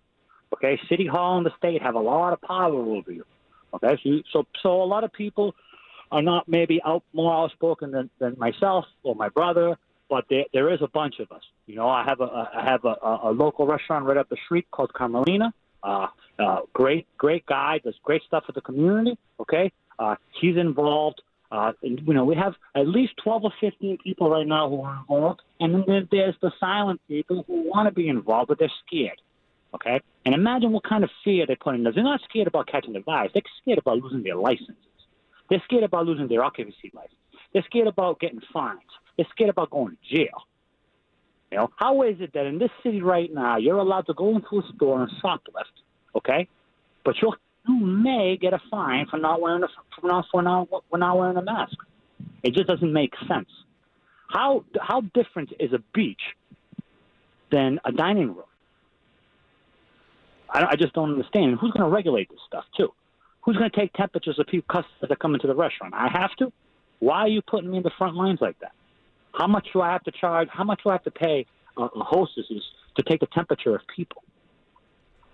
Okay, 0.54 0.80
City 0.90 1.08
Hall 1.08 1.38
and 1.38 1.46
the 1.46 1.54
state 1.58 1.82
have 1.82 1.96
a 1.96 2.00
lot 2.00 2.34
of 2.34 2.42
power 2.42 2.76
over 2.76 3.12
you. 3.12 3.24
Okay, 3.74 3.98
so 4.04 4.22
so 4.32 4.48
so 4.62 4.84
a 4.84 4.86
lot 4.86 5.04
of 5.04 5.14
people 5.14 5.56
are 6.12 6.22
not 6.22 6.48
maybe 6.48 6.82
out 6.86 7.04
more 7.14 7.34
outspoken 7.34 7.92
than, 7.92 8.10
than 8.20 8.36
myself 8.38 8.86
or 9.04 9.16
my 9.16 9.30
brother, 9.30 9.78
but 10.10 10.26
there 10.30 10.44
there 10.54 10.74
is 10.74 10.82
a 10.82 10.88
bunch 10.88 11.20
of 11.20 11.32
us. 11.32 11.42
You 11.68 11.76
know, 11.76 11.88
I 11.90 12.04
have 12.04 12.20
a 12.20 12.50
I 12.54 12.66
have 12.66 12.84
a, 12.84 12.96
a, 13.02 13.20
a 13.30 13.32
local 13.32 13.66
restaurant 13.66 14.06
right 14.06 14.18
up 14.18 14.30
the 14.30 14.38
street 14.46 14.68
called 14.72 14.94
Carmelina. 14.94 15.54
Uh, 15.84 16.08
uh, 16.38 16.60
great 16.74 17.08
great 17.18 17.46
guy, 17.46 17.80
does 17.84 17.96
great 18.04 18.22
stuff 18.28 18.44
for 18.46 18.52
the 18.52 18.62
community. 18.62 19.18
Okay, 19.40 19.72
uh, 20.00 20.16
he's 20.40 20.58
involved. 20.58 21.22
Uh, 21.52 21.74
you 21.82 22.14
know, 22.14 22.24
we 22.24 22.36
have 22.36 22.54
at 22.76 22.88
least 22.88 23.14
12 23.24 23.44
or 23.44 23.54
15 23.60 23.98
people 24.04 24.30
right 24.30 24.48
now 24.48 24.70
who 24.70 24.82
are 24.82 25.00
involved, 25.00 25.42
and 25.60 25.74
then 25.74 25.84
there, 25.86 26.04
there's 26.10 26.36
the 26.42 26.52
silent 26.60 27.02
people 27.10 27.44
who 27.46 27.70
want 27.70 27.88
to 27.88 27.94
be 27.94 28.08
involved, 28.08 28.48
but 28.48 28.58
they're 28.58 28.72
scared. 28.88 29.20
Okay? 29.74 30.00
And 30.26 30.34
imagine 30.34 30.72
what 30.72 30.84
kind 30.84 31.04
of 31.04 31.10
fear 31.24 31.46
they 31.46 31.56
put 31.56 31.76
in 31.76 31.86
us. 31.86 31.96
They're 31.96 32.04
not 32.04 32.22
scared 32.30 32.48
about 32.48 32.68
catching 32.68 32.94
the 32.94 33.02
virus. 33.02 33.32
They're 33.34 33.44
scared 33.62 33.80
about 33.80 33.98
losing 33.98 34.24
their 34.24 34.36
licenses. 34.36 34.76
They're 35.50 35.62
scared 35.66 35.84
about 35.84 36.06
losing 36.06 36.30
their 36.30 36.44
occupancy 36.44 36.92
license. 36.94 37.16
They're 37.54 37.64
scared 37.64 37.88
about 37.88 38.20
getting 38.22 38.42
fines. 38.54 38.80
They're 39.18 39.28
scared 39.32 39.50
about 39.50 39.72
going 39.72 39.98
to 39.98 40.16
jail. 40.16 40.46
You 41.52 41.58
know, 41.58 41.70
how 41.76 42.04
is 42.04 42.16
it 42.22 42.32
that 42.34 42.46
in 42.46 42.60
this 42.60 42.70
city 42.82 43.02
right 43.02 43.30
now 43.34 43.58
you're 43.58 43.78
allowed 43.78 44.08
to 44.08 44.14
go 44.14 44.30
into 44.36 44.60
a 44.60 44.74
store 44.76 45.04
and 45.04 45.12
shoplift, 45.22 45.76
okay? 46.16 46.48
But 47.04 47.16
you'll, 47.22 47.36
you 47.68 47.76
may 47.80 48.38
get 48.38 48.54
a 48.54 48.60
fine 48.70 49.06
for 49.10 49.18
not 49.18 49.42
wearing 49.42 49.64
a 49.64 49.68
for 50.00 50.08
not 50.08 50.26
for 50.32 50.42
not 50.42 50.68
for 50.90 50.98
not 50.98 51.18
wearing 51.18 51.38
a 51.38 51.42
mask. 51.42 51.76
It 52.44 52.54
just 52.54 52.68
doesn't 52.68 52.92
make 52.92 53.14
sense. 53.28 53.50
How 54.28 54.64
how 54.80 55.02
different 55.14 55.54
is 55.60 55.74
a 55.74 55.80
beach 55.94 56.22
than 57.52 57.80
a 57.86 57.92
dining 57.92 58.30
room? 58.30 58.46
I, 60.50 60.66
I 60.72 60.76
just 60.76 60.94
don't 60.94 61.12
understand. 61.12 61.58
Who's 61.60 61.72
going 61.72 61.90
to 61.90 61.96
regulate 61.96 62.30
this 62.30 62.40
stuff 62.48 62.66
too? 62.76 62.94
Who's 63.42 63.58
going 63.58 63.70
to 63.70 63.78
take 63.78 63.94
temperatures 63.94 64.38
of 64.40 64.48
people 64.48 64.68
customers 64.68 65.10
that 65.10 65.20
come 65.20 65.34
into 65.34 65.48
the 65.48 65.56
restaurant? 65.56 65.94
I 65.94 66.10
have 66.10 66.32
to. 66.40 66.52
Why 67.00 67.22
are 67.22 67.28
you 67.28 67.42
putting 67.42 67.72
me 67.72 67.78
in 67.78 67.84
the 67.84 67.92
front 67.98 68.16
lines 68.16 68.40
like 68.42 68.60
that? 68.60 68.74
How 69.34 69.48
much 69.48 69.68
do 69.74 69.82
I 69.82 69.92
have 69.92 70.04
to 70.04 70.12
charge? 70.12 70.50
How 70.52 70.64
much 70.64 70.82
do 70.84 70.90
I 70.90 70.94
have 70.94 71.04
to 71.06 71.12
pay 71.12 71.46
uh, 71.78 71.88
hostesses 71.96 72.64
to 72.96 73.04
take 73.04 73.22
the 73.22 73.28
temperature 73.28 73.76
of 73.76 73.82
people? 73.96 74.24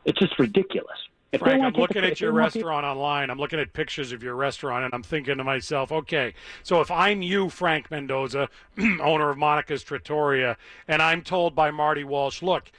It's 0.05 0.17
just 0.17 0.39
ridiculous. 0.39 0.97
If 1.33 1.41
Frank, 1.41 1.61
I'm 1.61 1.73
looking 1.73 2.05
at 2.05 2.21
your 2.21 2.31
restaurant 2.31 2.85
online. 2.85 3.29
I'm 3.29 3.37
looking 3.37 3.59
at 3.59 3.73
pictures 3.73 4.13
of 4.13 4.23
your 4.23 4.35
restaurant, 4.35 4.85
and 4.85 4.93
I'm 4.93 5.03
thinking 5.03 5.37
to 5.37 5.43
myself, 5.43 5.91
okay, 5.91 6.33
so 6.63 6.79
if 6.79 6.89
I'm 6.89 7.21
you, 7.21 7.49
Frank 7.49 7.91
Mendoza, 7.91 8.49
owner 8.79 9.29
of 9.29 9.37
Monica's 9.37 9.83
Trattoria, 9.83 10.57
and 10.87 11.01
I'm 11.01 11.21
told 11.21 11.53
by 11.53 11.69
Marty 11.69 12.05
Walsh, 12.05 12.41
look, 12.41 12.71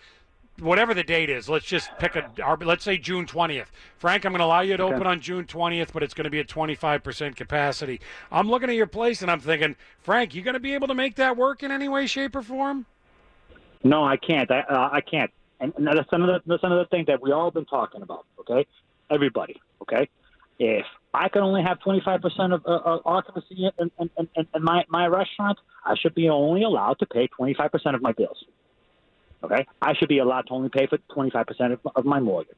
whatever 0.61 0.95
the 0.95 1.05
date 1.05 1.29
is, 1.29 1.49
let's 1.49 1.67
just 1.67 1.91
pick 1.99 2.17
a, 2.17 2.25
let's 2.65 2.85
say 2.85 2.97
June 2.97 3.27
20th. 3.27 3.67
Frank, 3.99 4.25
I'm 4.25 4.33
going 4.33 4.41
to 4.41 4.47
allow 4.47 4.61
you 4.63 4.77
to 4.79 4.83
Okay. 4.83 4.95
open 4.95 5.07
on 5.07 5.21
June 5.21 5.45
20th, 5.45 5.93
but 5.93 6.03
it's 6.03 6.15
going 6.15 6.25
to 6.25 6.31
be 6.31 6.41
at 6.41 6.49
25% 6.49 7.37
capacity. 7.37 8.01
I'm 8.33 8.49
looking 8.49 8.71
at 8.71 8.77
your 8.77 8.87
place, 8.87 9.21
and 9.21 9.31
I'm 9.31 9.41
thinking, 9.41 9.77
Frank, 10.01 10.35
you 10.35 10.41
going 10.41 10.55
to 10.55 10.61
be 10.61 10.73
able 10.73 10.89
to 10.89 10.95
make 10.95 11.17
that 11.17 11.37
work 11.37 11.63
in 11.63 11.71
any 11.71 11.89
way, 11.89 12.07
shape, 12.07 12.35
or 12.35 12.43
form? 12.43 12.87
No, 13.85 14.05
I 14.05 14.17
can't. 14.17 14.51
I, 14.51 14.61
uh, 14.61 14.89
I 14.91 15.01
can't. 15.01 15.31
And, 15.61 15.73
and 15.77 15.87
that's 15.87 16.09
another 16.13 16.41
that's 16.47 16.63
another 16.63 16.87
thing 16.91 17.05
that 17.09 17.21
we 17.21 17.33
all 17.33 17.51
been 17.51 17.65
talking 17.65 18.03
about. 18.03 18.27
Okay, 18.41 18.67
everybody. 19.11 19.61
Okay, 19.83 20.09
if 20.59 20.87
I 21.15 21.29
can 21.29 21.43
only 21.43 21.63
have 21.63 21.79
25% 21.81 22.55
of 22.55 22.65
uh, 22.67 22.71
uh, 22.71 22.99
occupancy 23.05 23.69
in, 23.79 23.91
in, 23.99 24.11
in, 24.19 24.29
in 24.37 24.63
my 24.63 24.85
my 24.89 25.07
restaurant, 25.07 25.59
I 25.85 25.95
should 25.97 26.15
be 26.15 26.29
only 26.29 26.63
allowed 26.63 26.99
to 27.01 27.07
pay 27.07 27.29
25% 27.39 27.95
of 27.95 28.03
my 28.03 28.13
bills. 28.13 28.45
Okay, 29.43 29.67
I 29.81 29.95
should 29.95 30.09
be 30.09 30.19
allowed 30.19 30.43
to 30.49 30.53
only 30.53 30.69
pay 30.69 30.87
for 30.87 30.99
25% 31.17 31.73
of, 31.73 31.81
of 31.95 32.05
my 32.05 32.19
mortgage. 32.21 32.57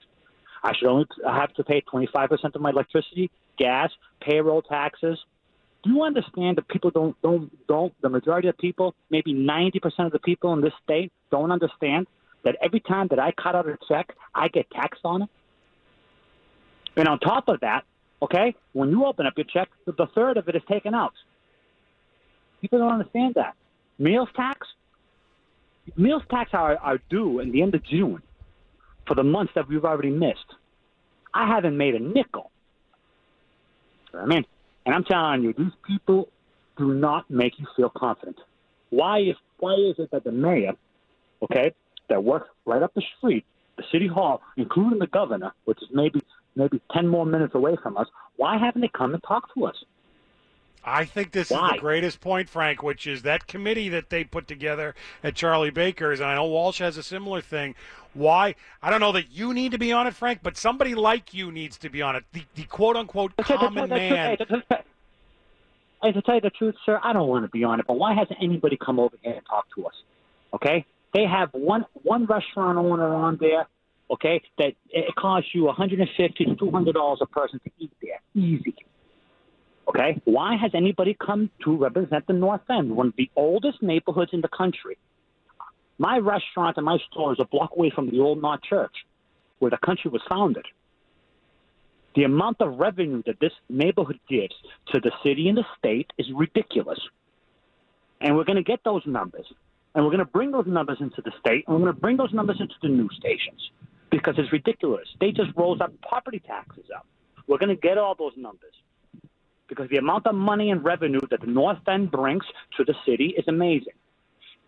I 0.62 0.72
should 0.74 0.88
only 0.88 1.06
have 1.26 1.52
to 1.54 1.64
pay 1.64 1.82
25% 1.82 2.54
of 2.54 2.60
my 2.60 2.70
electricity, 2.70 3.30
gas, 3.58 3.90
payroll 4.20 4.62
taxes. 4.62 5.18
Do 5.84 5.90
you 5.90 6.02
understand 6.02 6.56
that 6.56 6.68
people 6.68 6.90
don't 6.90 7.20
don't 7.22 7.50
don't 7.66 7.94
the 8.02 8.08
majority 8.08 8.48
of 8.48 8.58
people, 8.58 8.94
maybe 9.10 9.32
90% 9.32 10.06
of 10.06 10.12
the 10.12 10.18
people 10.18 10.52
in 10.52 10.60
this 10.60 10.74
state 10.84 11.12
don't 11.30 11.50
understand 11.50 12.06
that 12.44 12.56
every 12.62 12.80
time 12.80 13.08
that 13.08 13.18
I 13.18 13.32
cut 13.32 13.54
out 13.54 13.68
a 13.68 13.76
check, 13.88 14.14
I 14.34 14.48
get 14.48 14.70
taxed 14.70 15.02
on 15.04 15.22
it? 15.22 15.28
And 16.96 17.08
on 17.08 17.18
top 17.20 17.48
of 17.48 17.60
that, 17.60 17.84
okay, 18.22 18.54
when 18.72 18.90
you 18.90 19.04
open 19.06 19.26
up 19.26 19.34
your 19.36 19.46
check, 19.52 19.68
the 19.86 20.06
third 20.14 20.36
of 20.36 20.48
it 20.48 20.56
is 20.56 20.62
taken 20.68 20.94
out. 20.94 21.12
People 22.60 22.78
don't 22.78 22.92
understand 22.92 23.34
that. 23.36 23.54
Meals 23.98 24.28
tax, 24.34 24.66
meals 25.96 26.22
tax 26.30 26.50
are, 26.52 26.76
are 26.76 26.98
due 27.10 27.40
in 27.40 27.52
the 27.52 27.62
end 27.62 27.74
of 27.74 27.84
June 27.84 28.22
for 29.06 29.14
the 29.14 29.22
months 29.22 29.52
that 29.54 29.68
we've 29.68 29.84
already 29.84 30.10
missed. 30.10 30.38
I 31.32 31.46
haven't 31.46 31.76
made 31.76 31.94
a 31.94 32.00
nickel. 32.00 32.50
I 34.14 34.26
mean, 34.26 34.44
and 34.84 34.94
I'm 34.94 35.04
telling 35.04 35.42
you, 35.42 35.52
these 35.56 35.72
people 35.86 36.28
do 36.76 36.94
not 36.94 37.30
make 37.30 37.58
you 37.58 37.66
feel 37.76 37.90
confident. 37.94 38.38
Why 38.90 39.20
is 39.20 39.36
why 39.58 39.74
is 39.74 39.96
it 39.98 40.10
that 40.10 40.24
the 40.24 40.32
mayor, 40.32 40.72
okay, 41.42 41.74
that 42.10 42.22
work 42.22 42.48
right 42.66 42.82
up 42.82 42.92
the 42.94 43.02
street, 43.18 43.44
the 43.76 43.84
city 43.90 44.06
hall, 44.06 44.42
including 44.56 44.98
the 44.98 45.06
governor, 45.06 45.52
which 45.64 45.78
is 45.82 45.88
maybe 45.92 46.22
maybe 46.54 46.80
ten 46.92 47.08
more 47.08 47.24
minutes 47.24 47.54
away 47.54 47.76
from 47.82 47.96
us, 47.96 48.06
why 48.36 48.58
haven't 48.58 48.82
they 48.82 48.88
come 48.88 49.14
and 49.14 49.22
talked 49.22 49.52
to 49.54 49.64
us? 49.64 49.76
I 50.82 51.04
think 51.04 51.32
this 51.32 51.50
Why? 51.50 51.66
is 51.66 51.72
the 51.74 51.78
greatest 51.78 52.20
point, 52.22 52.48
Frank, 52.48 52.82
which 52.82 53.06
is 53.06 53.20
that 53.22 53.46
committee 53.46 53.90
that 53.90 54.08
they 54.08 54.24
put 54.24 54.48
together 54.48 54.94
at 55.22 55.34
Charlie 55.34 55.68
Baker's, 55.68 56.20
and 56.20 56.28
I 56.30 56.36
know 56.36 56.46
Walsh 56.46 56.78
has 56.78 56.96
a 56.96 57.02
similar 57.02 57.42
thing. 57.42 57.74
Why? 58.14 58.54
I 58.82 58.88
don't 58.88 59.00
know 59.00 59.12
that 59.12 59.30
you 59.30 59.52
need 59.52 59.72
to 59.72 59.78
be 59.78 59.92
on 59.92 60.06
it, 60.06 60.14
Frank, 60.14 60.40
but 60.42 60.56
somebody 60.56 60.94
like 60.94 61.34
you 61.34 61.52
needs 61.52 61.76
to 61.78 61.90
be 61.90 62.00
on 62.00 62.16
it. 62.16 62.24
The, 62.32 62.44
the 62.54 62.64
quote 62.64 62.96
unquote 62.96 63.36
that's- 63.36 63.58
common 63.58 63.90
that's- 63.90 64.10
man. 64.10 64.36
hey, 64.70 64.82
Hey, 66.02 66.12
to 66.12 66.22
tell 66.22 66.36
you 66.36 66.40
the 66.40 66.48
truth, 66.48 66.76
sir, 66.86 66.98
I 67.04 67.12
don't 67.12 67.28
want 67.28 67.44
to 67.44 67.50
be 67.50 67.62
on 67.62 67.78
it, 67.78 67.86
but 67.86 67.98
why 67.98 68.14
hasn't 68.14 68.38
anybody 68.42 68.78
come 68.78 68.98
over 68.98 69.16
here 69.20 69.34
and 69.34 69.44
talked 69.46 69.72
to 69.76 69.86
us? 69.86 69.92
Okay, 70.54 70.86
they 71.12 71.24
have 71.24 71.50
one 71.52 71.84
one 72.02 72.26
restaurant 72.26 72.78
owner 72.78 73.14
on 73.14 73.38
there. 73.40 73.66
Okay, 74.10 74.42
that 74.58 74.72
it 74.90 75.14
costs 75.16 75.50
you 75.54 75.64
150 75.64 76.44
to 76.44 76.56
200 76.56 76.92
dollars 76.92 77.20
a 77.22 77.26
person 77.26 77.60
to 77.64 77.70
eat 77.78 77.92
there, 78.02 78.20
easy. 78.34 78.74
Okay, 79.88 80.20
why 80.24 80.56
has 80.56 80.72
anybody 80.74 81.16
come 81.24 81.50
to 81.64 81.76
represent 81.76 82.26
the 82.26 82.32
North 82.32 82.60
End, 82.70 82.94
one 82.94 83.08
of 83.08 83.14
the 83.16 83.30
oldest 83.36 83.82
neighborhoods 83.82 84.30
in 84.32 84.40
the 84.40 84.48
country? 84.48 84.98
My 85.98 86.18
restaurant 86.18 86.76
and 86.76 86.86
my 86.86 86.98
store 87.10 87.32
is 87.32 87.38
a 87.40 87.44
block 87.44 87.72
away 87.76 87.90
from 87.94 88.08
the 88.08 88.20
old 88.20 88.40
North 88.40 88.62
Church, 88.62 88.94
where 89.58 89.70
the 89.70 89.78
country 89.78 90.10
was 90.10 90.22
founded. 90.28 90.64
The 92.14 92.24
amount 92.24 92.60
of 92.60 92.78
revenue 92.78 93.22
that 93.26 93.38
this 93.40 93.52
neighborhood 93.68 94.18
gives 94.28 94.54
to 94.92 95.00
the 95.00 95.12
city 95.22 95.48
and 95.48 95.58
the 95.58 95.64
state 95.78 96.12
is 96.18 96.26
ridiculous. 96.34 96.98
And 98.20 98.36
we're 98.36 98.44
going 98.44 98.56
to 98.56 98.62
get 98.62 98.80
those 98.84 99.02
numbers. 99.06 99.46
And 99.94 100.04
we're 100.04 100.10
going 100.10 100.24
to 100.24 100.24
bring 100.24 100.52
those 100.52 100.66
numbers 100.66 100.98
into 101.00 101.20
the 101.22 101.32
state, 101.40 101.64
and 101.66 101.76
we're 101.76 101.82
going 101.82 101.94
to 101.94 102.00
bring 102.00 102.16
those 102.16 102.32
numbers 102.32 102.58
into 102.60 102.74
the 102.82 102.88
news 102.88 103.14
stations 103.18 103.70
because 104.10 104.34
it's 104.38 104.52
ridiculous. 104.52 105.08
They 105.20 105.32
just 105.32 105.50
rose 105.56 105.80
up 105.80 105.92
property 106.02 106.40
taxes 106.44 106.84
up. 106.94 107.06
We're 107.46 107.58
going 107.58 107.74
to 107.74 107.80
get 107.80 107.98
all 107.98 108.14
those 108.14 108.32
numbers 108.36 108.72
because 109.68 109.88
the 109.88 109.96
amount 109.96 110.26
of 110.26 110.34
money 110.34 110.70
and 110.70 110.84
revenue 110.84 111.20
that 111.30 111.40
the 111.40 111.46
North 111.46 111.78
End 111.88 112.10
brings 112.10 112.44
to 112.76 112.84
the 112.84 112.94
city 113.06 113.34
is 113.36 113.44
amazing. 113.48 113.94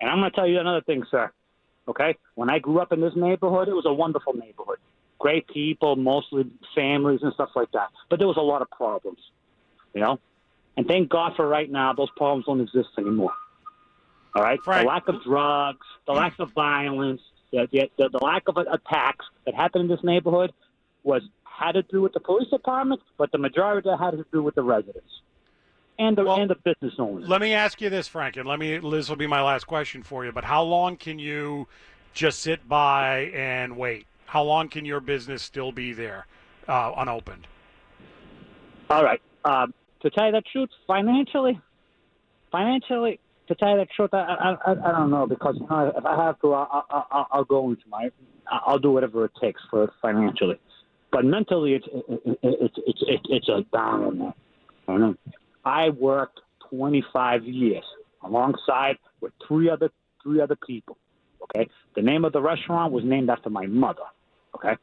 And 0.00 0.10
I'm 0.10 0.18
going 0.18 0.30
to 0.30 0.36
tell 0.36 0.46
you 0.46 0.58
another 0.58 0.80
thing, 0.80 1.04
sir. 1.10 1.30
Okay? 1.86 2.16
When 2.34 2.50
I 2.50 2.58
grew 2.58 2.80
up 2.80 2.92
in 2.92 3.00
this 3.00 3.12
neighborhood, 3.14 3.68
it 3.68 3.74
was 3.74 3.86
a 3.86 3.92
wonderful 3.92 4.32
neighborhood. 4.32 4.78
Great 5.18 5.46
people, 5.48 5.96
mostly 5.96 6.50
families 6.74 7.20
and 7.22 7.32
stuff 7.34 7.50
like 7.54 7.70
that. 7.72 7.90
But 8.10 8.18
there 8.18 8.28
was 8.28 8.36
a 8.36 8.42
lot 8.42 8.62
of 8.62 8.70
problems, 8.70 9.18
you 9.94 10.00
know? 10.00 10.18
And 10.76 10.86
thank 10.86 11.08
God 11.08 11.32
for 11.36 11.46
right 11.46 11.70
now, 11.70 11.92
those 11.92 12.10
problems 12.16 12.46
don't 12.46 12.60
exist 12.60 12.88
anymore. 12.98 13.32
All 14.34 14.42
right? 14.42 14.58
The 14.64 14.84
lack 14.84 15.08
of 15.08 15.22
drugs, 15.24 15.86
the 16.06 16.12
lack 16.12 16.38
of 16.38 16.52
violence, 16.52 17.20
the, 17.52 17.68
the, 17.70 17.90
the, 17.98 18.08
the 18.10 18.24
lack 18.24 18.44
of 18.48 18.56
attacks 18.56 19.26
that 19.44 19.54
happened 19.54 19.84
in 19.84 19.88
this 19.88 20.02
neighborhood 20.02 20.52
was 21.02 21.22
had 21.44 21.72
to 21.72 21.82
do 21.82 22.00
with 22.00 22.12
the 22.12 22.20
police 22.20 22.48
department, 22.48 23.00
but 23.18 23.30
the 23.30 23.38
majority 23.38 23.88
of 23.88 23.98
that 23.98 24.04
had 24.04 24.12
to 24.12 24.24
do 24.32 24.42
with 24.42 24.54
the 24.54 24.62
residents 24.62 25.06
and 25.98 26.16
the, 26.16 26.24
and 26.24 26.50
the 26.50 26.56
business 26.56 26.94
owners. 26.98 27.28
Let 27.28 27.40
me 27.40 27.52
ask 27.52 27.80
you 27.80 27.90
this, 27.90 28.08
Frank, 28.08 28.36
and 28.36 28.48
let 28.48 28.58
me. 28.58 28.78
This 28.78 29.08
will 29.08 29.16
be 29.16 29.26
my 29.26 29.42
last 29.42 29.66
question 29.66 30.02
for 30.02 30.24
you. 30.24 30.32
But 30.32 30.44
how 30.44 30.62
long 30.62 30.96
can 30.96 31.18
you 31.18 31.68
just 32.14 32.40
sit 32.40 32.68
by 32.68 33.30
and 33.34 33.76
wait? 33.76 34.06
How 34.26 34.42
long 34.42 34.68
can 34.68 34.84
your 34.84 35.00
business 35.00 35.42
still 35.42 35.72
be 35.72 35.92
there, 35.92 36.26
uh, 36.66 36.92
unopened? 36.96 37.46
All 38.88 39.04
right. 39.04 39.20
Um, 39.44 39.74
to 40.00 40.10
tell 40.10 40.26
you 40.26 40.32
the 40.32 40.42
truth, 40.52 40.70
financially, 40.86 41.60
financially, 42.50 43.20
to 43.52 43.58
tell 43.58 43.70
you 43.70 43.78
the 43.78 43.86
truth, 43.96 44.10
I, 44.12 44.18
I, 44.18 44.72
I, 44.72 44.88
I 44.88 44.92
don't 44.98 45.10
know 45.10 45.26
because 45.26 45.56
you 45.60 45.66
know, 45.68 45.92
if 45.96 46.04
I 46.04 46.24
have 46.24 46.40
to, 46.40 46.54
I, 46.54 46.82
I, 46.90 47.24
I'll 47.30 47.44
go 47.44 47.70
into 47.70 47.82
my, 47.88 48.10
I'll 48.50 48.78
do 48.78 48.90
whatever 48.90 49.24
it 49.24 49.32
takes 49.40 49.60
for 49.70 49.84
it 49.84 49.90
financially. 50.00 50.58
But 51.10 51.24
mentally, 51.24 51.74
it's 51.74 51.86
it, 51.92 52.20
it, 52.24 52.38
it's 52.42 53.02
it's 53.06 53.22
it's 53.28 53.48
a 53.48 53.64
that. 53.72 54.34
I 54.88 54.96
know. 54.96 55.14
I 55.64 55.90
worked 55.90 56.40
25 56.70 57.44
years 57.44 57.84
alongside 58.24 58.96
with 59.20 59.32
three 59.46 59.68
other 59.68 59.90
three 60.22 60.40
other 60.40 60.56
people. 60.66 60.96
Okay, 61.44 61.68
the 61.94 62.02
name 62.02 62.24
of 62.24 62.32
the 62.32 62.40
restaurant 62.40 62.92
was 62.92 63.04
named 63.04 63.28
after 63.28 63.50
my 63.50 63.66
mother. 63.66 64.02
Okay, 64.54 64.76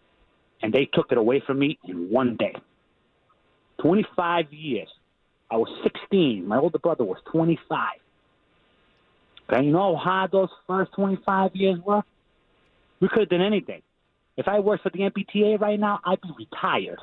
and 0.62 0.72
they 0.72 0.86
took 0.86 1.12
it 1.12 1.18
away 1.18 1.42
from 1.46 1.60
me 1.60 1.80
in 1.86 2.10
one 2.12 2.36
day. 2.38 2.54
25 3.82 4.52
years. 4.52 4.90
I 5.50 5.56
was 5.56 5.70
16. 5.84 6.46
My 6.46 6.58
older 6.58 6.78
brother 6.78 7.06
was 7.06 7.18
25. 7.32 7.88
Okay, 9.52 9.66
you 9.66 9.72
know 9.72 9.96
how 9.96 10.04
hard 10.04 10.32
those 10.32 10.50
first 10.68 10.92
25 10.94 11.56
years 11.56 11.80
were? 11.84 12.04
We 13.00 13.08
could 13.08 13.22
have 13.22 13.30
done 13.30 13.42
anything. 13.42 13.82
If 14.38 14.48
I 14.48 14.60
worked 14.60 14.84
for 14.84 14.90
the 14.92 15.00
MBTA 15.00 15.60
right 15.60 15.80
now, 15.80 16.00
I'd 16.06 16.22
be 16.22 16.30
retired. 16.38 17.00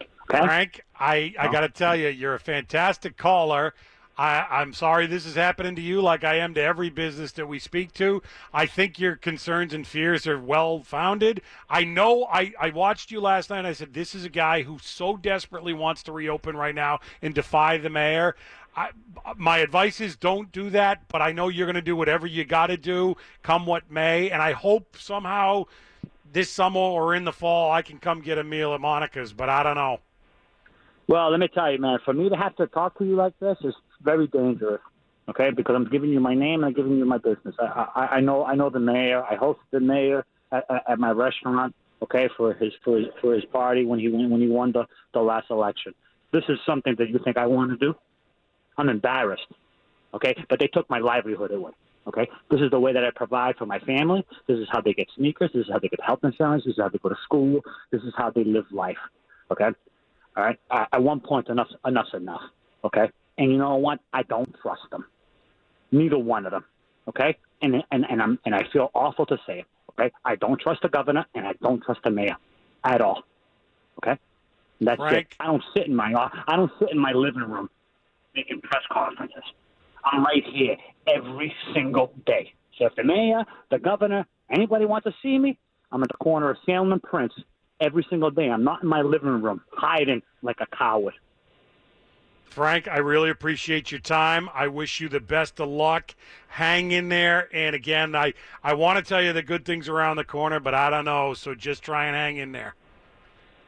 Okay? 0.00 0.44
Frank, 0.44 0.80
I, 0.98 1.34
I 1.38 1.48
oh. 1.48 1.52
got 1.52 1.60
to 1.60 1.68
tell 1.68 1.96
you, 1.96 2.08
you're 2.08 2.34
a 2.34 2.40
fantastic 2.40 3.16
caller. 3.16 3.72
I, 4.18 4.46
I'm 4.50 4.72
sorry 4.72 5.06
this 5.06 5.24
is 5.24 5.36
happening 5.36 5.76
to 5.76 5.82
you 5.82 6.02
like 6.02 6.24
I 6.24 6.34
am 6.38 6.52
to 6.54 6.60
every 6.60 6.90
business 6.90 7.30
that 7.32 7.46
we 7.46 7.60
speak 7.60 7.92
to. 7.94 8.20
I 8.52 8.66
think 8.66 8.98
your 8.98 9.14
concerns 9.14 9.72
and 9.72 9.86
fears 9.86 10.26
are 10.26 10.40
well 10.40 10.82
founded. 10.82 11.40
I 11.70 11.84
know 11.84 12.24
I, 12.24 12.52
I 12.60 12.70
watched 12.70 13.12
you 13.12 13.20
last 13.20 13.48
night. 13.48 13.64
I 13.64 13.72
said, 13.72 13.94
this 13.94 14.16
is 14.16 14.24
a 14.24 14.28
guy 14.28 14.62
who 14.62 14.78
so 14.82 15.16
desperately 15.16 15.72
wants 15.72 16.02
to 16.02 16.12
reopen 16.12 16.56
right 16.56 16.74
now 16.74 16.98
and 17.22 17.32
defy 17.32 17.78
the 17.78 17.90
mayor. 17.90 18.34
I, 18.78 18.90
my 19.36 19.58
advice 19.58 20.00
is 20.00 20.14
don't 20.14 20.52
do 20.52 20.70
that, 20.70 21.08
but 21.08 21.20
I 21.20 21.32
know 21.32 21.48
you're 21.48 21.66
going 21.66 21.74
to 21.74 21.82
do 21.82 21.96
whatever 21.96 22.28
you 22.28 22.44
got 22.44 22.68
to 22.68 22.76
do, 22.76 23.16
come 23.42 23.66
what 23.66 23.90
may. 23.90 24.30
And 24.30 24.40
I 24.40 24.52
hope 24.52 24.96
somehow 24.96 25.64
this 26.32 26.48
summer 26.48 26.78
or 26.78 27.14
in 27.16 27.24
the 27.24 27.32
fall 27.32 27.72
I 27.72 27.82
can 27.82 27.98
come 27.98 28.20
get 28.20 28.38
a 28.38 28.44
meal 28.44 28.74
at 28.74 28.80
Monica's, 28.80 29.32
but 29.32 29.48
I 29.48 29.64
don't 29.64 29.74
know. 29.74 29.98
Well, 31.08 31.30
let 31.30 31.40
me 31.40 31.48
tell 31.52 31.72
you, 31.72 31.80
man, 31.80 31.98
for 32.04 32.14
me 32.14 32.28
to 32.28 32.36
have 32.36 32.54
to 32.56 32.68
talk 32.68 32.96
to 32.98 33.04
you 33.04 33.16
like 33.16 33.36
this 33.40 33.56
is 33.64 33.74
very 34.00 34.28
dangerous. 34.28 34.80
Okay, 35.28 35.50
because 35.50 35.74
I'm 35.74 35.90
giving 35.90 36.10
you 36.10 36.20
my 36.20 36.34
name 36.34 36.62
and 36.62 36.66
I'm 36.66 36.72
giving 36.72 36.96
you 36.96 37.04
my 37.04 37.18
business. 37.18 37.54
I, 37.58 37.86
I, 37.94 38.06
I 38.16 38.20
know 38.20 38.44
I 38.44 38.54
know 38.54 38.70
the 38.70 38.80
mayor. 38.80 39.24
I 39.24 39.36
hosted 39.36 39.56
the 39.72 39.80
mayor 39.80 40.24
at, 40.52 40.64
at, 40.88 40.98
my 40.98 41.10
restaurant. 41.10 41.74
Okay, 42.02 42.30
for 42.36 42.54
his 42.54 42.72
for 42.82 42.96
his 42.96 43.08
for 43.20 43.34
his 43.34 43.44
party 43.46 43.84
when 43.84 43.98
he 43.98 44.08
when 44.08 44.40
he 44.40 44.48
won 44.48 44.72
the 44.72 44.86
the 45.12 45.20
last 45.20 45.50
election. 45.50 45.94
This 46.32 46.44
is 46.48 46.58
something 46.64 46.94
that 46.98 47.10
you 47.10 47.18
think 47.24 47.36
I 47.36 47.46
want 47.46 47.72
to 47.72 47.76
do? 47.76 47.94
I'm 48.78 48.88
embarrassed. 48.88 49.46
Okay, 50.14 50.34
but 50.48 50.58
they 50.58 50.68
took 50.68 50.88
my 50.88 50.98
livelihood 50.98 51.50
away. 51.50 51.72
Okay, 52.06 52.26
this 52.50 52.60
is 52.60 52.70
the 52.70 52.80
way 52.80 52.94
that 52.94 53.04
I 53.04 53.10
provide 53.14 53.56
for 53.56 53.66
my 53.66 53.78
family. 53.80 54.24
This 54.46 54.58
is 54.58 54.66
how 54.72 54.80
they 54.80 54.94
get 54.94 55.08
sneakers. 55.16 55.50
This 55.52 55.66
is 55.66 55.70
how 55.70 55.78
they 55.78 55.88
get 55.88 56.00
health 56.02 56.20
insurance. 56.22 56.64
This 56.64 56.72
is 56.72 56.80
how 56.80 56.88
they 56.88 56.98
go 56.98 57.10
to 57.10 57.16
school. 57.24 57.60
This 57.90 58.00
is 58.02 58.14
how 58.16 58.30
they 58.30 58.44
live 58.44 58.64
life. 58.72 58.96
Okay, 59.50 59.68
all 60.36 60.44
right. 60.44 60.58
Uh, 60.70 60.86
at 60.92 61.02
one 61.02 61.20
point, 61.20 61.48
enough 61.48 61.68
enough's 61.84 62.14
enough. 62.14 62.40
Okay, 62.84 63.10
and 63.36 63.52
you 63.52 63.58
know 63.58 63.76
what? 63.76 64.00
I 64.14 64.22
don't 64.22 64.48
trust 64.62 64.82
them. 64.90 65.04
Neither 65.92 66.18
one 66.18 66.46
of 66.46 66.52
them. 66.52 66.64
Okay, 67.08 67.36
and 67.60 67.84
and 67.90 68.06
and 68.08 68.22
I'm 68.22 68.38
and 68.46 68.54
I 68.54 68.62
feel 68.72 68.90
awful 68.94 69.26
to 69.26 69.36
say 69.46 69.60
it. 69.60 69.66
Okay, 69.90 70.10
I 70.24 70.36
don't 70.36 70.58
trust 70.58 70.80
the 70.82 70.88
governor 70.88 71.26
and 71.34 71.46
I 71.46 71.52
don't 71.60 71.82
trust 71.82 72.00
the 72.04 72.10
mayor 72.10 72.36
at 72.84 73.02
all. 73.02 73.22
Okay, 74.02 74.18
that's 74.80 74.98
Frank? 74.98 75.26
it. 75.30 75.36
I 75.40 75.46
don't 75.46 75.64
sit 75.74 75.86
in 75.88 75.94
my 75.94 76.14
I 76.46 76.56
don't 76.56 76.72
sit 76.78 76.90
in 76.90 76.98
my 76.98 77.12
living 77.12 77.42
room 77.42 77.68
making 78.38 78.60
press 78.60 78.82
conferences. 78.92 79.42
I'm 80.04 80.24
right 80.24 80.44
here 80.52 80.76
every 81.06 81.52
single 81.74 82.12
day. 82.24 82.52
So 82.78 82.86
if 82.86 82.94
the 82.94 83.02
mayor, 83.04 83.44
the 83.70 83.78
governor, 83.78 84.26
anybody 84.50 84.84
wants 84.84 85.04
to 85.04 85.14
see 85.22 85.38
me, 85.38 85.58
I'm 85.90 86.02
at 86.02 86.08
the 86.08 86.16
corner 86.18 86.50
of 86.50 86.56
Salem 86.64 86.92
and 86.92 87.02
Prince 87.02 87.32
every 87.80 88.06
single 88.08 88.30
day. 88.30 88.48
I'm 88.48 88.62
not 88.62 88.82
in 88.82 88.88
my 88.88 89.02
living 89.02 89.42
room 89.42 89.60
hiding 89.72 90.22
like 90.42 90.58
a 90.60 90.76
coward. 90.76 91.14
Frank, 92.44 92.88
I 92.88 92.98
really 92.98 93.30
appreciate 93.30 93.90
your 93.90 94.00
time. 94.00 94.48
I 94.54 94.68
wish 94.68 95.00
you 95.00 95.08
the 95.08 95.20
best 95.20 95.60
of 95.60 95.68
luck. 95.68 96.14
Hang 96.48 96.92
in 96.92 97.08
there. 97.08 97.48
And 97.52 97.74
again, 97.74 98.14
I, 98.16 98.34
I 98.62 98.74
want 98.74 98.98
to 98.98 99.04
tell 99.04 99.22
you 99.22 99.32
the 99.32 99.42
good 99.42 99.64
things 99.64 99.88
around 99.88 100.16
the 100.16 100.24
corner, 100.24 100.58
but 100.58 100.74
I 100.74 100.90
don't 100.90 101.04
know. 101.04 101.34
So 101.34 101.54
just 101.54 101.82
try 101.82 102.06
and 102.06 102.16
hang 102.16 102.36
in 102.38 102.52
there. 102.52 102.74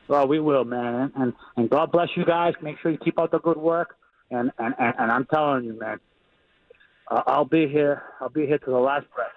Well, 0.08 0.26
we 0.26 0.40
will, 0.40 0.64
man, 0.64 1.12
and 1.14 1.32
and 1.56 1.70
God 1.70 1.92
bless 1.92 2.08
you 2.16 2.24
guys. 2.24 2.54
Make 2.60 2.80
sure 2.80 2.90
you 2.90 2.98
keep 2.98 3.16
up 3.16 3.30
the 3.30 3.38
good 3.38 3.56
work, 3.56 3.94
and 4.30 4.52
and 4.58 4.74
and, 4.78 4.94
and 4.98 5.10
I'm 5.12 5.26
telling 5.26 5.64
you, 5.64 5.78
man, 5.78 6.00
uh, 7.10 7.22
I'll 7.26 7.44
be 7.44 7.68
here. 7.68 8.02
I'll 8.20 8.28
be 8.28 8.46
here 8.46 8.58
to 8.58 8.70
the 8.70 8.78
last 8.78 9.06
breath. 9.14 9.28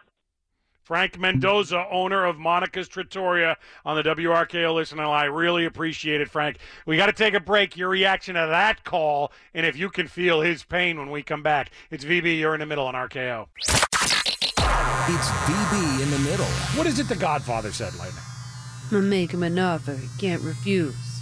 Frank 0.84 1.18
Mendoza, 1.18 1.86
owner 1.90 2.26
of 2.26 2.38
Monica's 2.38 2.90
Trattoria 2.90 3.56
on 3.86 3.96
the 3.96 4.04
WRKO 4.04 4.76
listener 4.76 5.08
line. 5.08 5.24
I 5.24 5.28
really 5.28 5.64
appreciate 5.64 6.20
it, 6.20 6.30
Frank. 6.30 6.58
We 6.86 6.98
got 6.98 7.06
to 7.06 7.14
take 7.14 7.34
a 7.34 7.40
break. 7.40 7.78
Your 7.78 7.88
reaction 7.88 8.36
to 8.36 8.42
that 8.42 8.84
call, 8.84 9.32
and 9.54 9.66
if 9.66 9.78
you 9.78 9.90
can 9.90 10.08
feel 10.08 10.42
his 10.42 10.66
pain 10.66 11.00
when 11.00 11.10
we 11.10 11.24
come 11.24 11.42
back. 11.42 11.72
It's 11.90 12.04
VB. 12.04 12.38
You're 12.38 12.54
in 12.54 12.60
the 12.60 12.66
middle 12.66 12.86
on 12.86 12.96
RKO. 12.96 13.48
It's 15.06 15.28
VB 15.30 16.04
in 16.04 16.12
the 16.12 16.20
middle. 16.30 16.46
What 16.76 16.86
is 16.86 17.00
it 17.00 17.08
the 17.08 17.16
Godfather 17.16 17.72
said, 17.72 17.96
Lightning? 17.96 18.24
I'm 18.86 18.90
gonna 18.90 19.04
make 19.04 19.32
him 19.32 19.44
an 19.44 19.58
offer 19.58 19.94
he 19.94 20.08
can't 20.20 20.42
refuse. 20.42 21.13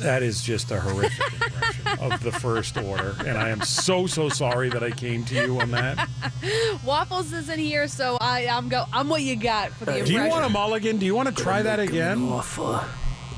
That 0.00 0.22
is 0.22 0.42
just 0.42 0.70
a 0.70 0.80
horrific 0.80 1.32
impression 1.42 2.12
of 2.12 2.22
the 2.22 2.32
first 2.32 2.76
order, 2.76 3.14
and 3.26 3.36
I 3.38 3.50
am 3.50 3.60
so 3.62 4.06
so 4.06 4.28
sorry 4.28 4.68
that 4.70 4.82
I 4.82 4.90
came 4.90 5.24
to 5.26 5.34
you 5.34 5.60
on 5.60 5.70
that. 5.72 6.08
Waffles 6.84 7.32
isn't 7.32 7.58
here, 7.58 7.86
so 7.88 8.16
I, 8.20 8.46
I'm 8.46 8.68
go. 8.68 8.84
I'm 8.92 9.08
what 9.08 9.22
you 9.22 9.36
got 9.36 9.72
for 9.72 9.84
the 9.84 9.92
impression. 9.92 10.16
Do 10.16 10.22
you 10.22 10.28
want 10.28 10.44
a 10.44 10.48
mulligan? 10.48 10.98
Do 10.98 11.06
you 11.06 11.14
want 11.14 11.34
to 11.34 11.42
try 11.42 11.62
that 11.62 11.78
again? 11.78 12.22
Offer. 12.24 12.88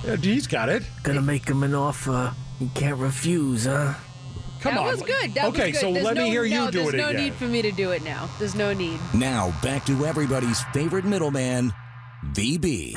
Yeah, 0.05 0.17
he's 0.17 0.47
got 0.47 0.69
it. 0.69 0.83
Gonna 1.03 1.23
make 1.23 1.49
him 1.49 1.63
an 1.63 1.75
offer 1.75 2.35
he 2.63 2.69
can't 2.75 2.99
refuse, 2.99 3.65
huh? 3.67 3.95
Come 4.61 4.75
that 4.75 4.81
on. 4.81 4.87
was 4.87 5.03
good. 5.03 5.35
That 5.35 5.47
okay, 5.47 5.73
was 5.73 5.73
good. 5.73 5.81
so 5.81 5.93
There's 5.93 6.05
let 6.05 6.17
me 6.17 6.31
hear 6.31 6.45
you 6.45 6.59
no, 6.67 6.71
do 6.71 6.83
there's 6.83 6.95
it 6.95 6.97
no 6.97 7.09
again. 7.09 7.25
need 7.25 7.35
for 7.35 7.47
me 7.47 7.61
to 7.63 7.73
do 7.73 7.91
it 7.91 8.05
now. 8.05 8.29
There's 8.39 8.55
no 8.55 8.73
need. 8.73 9.01
Now 9.13 9.53
back 9.63 9.85
to 9.87 10.07
everybody's 10.07 10.63
favorite 10.73 11.05
middleman, 11.05 11.73
VB. 12.31 12.97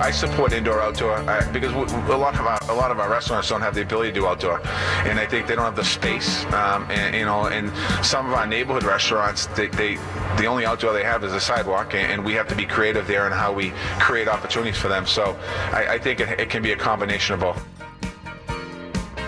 I 0.00 0.10
support 0.10 0.52
indoor 0.52 0.80
outdoor 0.80 1.14
uh, 1.14 1.50
because 1.52 1.72
w- 1.72 1.86
a 2.12 2.18
lot 2.18 2.34
of 2.34 2.46
our, 2.46 2.58
a 2.68 2.74
lot 2.74 2.90
of 2.90 2.98
our 2.98 3.08
restaurants 3.08 3.48
don't 3.48 3.60
have 3.60 3.74
the 3.74 3.82
ability 3.82 4.10
to 4.10 4.20
do 4.20 4.26
outdoor, 4.26 4.60
and 5.06 5.20
I 5.20 5.24
think 5.26 5.46
they 5.46 5.54
don't 5.54 5.64
have 5.64 5.76
the 5.76 5.84
space. 5.84 6.44
Um, 6.46 6.90
and 6.90 7.14
you 7.14 7.24
know, 7.24 7.46
and 7.46 7.72
some 8.04 8.26
of 8.26 8.32
our 8.32 8.46
neighborhood 8.46 8.82
restaurants, 8.82 9.46
they, 9.46 9.68
they 9.68 9.96
the 10.36 10.46
only 10.46 10.66
outdoor 10.66 10.92
they 10.92 11.04
have 11.04 11.22
is 11.22 11.32
a 11.32 11.40
sidewalk, 11.40 11.94
and, 11.94 12.12
and 12.12 12.24
we 12.24 12.34
have 12.34 12.48
to 12.48 12.56
be 12.56 12.66
creative 12.66 13.06
there 13.06 13.26
in 13.26 13.32
how 13.32 13.52
we 13.52 13.70
create 14.00 14.26
opportunities 14.26 14.76
for 14.76 14.88
them. 14.88 15.06
So 15.06 15.38
I, 15.72 15.94
I 15.94 15.98
think 15.98 16.20
it, 16.20 16.40
it 16.40 16.50
can 16.50 16.62
be 16.62 16.72
a 16.72 16.76
combination 16.76 17.34
of 17.34 17.40
both. 17.40 17.64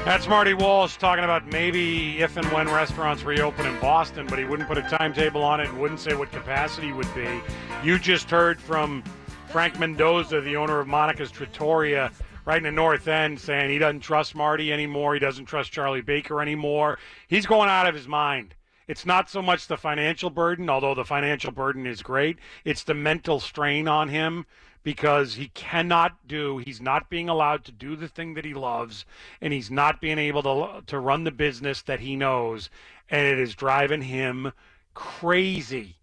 That's 0.06 0.28
Marty 0.28 0.54
Walsh 0.54 0.98
talking 0.98 1.24
about 1.24 1.48
maybe 1.48 2.20
if 2.20 2.36
and 2.36 2.46
when 2.52 2.68
restaurants 2.68 3.24
reopen 3.24 3.66
in 3.66 3.76
Boston, 3.80 4.24
but 4.28 4.38
he 4.38 4.44
wouldn't 4.44 4.68
put 4.68 4.78
a 4.78 4.82
timetable 4.82 5.42
on 5.42 5.58
it 5.58 5.68
and 5.68 5.80
wouldn't 5.80 5.98
say 5.98 6.14
what 6.14 6.30
capacity 6.30 6.92
would 6.92 7.12
be. 7.12 7.40
You 7.82 7.98
just 7.98 8.30
heard 8.30 8.60
from 8.60 9.02
Frank 9.48 9.80
Mendoza, 9.80 10.40
the 10.40 10.54
owner 10.54 10.78
of 10.78 10.86
Monica's 10.86 11.32
Trattoria, 11.32 12.12
right 12.44 12.58
in 12.58 12.62
the 12.62 12.70
North 12.70 13.08
End, 13.08 13.40
saying 13.40 13.68
he 13.68 13.78
doesn't 13.78 13.98
trust 13.98 14.36
Marty 14.36 14.72
anymore. 14.72 15.14
He 15.14 15.18
doesn't 15.18 15.46
trust 15.46 15.72
Charlie 15.72 16.02
Baker 16.02 16.40
anymore. 16.40 17.00
He's 17.26 17.44
going 17.44 17.68
out 17.68 17.88
of 17.88 17.96
his 17.96 18.06
mind. 18.06 18.54
It's 18.86 19.06
not 19.06 19.28
so 19.28 19.42
much 19.42 19.66
the 19.66 19.76
financial 19.76 20.30
burden, 20.30 20.70
although 20.70 20.94
the 20.94 21.04
financial 21.04 21.50
burden 21.50 21.84
is 21.84 22.00
great. 22.00 22.38
It's 22.64 22.84
the 22.84 22.94
mental 22.94 23.40
strain 23.40 23.88
on 23.88 24.08
him 24.08 24.46
because 24.86 25.34
he 25.34 25.48
cannot 25.48 26.28
do, 26.28 26.58
he's 26.58 26.80
not 26.80 27.10
being 27.10 27.28
allowed 27.28 27.64
to 27.64 27.72
do 27.72 27.96
the 27.96 28.06
thing 28.06 28.34
that 28.34 28.44
he 28.44 28.54
loves, 28.54 29.04
and 29.40 29.52
he's 29.52 29.68
not 29.68 30.00
being 30.00 30.16
able 30.16 30.44
to, 30.44 30.80
to 30.86 31.00
run 31.00 31.24
the 31.24 31.32
business 31.32 31.82
that 31.82 31.98
he 31.98 32.14
knows, 32.14 32.70
and 33.10 33.26
it 33.26 33.36
is 33.36 33.56
driving 33.56 34.02
him 34.02 34.52
crazy. 34.94 35.96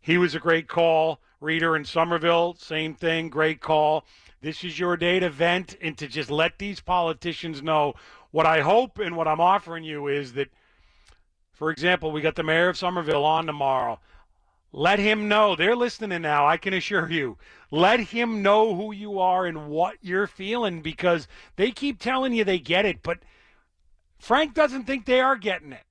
He 0.00 0.16
was 0.16 0.36
a 0.36 0.38
great 0.38 0.68
call. 0.68 1.18
Rita 1.40 1.72
in 1.72 1.84
Somerville, 1.84 2.54
same 2.54 2.94
thing, 2.94 3.30
great 3.30 3.60
call. 3.60 4.04
This 4.42 4.62
is 4.62 4.78
your 4.78 4.96
day 4.96 5.18
to 5.18 5.28
vent 5.28 5.74
and 5.82 5.98
to 5.98 6.06
just 6.06 6.30
let 6.30 6.56
these 6.56 6.78
politicians 6.78 7.64
know. 7.64 7.94
What 8.30 8.46
I 8.46 8.60
hope 8.60 9.00
and 9.00 9.16
what 9.16 9.26
I'm 9.26 9.40
offering 9.40 9.82
you 9.82 10.06
is 10.06 10.34
that, 10.34 10.50
for 11.52 11.72
example, 11.72 12.12
we 12.12 12.20
got 12.20 12.36
the 12.36 12.44
mayor 12.44 12.68
of 12.68 12.78
Somerville 12.78 13.24
on 13.24 13.46
tomorrow. 13.46 13.98
Let 14.72 15.00
him 15.00 15.26
know. 15.26 15.56
They're 15.56 15.74
listening 15.74 16.22
now, 16.22 16.46
I 16.46 16.58
can 16.58 16.74
assure 16.74 17.10
you. 17.10 17.36
Let 17.70 18.00
him 18.00 18.42
know 18.42 18.74
who 18.74 18.92
you 18.92 19.20
are 19.20 19.46
and 19.46 19.68
what 19.68 19.96
you're 20.00 20.26
feeling 20.26 20.82
because 20.82 21.28
they 21.56 21.70
keep 21.70 22.00
telling 22.00 22.32
you 22.32 22.44
they 22.44 22.58
get 22.58 22.84
it, 22.84 23.02
but 23.02 23.18
Frank 24.18 24.54
doesn't 24.54 24.84
think 24.84 25.06
they 25.06 25.20
are 25.20 25.36
getting 25.36 25.72
it. 25.72 25.84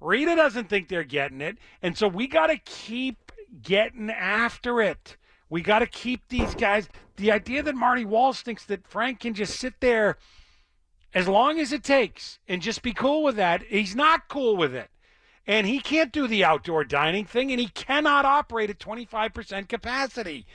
Rita 0.00 0.34
doesn't 0.34 0.68
think 0.68 0.88
they're 0.88 1.04
getting 1.04 1.40
it. 1.40 1.58
And 1.82 1.96
so 1.96 2.08
we 2.08 2.26
got 2.26 2.46
to 2.46 2.56
keep 2.56 3.32
getting 3.62 4.10
after 4.10 4.80
it. 4.80 5.16
We 5.50 5.62
got 5.62 5.80
to 5.80 5.86
keep 5.86 6.28
these 6.28 6.54
guys. 6.54 6.88
The 7.16 7.32
idea 7.32 7.62
that 7.62 7.74
Marty 7.74 8.04
Walsh 8.04 8.40
thinks 8.40 8.64
that 8.66 8.86
Frank 8.86 9.20
can 9.20 9.34
just 9.34 9.58
sit 9.58 9.74
there 9.80 10.16
as 11.12 11.28
long 11.28 11.58
as 11.58 11.72
it 11.72 11.82
takes 11.82 12.38
and 12.48 12.62
just 12.62 12.82
be 12.82 12.92
cool 12.92 13.22
with 13.22 13.36
that, 13.36 13.62
he's 13.64 13.96
not 13.96 14.28
cool 14.28 14.56
with 14.56 14.74
it. 14.74 14.90
And 15.46 15.66
he 15.66 15.80
can't 15.80 16.12
do 16.12 16.28
the 16.28 16.44
outdoor 16.44 16.84
dining 16.84 17.24
thing, 17.24 17.50
and 17.50 17.60
he 17.60 17.66
cannot 17.66 18.24
operate 18.24 18.70
at 18.70 18.78
25% 18.78 19.68
capacity. 19.68 20.46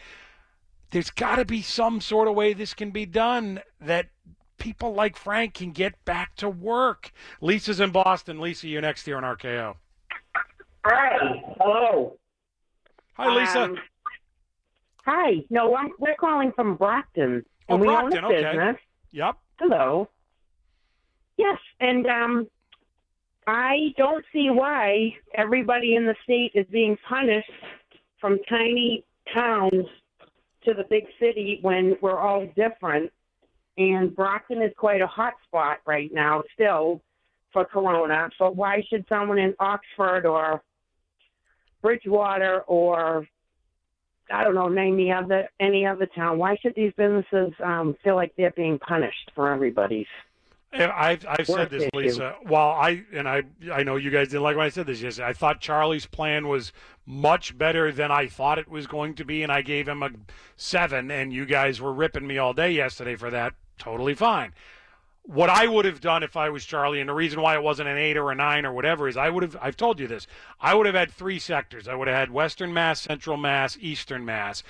There's 0.92 1.10
got 1.10 1.38
to 1.38 1.46
be 1.46 1.62
some 1.62 2.00
sort 2.02 2.28
of 2.28 2.36
way 2.36 2.54
this 2.54 2.74
can 2.74 2.92
be 2.92 3.06
done 3.06 3.62
that 3.82 4.08
people 4.58 4.94
like 4.94 5.18
Frank 5.18 5.54
can 5.54 5.72
get 5.72 6.04
back 6.06 6.36
to 6.38 6.50
work. 6.50 7.12
Lisa's 7.42 7.80
in 7.80 7.92
Boston. 7.92 8.40
Lisa, 8.40 8.68
you're 8.68 8.82
next 8.82 9.06
here 9.06 9.18
on 9.18 9.24
RKO. 9.24 9.76
Hi. 10.86 11.18
Hello. 11.60 12.18
Hi, 13.14 13.36
Lisa. 13.36 13.64
Um, 13.64 13.78
hi. 15.06 15.44
No, 15.50 15.76
I'm, 15.76 15.90
we're 16.00 16.16
calling 16.16 16.52
from 16.56 16.76
Brockton. 16.76 17.44
Oh, 17.70 17.78
we 17.78 17.88
Brockton, 17.88 18.24
own 18.24 18.32
a 18.32 18.36
okay. 18.36 18.44
business. 18.44 18.78
Yep. 19.12 19.36
Hello. 19.60 20.10
Yes, 21.38 21.58
and 21.80 22.06
um, 22.08 22.48
I 23.48 23.94
don't 23.98 24.24
see 24.32 24.50
why 24.50 25.14
everybody 25.34 25.96
in 25.96 26.06
the 26.06 26.16
state 26.24 26.52
is 26.54 26.66
being 26.72 26.98
punished 27.08 27.50
from 28.20 28.40
tiny 28.50 29.04
towns 29.34 29.86
to 30.66 30.74
the 30.74 30.86
big 30.90 31.06
city 31.20 31.60
when 31.62 31.98
we're 32.02 32.20
all 32.20 32.48
different. 32.56 33.12
And 33.78 34.16
Brockton 34.16 34.62
is 34.62 34.72
quite 34.78 35.02
a 35.02 35.08
hot 35.08 35.34
spot 35.48 35.80
right 35.86 36.14
now, 36.14 36.44
still 36.54 37.02
for 37.52 37.66
Corona. 37.66 38.30
So 38.38 38.50
why 38.50 38.84
should 38.90 39.06
someone 39.10 39.38
in 39.38 39.54
Oxford 39.60 40.26
or 40.26 40.62
Bridgewater 41.82 42.62
or 42.62 43.28
I 44.32 44.44
don't 44.44 44.56
know, 44.56 44.68
name 44.68 44.98
the 44.98 45.12
other 45.12 45.50
any 45.60 45.86
other 45.86 46.08
town. 46.08 46.38
Why 46.38 46.58
should 46.62 46.74
these 46.76 46.92
businesses 46.98 47.54
um, 47.64 47.96
feel 48.04 48.16
like 48.16 48.34
they're 48.38 48.52
being 48.52 48.80
punished 48.80 49.32
for 49.36 49.52
everybody's? 49.52 50.08
And 50.74 50.92
I've, 50.92 51.26
I've 51.28 51.48
said 51.48 51.70
this, 51.70 51.84
issue. 51.84 51.90
Lisa. 51.94 52.36
While 52.44 52.72
I 52.72 53.04
and 53.14 53.30
I 53.30 53.44
I 53.72 53.84
know 53.84 53.98
you 53.98 54.10
guys 54.10 54.30
didn't 54.30 54.44
like 54.44 54.58
when 54.58 54.66
I 54.66 54.70
said 54.70 54.88
this. 54.88 55.02
Yes, 55.02 55.20
I 55.20 55.32
thought 55.32 55.62
Charlie's 55.62 56.06
plan 56.06 56.48
was 56.48 56.74
much 57.06 57.58
better 57.58 57.92
than 57.92 58.12
I 58.12 58.28
thought 58.28 58.60
it 58.60 58.70
was 58.70 58.88
going 58.88 59.14
to 59.16 59.26
be, 59.26 59.44
and 59.44 59.52
I 59.52 59.62
gave 59.62 59.88
him 59.88 60.02
a 60.04 60.12
seven. 60.58 61.12
And 61.12 61.32
you 61.32 61.46
guys 61.46 61.80
were 61.80 61.94
ripping 61.94 62.28
me 62.28 62.38
all 62.38 62.54
day 62.54 62.72
yesterday 62.72 63.16
for 63.16 63.30
that. 63.30 63.54
Totally 63.78 64.16
fine. 64.16 64.54
What 65.24 65.50
I 65.50 65.68
would 65.68 65.86
have 65.86 66.02
done 66.02 66.22
if 66.22 66.38
I 66.38 66.50
was 66.50 66.66
Charlie, 66.66 67.00
and 67.00 67.10
the 67.10 67.14
reason 67.14 67.42
why 67.42 67.56
it 67.56 67.64
wasn't 67.64 67.90
an 67.90 67.98
eight 67.98 68.18
or 68.18 68.32
a 68.32 68.36
nine 68.36 68.66
or 68.66 68.74
whatever 68.74 69.08
is 69.08 69.18
I 69.18 69.30
would 69.30 69.44
have. 69.44 69.58
I've 69.60 69.78
told 69.78 70.00
you 70.00 70.08
this. 70.08 70.28
I 70.60 70.76
would 70.76 70.86
have 70.86 70.96
had 70.96 71.12
three 71.12 71.40
sectors. 71.40 71.88
I 71.88 71.96
would 71.96 72.08
have 72.08 72.18
had 72.18 72.32
Western 72.32 72.74
Mass, 72.74 73.02
Central 73.02 73.38
Mass, 73.38 73.78
Eastern 73.82 74.24
Mass, 74.24 74.64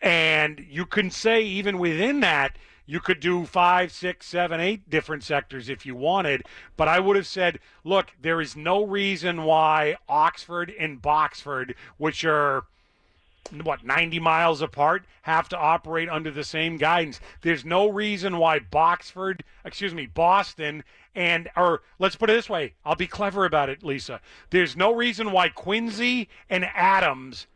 and 0.00 0.64
you 0.68 0.84
can 0.84 1.10
say 1.10 1.42
even 1.42 1.78
within 1.78 2.20
that 2.20 2.56
you 2.88 3.00
could 3.00 3.20
do 3.20 3.44
five, 3.44 3.92
six, 3.92 4.26
seven, 4.26 4.60
eight 4.60 4.88
different 4.88 5.22
sectors 5.22 5.68
if 5.68 5.84
you 5.84 5.94
wanted. 5.94 6.42
But 6.74 6.88
I 6.88 6.98
would 7.00 7.16
have 7.16 7.26
said, 7.26 7.60
look, 7.84 8.12
there 8.20 8.40
is 8.40 8.56
no 8.56 8.82
reason 8.82 9.44
why 9.44 9.96
Oxford 10.08 10.72
and 10.76 11.00
Boxford, 11.00 11.74
which 11.98 12.24
are 12.24 12.64
what 13.62 13.84
90 13.84 14.20
miles 14.20 14.62
apart 14.62 15.04
have 15.22 15.48
to 15.50 15.56
operate 15.56 16.08
under 16.08 16.30
the 16.30 16.44
same 16.44 16.76
guidance 16.76 17.18
there's 17.40 17.64
no 17.64 17.88
reason 17.88 18.36
why 18.36 18.58
boxford 18.58 19.42
excuse 19.64 19.94
me 19.94 20.04
boston 20.04 20.84
and 21.14 21.48
or 21.56 21.80
let's 21.98 22.14
put 22.14 22.28
it 22.28 22.34
this 22.34 22.50
way 22.50 22.74
i'll 22.84 22.94
be 22.94 23.06
clever 23.06 23.46
about 23.46 23.70
it 23.70 23.82
lisa 23.82 24.20
there's 24.50 24.76
no 24.76 24.94
reason 24.94 25.32
why 25.32 25.48
quincy 25.48 26.28
and 26.50 26.66
adams 26.74 27.46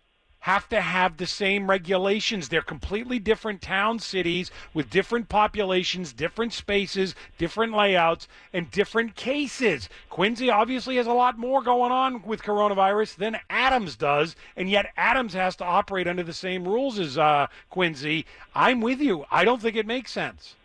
have 0.42 0.68
to 0.68 0.80
have 0.80 1.16
the 1.16 1.26
same 1.26 1.70
regulations. 1.70 2.48
They're 2.48 2.62
completely 2.62 3.20
different 3.20 3.62
town 3.62 4.00
cities 4.00 4.50
with 4.74 4.90
different 4.90 5.28
populations, 5.28 6.12
different 6.12 6.52
spaces, 6.52 7.14
different 7.38 7.72
layouts, 7.72 8.26
and 8.52 8.68
different 8.72 9.14
cases. 9.14 9.88
Quincy 10.10 10.50
obviously 10.50 10.96
has 10.96 11.06
a 11.06 11.12
lot 11.12 11.38
more 11.38 11.62
going 11.62 11.92
on 11.92 12.22
with 12.22 12.42
coronavirus 12.42 13.14
than 13.16 13.38
Adams 13.50 13.94
does, 13.94 14.34
and 14.56 14.68
yet 14.68 14.86
Adams 14.96 15.32
has 15.34 15.54
to 15.56 15.64
operate 15.64 16.08
under 16.08 16.24
the 16.24 16.32
same 16.32 16.66
rules 16.66 16.98
as 16.98 17.16
uh, 17.16 17.46
Quincy. 17.70 18.26
I'm 18.52 18.80
with 18.80 19.00
you. 19.00 19.24
I 19.30 19.44
don't 19.44 19.62
think 19.62 19.76
it 19.76 19.86
makes 19.86 20.10
sense. 20.10 20.56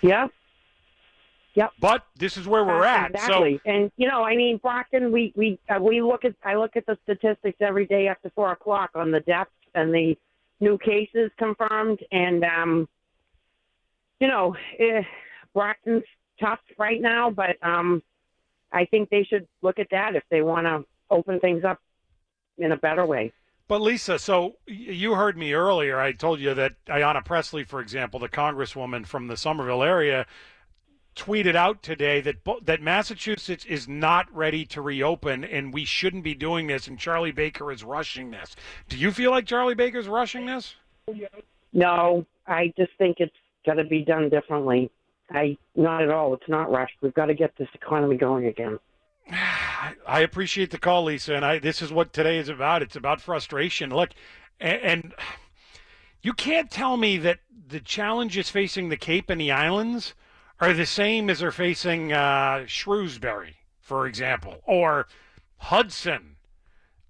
Yeah. 0.00 0.28
Yep. 1.56 1.72
But 1.80 2.04
this 2.16 2.36
is 2.36 2.46
where 2.46 2.64
we're 2.64 2.84
at. 2.84 3.12
Exactly. 3.12 3.60
So 3.64 3.70
and 3.70 3.90
you 3.96 4.06
know, 4.06 4.22
I 4.22 4.36
mean, 4.36 4.58
Brockton, 4.58 5.10
we 5.10 5.32
we 5.34 5.58
uh, 5.70 5.80
we 5.80 6.02
look 6.02 6.26
at 6.26 6.34
I 6.44 6.54
look 6.54 6.76
at 6.76 6.84
the 6.84 6.98
statistics 7.04 7.56
every 7.60 7.86
day 7.86 8.08
after 8.08 8.30
four 8.34 8.52
o'clock 8.52 8.90
on 8.94 9.10
the 9.10 9.20
deaths 9.20 9.50
and 9.74 9.92
the 9.92 10.16
new 10.60 10.76
cases 10.76 11.30
confirmed, 11.38 12.00
and 12.12 12.44
um, 12.44 12.88
you 14.20 14.28
know, 14.28 14.54
eh, 14.78 15.02
Brockton's 15.54 16.04
tough 16.38 16.60
right 16.78 17.00
now, 17.00 17.30
but 17.30 17.56
um, 17.62 18.02
I 18.70 18.84
think 18.84 19.08
they 19.08 19.24
should 19.24 19.48
look 19.62 19.78
at 19.78 19.88
that 19.90 20.14
if 20.14 20.24
they 20.30 20.42
want 20.42 20.66
to 20.66 20.84
open 21.10 21.40
things 21.40 21.64
up 21.64 21.80
in 22.58 22.72
a 22.72 22.76
better 22.76 23.06
way. 23.06 23.32
But 23.68 23.80
Lisa, 23.80 24.18
so 24.18 24.56
you 24.66 25.14
heard 25.14 25.36
me 25.38 25.54
earlier. 25.54 25.98
I 25.98 26.12
told 26.12 26.38
you 26.38 26.52
that 26.54 26.74
Ayanna 26.86 27.24
Pressley, 27.24 27.64
for 27.64 27.80
example, 27.80 28.20
the 28.20 28.28
congresswoman 28.28 29.06
from 29.06 29.26
the 29.26 29.36
Somerville 29.36 29.82
area, 29.82 30.26
tweeted 31.16 31.56
out 31.56 31.82
today 31.82 32.20
that 32.20 32.36
that 32.62 32.82
Massachusetts 32.82 33.64
is 33.64 33.88
not 33.88 34.32
ready 34.34 34.64
to 34.66 34.80
reopen, 34.80 35.44
and 35.44 35.72
we 35.72 35.84
shouldn't 35.84 36.22
be 36.22 36.34
doing 36.34 36.66
this. 36.66 36.86
And 36.86 36.98
Charlie 36.98 37.32
Baker 37.32 37.72
is 37.72 37.82
rushing 37.82 38.30
this. 38.30 38.54
Do 38.88 38.96
you 38.96 39.10
feel 39.10 39.30
like 39.30 39.46
Charlie 39.46 39.74
Baker's 39.74 40.08
rushing 40.08 40.46
this? 40.46 40.76
No, 41.72 42.26
I 42.46 42.72
just 42.76 42.92
think 42.98 43.16
it's 43.18 43.34
got 43.64 43.74
to 43.74 43.84
be 43.84 44.04
done 44.04 44.28
differently. 44.28 44.90
I 45.30 45.56
not 45.74 46.02
at 46.02 46.10
all. 46.10 46.34
It's 46.34 46.48
not 46.48 46.70
rushed. 46.70 46.94
We've 47.00 47.14
got 47.14 47.26
to 47.26 47.34
get 47.34 47.56
this 47.56 47.68
economy 47.74 48.16
going 48.16 48.46
again. 48.46 48.78
I 50.06 50.20
appreciate 50.20 50.70
the 50.70 50.78
call, 50.78 51.04
Lisa, 51.04 51.34
and 51.34 51.44
I 51.44 51.58
this 51.58 51.82
is 51.82 51.92
what 51.92 52.12
today 52.12 52.38
is 52.38 52.48
about. 52.48 52.82
It's 52.82 52.96
about 52.96 53.20
frustration. 53.20 53.90
Look, 53.90 54.10
and, 54.60 54.80
and 54.82 55.14
you 56.22 56.34
can't 56.34 56.70
tell 56.70 56.96
me 56.96 57.16
that 57.18 57.38
the 57.68 57.80
challenges 57.80 58.50
facing 58.50 58.90
the 58.90 58.96
Cape 58.96 59.30
and 59.30 59.40
the 59.40 59.50
islands 59.50 60.14
are 60.60 60.72
the 60.72 60.86
same 60.86 61.28
as 61.28 61.40
they're 61.40 61.52
facing 61.52 62.12
uh, 62.12 62.64
Shrewsbury, 62.66 63.56
for 63.80 64.06
example, 64.06 64.62
or 64.64 65.06
Hudson. 65.58 66.36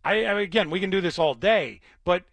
I, 0.05 0.24
I 0.24 0.40
again, 0.40 0.70
we 0.70 0.81
can 0.81 0.90
do 0.90 1.01
this 1.01 1.18
all 1.18 1.35
day, 1.35 1.81
but 2.05 2.24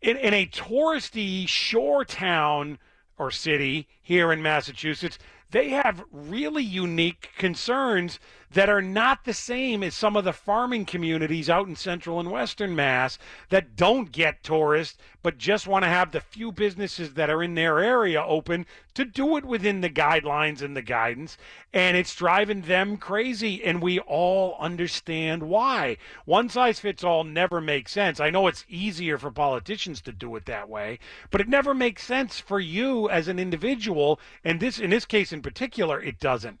in, 0.00 0.16
in 0.16 0.34
a 0.34 0.46
touristy 0.46 1.46
shore 1.46 2.04
town 2.04 2.78
or 3.18 3.30
city 3.30 3.88
here 4.02 4.32
in 4.32 4.42
Massachusetts, 4.42 5.18
they 5.50 5.70
have 5.70 6.04
really 6.10 6.62
unique 6.62 7.30
concerns 7.36 8.18
that 8.52 8.68
are 8.68 8.82
not 8.82 9.24
the 9.24 9.34
same 9.34 9.82
as 9.82 9.94
some 9.94 10.16
of 10.16 10.24
the 10.24 10.32
farming 10.32 10.84
communities 10.84 11.48
out 11.48 11.68
in 11.68 11.76
central 11.76 12.18
and 12.18 12.30
western 12.30 12.74
Mass 12.74 13.18
that 13.48 13.76
don't 13.76 14.12
get 14.12 14.42
tourists 14.42 14.98
but 15.22 15.38
just 15.38 15.66
want 15.66 15.84
to 15.84 15.88
have 15.88 16.12
the 16.12 16.20
few 16.20 16.50
businesses 16.50 17.14
that 17.14 17.28
are 17.28 17.42
in 17.42 17.54
their 17.54 17.78
area 17.78 18.22
open 18.22 18.64
to 18.94 19.04
do 19.04 19.36
it 19.36 19.44
within 19.44 19.80
the 19.80 19.90
guidelines 19.90 20.62
and 20.62 20.76
the 20.76 20.82
guidance. 20.82 21.36
And 21.72 21.96
it's 21.96 22.14
driving 22.14 22.62
them 22.62 22.96
crazy. 22.96 23.62
And 23.62 23.82
we 23.82 23.98
all 24.00 24.56
understand 24.58 25.42
why. 25.42 25.98
One 26.24 26.48
size 26.48 26.80
fits 26.80 27.04
all 27.04 27.24
never 27.24 27.60
makes 27.60 27.92
sense. 27.92 28.18
I 28.18 28.30
know 28.30 28.46
it's 28.46 28.64
easier 28.68 29.18
for 29.18 29.30
politicians 29.30 30.00
to 30.02 30.12
do 30.12 30.34
it 30.36 30.46
that 30.46 30.68
way, 30.68 30.98
but 31.30 31.40
it 31.40 31.48
never 31.48 31.74
makes 31.74 32.04
sense 32.04 32.40
for 32.40 32.58
you 32.58 33.08
as 33.10 33.28
an 33.28 33.38
individual. 33.38 34.18
And 34.42 34.58
this, 34.58 34.78
in 34.78 34.90
this 34.90 35.04
case 35.04 35.32
in 35.32 35.42
particular, 35.42 36.00
it 36.02 36.18
doesn't. 36.18 36.58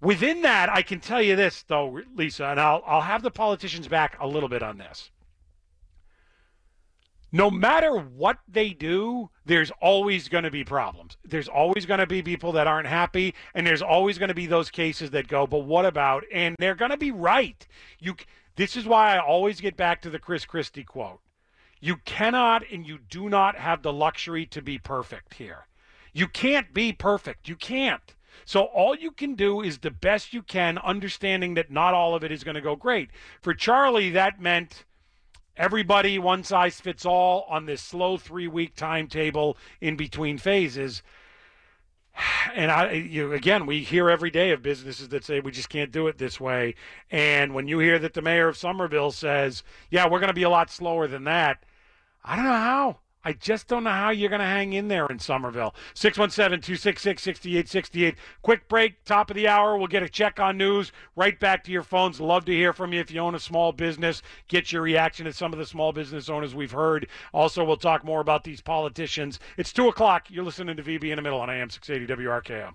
Within 0.00 0.42
that, 0.42 0.68
I 0.68 0.82
can 0.82 1.00
tell 1.00 1.20
you 1.20 1.34
this, 1.34 1.64
though, 1.66 2.00
Lisa, 2.14 2.46
and 2.46 2.60
I'll, 2.60 2.82
I'll 2.86 3.00
have 3.00 3.22
the 3.22 3.30
politicians 3.30 3.88
back 3.88 4.16
a 4.20 4.28
little 4.28 4.48
bit 4.48 4.62
on 4.62 4.78
this. 4.78 5.10
No 7.30 7.50
matter 7.50 7.98
what 7.98 8.38
they 8.48 8.70
do, 8.70 9.28
there's 9.44 9.70
always 9.82 10.28
going 10.28 10.44
to 10.44 10.50
be 10.50 10.64
problems. 10.64 11.18
There's 11.24 11.48
always 11.48 11.84
going 11.84 12.00
to 12.00 12.06
be 12.06 12.22
people 12.22 12.52
that 12.52 12.66
aren't 12.66 12.88
happy, 12.88 13.34
and 13.54 13.66
there's 13.66 13.82
always 13.82 14.18
going 14.18 14.28
to 14.28 14.34
be 14.34 14.46
those 14.46 14.70
cases 14.70 15.10
that 15.10 15.28
go, 15.28 15.46
but 15.46 15.64
what 15.64 15.84
about? 15.84 16.24
And 16.32 16.56
they're 16.58 16.74
going 16.74 16.90
to 16.90 16.96
be 16.96 17.10
right. 17.10 17.66
You. 17.98 18.16
This 18.56 18.76
is 18.76 18.86
why 18.86 19.14
I 19.14 19.20
always 19.20 19.60
get 19.60 19.76
back 19.76 20.00
to 20.02 20.10
the 20.10 20.18
Chris 20.18 20.44
Christie 20.44 20.84
quote. 20.84 21.20
You 21.80 21.96
cannot 22.04 22.64
and 22.72 22.86
you 22.86 22.98
do 22.98 23.28
not 23.28 23.56
have 23.56 23.82
the 23.82 23.92
luxury 23.92 24.46
to 24.46 24.62
be 24.62 24.78
perfect 24.78 25.34
here. 25.34 25.66
You 26.12 26.26
can't 26.26 26.72
be 26.74 26.92
perfect. 26.92 27.48
You 27.48 27.54
can't. 27.54 28.14
So 28.44 28.62
all 28.62 28.94
you 28.94 29.10
can 29.10 29.34
do 29.34 29.60
is 29.60 29.78
the 29.78 29.90
best 29.90 30.32
you 30.32 30.42
can, 30.42 30.78
understanding 30.78 31.54
that 31.54 31.70
not 31.70 31.94
all 31.94 32.14
of 32.14 32.24
it 32.24 32.32
is 32.32 32.44
going 32.44 32.54
to 32.54 32.60
go 32.60 32.76
great. 32.76 33.10
For 33.40 33.54
Charlie, 33.54 34.10
that 34.10 34.40
meant 34.40 34.84
everybody 35.56 36.18
one 36.18 36.44
size 36.44 36.80
fits 36.80 37.04
all 37.04 37.46
on 37.48 37.66
this 37.66 37.82
slow 37.82 38.16
three 38.16 38.48
week 38.48 38.74
timetable 38.74 39.56
in 39.80 39.96
between 39.96 40.38
phases. 40.38 41.02
And 42.54 42.70
I, 42.72 42.92
you 42.92 43.32
again, 43.32 43.66
we 43.66 43.82
hear 43.84 44.10
every 44.10 44.30
day 44.30 44.50
of 44.50 44.62
businesses 44.62 45.08
that 45.10 45.22
say 45.22 45.38
we 45.38 45.52
just 45.52 45.68
can't 45.68 45.92
do 45.92 46.08
it 46.08 46.18
this 46.18 46.40
way. 46.40 46.74
And 47.10 47.54
when 47.54 47.68
you 47.68 47.78
hear 47.78 47.98
that 47.98 48.14
the 48.14 48.22
mayor 48.22 48.48
of 48.48 48.56
Somerville 48.56 49.12
says, 49.12 49.62
"Yeah, 49.90 50.08
we're 50.08 50.18
going 50.18 50.28
to 50.28 50.34
be 50.34 50.42
a 50.42 50.50
lot 50.50 50.70
slower 50.70 51.06
than 51.06 51.24
that," 51.24 51.62
I 52.24 52.34
don't 52.34 52.46
know 52.46 52.50
how. 52.50 52.98
I 53.28 53.32
just 53.34 53.68
don't 53.68 53.84
know 53.84 53.90
how 53.90 54.08
you're 54.08 54.30
going 54.30 54.40
to 54.40 54.46
hang 54.46 54.72
in 54.72 54.88
there 54.88 55.04
in 55.08 55.18
Somerville. 55.18 55.74
617 55.92 56.62
266 56.62 57.22
6868. 57.22 58.14
Quick 58.40 58.66
break, 58.68 59.04
top 59.04 59.28
of 59.28 59.36
the 59.36 59.46
hour. 59.46 59.76
We'll 59.76 59.86
get 59.86 60.02
a 60.02 60.08
check 60.08 60.40
on 60.40 60.56
news 60.56 60.92
right 61.14 61.38
back 61.38 61.62
to 61.64 61.70
your 61.70 61.82
phones. 61.82 62.22
Love 62.22 62.46
to 62.46 62.52
hear 62.52 62.72
from 62.72 62.94
you 62.94 63.00
if 63.00 63.10
you 63.10 63.20
own 63.20 63.34
a 63.34 63.38
small 63.38 63.70
business. 63.70 64.22
Get 64.48 64.72
your 64.72 64.80
reaction 64.80 65.26
to 65.26 65.32
some 65.34 65.52
of 65.52 65.58
the 65.58 65.66
small 65.66 65.92
business 65.92 66.30
owners 66.30 66.54
we've 66.54 66.72
heard. 66.72 67.06
Also, 67.34 67.62
we'll 67.62 67.76
talk 67.76 68.02
more 68.02 68.22
about 68.22 68.44
these 68.44 68.62
politicians. 68.62 69.40
It's 69.58 69.74
2 69.74 69.88
o'clock. 69.88 70.30
You're 70.30 70.44
listening 70.44 70.78
to 70.78 70.82
VB 70.82 71.10
in 71.10 71.16
the 71.16 71.22
middle 71.22 71.42
on 71.42 71.50
AM 71.50 71.68
680 71.68 72.22
WRKO. 72.22 72.72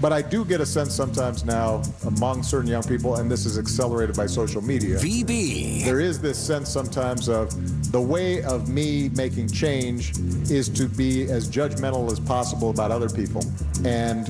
But 0.00 0.12
I 0.12 0.22
do 0.22 0.44
get 0.44 0.60
a 0.60 0.66
sense 0.66 0.94
sometimes 0.94 1.44
now 1.44 1.82
among 2.06 2.44
certain 2.44 2.70
young 2.70 2.84
people, 2.84 3.16
and 3.16 3.28
this 3.28 3.44
is 3.44 3.58
accelerated 3.58 4.14
by 4.14 4.26
social 4.26 4.62
media. 4.62 4.98
VB. 4.98 5.84
There 5.84 5.98
is 5.98 6.20
this 6.20 6.38
sense 6.38 6.70
sometimes 6.70 7.28
of 7.28 7.90
the 7.90 8.00
way 8.00 8.44
of 8.44 8.68
me 8.68 9.08
making 9.16 9.48
change 9.48 9.79
is 9.88 10.68
to 10.68 10.88
be 10.88 11.30
as 11.30 11.48
judgmental 11.48 12.10
as 12.10 12.20
possible 12.20 12.70
about 12.70 12.90
other 12.90 13.08
people, 13.08 13.42
and 13.84 14.26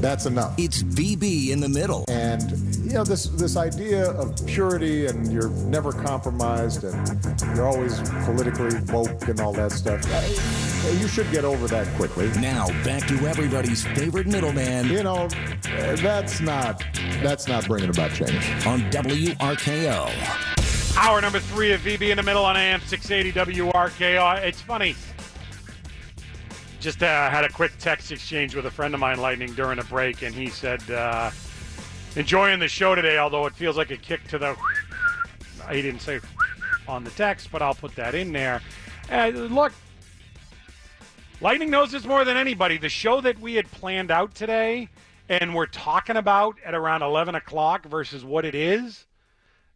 that's 0.00 0.26
enough. 0.26 0.54
It's 0.58 0.82
VB 0.82 1.50
in 1.50 1.60
the 1.60 1.68
middle. 1.68 2.04
And 2.08 2.50
you 2.84 2.92
know 2.92 3.04
this 3.04 3.26
this 3.26 3.56
idea 3.56 4.10
of 4.12 4.34
purity 4.46 5.06
and 5.06 5.32
you're 5.32 5.50
never 5.66 5.92
compromised 5.92 6.84
and 6.84 7.56
you're 7.56 7.66
always 7.66 8.00
politically 8.24 8.78
woke 8.92 9.28
and 9.28 9.40
all 9.40 9.52
that 9.52 9.72
stuff. 9.72 10.02
You 11.00 11.08
should 11.08 11.30
get 11.32 11.44
over 11.44 11.66
that 11.68 11.86
quickly. 11.96 12.30
Now 12.40 12.68
back 12.84 13.06
to 13.08 13.14
everybody's 13.26 13.84
favorite 13.84 14.26
middleman. 14.26 14.86
You 14.86 15.02
know, 15.02 15.28
that's 15.96 16.40
not 16.40 16.84
that's 17.22 17.48
not 17.48 17.66
bringing 17.66 17.90
about 17.90 18.12
change. 18.12 18.44
On 18.66 18.80
WRKO. 18.90 20.55
Hour 20.98 21.20
number 21.20 21.38
three 21.38 21.72
of 21.72 21.82
VB 21.82 22.10
in 22.10 22.16
the 22.16 22.22
middle 22.22 22.44
on 22.44 22.56
AM 22.56 22.80
680 22.80 23.60
WRKO. 23.60 24.42
It's 24.42 24.60
funny. 24.60 24.96
Just 26.80 27.02
uh, 27.02 27.30
had 27.30 27.44
a 27.44 27.48
quick 27.50 27.72
text 27.78 28.10
exchange 28.12 28.54
with 28.54 28.66
a 28.66 28.70
friend 28.70 28.94
of 28.94 29.00
mine, 29.00 29.20
Lightning, 29.20 29.52
during 29.52 29.78
a 29.78 29.84
break, 29.84 30.22
and 30.22 30.34
he 30.34 30.46
said, 30.46 30.88
uh, 30.90 31.30
enjoying 32.16 32.58
the 32.58 32.68
show 32.68 32.94
today, 32.94 33.18
although 33.18 33.46
it 33.46 33.54
feels 33.54 33.76
like 33.76 33.90
a 33.90 33.96
kick 33.96 34.26
to 34.28 34.38
the. 34.38 34.56
He 35.70 35.82
didn't 35.82 36.00
say 36.00 36.20
on 36.88 37.02
the 37.02 37.10
text, 37.10 37.50
but 37.50 37.60
I'll 37.60 37.74
put 37.74 37.96
that 37.96 38.14
in 38.14 38.32
there. 38.32 38.62
Uh, 39.10 39.32
look, 39.34 39.72
Lightning 41.40 41.70
knows 41.70 41.90
this 41.90 42.04
more 42.04 42.24
than 42.24 42.36
anybody. 42.36 42.78
The 42.78 42.88
show 42.88 43.20
that 43.20 43.38
we 43.40 43.54
had 43.54 43.68
planned 43.72 44.12
out 44.12 44.34
today 44.34 44.88
and 45.28 45.54
we're 45.54 45.66
talking 45.66 46.16
about 46.16 46.56
at 46.64 46.74
around 46.74 47.02
11 47.02 47.34
o'clock 47.34 47.84
versus 47.86 48.24
what 48.24 48.44
it 48.44 48.54
is, 48.54 49.06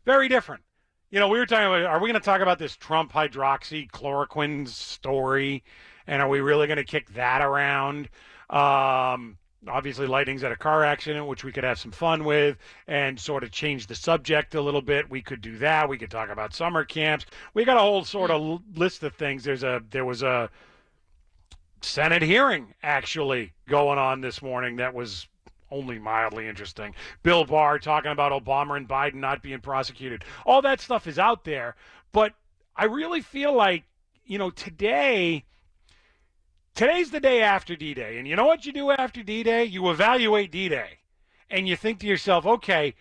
very 0.04 0.28
different. 0.28 0.62
You 1.12 1.18
know, 1.18 1.26
we 1.26 1.40
were 1.40 1.46
talking 1.46 1.66
about 1.66 1.82
are 1.86 1.98
we 1.98 2.08
going 2.08 2.20
to 2.20 2.24
talk 2.24 2.40
about 2.40 2.60
this 2.60 2.76
Trump 2.76 3.12
hydroxychloroquine 3.12 4.68
story? 4.68 5.64
And 6.06 6.22
are 6.22 6.28
we 6.28 6.40
really 6.40 6.68
going 6.68 6.76
to 6.76 6.84
kick 6.84 7.12
that 7.14 7.42
around? 7.42 8.08
Um, 8.48 9.36
obviously, 9.66 10.06
Lightning's 10.06 10.44
at 10.44 10.52
a 10.52 10.56
car 10.56 10.84
accident, 10.84 11.26
which 11.26 11.42
we 11.42 11.50
could 11.50 11.64
have 11.64 11.80
some 11.80 11.90
fun 11.90 12.22
with 12.24 12.58
and 12.86 13.18
sort 13.18 13.42
of 13.42 13.50
change 13.50 13.88
the 13.88 13.94
subject 13.96 14.54
a 14.54 14.60
little 14.60 14.82
bit. 14.82 15.10
We 15.10 15.20
could 15.20 15.40
do 15.40 15.58
that. 15.58 15.88
We 15.88 15.98
could 15.98 16.12
talk 16.12 16.30
about 16.30 16.54
summer 16.54 16.84
camps. 16.84 17.26
We 17.54 17.64
got 17.64 17.76
a 17.76 17.80
whole 17.80 18.04
sort 18.04 18.30
of 18.30 18.60
list 18.76 19.02
of 19.02 19.12
things. 19.14 19.42
There's 19.42 19.64
a 19.64 19.82
there 19.90 20.04
was 20.04 20.22
a 20.22 20.48
Senate 21.82 22.22
hearing 22.22 22.74
actually 22.84 23.52
going 23.68 23.98
on 23.98 24.20
this 24.20 24.42
morning 24.42 24.76
that 24.76 24.94
was 24.94 25.26
only 25.70 25.98
mildly 25.98 26.48
interesting. 26.48 26.94
Bill 27.22 27.44
Barr 27.44 27.78
talking 27.78 28.12
about 28.12 28.32
Obama 28.32 28.76
and 28.76 28.88
Biden 28.88 29.14
not 29.14 29.42
being 29.42 29.60
prosecuted. 29.60 30.24
All 30.44 30.62
that 30.62 30.80
stuff 30.80 31.06
is 31.06 31.18
out 31.18 31.44
there, 31.44 31.76
but 32.12 32.34
I 32.76 32.84
really 32.84 33.20
feel 33.20 33.54
like, 33.54 33.84
you 34.24 34.38
know, 34.38 34.50
today 34.50 35.44
today's 36.74 37.10
the 37.10 37.20
day 37.20 37.42
after 37.42 37.76
D-Day. 37.76 38.18
And 38.18 38.26
you 38.26 38.36
know 38.36 38.46
what 38.46 38.64
you 38.64 38.72
do 38.72 38.90
after 38.90 39.22
D-Day? 39.22 39.64
You 39.64 39.90
evaluate 39.90 40.50
D-Day. 40.50 40.98
And 41.50 41.68
you 41.68 41.76
think 41.76 41.98
to 42.00 42.06
yourself, 42.06 42.46
"Okay, 42.46 42.94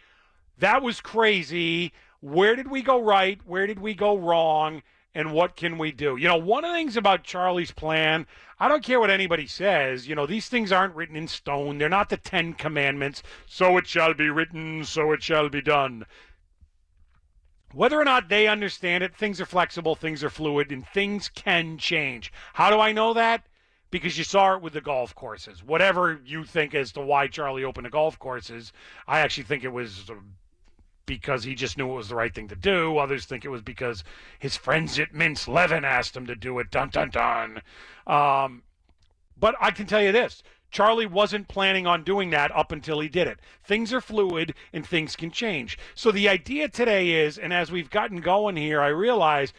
that 0.57 0.81
was 0.81 1.01
crazy. 1.01 1.93
Where 2.19 2.55
did 2.55 2.69
we 2.69 2.81
go 2.81 2.99
right? 2.99 3.39
Where 3.45 3.67
did 3.67 3.79
we 3.79 3.93
go 3.93 4.17
wrong?" 4.17 4.81
and 5.15 5.33
what 5.33 5.55
can 5.55 5.77
we 5.77 5.91
do? 5.91 6.15
You 6.17 6.27
know, 6.27 6.37
one 6.37 6.63
of 6.63 6.71
the 6.71 6.77
things 6.77 6.95
about 6.95 7.23
Charlie's 7.23 7.71
plan, 7.71 8.27
I 8.61 8.67
don't 8.67 8.83
care 8.83 8.99
what 8.99 9.09
anybody 9.09 9.47
says, 9.47 10.07
you 10.07 10.15
know, 10.15 10.25
these 10.25 10.49
things 10.49 10.71
aren't 10.71 10.95
written 10.95 11.15
in 11.15 11.29
stone. 11.29 11.77
They're 11.77 11.87
not 11.87 12.09
the 12.09 12.17
10 12.17 12.53
commandments. 12.53 13.23
So 13.45 13.77
it 13.77 13.87
shall 13.87 14.13
be 14.13 14.29
written, 14.29 14.83
so 14.83 15.13
it 15.13 15.23
shall 15.23 15.47
be 15.47 15.61
done. 15.61 16.05
Whether 17.71 17.99
or 18.01 18.03
not 18.03 18.27
they 18.27 18.47
understand 18.47 19.03
it, 19.03 19.15
things 19.15 19.39
are 19.39 19.45
flexible, 19.45 19.95
things 19.95 20.23
are 20.23 20.29
fluid, 20.29 20.71
and 20.71 20.85
things 20.85 21.29
can 21.29 21.77
change. 21.77 22.33
How 22.53 22.69
do 22.69 22.79
I 22.79 22.91
know 22.91 23.13
that? 23.13 23.45
Because 23.91 24.17
you 24.17 24.23
saw 24.23 24.55
it 24.55 24.61
with 24.61 24.73
the 24.73 24.81
golf 24.81 25.15
courses. 25.15 25.63
Whatever 25.63 26.19
you 26.25 26.43
think 26.43 26.75
as 26.75 26.91
to 26.93 27.01
why 27.01 27.27
Charlie 27.27 27.63
opened 27.63 27.85
the 27.85 27.91
golf 27.91 28.19
courses, 28.19 28.73
I 29.07 29.19
actually 29.19 29.43
think 29.43 29.63
it 29.63 29.71
was 29.71 30.09
because 31.09 31.43
he 31.43 31.55
just 31.55 31.75
knew 31.75 31.89
it 31.89 31.95
was 31.95 32.09
the 32.09 32.15
right 32.15 32.35
thing 32.35 32.47
to 32.49 32.55
do. 32.55 32.99
Others 32.99 33.25
think 33.25 33.43
it 33.43 33.49
was 33.49 33.63
because 33.63 34.03
his 34.37 34.55
friends 34.55 34.99
at 34.99 35.11
Mintz 35.11 35.47
Levin 35.47 35.83
asked 35.83 36.15
him 36.15 36.27
to 36.27 36.35
do 36.35 36.59
it. 36.59 36.69
Dun 36.69 36.89
dun 36.89 37.09
dun. 37.09 37.63
Um, 38.05 38.61
but 39.35 39.55
I 39.59 39.71
can 39.71 39.87
tell 39.87 40.03
you 40.03 40.11
this 40.11 40.43
Charlie 40.69 41.07
wasn't 41.07 41.47
planning 41.47 41.87
on 41.87 42.03
doing 42.03 42.29
that 42.29 42.55
up 42.55 42.71
until 42.71 42.99
he 42.99 43.09
did 43.09 43.27
it. 43.27 43.39
Things 43.63 43.91
are 43.91 44.01
fluid 44.01 44.53
and 44.71 44.85
things 44.85 45.15
can 45.15 45.31
change. 45.31 45.79
So 45.95 46.11
the 46.11 46.29
idea 46.29 46.69
today 46.69 47.25
is, 47.25 47.39
and 47.39 47.51
as 47.51 47.71
we've 47.71 47.89
gotten 47.89 48.21
going 48.21 48.55
here, 48.55 48.79
I 48.79 48.89
realize 48.89 49.51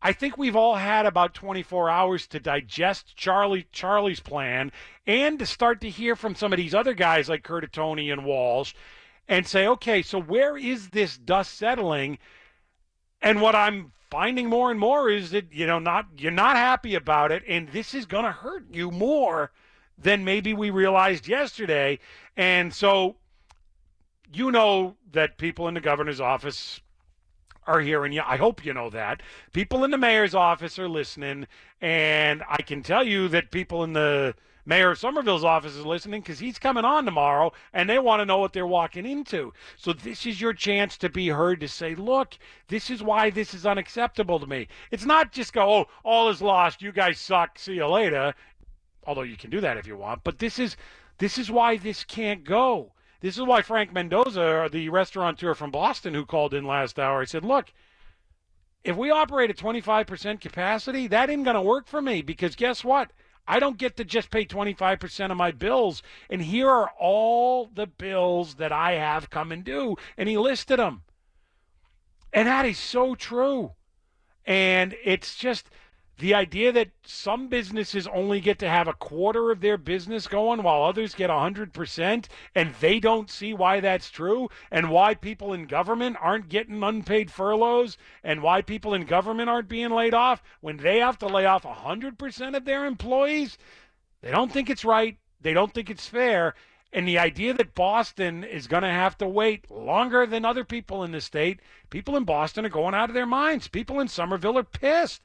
I 0.00 0.14
think 0.14 0.38
we've 0.38 0.56
all 0.56 0.76
had 0.76 1.04
about 1.04 1.34
24 1.34 1.90
hours 1.90 2.26
to 2.28 2.40
digest 2.40 3.14
Charlie 3.14 3.66
Charlie's 3.72 4.20
plan 4.20 4.72
and 5.06 5.38
to 5.38 5.44
start 5.44 5.82
to 5.82 5.90
hear 5.90 6.16
from 6.16 6.34
some 6.34 6.54
of 6.54 6.56
these 6.56 6.74
other 6.74 6.94
guys 6.94 7.28
like 7.28 7.42
Curtatone 7.42 8.10
and 8.10 8.24
Walsh 8.24 8.72
and 9.28 9.46
say, 9.46 9.66
okay, 9.66 10.02
so 10.02 10.20
where 10.20 10.56
is 10.56 10.90
this 10.90 11.16
dust 11.16 11.54
settling? 11.54 12.18
And 13.22 13.40
what 13.40 13.54
I'm 13.54 13.92
finding 14.10 14.48
more 14.48 14.70
and 14.70 14.78
more 14.78 15.10
is 15.10 15.30
that 15.30 15.52
you 15.52 15.66
know 15.66 15.78
not 15.78 16.06
you're 16.16 16.30
not 16.30 16.56
happy 16.56 16.94
about 16.94 17.32
it, 17.32 17.42
and 17.48 17.68
this 17.70 17.94
is 17.94 18.06
going 18.06 18.24
to 18.24 18.32
hurt 18.32 18.64
you 18.72 18.90
more 18.90 19.50
than 19.98 20.24
maybe 20.24 20.52
we 20.52 20.70
realized 20.70 21.26
yesterday. 21.26 21.98
And 22.36 22.74
so, 22.74 23.16
you 24.32 24.50
know 24.50 24.96
that 25.12 25.38
people 25.38 25.68
in 25.68 25.74
the 25.74 25.80
governor's 25.80 26.20
office 26.20 26.80
are 27.66 27.80
hearing 27.80 28.12
you. 28.12 28.22
I 28.24 28.36
hope 28.36 28.64
you 28.64 28.74
know 28.74 28.90
that. 28.90 29.22
People 29.52 29.84
in 29.84 29.90
the 29.90 29.98
mayor's 29.98 30.34
office 30.34 30.78
are 30.78 30.88
listening, 30.88 31.46
and 31.80 32.42
I 32.48 32.62
can 32.62 32.82
tell 32.82 33.04
you 33.04 33.28
that 33.28 33.50
people 33.50 33.84
in 33.84 33.94
the 33.94 34.34
Mayor 34.66 34.94
Somerville's 34.94 35.44
office 35.44 35.74
is 35.74 35.84
listening 35.84 36.22
because 36.22 36.38
he's 36.38 36.58
coming 36.58 36.84
on 36.84 37.04
tomorrow 37.04 37.52
and 37.72 37.88
they 37.88 37.98
want 37.98 38.20
to 38.20 38.26
know 38.26 38.38
what 38.38 38.52
they're 38.52 38.66
walking 38.66 39.04
into. 39.04 39.52
So 39.76 39.92
this 39.92 40.24
is 40.24 40.40
your 40.40 40.54
chance 40.54 40.96
to 40.98 41.08
be 41.08 41.28
heard 41.28 41.60
to 41.60 41.68
say, 41.68 41.94
look, 41.94 42.38
this 42.68 42.88
is 42.88 43.02
why 43.02 43.30
this 43.30 43.52
is 43.52 43.66
unacceptable 43.66 44.40
to 44.40 44.46
me. 44.46 44.68
It's 44.90 45.04
not 45.04 45.32
just 45.32 45.52
go, 45.52 45.70
oh, 45.70 45.86
all 46.02 46.28
is 46.30 46.40
lost, 46.40 46.82
you 46.82 46.92
guys 46.92 47.18
suck, 47.18 47.58
see 47.58 47.74
you 47.74 47.86
later. 47.86 48.34
Although 49.06 49.22
you 49.22 49.36
can 49.36 49.50
do 49.50 49.60
that 49.60 49.76
if 49.76 49.86
you 49.86 49.98
want, 49.98 50.24
but 50.24 50.38
this 50.38 50.58
is 50.58 50.76
this 51.18 51.38
is 51.38 51.50
why 51.50 51.76
this 51.76 52.02
can't 52.02 52.42
go. 52.42 52.92
This 53.20 53.36
is 53.36 53.44
why 53.44 53.62
Frank 53.62 53.92
Mendoza, 53.92 54.68
the 54.70 54.88
restaurateur 54.88 55.54
from 55.54 55.70
Boston 55.70 56.12
who 56.14 56.26
called 56.26 56.52
in 56.52 56.64
last 56.66 56.98
hour, 56.98 57.20
he 57.20 57.26
said, 57.26 57.44
look, 57.44 57.72
if 58.82 58.96
we 58.96 59.10
operate 59.10 59.48
at 59.48 59.56
25% 59.56 60.40
capacity, 60.40 61.06
that 61.06 61.30
ain't 61.30 61.44
going 61.44 61.54
to 61.54 61.62
work 61.62 61.86
for 61.86 62.02
me 62.02 62.20
because 62.20 62.54
guess 62.54 62.84
what? 62.84 63.12
I 63.46 63.58
don't 63.58 63.78
get 63.78 63.96
to 63.96 64.04
just 64.04 64.30
pay 64.30 64.44
25% 64.44 65.30
of 65.30 65.36
my 65.36 65.50
bills. 65.50 66.02
And 66.30 66.42
here 66.42 66.70
are 66.70 66.90
all 66.98 67.66
the 67.66 67.86
bills 67.86 68.54
that 68.54 68.72
I 68.72 68.92
have 68.92 69.30
come 69.30 69.52
and 69.52 69.64
due. 69.64 69.96
And 70.16 70.28
he 70.28 70.38
listed 70.38 70.78
them. 70.78 71.02
And 72.32 72.48
that 72.48 72.64
is 72.64 72.78
so 72.78 73.14
true. 73.14 73.72
And 74.46 74.94
it's 75.04 75.36
just 75.36 75.68
the 76.18 76.34
idea 76.34 76.70
that 76.72 76.90
some 77.04 77.48
businesses 77.48 78.06
only 78.06 78.40
get 78.40 78.58
to 78.60 78.68
have 78.68 78.86
a 78.86 78.92
quarter 78.92 79.50
of 79.50 79.60
their 79.60 79.76
business 79.76 80.28
going 80.28 80.62
while 80.62 80.82
others 80.82 81.14
get 81.14 81.30
100% 81.30 82.26
and 82.54 82.74
they 82.80 83.00
don't 83.00 83.30
see 83.30 83.52
why 83.52 83.80
that's 83.80 84.10
true 84.10 84.48
and 84.70 84.90
why 84.90 85.14
people 85.14 85.52
in 85.52 85.66
government 85.66 86.16
aren't 86.20 86.48
getting 86.48 86.82
unpaid 86.82 87.30
furloughs 87.30 87.98
and 88.22 88.42
why 88.42 88.62
people 88.62 88.94
in 88.94 89.04
government 89.04 89.48
aren't 89.48 89.68
being 89.68 89.90
laid 89.90 90.14
off 90.14 90.42
when 90.60 90.76
they 90.76 90.98
have 90.98 91.18
to 91.18 91.26
lay 91.26 91.46
off 91.46 91.64
100% 91.64 92.56
of 92.56 92.64
their 92.64 92.86
employees 92.86 93.58
they 94.22 94.30
don't 94.30 94.52
think 94.52 94.70
it's 94.70 94.84
right 94.84 95.18
they 95.40 95.52
don't 95.52 95.74
think 95.74 95.90
it's 95.90 96.06
fair 96.06 96.54
and 96.94 97.08
the 97.08 97.18
idea 97.18 97.52
that 97.54 97.74
Boston 97.74 98.44
is 98.44 98.68
going 98.68 98.84
to 98.84 98.88
have 98.88 99.18
to 99.18 99.26
wait 99.26 99.68
longer 99.68 100.26
than 100.26 100.44
other 100.44 100.62
people 100.62 101.02
in 101.02 101.10
the 101.10 101.20
state, 101.20 101.58
people 101.90 102.16
in 102.16 102.22
Boston 102.22 102.64
are 102.64 102.68
going 102.68 102.94
out 102.94 103.10
of 103.10 103.14
their 103.14 103.26
minds. 103.26 103.66
People 103.66 103.98
in 103.98 104.06
Somerville 104.06 104.56
are 104.56 104.62
pissed. 104.62 105.20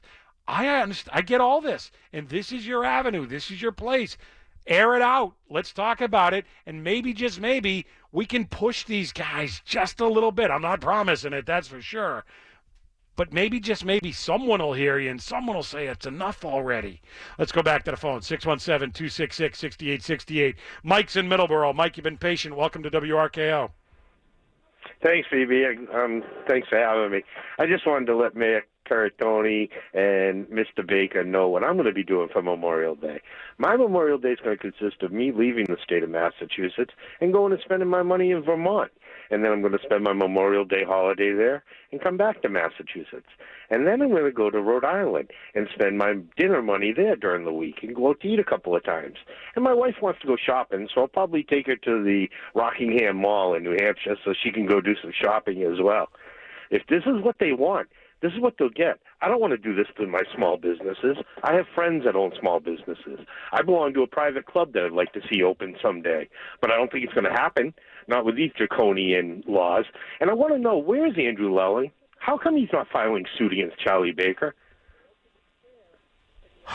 I 0.50 0.66
understand. 0.66 1.16
I 1.16 1.22
get 1.22 1.40
all 1.40 1.60
this, 1.60 1.92
and 2.12 2.28
this 2.28 2.50
is 2.50 2.66
your 2.66 2.84
avenue. 2.84 3.24
This 3.24 3.52
is 3.52 3.62
your 3.62 3.70
place. 3.70 4.18
Air 4.66 4.96
it 4.96 5.02
out. 5.02 5.34
Let's 5.48 5.72
talk 5.72 6.00
about 6.00 6.34
it, 6.34 6.44
and 6.66 6.82
maybe 6.82 7.12
just 7.12 7.40
maybe 7.40 7.86
we 8.10 8.26
can 8.26 8.46
push 8.46 8.84
these 8.84 9.12
guys 9.12 9.62
just 9.64 10.00
a 10.00 10.08
little 10.08 10.32
bit. 10.32 10.50
I'm 10.50 10.62
not 10.62 10.80
promising 10.80 11.32
it, 11.32 11.46
that's 11.46 11.68
for 11.68 11.80
sure. 11.80 12.24
But 13.14 13.32
maybe 13.32 13.60
just 13.60 13.84
maybe 13.84 14.10
someone 14.10 14.60
will 14.60 14.72
hear 14.72 14.98
you 14.98 15.10
and 15.10 15.22
someone 15.22 15.54
will 15.54 15.62
say 15.62 15.86
it's 15.86 16.06
enough 16.06 16.44
already. 16.44 17.00
Let's 17.38 17.52
go 17.52 17.62
back 17.62 17.84
to 17.84 17.92
the 17.92 17.96
phone 17.96 18.22
617 18.22 18.92
266 18.92 19.58
6868. 19.58 20.56
Mike's 20.82 21.16
in 21.16 21.28
Middleborough. 21.28 21.74
Mike, 21.74 21.96
you've 21.96 22.04
been 22.04 22.16
patient. 22.16 22.56
Welcome 22.56 22.82
to 22.82 22.90
WRKO. 22.90 23.70
Thanks, 25.02 25.28
VB. 25.32 25.94
Um, 25.94 26.24
thanks 26.48 26.68
for 26.68 26.78
having 26.78 27.12
me. 27.12 27.22
I 27.58 27.66
just 27.66 27.86
wanted 27.86 28.06
to 28.06 28.16
let 28.16 28.34
Mayor 28.34 28.64
Curtatone 28.90 29.68
and 29.94 30.46
Mr. 30.46 30.86
Baker 30.86 31.24
know 31.24 31.48
what 31.48 31.62
I'm 31.62 31.74
going 31.74 31.86
to 31.86 31.92
be 31.92 32.02
doing 32.02 32.28
for 32.32 32.42
Memorial 32.42 32.94
Day. 32.94 33.20
My 33.58 33.76
Memorial 33.76 34.18
Day 34.18 34.30
is 34.30 34.38
going 34.42 34.56
to 34.56 34.70
consist 34.70 35.02
of 35.02 35.12
me 35.12 35.32
leaving 35.32 35.66
the 35.66 35.76
state 35.82 36.02
of 36.02 36.10
Massachusetts 36.10 36.92
and 37.20 37.32
going 37.32 37.52
and 37.52 37.60
spending 37.62 37.88
my 37.88 38.02
money 38.02 38.30
in 38.30 38.42
Vermont. 38.42 38.90
And 39.30 39.44
then 39.44 39.52
I'm 39.52 39.60
going 39.60 39.72
to 39.72 39.84
spend 39.84 40.02
my 40.02 40.12
Memorial 40.12 40.64
Day 40.64 40.82
holiday 40.84 41.32
there 41.32 41.62
and 41.92 42.00
come 42.00 42.16
back 42.16 42.42
to 42.42 42.48
Massachusetts. 42.48 43.28
And 43.70 43.86
then 43.86 44.02
I'm 44.02 44.10
going 44.10 44.24
to 44.24 44.32
go 44.32 44.50
to 44.50 44.60
Rhode 44.60 44.84
Island 44.84 45.30
and 45.54 45.68
spend 45.72 45.98
my 45.98 46.14
dinner 46.36 46.60
money 46.62 46.92
there 46.92 47.14
during 47.14 47.44
the 47.44 47.52
week 47.52 47.76
and 47.82 47.94
go 47.94 48.08
out 48.08 48.20
to 48.20 48.28
eat 48.28 48.40
a 48.40 48.44
couple 48.44 48.74
of 48.74 48.84
times. 48.84 49.18
And 49.54 49.62
my 49.62 49.72
wife 49.72 49.96
wants 50.02 50.20
to 50.22 50.26
go 50.26 50.36
shopping, 50.36 50.88
so 50.92 51.02
I'll 51.02 51.08
probably 51.08 51.44
take 51.44 51.68
her 51.68 51.76
to 51.76 52.02
the 52.02 52.28
Rockingham 52.56 53.18
Mall 53.18 53.54
in 53.54 53.62
New 53.62 53.76
Hampshire 53.80 54.16
so 54.24 54.34
she 54.42 54.50
can 54.50 54.66
go 54.66 54.80
do 54.80 54.96
some 55.00 55.12
shopping 55.12 55.62
as 55.62 55.80
well. 55.80 56.08
If 56.70 56.86
this 56.88 57.02
is 57.06 57.22
what 57.22 57.36
they 57.38 57.52
want, 57.52 57.88
this 58.22 58.32
is 58.32 58.40
what 58.40 58.54
they'll 58.58 58.68
get. 58.68 59.00
I 59.22 59.28
don't 59.28 59.40
want 59.40 59.52
to 59.52 59.56
do 59.58 59.74
this 59.74 59.86
to 59.96 60.06
my 60.06 60.20
small 60.34 60.56
businesses. 60.56 61.16
I 61.42 61.54
have 61.54 61.66
friends 61.74 62.04
that 62.04 62.16
own 62.16 62.32
small 62.40 62.60
businesses. 62.60 63.20
I 63.52 63.62
belong 63.62 63.94
to 63.94 64.02
a 64.02 64.06
private 64.06 64.46
club 64.46 64.72
that 64.74 64.84
I'd 64.84 64.92
like 64.92 65.12
to 65.14 65.20
see 65.30 65.42
open 65.42 65.76
someday, 65.82 66.28
but 66.60 66.70
I 66.70 66.76
don't 66.76 66.90
think 66.92 67.04
it's 67.04 67.14
going 67.14 67.24
to 67.24 67.30
happen, 67.32 67.72
not 68.08 68.24
with 68.24 68.36
these 68.36 68.52
draconian 68.56 69.42
laws. 69.46 69.84
And 70.20 70.30
I 70.30 70.34
want 70.34 70.52
to 70.54 70.58
know 70.58 70.76
where 70.76 71.06
is 71.06 71.14
Andrew 71.18 71.54
Lelling? 71.54 71.92
How 72.18 72.36
come 72.36 72.56
he's 72.56 72.68
not 72.72 72.86
filing 72.92 73.24
suit 73.38 73.52
against 73.52 73.78
Charlie 73.78 74.12
Baker? 74.12 74.54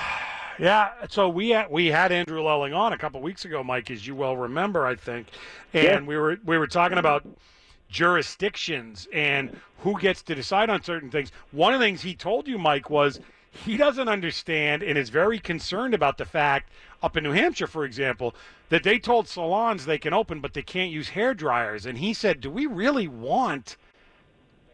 Yeah, 0.58 0.92
so 1.10 1.28
we 1.28 1.50
had, 1.50 1.70
we 1.70 1.88
had 1.88 2.14
Andrew 2.14 2.42
Lelling 2.42 2.74
on 2.74 2.94
a 2.94 2.98
couple 2.98 3.20
weeks 3.22 3.44
ago, 3.44 3.62
Mike, 3.62 3.92
as 3.92 4.08
you 4.08 4.16
well 4.16 4.38
remember, 4.38 4.86
I 4.86 4.96
think, 4.96 5.28
and 5.74 5.84
Yeah. 5.84 6.00
we 6.00 6.16
were 6.16 6.38
we 6.46 6.58
were 6.58 6.68
talking 6.68 6.98
about 6.98 7.28
jurisdictions 7.96 9.08
and 9.14 9.58
who 9.80 9.98
gets 9.98 10.22
to 10.22 10.36
decide 10.36 10.70
on 10.70 10.84
certain 10.84 11.10
things. 11.10 11.32
One 11.52 11.74
of 11.74 11.80
the 11.80 11.86
things 11.86 12.02
he 12.02 12.14
told 12.14 12.46
you, 12.46 12.58
Mike, 12.58 12.90
was 12.90 13.22
he 13.50 13.78
doesn't 13.78 14.10
understand 14.10 14.84
and 14.84 14.98
is 14.98 15.10
very 15.10 15.40
concerned 15.40 15.94
about 15.94 16.18
the 16.18 16.26
fact 16.26 16.74
up 17.02 17.16
in 17.16 17.24
New 17.24 17.32
Hampshire, 17.32 17.68
for 17.68 17.86
example, 17.86 18.36
that 18.68 18.84
they 18.84 19.00
told 19.00 19.30
salons 19.30 19.86
they 19.86 19.98
can 19.98 20.12
open, 20.12 20.42
but 20.42 20.54
they 20.54 20.62
can't 20.62 20.92
use 20.92 21.08
hair 21.10 21.34
dryers. 21.34 21.86
And 21.86 21.98
he 21.98 22.14
said, 22.14 22.42
"Do 22.42 22.50
we 22.50 22.66
really 22.66 23.08
want?" 23.08 23.78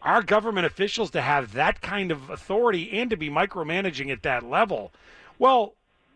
our 0.02 0.23
government 0.23 0.65
officials 0.65 1.11
to 1.11 1.22
have 1.22 1.53
that 1.53 1.80
kind 1.80 2.11
of 2.11 2.31
authority 2.31 2.91
and 2.99 3.11
to 3.11 3.15
be 3.15 3.30
micromanaging 3.30 4.11
at 4.11 4.23
that 4.23 4.43
level. 4.43 4.91
Well, 5.38 5.76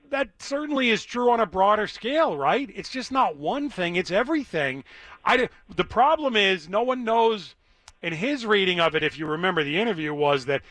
that 0.09 0.29
certainly 0.39 0.89
is 0.89 1.05
true 1.05 1.29
on 1.29 1.39
a 1.39 1.45
broader 1.45 1.85
scale, 1.85 2.35
right? 2.35 2.69
It's 2.73 2.89
just 2.89 3.11
not 3.11 3.37
one 3.37 3.69
thing, 3.69 3.95
it's 3.95 4.11
everything. 4.11 4.83
I, 5.25 5.49
the 5.75 5.83
problem 5.83 6.35
is 6.35 6.69
no 6.69 6.83
one 6.83 7.03
knows, 7.03 7.55
and 8.03 8.13
his 8.13 8.45
reading 8.45 8.79
of 8.79 8.95
it, 8.95 9.03
if 9.03 9.17
you 9.17 9.25
remember 9.25 9.63
the 9.63 9.79
interview, 9.79 10.13
was 10.13 10.45
that 10.45 10.61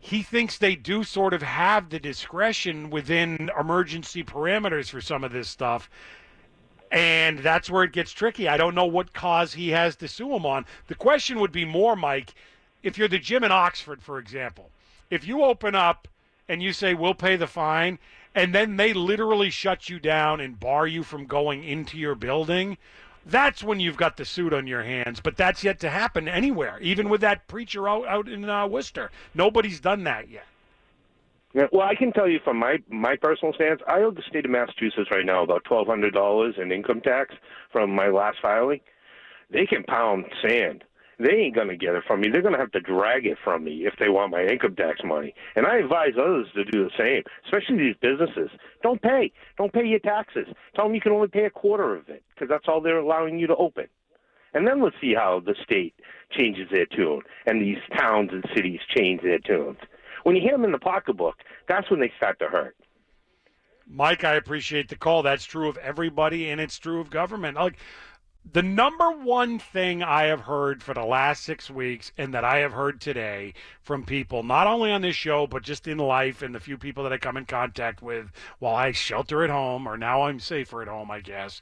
he 0.00 0.22
thinks 0.22 0.58
they 0.58 0.76
do 0.76 1.02
sort 1.02 1.32
of 1.32 1.42
have 1.42 1.88
the 1.88 1.98
discretion 1.98 2.90
within 2.90 3.50
emergency 3.58 4.22
parameters 4.22 4.90
for 4.90 5.00
some 5.00 5.24
of 5.24 5.32
this 5.32 5.48
stuff. 5.48 5.88
And 6.92 7.38
that's 7.38 7.70
where 7.70 7.84
it 7.84 7.92
gets 7.92 8.12
tricky. 8.12 8.46
I 8.46 8.58
don't 8.58 8.74
know 8.74 8.84
what 8.84 9.14
cause 9.14 9.54
he 9.54 9.70
has 9.70 9.96
to 9.96 10.08
sue 10.08 10.34
him 10.34 10.44
on. 10.44 10.66
The 10.88 10.94
question 10.94 11.40
would 11.40 11.52
be 11.52 11.64
more, 11.64 11.96
Mike, 11.96 12.34
if 12.82 12.98
you're 12.98 13.08
the 13.08 13.18
gym 13.18 13.44
in 13.44 13.50
Oxford, 13.50 14.02
for 14.02 14.18
example, 14.18 14.70
if 15.10 15.26
you 15.26 15.42
open 15.42 15.74
up 15.74 16.06
and 16.48 16.62
you 16.62 16.72
say, 16.72 16.92
we'll 16.92 17.14
pay 17.14 17.36
the 17.36 17.46
fine, 17.46 17.98
and 18.34 18.54
then 18.54 18.76
they 18.76 18.92
literally 18.92 19.48
shut 19.48 19.88
you 19.88 19.98
down 19.98 20.40
and 20.40 20.60
bar 20.60 20.86
you 20.86 21.02
from 21.02 21.24
going 21.24 21.64
into 21.64 21.96
your 21.96 22.14
building, 22.14 22.76
that's 23.26 23.62
when 23.62 23.80
you've 23.80 23.96
got 23.96 24.16
the 24.16 24.24
suit 24.24 24.52
on 24.52 24.66
your 24.66 24.82
hands. 24.82 25.20
But 25.20 25.36
that's 25.36 25.64
yet 25.64 25.80
to 25.80 25.90
happen 25.90 26.28
anywhere, 26.28 26.78
even 26.80 27.08
with 27.08 27.20
that 27.22 27.46
preacher 27.48 27.88
out, 27.88 28.06
out 28.06 28.28
in 28.28 28.48
uh, 28.48 28.66
Worcester. 28.66 29.10
Nobody's 29.34 29.80
done 29.80 30.04
that 30.04 30.30
yet. 30.30 30.46
Yeah, 31.54 31.68
well, 31.70 31.86
I 31.86 31.94
can 31.94 32.12
tell 32.12 32.28
you 32.28 32.40
from 32.42 32.58
my 32.58 32.78
my 32.88 33.14
personal 33.14 33.54
stance, 33.54 33.80
I 33.86 34.00
owe 34.00 34.10
the 34.10 34.22
state 34.28 34.44
of 34.44 34.50
Massachusetts 34.50 35.10
right 35.12 35.24
now 35.24 35.44
about 35.44 35.62
twelve 35.64 35.86
hundred 35.86 36.12
dollars 36.12 36.56
in 36.60 36.72
income 36.72 37.00
tax 37.00 37.32
from 37.70 37.94
my 37.94 38.08
last 38.08 38.38
filing. 38.42 38.80
They 39.50 39.64
can 39.64 39.84
pound 39.84 40.24
sand. 40.42 40.82
They 41.18 41.32
ain't 41.32 41.54
gonna 41.54 41.76
get 41.76 41.94
it 41.94 42.04
from 42.06 42.20
me. 42.20 42.28
They're 42.28 42.42
gonna 42.42 42.58
have 42.58 42.72
to 42.72 42.80
drag 42.80 43.26
it 43.26 43.38
from 43.42 43.64
me 43.64 43.86
if 43.86 43.94
they 43.98 44.08
want 44.08 44.32
my 44.32 44.44
income 44.44 44.74
tax 44.76 45.00
money. 45.04 45.34
And 45.56 45.66
I 45.66 45.76
advise 45.76 46.14
others 46.18 46.48
to 46.54 46.64
do 46.64 46.84
the 46.84 46.90
same, 46.98 47.22
especially 47.44 47.78
these 47.78 47.96
businesses. 48.00 48.50
Don't 48.82 49.00
pay. 49.00 49.32
Don't 49.56 49.72
pay 49.72 49.86
your 49.86 50.00
taxes. 50.00 50.46
Tell 50.74 50.86
them 50.86 50.94
you 50.94 51.00
can 51.00 51.12
only 51.12 51.28
pay 51.28 51.44
a 51.44 51.50
quarter 51.50 51.94
of 51.94 52.08
it 52.08 52.22
because 52.34 52.48
that's 52.48 52.66
all 52.68 52.80
they're 52.80 52.98
allowing 52.98 53.38
you 53.38 53.46
to 53.46 53.56
open. 53.56 53.86
And 54.54 54.66
then 54.66 54.82
let's 54.82 54.96
see 55.00 55.14
how 55.14 55.40
the 55.44 55.54
state 55.62 55.94
changes 56.30 56.68
their 56.70 56.86
tune 56.86 57.22
and 57.46 57.60
these 57.60 57.78
towns 57.96 58.30
and 58.32 58.44
cities 58.54 58.80
change 58.94 59.22
their 59.22 59.38
tunes. 59.38 59.78
When 60.22 60.36
you 60.36 60.42
hit 60.42 60.52
them 60.52 60.64
in 60.64 60.72
the 60.72 60.78
pocketbook, 60.78 61.36
that's 61.68 61.90
when 61.90 62.00
they 62.00 62.12
start 62.16 62.38
to 62.38 62.46
hurt. 62.46 62.76
Mike, 63.86 64.24
I 64.24 64.34
appreciate 64.34 64.88
the 64.88 64.96
call. 64.96 65.22
That's 65.22 65.44
true 65.44 65.68
of 65.68 65.76
everybody, 65.76 66.48
and 66.48 66.60
it's 66.60 66.78
true 66.78 67.00
of 67.00 67.10
government. 67.10 67.56
Like 67.56 67.76
the 68.52 68.62
number 68.62 69.10
one 69.10 69.58
thing 69.58 70.02
I 70.02 70.24
have 70.24 70.42
heard 70.42 70.82
for 70.82 70.94
the 70.94 71.04
last 71.04 71.42
six 71.44 71.70
weeks, 71.70 72.12
and 72.18 72.34
that 72.34 72.44
I 72.44 72.58
have 72.58 72.72
heard 72.72 73.00
today 73.00 73.54
from 73.80 74.04
people, 74.04 74.42
not 74.42 74.66
only 74.66 74.90
on 74.90 75.00
this 75.02 75.16
show, 75.16 75.46
but 75.46 75.62
just 75.62 75.88
in 75.88 75.98
life, 75.98 76.42
and 76.42 76.54
the 76.54 76.60
few 76.60 76.76
people 76.76 77.02
that 77.04 77.12
I 77.12 77.18
come 77.18 77.36
in 77.36 77.46
contact 77.46 78.02
with 78.02 78.30
while 78.58 78.76
I 78.76 78.92
shelter 78.92 79.42
at 79.42 79.50
home, 79.50 79.86
or 79.86 79.96
now 79.96 80.22
I'm 80.22 80.40
safer 80.40 80.82
at 80.82 80.88
home, 80.88 81.10
I 81.10 81.20
guess, 81.20 81.60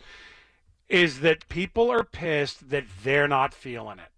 is 0.88 1.20
that 1.20 1.48
people 1.48 1.90
are 1.90 2.04
pissed 2.04 2.70
that 2.70 2.84
they're 3.02 3.28
not 3.28 3.54
feeling 3.54 3.98
it. 3.98 4.10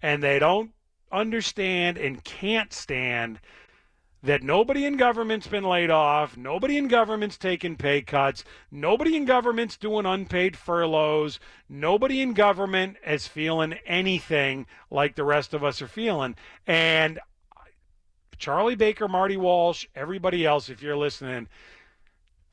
And 0.00 0.22
they 0.22 0.38
don't 0.38 0.70
understand 1.10 1.98
and 1.98 2.22
can't 2.24 2.72
stand 2.72 3.40
that 4.26 4.42
nobody 4.42 4.84
in 4.84 4.96
government's 4.96 5.46
been 5.46 5.62
laid 5.62 5.88
off, 5.88 6.36
nobody 6.36 6.76
in 6.76 6.88
government's 6.88 7.38
taking 7.38 7.76
pay 7.76 8.02
cuts, 8.02 8.42
nobody 8.72 9.16
in 9.16 9.24
government's 9.24 9.76
doing 9.76 10.04
unpaid 10.04 10.56
furloughs, 10.56 11.38
nobody 11.68 12.20
in 12.20 12.34
government 12.34 12.96
is 13.06 13.28
feeling 13.28 13.74
anything 13.86 14.66
like 14.90 15.14
the 15.14 15.22
rest 15.22 15.54
of 15.54 15.62
us 15.62 15.80
are 15.80 15.86
feeling. 15.86 16.34
And 16.66 17.20
Charlie 18.36 18.74
Baker, 18.74 19.06
Marty 19.06 19.36
Walsh, 19.36 19.86
everybody 19.94 20.44
else, 20.44 20.68
if 20.68 20.82
you're 20.82 20.96
listening, 20.96 21.46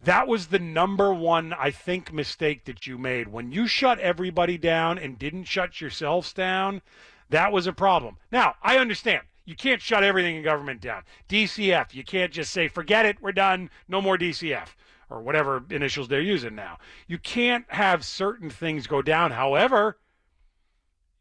that 0.04 0.28
was 0.28 0.48
the 0.48 0.60
number 0.60 1.12
one, 1.12 1.54
I 1.54 1.72
think, 1.72 2.14
mistake 2.14 2.66
that 2.66 2.86
you 2.86 3.00
made. 3.00 3.30
When 3.30 3.52
you 3.52 3.66
shut 3.66 3.98
everybody 4.00 4.60
down 4.60 5.00
and 5.00 5.18
didn't 5.18 5.46
shut 5.46 5.82
yourselves 5.82 6.34
down, 6.34 6.84
that 7.30 7.52
was 7.52 7.66
a 7.66 7.74
problem. 7.74 8.18
Now, 8.32 8.56
I 8.62 8.78
understand. 8.78 9.24
You 9.46 9.56
can't 9.56 9.82
shut 9.82 10.04
everything 10.04 10.38
in 10.38 10.44
government 10.44 10.82
down. 10.82 11.04
DCF, 11.28 11.94
you 11.94 12.04
can't 12.04 12.32
just 12.32 12.52
say, 12.52 12.68
forget 12.68 13.06
it, 13.06 13.22
we're 13.22 13.34
done, 13.34 13.70
no 13.88 14.02
more 14.02 14.18
DCF, 14.18 14.70
or 15.10 15.22
whatever 15.22 15.64
initials 15.70 16.08
they're 16.08 16.22
using 16.22 16.56
now. 16.56 16.78
You 17.08 17.18
can't 17.18 17.66
have 17.68 18.06
certain 18.06 18.50
things 18.50 18.88
go 18.88 19.02
down. 19.02 19.32
However, 19.32 19.98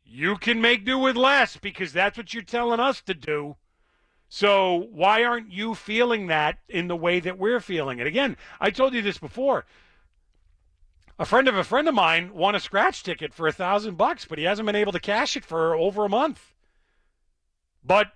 you 0.04 0.36
can 0.36 0.60
make 0.60 0.84
do 0.84 0.98
with 0.98 1.16
less 1.16 1.56
because 1.56 1.92
that's 1.92 2.16
what 2.16 2.32
you're 2.32 2.42
telling 2.42 2.80
us 2.80 3.00
to 3.02 3.14
do. 3.14 3.56
So 4.28 4.88
why 4.92 5.24
aren't 5.24 5.52
you 5.52 5.74
feeling 5.74 6.28
that 6.28 6.58
in 6.68 6.88
the 6.88 6.96
way 6.96 7.20
that 7.20 7.38
we're 7.38 7.60
feeling 7.60 7.98
it? 7.98 8.06
Again, 8.06 8.36
I 8.60 8.70
told 8.70 8.94
you 8.94 9.02
this 9.02 9.18
before. 9.18 9.66
A 11.18 11.26
friend 11.26 11.48
of 11.48 11.56
a 11.56 11.64
friend 11.64 11.88
of 11.88 11.94
mine 11.94 12.32
won 12.32 12.54
a 12.54 12.60
scratch 12.60 13.02
ticket 13.02 13.34
for 13.34 13.46
a 13.46 13.52
thousand 13.52 13.96
bucks, 13.96 14.24
but 14.24 14.38
he 14.38 14.44
hasn't 14.44 14.64
been 14.66 14.76
able 14.76 14.92
to 14.92 15.00
cash 15.00 15.36
it 15.36 15.44
for 15.44 15.74
over 15.74 16.04
a 16.04 16.08
month. 16.08 16.51
But 17.84 18.12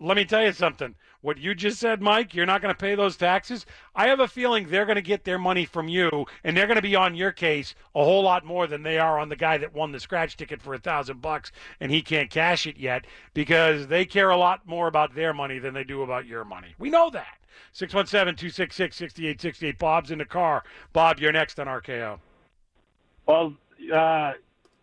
let 0.00 0.16
me 0.16 0.24
tell 0.24 0.42
you 0.42 0.52
something. 0.52 0.94
What 1.22 1.36
you 1.36 1.54
just 1.54 1.78
said, 1.78 2.00
Mike, 2.00 2.34
you're 2.34 2.46
not 2.46 2.62
going 2.62 2.74
to 2.74 2.78
pay 2.78 2.94
those 2.94 3.16
taxes. 3.18 3.66
I 3.94 4.08
have 4.08 4.20
a 4.20 4.28
feeling 4.28 4.66
they're 4.66 4.86
going 4.86 4.96
to 4.96 5.02
get 5.02 5.24
their 5.24 5.38
money 5.38 5.66
from 5.66 5.86
you, 5.86 6.24
and 6.44 6.56
they're 6.56 6.66
going 6.66 6.76
to 6.76 6.82
be 6.82 6.96
on 6.96 7.14
your 7.14 7.32
case 7.32 7.74
a 7.94 8.02
whole 8.02 8.22
lot 8.22 8.44
more 8.44 8.66
than 8.66 8.82
they 8.82 8.98
are 8.98 9.18
on 9.18 9.28
the 9.28 9.36
guy 9.36 9.58
that 9.58 9.74
won 9.74 9.92
the 9.92 10.00
scratch 10.00 10.38
ticket 10.38 10.62
for 10.62 10.72
a 10.72 10.78
thousand 10.78 11.20
bucks 11.20 11.52
and 11.78 11.92
he 11.92 12.00
can't 12.00 12.30
cash 12.30 12.66
it 12.66 12.78
yet 12.78 13.06
because 13.34 13.86
they 13.88 14.06
care 14.06 14.30
a 14.30 14.36
lot 14.36 14.66
more 14.66 14.88
about 14.88 15.14
their 15.14 15.34
money 15.34 15.58
than 15.58 15.74
they 15.74 15.84
do 15.84 16.02
about 16.02 16.24
your 16.24 16.44
money. 16.44 16.74
We 16.78 16.88
know 16.88 17.10
that. 17.10 17.36
617 17.72 18.36
266 18.36 18.96
6868. 18.96 19.78
Bob's 19.78 20.10
in 20.10 20.18
the 20.18 20.24
car. 20.24 20.64
Bob, 20.94 21.18
you're 21.18 21.32
next 21.32 21.60
on 21.60 21.66
RKO. 21.66 22.18
Well, 23.26 23.54
uh, 23.94 24.32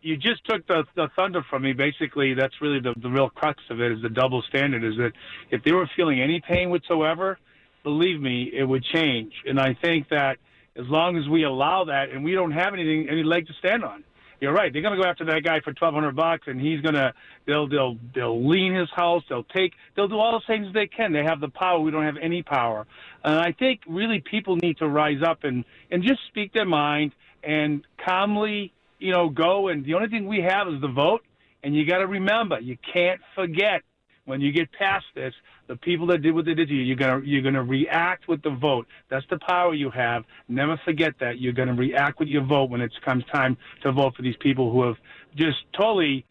you 0.07 0.15
just 0.15 0.45
took 0.45 0.65
the, 0.67 0.85
the 0.95 1.09
thunder 1.17 1.43
from 1.49 1.63
me. 1.63 1.73
Basically, 1.73 2.33
that's 2.33 2.53
really 2.61 2.79
the, 2.79 2.93
the 3.01 3.09
real 3.09 3.29
crux 3.29 3.61
of 3.69 3.81
it 3.81 3.91
is 3.91 4.01
the 4.01 4.09
double 4.09 4.41
standard 4.43 4.83
is 4.83 4.95
that 4.97 5.11
if 5.51 5.63
they 5.65 5.73
were 5.73 5.89
feeling 5.97 6.21
any 6.21 6.39
pain 6.39 6.69
whatsoever, 6.69 7.37
believe 7.83 8.21
me, 8.21 8.49
it 8.53 8.63
would 8.63 8.83
change. 8.83 9.33
And 9.45 9.59
I 9.59 9.73
think 9.73 10.07
that 10.09 10.37
as 10.77 10.87
long 10.87 11.17
as 11.17 11.27
we 11.27 11.43
allow 11.43 11.85
that 11.85 12.09
and 12.11 12.23
we 12.23 12.31
don't 12.31 12.51
have 12.51 12.73
anything, 12.73 13.09
any 13.09 13.23
leg 13.23 13.47
to 13.47 13.53
stand 13.59 13.83
on, 13.83 14.05
you're 14.39 14.53
right. 14.53 14.71
They're 14.71 14.83
going 14.83 14.95
to 14.95 15.01
go 15.01 15.09
after 15.09 15.25
that 15.25 15.43
guy 15.43 15.61
for 15.61 15.73
twelve 15.73 15.95
hundred 15.95 16.15
bucks, 16.15 16.43
and 16.45 16.61
he's 16.61 16.79
going 16.81 16.93
to 16.93 17.11
they'll 17.47 17.67
they'll 17.67 17.97
they'll 18.13 18.47
lien 18.47 18.71
his 18.75 18.89
house. 18.95 19.23
They'll 19.27 19.43
take 19.43 19.73
they'll 19.95 20.07
do 20.07 20.19
all 20.19 20.33
the 20.39 20.45
things 20.45 20.71
they 20.73 20.85
can. 20.85 21.11
They 21.11 21.23
have 21.23 21.39
the 21.41 21.49
power. 21.49 21.79
We 21.79 21.89
don't 21.89 22.05
have 22.05 22.17
any 22.21 22.43
power. 22.43 22.85
And 23.23 23.39
I 23.39 23.51
think 23.51 23.81
really 23.87 24.19
people 24.19 24.55
need 24.55 24.77
to 24.77 24.87
rise 24.87 25.23
up 25.25 25.43
and 25.43 25.65
and 25.89 26.03
just 26.03 26.19
speak 26.27 26.53
their 26.53 26.65
mind 26.65 27.13
and 27.43 27.83
calmly 28.05 28.73
you 28.99 29.11
know, 29.11 29.29
go 29.29 29.67
and 29.69 29.85
the 29.85 29.93
only 29.93 30.09
thing 30.09 30.27
we 30.27 30.41
have 30.41 30.67
is 30.67 30.81
the 30.81 30.87
vote. 30.87 31.21
And 31.63 31.75
you 31.75 31.85
got 31.85 31.97
to 31.97 32.07
remember, 32.07 32.59
you 32.59 32.77
can't 32.93 33.19
forget 33.35 33.81
when 34.25 34.41
you 34.41 34.51
get 34.51 34.71
past 34.73 35.05
this, 35.15 35.33
the 35.67 35.75
people 35.77 36.05
that 36.07 36.21
did 36.21 36.35
what 36.35 36.45
they 36.45 36.53
did 36.53 36.67
to 36.67 36.73
you, 36.73 36.81
you're 36.81 36.97
gonna 36.97 37.21
you're 37.23 37.41
gonna 37.41 37.63
react 37.63 38.27
with 38.27 38.41
the 38.41 38.49
vote. 38.49 38.85
That's 39.09 39.25
the 39.29 39.39
power 39.39 39.73
you 39.73 39.89
have. 39.89 40.23
Never 40.49 40.79
forget 40.83 41.13
that. 41.19 41.39
You're 41.39 41.53
gonna 41.53 41.73
react 41.73 42.19
with 42.19 42.27
your 42.27 42.43
vote 42.43 42.69
when 42.69 42.81
it 42.81 42.91
comes 43.03 43.23
time 43.31 43.57
to 43.83 43.91
vote 43.91 44.15
for 44.15 44.21
these 44.21 44.35
people 44.39 44.71
who 44.71 44.83
have 44.83 44.97
just 45.35 45.57
totally, 45.73 46.25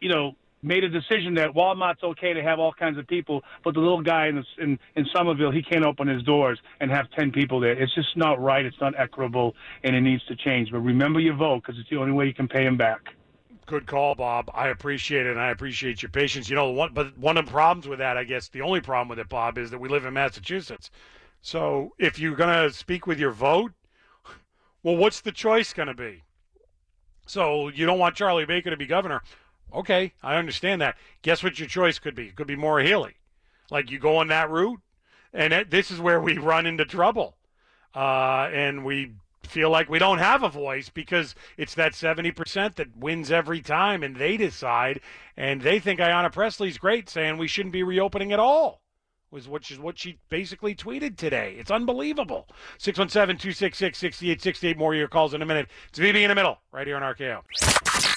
you 0.00 0.08
know, 0.08 0.36
made 0.62 0.84
a 0.84 0.88
decision 0.88 1.34
that 1.34 1.50
Walmart's 1.54 2.02
okay 2.02 2.32
to 2.32 2.42
have 2.42 2.58
all 2.58 2.72
kinds 2.72 2.98
of 2.98 3.06
people, 3.06 3.42
but 3.64 3.74
the 3.74 3.80
little 3.80 4.02
guy 4.02 4.28
in 4.28 4.36
the, 4.36 4.44
in 4.62 4.78
in 4.96 5.06
Somerville 5.14 5.50
he 5.50 5.62
can't 5.62 5.84
open 5.84 6.08
his 6.08 6.22
doors 6.22 6.58
and 6.80 6.90
have 6.90 7.10
ten 7.12 7.30
people 7.32 7.60
there. 7.60 7.72
It's 7.72 7.94
just 7.94 8.16
not 8.16 8.40
right. 8.40 8.64
It's 8.64 8.80
not 8.80 8.94
equitable, 8.98 9.54
and 9.82 9.96
it 9.96 10.00
needs 10.00 10.24
to 10.26 10.36
change. 10.36 10.70
But 10.70 10.80
remember 10.80 11.20
your 11.20 11.34
vote 11.34 11.62
because 11.62 11.78
it's 11.80 11.90
the 11.90 11.96
only 11.96 12.12
way 12.12 12.26
you 12.26 12.34
can 12.34 12.48
pay 12.48 12.64
him 12.64 12.76
back. 12.76 13.00
Good 13.66 13.86
call, 13.86 14.16
Bob. 14.16 14.50
I 14.52 14.68
appreciate 14.68 15.26
it, 15.26 15.30
and 15.30 15.40
I 15.40 15.50
appreciate 15.50 16.02
your 16.02 16.10
patience. 16.10 16.50
You 16.50 16.56
know, 16.56 16.70
one, 16.70 16.92
but 16.92 17.16
one 17.16 17.36
of 17.36 17.46
the 17.46 17.52
problems 17.52 17.86
with 17.86 18.00
that, 18.00 18.16
I 18.16 18.24
guess, 18.24 18.48
the 18.48 18.62
only 18.62 18.80
problem 18.80 19.08
with 19.08 19.20
it, 19.20 19.28
Bob, 19.28 19.58
is 19.58 19.70
that 19.70 19.78
we 19.78 19.88
live 19.88 20.04
in 20.04 20.12
Massachusetts. 20.12 20.90
So 21.40 21.94
if 21.98 22.18
you're 22.18 22.34
going 22.34 22.52
to 22.52 22.74
speak 22.76 23.06
with 23.06 23.20
your 23.20 23.30
vote, 23.30 23.72
well, 24.82 24.96
what's 24.96 25.20
the 25.20 25.32
choice 25.32 25.72
going 25.72 25.88
to 25.88 25.94
be? 25.94 26.24
So 27.26 27.68
you 27.68 27.86
don't 27.86 27.98
want 28.00 28.16
Charlie 28.16 28.44
Baker 28.44 28.70
to 28.70 28.76
be 28.76 28.86
governor. 28.86 29.22
Okay, 29.72 30.12
I 30.22 30.36
understand 30.36 30.80
that. 30.80 30.96
Guess 31.22 31.42
what 31.42 31.58
your 31.58 31.68
choice 31.68 31.98
could 31.98 32.14
be? 32.14 32.26
It 32.26 32.36
could 32.36 32.46
be 32.46 32.56
Maura 32.56 32.84
Healey. 32.84 33.14
Like 33.70 33.90
you 33.90 33.98
go 33.98 34.16
on 34.16 34.28
that 34.28 34.50
route, 34.50 34.80
and 35.32 35.52
it, 35.52 35.70
this 35.70 35.90
is 35.90 36.00
where 36.00 36.20
we 36.20 36.38
run 36.38 36.66
into 36.66 36.84
trouble. 36.84 37.36
Uh, 37.94 38.48
and 38.52 38.84
we 38.84 39.12
feel 39.42 39.70
like 39.70 39.88
we 39.88 39.98
don't 39.98 40.18
have 40.18 40.42
a 40.42 40.48
voice 40.48 40.88
because 40.88 41.34
it's 41.56 41.74
that 41.74 41.92
70% 41.92 42.76
that 42.76 42.96
wins 42.96 43.30
every 43.30 43.60
time, 43.60 44.02
and 44.02 44.16
they 44.16 44.36
decide. 44.36 45.00
And 45.36 45.62
they 45.62 45.78
think 45.78 46.00
Ayanna 46.00 46.32
Pressley's 46.32 46.78
great, 46.78 47.08
saying 47.08 47.36
we 47.36 47.48
shouldn't 47.48 47.72
be 47.72 47.82
reopening 47.82 48.32
at 48.32 48.38
all. 48.38 48.80
Was 49.30 49.48
which 49.48 49.70
is 49.70 49.78
what 49.78 49.96
she 49.96 50.18
basically 50.28 50.74
tweeted 50.74 51.16
today. 51.16 51.54
It's 51.56 51.70
unbelievable. 51.70 52.48
617 52.78 53.38
266 53.38 53.96
6868. 53.96 54.76
More 54.76 54.92
of 54.92 54.98
your 54.98 55.06
calls 55.06 55.34
in 55.34 55.42
a 55.42 55.46
minute. 55.46 55.68
It's 55.88 56.00
VB 56.00 56.22
in 56.22 56.28
the 56.30 56.34
middle, 56.34 56.58
right 56.72 56.86
here 56.86 56.96
on 56.96 57.02
RKO. 57.02 58.09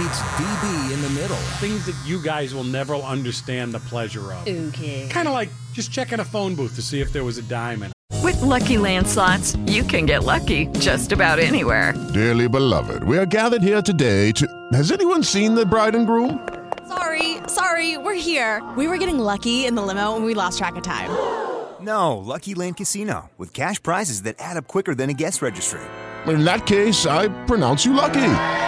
It's 0.00 0.20
VB 0.20 0.92
in 0.92 1.02
the 1.02 1.10
middle. 1.10 1.36
Things 1.58 1.84
that 1.86 1.96
you 2.06 2.22
guys 2.22 2.54
will 2.54 2.62
never 2.62 2.94
understand 2.94 3.74
the 3.74 3.80
pleasure 3.80 4.32
of. 4.32 4.46
Okay. 4.46 5.08
Kind 5.10 5.26
of 5.26 5.34
like 5.34 5.48
just 5.72 5.90
checking 5.90 6.20
a 6.20 6.24
phone 6.24 6.54
booth 6.54 6.76
to 6.76 6.82
see 6.82 7.00
if 7.00 7.10
there 7.12 7.24
was 7.24 7.36
a 7.36 7.42
diamond. 7.42 7.92
With 8.22 8.40
Lucky 8.40 8.78
Land 8.78 9.08
slots, 9.08 9.56
you 9.66 9.82
can 9.82 10.06
get 10.06 10.22
lucky 10.22 10.66
just 10.78 11.10
about 11.10 11.40
anywhere. 11.40 11.94
Dearly 12.14 12.48
beloved, 12.48 13.02
we 13.02 13.18
are 13.18 13.26
gathered 13.26 13.62
here 13.62 13.82
today 13.82 14.30
to. 14.32 14.46
Has 14.72 14.92
anyone 14.92 15.24
seen 15.24 15.56
the 15.56 15.66
bride 15.66 15.96
and 15.96 16.06
groom? 16.06 16.48
Sorry, 16.86 17.38
sorry, 17.48 17.98
we're 17.98 18.14
here. 18.14 18.62
We 18.76 18.86
were 18.86 18.98
getting 18.98 19.18
lucky 19.18 19.66
in 19.66 19.74
the 19.74 19.82
limo 19.82 20.14
and 20.14 20.24
we 20.24 20.32
lost 20.32 20.58
track 20.58 20.76
of 20.76 20.84
time. 20.84 21.10
No, 21.80 22.16
Lucky 22.16 22.54
Land 22.56 22.76
Casino, 22.76 23.30
with 23.38 23.54
cash 23.54 23.80
prizes 23.80 24.22
that 24.22 24.34
add 24.40 24.56
up 24.56 24.66
quicker 24.66 24.96
than 24.96 25.10
a 25.10 25.14
guest 25.14 25.40
registry. 25.40 25.80
In 26.26 26.44
that 26.44 26.66
case, 26.66 27.06
I 27.06 27.28
pronounce 27.46 27.86
you 27.86 27.92
lucky. 27.92 28.67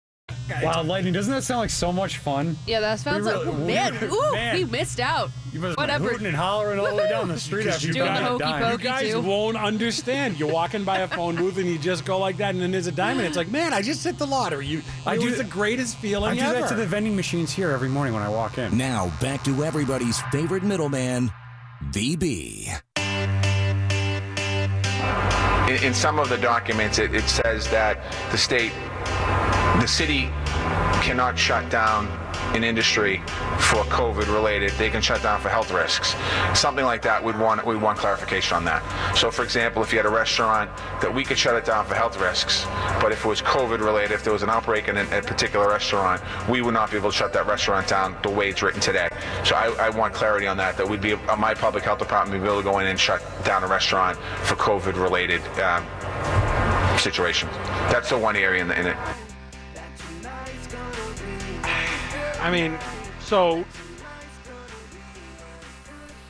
Wow, 0.63 0.83
lightning! 0.83 1.13
Doesn't 1.13 1.33
that 1.33 1.43
sound 1.43 1.59
like 1.61 1.69
so 1.69 1.91
much 1.91 2.17
fun? 2.17 2.57
Yeah, 2.67 2.79
that 2.81 2.99
sounds 2.99 3.25
We 3.25 3.31
like 3.31 3.45
really- 3.45 3.65
man. 3.73 3.97
we- 4.01 4.07
Ooh, 4.07 4.31
man. 4.33 4.55
we 4.55 4.63
missed 4.65 4.99
out. 4.99 5.29
You 5.53 5.59
must 5.59 5.77
Whatever. 5.77 6.09
hooting 6.09 6.27
and 6.27 6.35
hollering 6.35 6.79
all 6.79 6.87
the 6.89 6.95
way 6.95 7.09
down 7.09 7.27
the 7.27 7.37
street 7.47 7.67
after 7.67 7.87
you 7.87 7.93
Doing 7.93 8.05
got 8.07 8.19
the 8.19 8.25
a 8.25 8.29
hokey 8.29 8.43
dime. 8.43 8.61
pokey 8.63 8.83
You 8.83 8.89
guys 8.89 9.11
too. 9.11 9.21
won't 9.21 9.57
understand. 9.57 10.39
You're 10.39 10.51
walking 10.51 10.83
by 10.85 10.99
a 10.99 11.07
phone 11.09 11.35
booth 11.35 11.57
and 11.57 11.67
you 11.67 11.77
just 11.77 12.05
go 12.05 12.17
like 12.19 12.37
that, 12.37 12.51
and 12.53 12.61
then 12.61 12.71
there's 12.71 12.87
a 12.87 12.91
diamond. 12.91 13.27
It's 13.27 13.35
like, 13.37 13.49
man, 13.49 13.73
I 13.73 13.81
just 13.81 14.03
hit 14.03 14.17
the 14.17 14.27
lottery. 14.27 14.65
You, 14.65 14.81
I 15.05 15.15
it 15.15 15.21
do 15.21 15.31
the 15.31 15.43
greatest 15.43 15.97
feeling 15.97 16.31
I 16.31 16.35
do 16.35 16.41
ever. 16.41 16.61
that 16.61 16.69
to 16.69 16.75
the 16.75 16.85
vending 16.85 17.15
machines 17.15 17.51
here 17.51 17.71
every 17.71 17.89
morning 17.89 18.13
when 18.13 18.23
I 18.23 18.29
walk 18.29 18.57
in. 18.57 18.77
Now 18.77 19.11
back 19.21 19.43
to 19.43 19.63
everybody's 19.65 20.21
favorite 20.31 20.63
middleman, 20.63 21.29
VB. 21.91 22.79
In, 25.69 25.83
in 25.83 25.93
some 25.93 26.19
of 26.19 26.27
the 26.29 26.37
documents, 26.37 26.97
it, 26.99 27.13
it 27.13 27.23
says 27.29 27.69
that 27.71 27.97
the 28.31 28.37
state, 28.37 28.71
the 29.79 29.87
city 29.87 30.29
cannot 31.01 31.37
shut 31.37 31.69
down 31.69 32.07
an 32.55 32.63
industry 32.63 33.17
for 33.59 33.83
COVID 33.85 34.27
related. 34.33 34.71
They 34.71 34.89
can 34.89 35.01
shut 35.01 35.23
down 35.23 35.39
for 35.39 35.49
health 35.49 35.71
risks. 35.71 36.15
Something 36.53 36.85
like 36.85 37.01
that, 37.03 37.23
we'd 37.23 37.37
want, 37.37 37.65
we'd 37.65 37.81
want 37.81 37.97
clarification 37.97 38.57
on 38.57 38.65
that. 38.65 38.83
So 39.15 39.31
for 39.31 39.43
example, 39.43 39.81
if 39.83 39.91
you 39.91 39.97
had 39.99 40.05
a 40.05 40.09
restaurant, 40.09 40.69
that 41.01 41.13
we 41.13 41.23
could 41.23 41.37
shut 41.37 41.55
it 41.55 41.65
down 41.65 41.85
for 41.85 41.95
health 41.95 42.19
risks, 42.19 42.65
but 43.01 43.11
if 43.11 43.23
it 43.23 43.27
was 43.27 43.41
COVID 43.41 43.79
related, 43.79 44.11
if 44.11 44.23
there 44.23 44.33
was 44.33 44.43
an 44.43 44.49
outbreak 44.49 44.89
in 44.89 44.97
a, 44.97 45.03
a 45.17 45.21
particular 45.21 45.69
restaurant, 45.69 46.21
we 46.49 46.61
would 46.61 46.73
not 46.73 46.91
be 46.91 46.97
able 46.97 47.09
to 47.09 47.15
shut 47.15 47.31
that 47.33 47.47
restaurant 47.47 47.87
down 47.87 48.17
the 48.21 48.29
way 48.29 48.49
it's 48.49 48.61
written 48.61 48.81
today. 48.81 49.07
So 49.45 49.55
I, 49.55 49.87
I 49.87 49.89
want 49.89 50.13
clarity 50.13 50.47
on 50.47 50.57
that, 50.57 50.77
that 50.77 50.87
we'd 50.87 51.01
be, 51.01 51.13
uh, 51.13 51.35
my 51.37 51.53
public 51.53 51.83
health 51.83 51.99
department 51.99 52.41
would 52.41 52.45
be 52.45 52.51
able 52.51 52.61
to 52.61 52.69
go 52.69 52.79
in 52.79 52.87
and 52.87 52.99
shut 52.99 53.23
down 53.45 53.63
a 53.63 53.67
restaurant 53.67 54.17
for 54.43 54.55
COVID 54.55 55.01
related 55.01 55.41
um, 55.59 55.85
situations. 56.97 57.51
That's 57.91 58.09
the 58.09 58.17
one 58.17 58.35
area 58.35 58.61
in, 58.61 58.67
the, 58.67 58.79
in 58.79 58.87
it. 58.87 58.97
I 62.41 62.49
mean, 62.49 62.77
so 63.19 63.63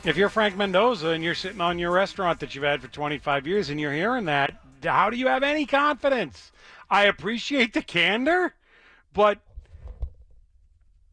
if 0.04 0.16
you're 0.16 0.28
Frank 0.28 0.56
Mendoza 0.56 1.08
and 1.08 1.24
you're 1.24 1.34
sitting 1.34 1.62
on 1.62 1.78
your 1.78 1.90
restaurant 1.90 2.38
that 2.40 2.54
you've 2.54 2.64
had 2.64 2.82
for 2.82 2.88
25 2.88 3.46
years 3.46 3.70
and 3.70 3.80
you're 3.80 3.94
hearing 3.94 4.26
that, 4.26 4.62
how 4.82 5.08
do 5.08 5.16
you 5.16 5.28
have 5.28 5.42
any 5.42 5.64
confidence? 5.64 6.52
I 6.90 7.04
appreciate 7.04 7.72
the 7.72 7.80
candor, 7.80 8.54
but 9.14 9.38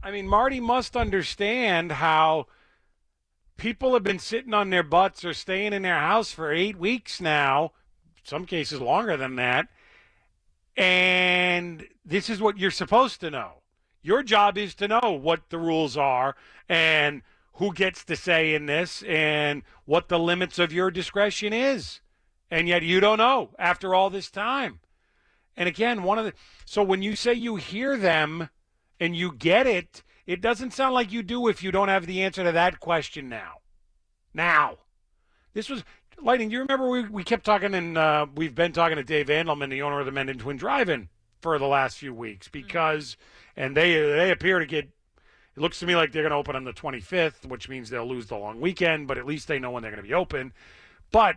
I 0.04 0.12
mean, 0.12 0.28
Marty 0.28 0.60
must 0.60 0.98
understand 0.98 1.94
how 1.94 2.48
people 3.56 3.94
have 3.94 4.04
been 4.04 4.20
sitting 4.20 4.54
on 4.54 4.70
their 4.70 4.84
butts 4.84 5.24
or 5.24 5.34
staying 5.34 5.72
in 5.72 5.82
their 5.82 6.00
house 6.00 6.34
for 6.34 6.52
eight 6.52 6.78
weeks 6.78 7.22
now, 7.22 7.72
some 8.24 8.46
cases 8.46 8.82
longer 8.82 9.16
than 9.16 9.38
that. 9.38 9.70
And 10.76 11.86
this 12.04 12.30
is 12.30 12.42
what 12.42 12.58
you're 12.58 12.70
supposed 12.70 13.22
to 13.22 13.32
know. 13.32 13.59
Your 14.02 14.24
job 14.24 14.58
is 14.58 14.76
to 14.76 14.88
know 14.88 15.20
what 15.22 15.50
the 15.50 15.58
rules 15.58 15.98
are 15.98 16.36
and 16.68 17.22
who 17.54 17.74
gets 17.74 18.06
to 18.06 18.16
say 18.16 18.54
in 18.54 18.66
this 18.66 19.04
and 19.04 19.64
what 19.86 20.08
the 20.08 20.20
limits 20.20 20.60
of 20.60 20.72
your 20.72 20.90
discretion 20.90 21.52
is. 21.54 22.00
And 22.50 22.68
yet 22.68 22.84
you 22.84 23.00
don't 23.00 23.18
know 23.18 23.52
after 23.60 23.94
all 23.94 24.10
this 24.10 24.32
time. 24.32 24.80
And 25.58 25.68
again, 25.68 26.04
one 26.04 26.18
of 26.18 26.26
the 26.26 26.34
so 26.66 26.82
when 26.82 27.02
you 27.02 27.16
say 27.16 27.34
you 27.34 27.58
hear 27.58 27.98
them 27.98 28.50
and 29.00 29.16
you 29.16 29.34
get 29.34 29.68
it, 29.68 30.04
it 30.26 30.42
doesn't 30.42 30.74
sound 30.74 30.94
like 30.94 31.12
you 31.12 31.22
do 31.22 31.48
if 31.48 31.62
you 31.62 31.72
don't 31.72 31.90
have 31.90 32.06
the 32.06 32.24
answer 32.24 32.44
to 32.44 32.52
that 32.52 32.80
question 32.80 33.28
now. 33.28 33.56
Now. 34.34 34.78
This 35.54 35.68
was 35.68 35.84
Lightning, 36.22 36.50
do 36.50 36.54
you 36.54 36.62
remember 36.62 36.90
we, 36.90 37.04
we 37.04 37.24
kept 37.24 37.46
talking 37.46 37.74
and 37.74 37.98
uh, 37.98 38.26
we've 38.36 38.56
been 38.56 38.74
talking 38.74 38.98
to 38.98 39.04
Dave 39.04 39.28
Andelman, 39.28 39.70
the 39.70 39.82
owner 39.82 40.00
of 40.00 40.06
the 40.06 40.12
Mendon 40.12 40.38
Twin 40.38 40.58
Drive-In, 40.58 41.08
for 41.42 41.58
the 41.58 41.68
last 41.68 41.98
few 41.98 42.14
weeks 42.14 42.50
because 42.50 43.16
and 43.60 43.76
they 43.76 43.92
they 44.02 44.32
appear 44.32 44.58
to 44.58 44.66
get 44.66 44.86
it 44.86 45.62
looks 45.62 45.80
to 45.80 45.86
me 45.86 45.96
like 45.96 46.12
they're 46.12 46.24
going 46.24 46.32
to 46.32 46.38
open 46.38 46.56
on 46.56 46.64
the 46.64 46.72
25th, 46.72 47.46
which 47.46 47.68
means 47.68 47.90
they'll 47.90 48.08
lose 48.08 48.28
the 48.28 48.38
long 48.38 48.62
weekend, 48.62 49.08
but 49.08 49.18
at 49.18 49.26
least 49.26 49.50
they 49.50 49.60
know 49.60 49.72
when 49.72 49.84
they're 49.84 49.92
going 49.92 50.02
to 50.02 50.08
be 50.08 50.14
open. 50.14 50.54
But 51.12 51.36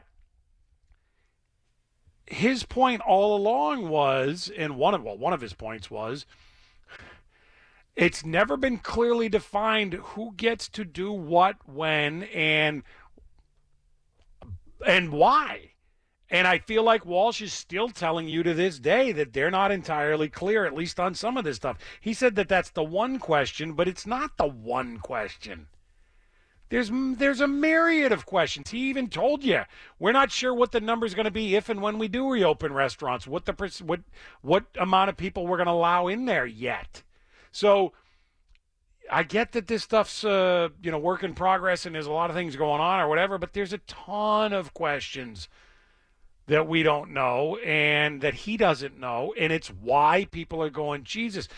his 2.24 2.62
point 2.62 3.01
all 3.01 3.35
along 3.36 3.89
was, 3.89 4.51
and 4.57 4.77
one 4.77 4.94
of 4.94 5.03
well, 5.03 5.19
one 5.19 5.32
of 5.32 5.40
his 5.40 5.53
points 5.53 5.90
was, 5.90 6.24
it's 7.97 8.24
never 8.24 8.57
been 8.57 8.78
clearly 8.78 9.28
defined 9.28 9.94
who 9.94 10.32
gets 10.36 10.69
to 10.69 10.85
do 10.85 11.12
what, 11.12 11.57
when, 11.69 12.23
and 12.23 12.85
and 14.86 15.11
why. 15.11 15.72
And 16.33 16.49
I 16.49 16.59
feel 16.61 16.83
like 16.83 17.05
Walsh 17.05 17.43
is 17.43 17.53
still 17.53 17.91
telling 17.91 18.27
you 18.27 18.43
to 18.43 18.55
this 18.55 18.79
day 18.79 19.13
that 19.13 19.35
they're 19.35 19.51
not 19.51 19.71
entirely 19.71 20.31
clear, 20.31 20.65
at 20.65 20.75
least 20.75 20.99
on 20.99 21.15
some 21.15 21.37
of 21.37 21.45
this 21.45 21.57
stuff. 21.57 21.77
He 22.01 22.15
said 22.15 22.37
that 22.37 22.49
that's 22.49 22.71
the 22.71 22.83
one 22.83 23.19
question, 23.19 23.75
but 23.75 23.87
it's 23.87 24.07
not 24.07 24.39
the 24.39 24.47
one 24.47 24.99
question. 24.99 25.67
There's 26.71 26.91
there's 26.91 27.43
a 27.43 27.47
myriad 27.47 28.13
of 28.13 28.25
questions. 28.25 28.71
He 28.71 28.89
even 28.89 29.11
told 29.11 29.45
you 29.45 29.61
we're 29.99 30.13
not 30.13 30.33
sure 30.33 30.55
what 30.55 30.73
the 30.73 30.81
number's 30.81 31.15
going 31.15 31.27
to 31.27 31.31
be 31.31 31.55
if 31.55 31.69
and 31.69 31.83
when 31.83 31.99
we 31.99 32.09
do 32.09 32.31
reopen 32.31 32.73
restaurants. 32.73 33.27
What 33.27 33.45
the 33.45 33.83
what 33.85 34.01
what 34.41 34.65
amount 34.81 35.11
of 35.11 35.19
people 35.19 35.47
we're 35.47 35.59
going 35.59 35.67
to 35.67 35.73
allow 35.73 36.09
in 36.09 36.25
there 36.25 36.47
yet. 36.47 37.03
So 37.51 37.93
I 39.11 39.23
get 39.23 39.53
that 39.53 39.67
this 39.67 39.83
stuff's 39.83 40.25
uh, 40.25 40.71
you 40.83 40.91
know 40.91 40.99
work 40.99 41.23
in 41.23 41.35
progress 41.35 41.85
and 41.85 41.95
there's 41.95 42.07
a 42.07 42.11
lot 42.11 42.31
of 42.31 42.37
things 42.37 42.57
going 42.57 42.81
on 42.81 43.01
or 43.01 43.09
whatever, 43.09 43.37
but 43.37 43.53
there's 43.53 43.75
a 43.75 43.79
ton 43.79 44.55
of 44.55 44.73
questions 44.73 45.51
that 46.47 46.66
we 46.66 46.82
don't 46.82 47.12
know 47.12 47.56
and 47.59 48.20
that 48.20 48.35
he 48.35 48.56
doesn't 48.56 48.98
know, 48.98 49.35
and 49.39 49.52
it's 49.52 49.69
why 49.69 50.27
people 50.31 50.62
are 50.62 50.70
going 50.70 51.05
Jesus. 51.05 51.48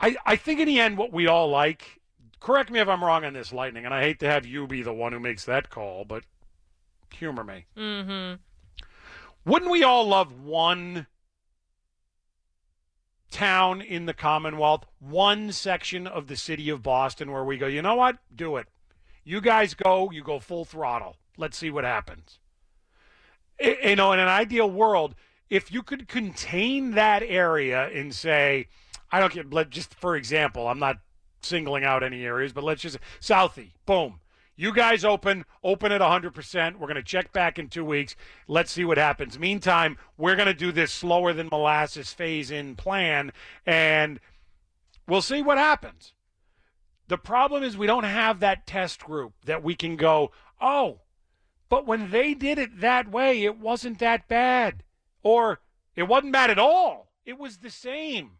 I 0.00 0.16
I 0.24 0.36
think 0.36 0.60
in 0.60 0.66
the 0.66 0.80
end, 0.80 0.98
what 0.98 1.12
we 1.12 1.26
all 1.26 1.48
like. 1.48 2.00
Correct 2.40 2.70
me 2.70 2.78
if 2.78 2.86
I'm 2.86 3.02
wrong 3.02 3.24
on 3.24 3.32
this, 3.32 3.52
Lightning, 3.52 3.84
and 3.84 3.92
I 3.92 4.00
hate 4.02 4.20
to 4.20 4.30
have 4.30 4.46
you 4.46 4.68
be 4.68 4.82
the 4.82 4.92
one 4.92 5.12
who 5.12 5.18
makes 5.18 5.44
that 5.46 5.70
call, 5.70 6.04
but 6.04 6.22
humor 7.12 7.42
me. 7.42 7.66
Mm-hmm. 7.76 8.36
Wouldn't 9.44 9.70
we 9.70 9.82
all 9.82 10.06
love 10.06 10.40
one 10.40 11.06
town 13.30 13.80
in 13.80 14.06
the 14.06 14.14
Commonwealth, 14.14 14.84
one 15.00 15.52
section 15.52 16.06
of 16.06 16.26
the 16.28 16.36
city 16.36 16.70
of 16.70 16.82
Boston 16.82 17.32
where 17.32 17.44
we 17.44 17.56
go, 17.56 17.66
you 17.66 17.82
know 17.82 17.94
what? 17.94 18.18
Do 18.34 18.56
it. 18.56 18.68
You 19.24 19.40
guys 19.40 19.74
go, 19.74 20.10
you 20.10 20.22
go 20.22 20.38
full 20.38 20.64
throttle. 20.64 21.16
Let's 21.36 21.58
see 21.58 21.70
what 21.70 21.84
happens. 21.84 22.38
You 23.60 23.96
know, 23.96 24.12
in 24.12 24.20
an 24.20 24.28
ideal 24.28 24.70
world, 24.70 25.14
if 25.50 25.72
you 25.72 25.82
could 25.82 26.08
contain 26.08 26.92
that 26.92 27.22
area 27.22 27.88
and 27.88 28.14
say, 28.14 28.68
I 29.10 29.20
don't 29.20 29.32
get, 29.32 29.52
let 29.52 29.70
just 29.70 29.94
for 29.94 30.16
example, 30.16 30.68
I'm 30.68 30.78
not 30.78 30.98
singling 31.40 31.84
out 31.84 32.02
any 32.02 32.24
areas, 32.24 32.52
but 32.52 32.64
let's 32.64 32.82
just 32.82 32.98
Southie, 33.20 33.72
boom. 33.86 34.20
You 34.60 34.74
guys 34.74 35.04
open, 35.04 35.44
open 35.62 35.92
at 35.92 36.00
100%. 36.00 36.74
We're 36.74 36.88
going 36.88 36.96
to 36.96 37.02
check 37.02 37.32
back 37.32 37.60
in 37.60 37.68
two 37.68 37.84
weeks. 37.84 38.16
Let's 38.48 38.72
see 38.72 38.84
what 38.84 38.98
happens. 38.98 39.38
Meantime, 39.38 39.96
we're 40.16 40.34
going 40.34 40.48
to 40.48 40.54
do 40.54 40.72
this 40.72 40.92
slower 40.92 41.32
than 41.32 41.46
molasses 41.46 42.12
phase 42.12 42.50
in 42.50 42.74
plan, 42.74 43.32
and 43.64 44.18
we'll 45.06 45.22
see 45.22 45.42
what 45.42 45.58
happens. 45.58 46.12
The 47.06 47.18
problem 47.18 47.62
is 47.62 47.76
we 47.76 47.86
don't 47.86 48.02
have 48.02 48.40
that 48.40 48.66
test 48.66 49.04
group 49.04 49.32
that 49.44 49.62
we 49.62 49.76
can 49.76 49.94
go, 49.94 50.32
oh, 50.60 51.02
but 51.68 51.86
when 51.86 52.10
they 52.10 52.34
did 52.34 52.58
it 52.58 52.80
that 52.80 53.10
way, 53.10 53.42
it 53.44 53.58
wasn't 53.58 53.98
that 53.98 54.28
bad. 54.28 54.82
Or 55.22 55.60
it 55.96 56.04
wasn't 56.04 56.32
bad 56.32 56.50
at 56.50 56.58
all. 56.58 57.12
It 57.24 57.38
was 57.38 57.58
the 57.58 57.70
same. 57.70 58.38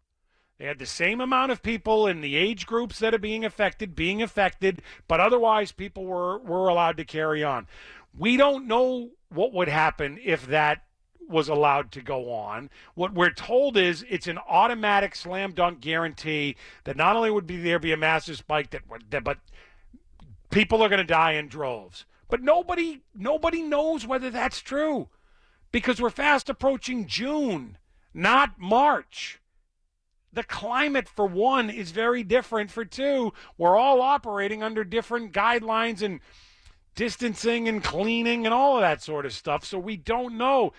They 0.58 0.66
had 0.66 0.78
the 0.78 0.86
same 0.86 1.20
amount 1.20 1.52
of 1.52 1.62
people 1.62 2.06
in 2.06 2.20
the 2.20 2.36
age 2.36 2.66
groups 2.66 2.98
that 2.98 3.14
are 3.14 3.18
being 3.18 3.44
affected, 3.44 3.94
being 3.94 4.22
affected, 4.22 4.82
but 5.06 5.20
otherwise 5.20 5.70
people 5.70 6.04
were, 6.04 6.38
were 6.38 6.68
allowed 6.68 6.96
to 6.96 7.04
carry 7.04 7.44
on. 7.44 7.68
We 8.16 8.36
don't 8.36 8.66
know 8.66 9.10
what 9.28 9.52
would 9.52 9.68
happen 9.68 10.18
if 10.24 10.46
that 10.46 10.82
was 11.28 11.48
allowed 11.48 11.92
to 11.92 12.00
go 12.00 12.32
on. 12.32 12.70
What 12.94 13.12
we're 13.12 13.30
told 13.30 13.76
is 13.76 14.04
it's 14.08 14.26
an 14.26 14.38
automatic 14.48 15.14
slam 15.14 15.52
dunk 15.52 15.80
guarantee 15.80 16.56
that 16.84 16.96
not 16.96 17.14
only 17.14 17.30
would 17.30 17.46
be 17.46 17.58
there 17.58 17.78
be 17.78 17.92
a 17.92 17.96
massive 17.96 18.38
spike 18.38 18.70
that, 18.70 18.82
that 19.10 19.22
but 19.22 19.38
people 20.50 20.82
are 20.82 20.88
going 20.88 20.98
to 20.98 21.04
die 21.04 21.32
in 21.32 21.48
droves. 21.48 22.06
But 22.28 22.42
nobody 22.42 23.02
nobody 23.14 23.62
knows 23.62 24.06
whether 24.06 24.30
that's 24.30 24.60
true 24.60 25.08
because 25.72 26.00
we're 26.00 26.10
fast 26.10 26.48
approaching 26.48 27.06
June, 27.06 27.78
not 28.12 28.58
March. 28.58 29.40
The 30.32 30.44
climate, 30.44 31.08
for 31.08 31.26
one, 31.26 31.70
is 31.70 31.90
very 31.90 32.22
different. 32.22 32.70
For 32.70 32.84
two, 32.84 33.32
we're 33.56 33.78
all 33.78 34.02
operating 34.02 34.62
under 34.62 34.84
different 34.84 35.32
guidelines 35.32 36.02
and 36.02 36.20
distancing 36.94 37.66
and 37.66 37.82
cleaning 37.82 38.44
and 38.44 38.52
all 38.52 38.76
of 38.76 38.82
that 38.82 39.02
sort 39.02 39.24
of 39.24 39.32
stuff. 39.32 39.64
So 39.64 39.78
we 39.78 39.96
don't 39.96 40.36
know. 40.36 40.72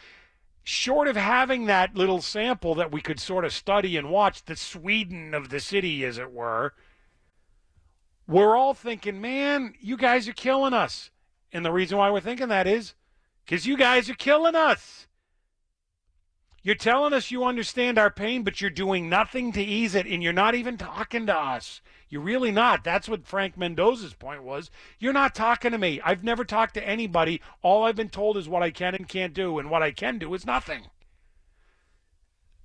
Short 0.64 1.08
of 1.08 1.16
having 1.16 1.66
that 1.66 1.96
little 1.96 2.22
sample 2.22 2.76
that 2.76 2.92
we 2.92 3.02
could 3.02 3.20
sort 3.20 3.44
of 3.44 3.52
study 3.52 3.98
and 3.98 4.12
watch, 4.12 4.46
the 4.46 4.56
Sweden 4.56 5.34
of 5.34 5.50
the 5.50 5.60
city, 5.60 6.06
as 6.06 6.20
it 6.20 6.32
were, 6.32 6.74
we're 8.28 8.56
all 8.56 8.76
thinking, 8.76 9.20
man, 9.20 9.74
you 9.80 9.98
guys 9.98 10.28
are 10.28 10.34
killing 10.34 10.74
us. 10.74 11.10
And 11.52 11.66
the 11.66 11.72
reason 11.72 11.98
why 11.98 12.12
we're 12.12 12.20
thinking 12.20 12.50
that 12.50 12.68
is 12.68 12.94
because 13.46 13.66
you 13.66 13.78
guys 13.78 14.10
are 14.10 14.16
killing 14.16 14.56
us. 14.56 15.08
You're 16.62 16.76
telling 16.76 17.14
us 17.14 17.32
you 17.32 17.46
understand 17.46 17.98
our 17.98 18.12
pain, 18.12 18.44
but 18.44 18.60
you're 18.60 18.70
doing 18.70 19.10
nothing 19.10 19.54
to 19.54 19.62
ease 19.62 19.96
it, 19.96 20.06
and 20.06 20.22
you're 20.22 20.34
not 20.34 20.56
even 20.56 20.78
talking 20.78 21.26
to 21.28 21.36
us. 21.36 21.82
You're 22.10 22.22
really 22.22 22.52
not. 22.52 22.84
That's 22.84 23.08
what 23.08 23.26
Frank 23.26 23.58
Mendoza's 23.58 24.14
point 24.14 24.44
was. 24.44 24.70
You're 25.00 25.14
not 25.14 25.34
talking 25.34 25.72
to 25.72 25.78
me. 25.78 26.02
I've 26.04 26.24
never 26.24 26.44
talked 26.44 26.74
to 26.74 26.88
anybody. 26.88 27.42
All 27.62 27.84
I've 27.84 27.96
been 27.96 28.10
told 28.10 28.36
is 28.36 28.50
what 28.50 28.64
I 28.64 28.72
can 28.72 28.94
and 28.94 29.08
can't 29.08 29.34
do, 29.34 29.58
and 29.58 29.70
what 29.70 29.84
I 29.84 29.92
can 29.92 30.18
do 30.18 30.34
is 30.34 30.46
nothing. 30.46 30.88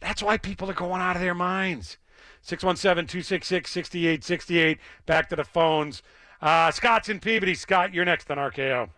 That's 0.00 0.22
why 0.22 0.38
people 0.38 0.68
are 0.70 0.74
going 0.74 1.00
out 1.00 1.16
of 1.16 1.22
their 1.22 1.34
minds. 1.34 1.98
617 2.42 3.06
266 3.06 3.70
6868. 3.70 4.78
Back 5.06 5.28
to 5.28 5.36
the 5.36 5.44
phones. 5.44 6.02
Uh, 6.40 6.70
Scott's 6.70 7.08
in 7.08 7.20
Peabody. 7.20 7.54
Scott, 7.54 7.94
you're 7.94 8.04
next 8.04 8.30
on 8.30 8.38
RKO. 8.38 8.88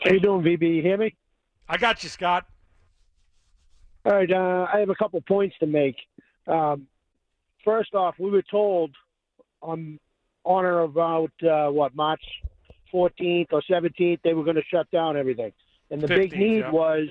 How 0.00 0.10
you 0.12 0.20
doing, 0.20 0.42
VB? 0.42 0.76
You 0.76 0.82
hear 0.82 0.96
me? 0.96 1.14
I 1.68 1.76
got 1.76 2.02
you, 2.02 2.08
Scott. 2.08 2.46
All 4.04 4.12
right. 4.12 4.30
Uh, 4.30 4.66
I 4.72 4.78
have 4.78 4.90
a 4.90 4.94
couple 4.94 5.20
points 5.22 5.56
to 5.60 5.66
make. 5.66 5.96
Um, 6.46 6.86
first 7.64 7.94
off, 7.94 8.14
we 8.18 8.30
were 8.30 8.42
told 8.42 8.94
on 9.60 9.98
on 10.44 10.64
or 10.64 10.80
about 10.80 11.32
uh, 11.42 11.68
what 11.68 11.94
March 11.94 12.22
14th 12.92 13.48
or 13.52 13.62
17th 13.68 14.20
they 14.24 14.32
were 14.32 14.44
going 14.44 14.56
to 14.56 14.62
shut 14.70 14.90
down 14.90 15.16
everything, 15.16 15.52
and 15.90 16.00
the 16.00 16.06
big 16.06 16.32
need 16.32 16.60
yeah. 16.60 16.70
was 16.70 17.08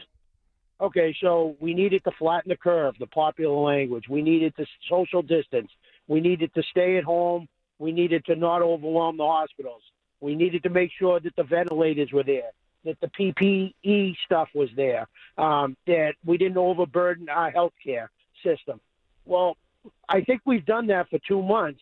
okay. 0.81 1.15
So 1.22 1.55
we 1.59 1.73
needed 1.73 2.03
to 2.05 2.11
flatten 2.18 2.49
the 2.49 2.57
curve, 2.57 2.95
the 2.99 3.07
popular 3.07 3.55
language. 3.55 4.05
We 4.09 4.22
needed 4.22 4.55
to 4.55 4.65
social 4.89 5.22
distance. 5.22 5.69
We 6.07 6.19
needed 6.19 6.53
to 6.55 6.64
stay 6.72 6.97
at 6.97 7.03
home. 7.03 7.47
We 7.79 7.91
needed 7.91 8.25
to 8.25 8.35
not 8.35 8.61
overwhelm 8.61 9.17
the 9.17 9.25
hospitals. 9.25 9.81
We 10.19 10.35
needed 10.35 10.63
to 10.63 10.69
make 10.69 10.91
sure 10.97 11.19
that 11.19 11.35
the 11.35 11.43
ventilators 11.43 12.11
were 12.11 12.23
there, 12.23 12.51
that 12.85 12.99
the 13.01 13.07
PPE 13.07 14.15
stuff 14.25 14.49
was 14.55 14.69
there, 14.75 15.07
um, 15.37 15.77
that 15.85 16.13
we 16.25 16.37
didn't 16.37 16.57
overburden 16.57 17.29
our 17.29 17.51
healthcare 17.51 18.07
system. 18.43 18.79
Well, 19.25 19.57
I 20.09 20.21
think 20.21 20.41
we've 20.45 20.65
done 20.65 20.87
that 20.87 21.09
for 21.09 21.19
two 21.27 21.41
months. 21.41 21.81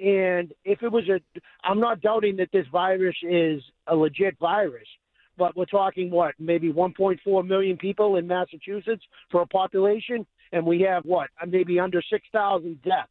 And 0.00 0.52
if 0.64 0.82
it 0.82 0.90
was 0.90 1.08
a, 1.08 1.20
I'm 1.62 1.78
not 1.78 2.00
doubting 2.00 2.36
that 2.36 2.50
this 2.52 2.66
virus 2.72 3.16
is 3.22 3.62
a 3.86 3.94
legit 3.94 4.38
virus, 4.38 4.88
but 5.36 5.56
we're 5.56 5.66
talking 5.66 6.10
what, 6.10 6.34
maybe 6.38 6.72
1.4 6.72 7.46
million 7.46 7.76
people 7.76 8.16
in 8.16 8.26
Massachusetts 8.26 9.04
for 9.30 9.42
a 9.42 9.46
population, 9.46 10.26
and 10.52 10.64
we 10.64 10.80
have 10.82 11.04
what, 11.04 11.30
maybe 11.46 11.78
under 11.78 12.02
6,000 12.02 12.82
deaths. 12.82 13.08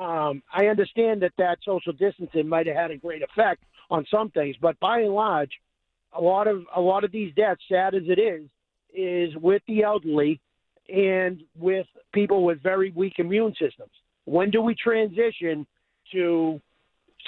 Um, 0.00 0.42
I 0.50 0.66
understand 0.66 1.20
that 1.22 1.32
that 1.36 1.58
social 1.62 1.92
distancing 1.92 2.48
might 2.48 2.66
have 2.66 2.76
had 2.76 2.90
a 2.90 2.96
great 2.96 3.22
effect 3.22 3.62
on 3.90 4.06
some 4.10 4.30
things, 4.30 4.56
but 4.60 4.80
by 4.80 5.00
and 5.00 5.14
large, 5.14 5.50
a 6.12 6.20
lot 6.20 6.48
of 6.48 6.62
a 6.74 6.80
lot 6.80 7.04
of 7.04 7.12
these 7.12 7.34
deaths, 7.34 7.60
sad 7.68 7.94
as 7.94 8.04
it 8.06 8.18
is, 8.18 8.48
is 8.94 9.36
with 9.36 9.62
the 9.68 9.82
elderly 9.82 10.40
and 10.88 11.42
with 11.54 11.86
people 12.12 12.44
with 12.44 12.62
very 12.62 12.90
weak 12.92 13.14
immune 13.18 13.52
systems. 13.60 13.90
When 14.24 14.50
do 14.50 14.62
we 14.62 14.74
transition 14.74 15.66
to 16.12 16.60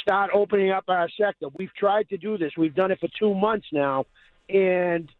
start 0.01 0.31
opening 0.33 0.71
up 0.71 0.85
our 0.89 1.11
sector? 1.11 1.49
We've 1.59 1.75
tried 1.75 2.09
to 2.09 2.17
do 2.17 2.39
this. 2.39 2.53
We've 2.57 2.75
done 2.75 2.91
it 2.91 3.01
for 3.01 3.09
two 3.19 3.35
months 3.35 3.67
now, 3.71 4.07
and 4.49 5.11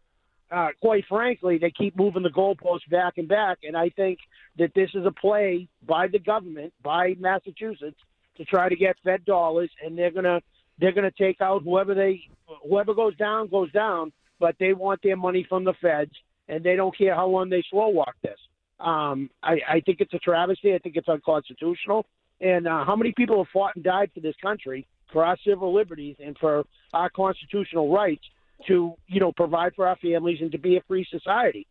uh, 0.51 0.69
quite 0.81 1.05
frankly, 1.07 1.59
they 1.59 1.71
keep 1.71 1.95
moving 1.95 2.23
the 2.23 2.29
goalposts 2.29 2.89
back 2.89 3.17
and 3.17 3.27
back. 3.27 3.59
And 3.63 3.77
I 3.77 3.89
think 3.89 4.17
that 4.57 4.73
this 4.73 4.89
is 4.93 5.05
a 5.05 5.11
play 5.11 5.67
by 5.87 6.07
the 6.07 6.19
government, 6.19 6.73
by 6.83 7.15
Massachusetts, 7.19 7.97
to 8.37 8.45
try 8.45 8.69
to 8.69 8.75
get 8.75 8.95
Fed 9.03 9.25
dollars, 9.25 9.69
and 9.83 9.97
they're 9.97 10.11
gonna 10.11 10.41
they're 10.79 10.91
gonna 10.91 11.11
take 11.11 11.41
out 11.41 11.63
whoever 11.63 11.93
they 11.93 12.21
whoever 12.67 12.93
goes 12.93 13.15
down 13.17 13.47
goes 13.47 13.71
down, 13.71 14.11
but 14.39 14.55
they 14.59 14.73
want 14.73 15.01
their 15.03 15.17
money 15.17 15.45
from 15.47 15.63
the 15.63 15.73
Feds, 15.81 16.11
and 16.47 16.63
they 16.63 16.75
don't 16.75 16.97
care 16.97 17.15
how 17.15 17.27
long 17.27 17.49
they 17.49 17.63
slow 17.69 17.89
walk 17.89 18.15
this. 18.21 18.39
Um, 18.79 19.29
I, 19.41 19.59
I 19.69 19.79
think 19.79 20.01
it's 20.01 20.13
a 20.13 20.19
travesty. 20.19 20.73
I 20.73 20.79
think 20.79 20.95
it's 20.97 21.07
unconstitutional. 21.07 22.05
And 22.41 22.67
uh, 22.67 22.83
how 22.83 22.95
many 22.95 23.13
people 23.15 23.37
have 23.37 23.47
fought 23.53 23.75
and 23.75 23.83
died 23.83 24.11
for 24.13 24.19
this 24.19 24.35
country, 24.41 24.85
for 25.11 25.23
our 25.23 25.37
civil 25.47 25.73
liberties, 25.73 26.17
and 26.23 26.37
for 26.37 26.65
our 26.93 27.09
constitutional 27.09 27.93
rights 27.93 28.23
to, 28.67 28.93
you 29.07 29.19
know, 29.19 29.31
provide 29.31 29.73
for 29.75 29.87
our 29.87 29.95
families 29.97 30.39
and 30.41 30.51
to 30.51 30.57
be 30.57 30.75
a 30.75 30.81
free 30.87 31.07
society? 31.09 31.65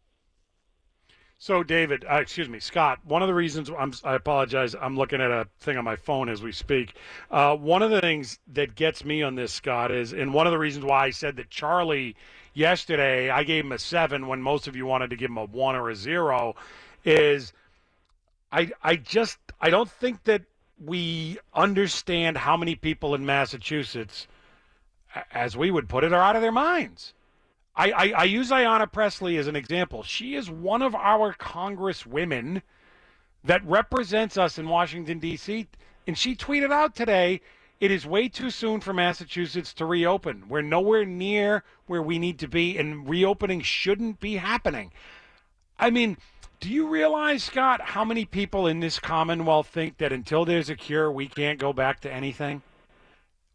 So, 1.45 1.65
David, 1.65 2.05
uh, 2.09 2.21
excuse 2.21 2.49
me, 2.49 2.61
Scott. 2.61 3.01
One 3.03 3.21
of 3.21 3.27
the 3.27 3.35
reasons 3.35 3.69
I'm, 3.77 3.93
I 4.05 4.15
apologize. 4.15 4.77
I'm 4.81 4.97
looking 4.97 5.21
at 5.21 5.33
a 5.33 5.49
thing 5.59 5.77
on 5.77 5.83
my 5.83 5.97
phone 5.97 6.29
as 6.29 6.41
we 6.41 6.53
speak. 6.53 6.95
Uh, 7.33 7.57
one 7.57 7.83
of 7.83 7.91
the 7.91 8.01
things 8.01 8.39
that 8.53 8.77
gets 8.77 9.05
me 9.05 9.25
on 9.25 9.35
this, 9.35 9.53
Scott, 9.53 9.91
is, 9.91 10.13
and 10.13 10.33
one 10.33 10.47
of 10.47 10.53
the 10.53 10.59
reasons 10.61 10.85
why 10.85 11.07
I 11.07 11.11
said 11.11 11.35
that 11.39 11.51
Charlie 11.51 12.15
yesterday, 12.55 13.29
I 13.29 13.43
gave 13.43 13.65
him 13.65 13.73
a 13.73 13.79
seven 13.81 14.29
when 14.29 14.41
most 14.41 14.69
of 14.69 14.77
you 14.77 14.87
wanted 14.87 15.11
to 15.11 15.17
give 15.17 15.33
him 15.33 15.37
a 15.37 15.47
one 15.47 15.75
or 15.75 15.91
a 15.91 15.97
zero, 15.97 16.55
is 17.05 17.53
I, 18.53 18.71
I 18.81 18.95
just, 18.95 19.39
I 19.61 19.69
don't 19.69 19.91
think 19.91 20.23
that 20.23 20.43
we 20.79 21.39
understand 21.53 22.37
how 22.37 22.57
many 22.57 22.77
people 22.77 23.17
in 23.17 23.27
Massachusetts, 23.27 24.29
as 25.33 25.57
we 25.57 25.73
would 25.73 25.89
put 25.89 26.05
it, 26.05 26.13
are 26.13 26.23
out 26.23 26.37
of 26.37 26.43
their 26.43 26.53
minds. 26.53 27.15
I, 27.75 27.91
I, 27.91 28.13
I 28.17 28.25
use 28.25 28.51
Ayanna 28.51 28.91
Pressley 28.91 29.39
as 29.39 29.47
an 29.47 29.57
example. 29.57 30.03
She 30.03 30.35
is 30.35 30.51
one 30.51 30.83
of 30.83 30.95
our 30.95 31.33
congresswomen 31.35 32.63
that 33.45 33.67
represents 33.67 34.37
us 34.37 34.59
in 34.59 34.69
Washington, 34.69 35.19
D.C. 35.19 35.67
And 36.07 36.17
she 36.17 36.37
tweeted 36.37 36.71
out 36.71 36.95
today 36.95 37.41
it 37.81 37.91
is 37.91 38.07
way 38.07 38.29
too 38.29 38.51
soon 38.51 38.81
for 38.81 38.93
Massachusetts 38.93 39.75
to 39.75 39.85
reopen. 39.85 40.45
We're 40.49 40.63
nowhere 40.63 41.05
near 41.05 41.65
where 41.87 42.01
we 42.01 42.19
need 42.19 42.39
to 42.39 42.47
be, 42.47 42.79
and 42.79 43.09
reopening 43.09 43.61
shouldn't 43.63 44.21
be 44.21 44.37
happening. 44.37 44.93
I 45.81 45.91
mean, 45.91 46.17
do 46.61 46.71
you 46.71 46.87
realize, 46.87 47.43
Scott, 47.43 47.81
how 47.81 48.05
many 48.05 48.25
people 48.25 48.69
in 48.69 48.79
this 48.79 49.01
Commonwealth 49.01 49.67
think 49.67 49.99
that 49.99 50.13
until 50.13 50.45
there's 50.45 50.71
a 50.71 50.77
cure, 50.77 51.11
we 51.11 51.27
can't 51.27 51.59
go 51.59 51.73
back 51.73 51.99
to 52.03 52.13
anything? 52.13 52.63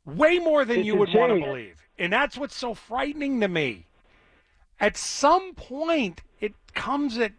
Way 0.04 0.40
more 0.40 0.66
than 0.66 0.80
It's 0.80 0.88
you 0.88 0.98
would 0.98 1.14
want 1.14 1.32
to 1.32 1.40
believe. 1.40 1.78
And 1.98 2.12
that's 2.12 2.38
what's 2.38 2.56
so 2.56 2.74
frightening 2.74 3.40
to 3.40 3.48
me. 3.48 3.86
At 4.80 4.98
some 4.98 5.54
point, 5.54 6.22
it 6.40 6.54
comes 6.74 7.18
at 7.18 7.34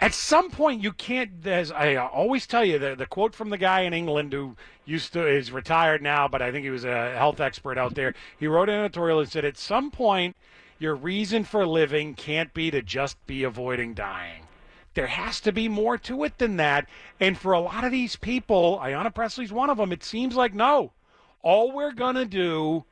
at 0.00 0.12
some 0.12 0.50
point 0.50 0.82
you 0.82 0.92
can't 0.92 1.46
as 1.46 1.70
i 1.70 1.94
always 1.94 2.46
tell 2.46 2.64
you 2.64 2.78
the, 2.78 2.94
the 2.94 3.06
quote 3.06 3.34
from 3.34 3.48
the 3.48 3.56
guy 3.56 3.82
in 3.82 3.94
england 3.94 4.32
who 4.32 4.54
used 4.84 5.12
to 5.12 5.26
is 5.26 5.52
retired 5.52 6.02
now 6.02 6.26
but 6.28 6.42
i 6.42 6.50
think 6.50 6.64
he 6.64 6.70
was 6.70 6.84
a 6.84 7.16
health 7.16 7.40
expert 7.40 7.78
out 7.78 7.94
there. 7.94 8.14
He 8.38 8.46
wrote 8.46 8.68
an 8.68 8.80
editorial 8.80 9.20
and 9.20 9.30
said 9.30 9.44
at 9.44 9.56
some 9.56 9.90
point 9.90 10.36
your 10.78 10.94
reason 10.94 11.44
for 11.44 11.66
living 11.66 12.14
can't 12.14 12.52
be 12.52 12.70
to 12.70 12.82
just 12.82 13.24
be 13.26 13.44
avoiding 13.44 13.94
dying. 13.94 14.42
There 14.94 15.06
has 15.06 15.40
to 15.42 15.52
be 15.52 15.68
more 15.68 15.96
to 15.98 16.24
it 16.24 16.38
than 16.38 16.56
that. 16.56 16.88
And 17.18 17.38
for 17.38 17.52
a 17.52 17.60
lot 17.60 17.84
of 17.84 17.92
these 17.92 18.16
people 18.16 18.80
ayanna 18.82 19.14
pressley's 19.14 19.52
one 19.52 19.70
of 19.70 19.78
them 19.78 19.92
it 19.92 20.04
seems 20.04 20.36
like 20.36 20.52
no. 20.52 20.92
All 21.42 21.72
we're 21.72 21.92
going 21.92 22.16
to 22.16 22.24
do 22.24 22.84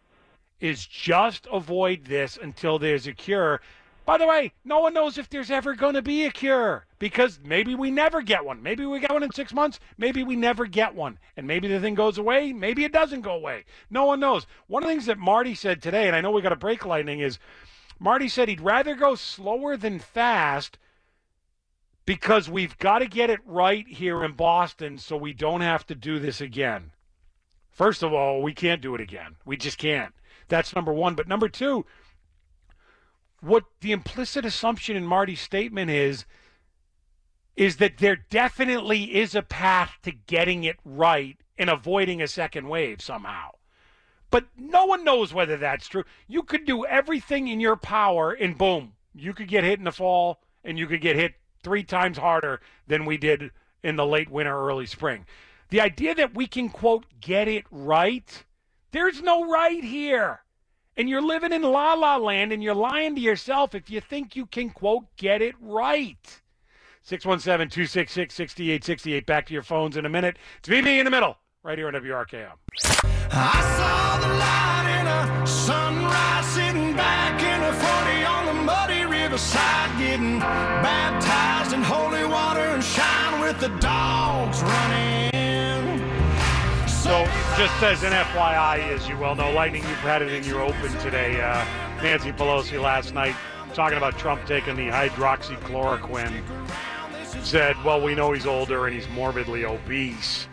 is 0.63 0.87
just 0.87 1.49
avoid 1.53 2.05
this 2.05 2.39
until 2.41 2.79
there's 2.79 3.09
a 3.09 3.13
cure. 3.13 3.61
By 4.07 4.17
the 4.17 4.29
way, 4.29 4.53
no 4.65 4.79
one 4.79 4.95
knows 4.95 5.19
if 5.19 5.29
there's 5.29 5.51
ever 5.51 5.75
going 5.75 5.95
to 5.95 6.03
be 6.03 6.25
a 6.25 6.31
cure 6.31 6.87
because 7.01 7.41
maybe 7.45 7.75
we 7.75 7.91
never 7.91 8.23
get 8.23 8.45
one. 8.45 8.63
Maybe 8.63 8.87
we 8.87 9.01
get 9.01 9.13
one 9.13 9.25
in 9.25 9.33
six 9.33 9.53
months. 9.53 9.81
Maybe 9.99 10.23
we 10.23 10.37
never 10.37 10.67
get 10.67 10.95
one. 10.95 11.19
And 11.37 11.49
maybe 11.49 11.67
the 11.67 11.81
thing 11.81 11.97
goes 11.97 12.17
away. 12.17 12.53
Maybe 12.53 12.85
it 12.85 12.93
doesn't 12.93 13.23
go 13.23 13.33
away. 13.33 13.65
No 13.91 14.05
one 14.05 14.21
knows. 14.21 14.47
One 14.69 14.85
of 14.85 14.89
the 14.89 14.95
things 14.95 15.07
that 15.07 15.19
Marty 15.19 15.57
said 15.57 15.83
today, 15.83 16.07
and 16.07 16.15
I 16.15 16.21
know 16.21 16.31
we 16.31 16.43
got 16.43 16.51
to 16.51 16.57
break 16.57 16.87
lightning, 16.87 17.19
is 17.19 17.41
Marty 17.99 18.29
said 18.29 18.49
he'd 18.49 18.61
rather 18.61 18.95
go 18.95 19.17
slower 19.17 19.77
than 19.77 19.99
fast 19.99 20.79
because 22.07 22.49
we've 22.49 22.79
got 22.79 23.01
to 23.01 23.07
get 23.07 23.31
it 23.31 23.41
right 23.45 23.87
here 23.89 24.25
in 24.25 24.33
Boston 24.33 24.97
so 24.97 25.17
we 25.17 25.33
don't 25.33 25.61
have 25.61 25.85
to 25.89 25.97
do 25.97 26.21
this 26.21 26.41
again. 26.41 26.93
First 27.71 28.05
of 28.05 28.13
all, 28.13 28.43
we 28.43 28.53
can't 28.53 28.81
do 28.81 28.95
it 28.95 29.01
again. 29.01 29.37
We 29.45 29.57
just 29.57 29.79
can't. 29.79 30.15
That's 30.49 30.75
number 30.75 30.93
one. 30.93 31.15
But 31.15 31.29
number 31.29 31.49
two, 31.49 31.85
what 33.41 33.65
the 33.81 33.93
implicit 33.93 34.45
assumption 34.45 34.97
in 34.97 35.07
Marty's 35.07 35.41
statement 35.41 35.91
is, 35.91 36.25
is 37.57 37.77
that 37.77 37.99
there 37.99 38.17
definitely 38.17 39.15
is 39.17 39.35
a 39.35 39.43
path 39.43 39.99
to 40.03 40.13
getting 40.13 40.65
it 40.65 40.77
right 40.85 41.37
and 41.59 41.69
avoiding 41.69 42.23
a 42.23 42.29
second 42.29 42.69
wave 42.69 43.03
somehow. 43.03 43.51
But 44.31 44.47
no 44.57 44.87
one 44.87 45.05
knows 45.05 45.35
whether 45.35 45.59
that's 45.59 45.89
true. 45.89 46.05
You 46.27 46.43
could 46.43 46.65
do 46.65 46.87
everything 46.87 47.49
in 47.49 47.61
your 47.61 47.77
power, 47.77 48.33
and 48.33 48.57
boom, 48.57 48.95
you 49.15 49.35
could 49.35 49.49
get 49.49 49.65
hit 49.65 49.79
in 49.79 49.85
the 49.85 49.93
fall, 49.93 50.41
and 50.65 50.79
you 50.79 50.87
could 50.87 51.03
get 51.03 51.17
hit 51.17 51.35
three 51.63 51.85
times 51.85 52.17
harder 52.17 52.61
than 52.87 53.05
we 53.05 53.19
did 53.19 53.51
in 53.83 53.97
the 53.97 54.07
late 54.07 54.31
winter, 54.31 54.57
early 54.57 54.87
spring. 54.87 55.27
The 55.69 55.81
idea 55.81 56.15
that 56.15 56.35
we 56.35 56.47
can, 56.47 56.71
quote, 56.71 57.05
get 57.21 57.49
it 57.49 57.65
right, 57.71 58.45
there's 58.93 59.23
no 59.23 59.51
right 59.51 59.83
here. 59.83 60.41
And 60.97 61.09
you're 61.09 61.23
living 61.23 61.53
in 61.53 61.63
la 61.63 61.95
la 61.95 62.17
land 62.17 62.53
and 62.53 62.63
you're 62.63 62.75
lying 62.75 63.15
to 63.15 63.21
yourself 63.21 63.75
if 63.75 63.91
you 63.91 64.01
think 64.01 64.37
you 64.37 64.47
can, 64.47 64.71
quote, 64.71 65.05
get 65.17 65.41
it 65.41 65.55
right. 65.61 66.41
617 67.03 67.71
266 67.71 68.35
6868. 68.35 69.27
Back 69.27 69.47
to 69.47 69.55
your 69.55 69.63
phones 69.63 69.97
in 69.97 70.07
a 70.07 70.11
minute. 70.11 70.37
It's 70.59 70.69
VB 70.69 70.99
in 70.99 71.05
the 71.05 71.11
middle, 71.11 71.37
right 71.63 71.77
here 71.77 71.89
on 71.89 71.95
WRKO. 71.95 72.53
I 73.33 73.61
saw 73.77 74.19
the 74.21 74.35
light 74.35 75.01
in 75.01 75.07
a 75.07 75.47
sunrise 75.47 76.47
sitting 76.47 76.95
back 76.95 77.43
in 77.43 77.63
a 77.63 77.73
40 77.73 78.25
on 78.25 78.47
the 78.47 78.63
muddy 78.63 79.05
riverside. 79.05 79.73
baptized 80.83 81.73
in 81.73 81.83
holy 81.83 82.25
water 82.25 82.61
and 82.61 82.85
shine 82.85 83.41
with 83.41 83.59
the 83.61 83.69
dogs 83.81 84.63
running. 84.63 85.02
So, 87.13 87.27
just 87.59 87.83
as 87.83 88.03
an 88.05 88.13
FYI, 88.13 88.89
as 88.89 89.07
you 89.07 89.19
well 89.19 89.35
know, 89.35 89.53
Lightning, 89.53 89.83
you've 89.83 89.99
had 89.99 90.23
it 90.23 90.33
in 90.33 90.45
your 90.45 90.63
open 90.63 90.91
today. 91.01 91.39
Uh, 91.43 91.63
Nancy 92.03 92.33
Pelosi 92.33 92.81
last 92.81 93.13
night 93.13 93.37
talking 93.75 93.99
about 93.99 94.17
Trump 94.17 94.47
taking 94.47 94.77
the 94.77 94.87
hydroxychloroquine 94.87 96.43
said, 97.45 97.77
well, 97.85 98.01
we 98.01 98.15
know 98.15 98.33
he's 98.33 98.47
older 98.47 98.87
and 98.87 98.97
he's 98.97 99.07
morbidly 99.11 99.67
obese. 99.67 100.49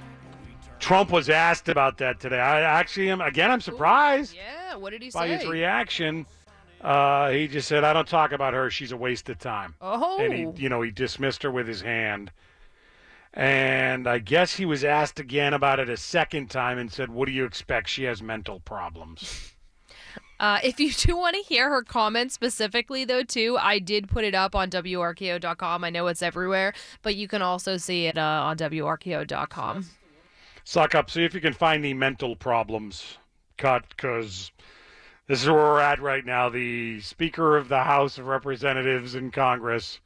Trump 0.80 1.12
was 1.12 1.30
asked 1.30 1.70
about 1.70 1.98
that 2.00 2.20
today. 2.20 2.42
I 2.42 2.60
actually 2.60 3.10
am, 3.10 3.22
again, 3.22 3.52
I'm 3.52 3.62
surprised 3.62 4.36
Yeah, 4.36 4.76
what 4.76 4.90
did 4.90 5.02
he 5.02 5.12
by 5.12 5.30
say? 5.30 5.38
his 5.38 5.48
reaction. 5.48 6.26
Uh, 6.82 7.30
he 7.30 7.48
just 7.48 7.70
said, 7.70 7.86
I 7.86 7.94
don't 7.94 8.06
talk 8.06 8.34
about 8.34 8.54
her. 8.54 8.70
She's 8.70 8.92
a 8.92 8.98
waste 8.98 9.30
of 9.30 9.40
time. 9.40 9.76
Oh. 9.80 10.18
And 10.20 10.34
he, 10.34 10.62
you 10.62 10.68
know, 10.68 10.82
he 10.82 10.92
dismissed 10.92 11.42
her 11.44 11.52
with 11.52 11.70
his 11.70 11.80
hand. 11.80 12.32
And 13.34 14.08
I 14.08 14.20
guess 14.20 14.56
he 14.56 14.66
was 14.66 14.84
asked 14.84 15.20
again 15.20 15.54
about 15.54 15.80
it 15.80 15.90
a 15.90 15.98
second 15.98 16.50
time 16.50 16.78
and 16.78 16.92
said, 16.92 17.10
What 17.10 17.28
do 17.28 17.32
you 17.32 17.46
expect? 17.46 17.90
She 17.90 18.04
has 18.04 18.22
mental 18.22 18.60
problems. 18.60 19.54
Uh, 20.40 20.58
if 20.64 20.80
you 20.80 20.90
do 20.94 21.18
want 21.18 21.36
to 21.36 21.42
hear 21.42 21.70
her 21.70 21.84
comments 21.84 22.34
specifically, 22.34 23.04
though, 23.04 23.24
too, 23.24 23.58
I 23.60 23.78
did 23.80 24.08
put 24.08 24.24
it 24.24 24.34
up 24.34 24.56
on 24.56 24.70
WRKO.com. 24.70 25.84
I 25.84 25.90
know 25.90 26.08
it's 26.08 26.22
everywhere, 26.22 26.74
but 27.02 27.16
you 27.16 27.28
can 27.28 27.42
also 27.42 27.76
see 27.76 28.06
it 28.06 28.18
uh, 28.18 28.44
on 28.46 28.58
WRKO.com. 28.58 29.88
Suck 30.64 30.96
up. 30.96 31.12
See 31.12 31.26
if 31.26 31.34
you 31.34 31.42
can 31.42 31.52
find 31.52 31.84
the 31.84 31.94
mental 31.94 32.38
problems 32.38 33.18
cut 33.58 33.84
because 33.90 34.54
this 35.28 35.42
is 35.42 35.48
where 35.48 35.58
we're 35.58 35.82
at 35.82 36.02
right 36.02 36.26
now. 36.26 36.48
The 36.48 37.02
Speaker 37.02 37.58
of 37.58 37.68
the 37.68 37.84
House 37.84 38.18
of 38.18 38.28
Representatives 38.28 39.16
in 39.16 39.32
Congress 39.32 40.00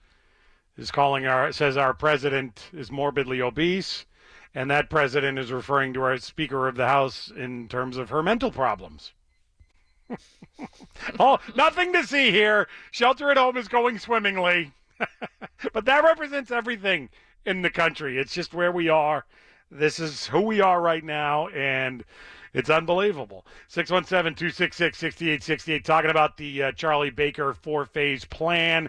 is 0.77 0.91
calling 0.91 1.25
our, 1.25 1.51
says 1.51 1.77
our 1.77 1.93
president 1.93 2.69
is 2.73 2.91
morbidly 2.91 3.41
obese. 3.41 4.05
And 4.55 4.69
that 4.69 4.89
president 4.89 5.39
is 5.39 5.51
referring 5.51 5.93
to 5.93 6.03
our 6.03 6.17
Speaker 6.17 6.67
of 6.67 6.75
the 6.75 6.87
House 6.87 7.31
in 7.35 7.67
terms 7.67 7.97
of 7.97 8.09
her 8.09 8.21
mental 8.21 8.51
problems. 8.51 9.13
oh, 11.19 11.39
nothing 11.55 11.91
to 11.93 12.03
see 12.03 12.29
here. 12.29 12.67
Shelter 12.91 13.31
at 13.31 13.37
home 13.37 13.57
is 13.57 13.67
going 13.67 13.97
swimmingly. 13.97 14.71
but 15.73 15.85
that 15.85 16.03
represents 16.03 16.51
everything 16.51 17.09
in 17.45 17.63
the 17.63 17.69
country. 17.69 18.19
It's 18.19 18.33
just 18.33 18.53
where 18.53 18.71
we 18.71 18.89
are. 18.89 19.25
This 19.71 19.99
is 19.99 20.27
who 20.27 20.41
we 20.41 20.61
are 20.61 20.79
right 20.79 21.03
now, 21.03 21.47
and 21.47 22.03
it's 22.53 22.69
unbelievable. 22.69 23.45
617 23.69 24.35
266 24.35 24.97
6868, 24.97 25.83
talking 25.83 26.11
about 26.11 26.37
the 26.37 26.63
uh, 26.63 26.71
Charlie 26.73 27.09
Baker 27.09 27.53
four 27.55 27.85
phase 27.85 28.23
plan 28.23 28.87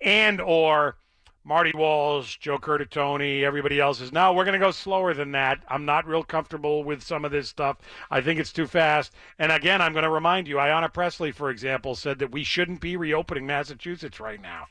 and 0.00 0.40
or 0.40 0.96
Marty 1.44 1.70
Walsh, 1.74 2.38
Joe 2.38 2.58
Curtatone, 2.58 3.42
everybody 3.42 3.78
else 3.78 4.00
is 4.00 4.12
now 4.12 4.32
we're 4.32 4.44
going 4.44 4.58
to 4.58 4.66
go 4.66 4.72
slower 4.72 5.14
than 5.14 5.30
that. 5.32 5.60
I'm 5.68 5.84
not 5.84 6.06
real 6.06 6.24
comfortable 6.24 6.82
with 6.82 7.04
some 7.04 7.24
of 7.24 7.30
this 7.30 7.48
stuff. 7.48 7.78
I 8.10 8.20
think 8.20 8.40
it's 8.40 8.52
too 8.52 8.66
fast. 8.66 9.12
And 9.38 9.52
again, 9.52 9.80
I'm 9.80 9.92
going 9.92 10.02
to 10.02 10.10
remind 10.10 10.48
you, 10.48 10.56
Ayanna 10.56 10.92
Pressley, 10.92 11.30
for 11.30 11.50
example, 11.50 11.94
said 11.94 12.18
that 12.18 12.32
we 12.32 12.42
shouldn't 12.42 12.80
be 12.80 12.96
reopening 12.96 13.46
Massachusetts 13.46 14.18
right 14.18 14.42
now. 14.42 14.66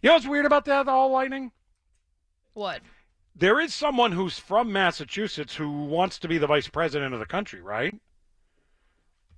You 0.00 0.10
know 0.10 0.14
what's 0.14 0.28
weird 0.28 0.46
about 0.46 0.64
that, 0.66 0.86
the 0.86 0.92
whole 0.92 1.10
lightning? 1.10 1.50
What? 2.54 2.80
There 3.34 3.58
is 3.58 3.74
someone 3.74 4.12
who's 4.12 4.38
from 4.38 4.72
Massachusetts 4.72 5.56
who 5.56 5.84
wants 5.84 6.20
to 6.20 6.28
be 6.28 6.38
the 6.38 6.46
vice 6.46 6.68
president 6.68 7.12
of 7.12 7.18
the 7.20 7.26
country, 7.26 7.60
right? 7.60 7.94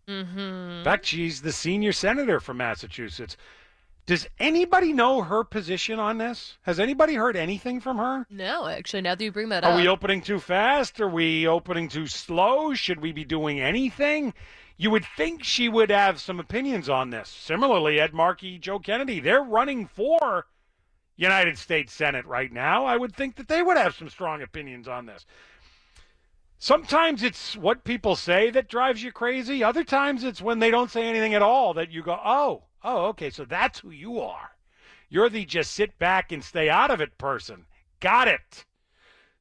Mm-hmm. 0.07 0.39
In 0.39 0.85
fact, 0.85 1.07
she's 1.07 1.41
the 1.41 1.53
senior 1.53 1.93
senator 1.93 2.41
from 2.41 2.59
Massachusetts. 2.59 3.37
Does 4.11 4.27
anybody 4.41 4.93
know 4.93 5.23
her 5.23 5.45
position 5.45 6.01
on 6.01 6.19
this? 6.19 6.59
Has 6.62 6.81
anybody 6.81 7.15
heard 7.15 7.37
anything 7.37 7.78
from 7.78 7.99
her? 7.99 8.27
No, 8.28 8.66
actually, 8.66 9.03
now 9.03 9.15
that 9.15 9.23
you 9.23 9.31
bring 9.31 9.51
that 9.51 9.62
Are 9.62 9.70
up. 9.70 9.74
Are 9.74 9.81
we 9.81 9.87
opening 9.87 10.20
too 10.20 10.41
fast? 10.41 11.01
Are 11.01 11.09
we 11.09 11.47
opening 11.47 11.89
too 11.89 12.09
slow? 12.09 12.74
Should 12.74 13.01
we 13.01 13.12
be 13.12 13.23
doing 13.23 13.61
anything? 13.61 14.35
You 14.77 14.91
would 14.91 15.05
think 15.16 15.45
she 15.45 15.69
would 15.69 15.91
have 15.91 16.20
some 16.20 16.41
opinions 16.41 16.89
on 16.89 17.11
this. 17.11 17.28
Similarly, 17.28 18.01
Ed 18.01 18.12
Markey, 18.12 18.59
Joe 18.59 18.81
Kennedy, 18.81 19.20
they're 19.20 19.45
running 19.45 19.87
for 19.87 20.47
United 21.15 21.57
States 21.57 21.93
Senate 21.93 22.27
right 22.27 22.53
now. 22.53 22.87
I 22.87 22.97
would 22.97 23.15
think 23.15 23.37
that 23.37 23.47
they 23.47 23.62
would 23.62 23.77
have 23.77 23.95
some 23.95 24.09
strong 24.09 24.43
opinions 24.43 24.89
on 24.89 25.07
this. 25.07 25.24
Sometimes 26.59 27.23
it's 27.23 27.57
what 27.57 27.85
people 27.85 28.16
say 28.16 28.51
that 28.51 28.69
drives 28.69 29.05
you 29.05 29.12
crazy. 29.12 29.62
Other 29.62 29.85
times 29.85 30.24
it's 30.24 30.43
when 30.43 30.59
they 30.59 30.73
don't 30.73 30.91
say 30.91 31.05
anything 31.05 31.35
at 31.35 31.43
all 31.43 31.74
that 31.74 31.93
you 31.93 32.03
go, 32.03 32.19
oh, 32.24 32.65
oh, 32.82 33.07
okay, 33.07 33.31
so 33.31 33.44
that's 33.44 33.81
who 33.81 33.90
you 33.90 34.20
are. 34.20 34.51
You're 35.09 35.28
the 35.28 35.44
just 35.44 35.73
sit 35.73 35.98
back 35.98 36.32
and 36.32 36.43
stay 36.43 36.69
out 36.69 36.90
of 36.90 37.01
it 37.01 37.19
person. 37.19 37.66
Got 38.01 38.28
it. 38.28 38.65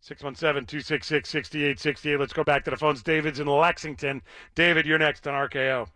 617 0.02 0.66
266 0.66 1.30
6868. 1.30 2.20
Let's 2.20 2.34
go 2.34 2.44
back 2.44 2.64
to 2.66 2.72
the 2.72 2.78
phones. 2.78 3.03
David's 3.03 3.40
in 3.40 3.48
Lexington. 3.48 4.22
David, 4.56 4.86
you're 4.86 4.98
next 4.98 5.28
on 5.28 5.34
RKO. 5.34 5.88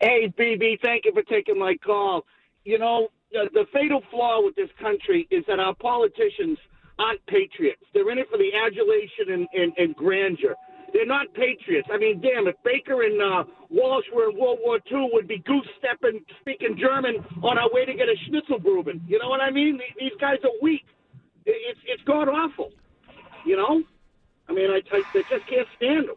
Hey, 0.00 0.32
VB, 0.36 0.80
thank 0.80 1.04
you 1.04 1.12
for 1.12 1.22
taking 1.22 1.58
my 1.58 1.76
call. 1.76 2.24
You 2.64 2.78
know, 2.78 3.08
the, 3.30 3.48
the 3.52 3.66
fatal 3.72 4.02
flaw 4.10 4.42
with 4.42 4.56
this 4.56 4.70
country 4.80 5.28
is 5.30 5.44
that 5.46 5.60
our 5.60 5.74
politicians 5.74 6.58
aren't 6.98 7.24
patriots. 7.26 7.82
They're 7.94 8.10
in 8.10 8.18
it 8.18 8.28
for 8.30 8.38
the 8.38 8.50
adulation 8.54 9.32
and, 9.32 9.48
and, 9.54 9.72
and 9.78 9.94
grandeur. 9.94 10.56
They're 10.92 11.06
not 11.06 11.32
patriots. 11.34 11.88
I 11.92 11.96
mean, 11.96 12.20
damn, 12.20 12.46
if 12.46 12.56
Baker 12.64 13.02
and 13.02 13.20
uh, 13.20 13.44
Walsh 13.70 14.04
were 14.14 14.30
in 14.30 14.38
World 14.38 14.58
War 14.62 14.78
II, 14.90 15.08
would 15.12 15.26
be 15.26 15.38
goose 15.38 15.66
stepping, 15.78 16.20
speaking 16.40 16.76
German 16.78 17.24
on 17.42 17.56
our 17.58 17.72
way 17.72 17.84
to 17.86 17.94
get 17.94 18.08
a 18.08 18.14
Schnitzelgruben. 18.28 19.00
You 19.08 19.18
know 19.18 19.28
what 19.28 19.40
I 19.40 19.50
mean? 19.50 19.78
These- 19.78 19.96
These 20.10 20.20
guys 20.20 20.36
are 20.44 20.50
weak. 20.60 20.84
It's 21.46 21.80
it's 21.86 22.02
god 22.04 22.28
awful. 22.28 22.70
You 23.44 23.56
know? 23.56 23.82
I 24.48 24.52
mean, 24.52 24.70
I, 24.70 24.80
I, 24.94 24.98
I 24.98 25.22
just 25.30 25.46
can't 25.48 25.66
stand 25.76 26.08
them. 26.08 26.16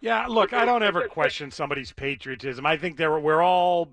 Yeah, 0.00 0.26
look, 0.28 0.52
I 0.54 0.64
don't 0.64 0.82
ever 0.82 1.08
question 1.08 1.50
somebody's 1.50 1.92
patriotism. 1.92 2.64
I 2.64 2.76
think 2.78 2.96
they're, 2.96 3.18
we're 3.18 3.42
all 3.42 3.90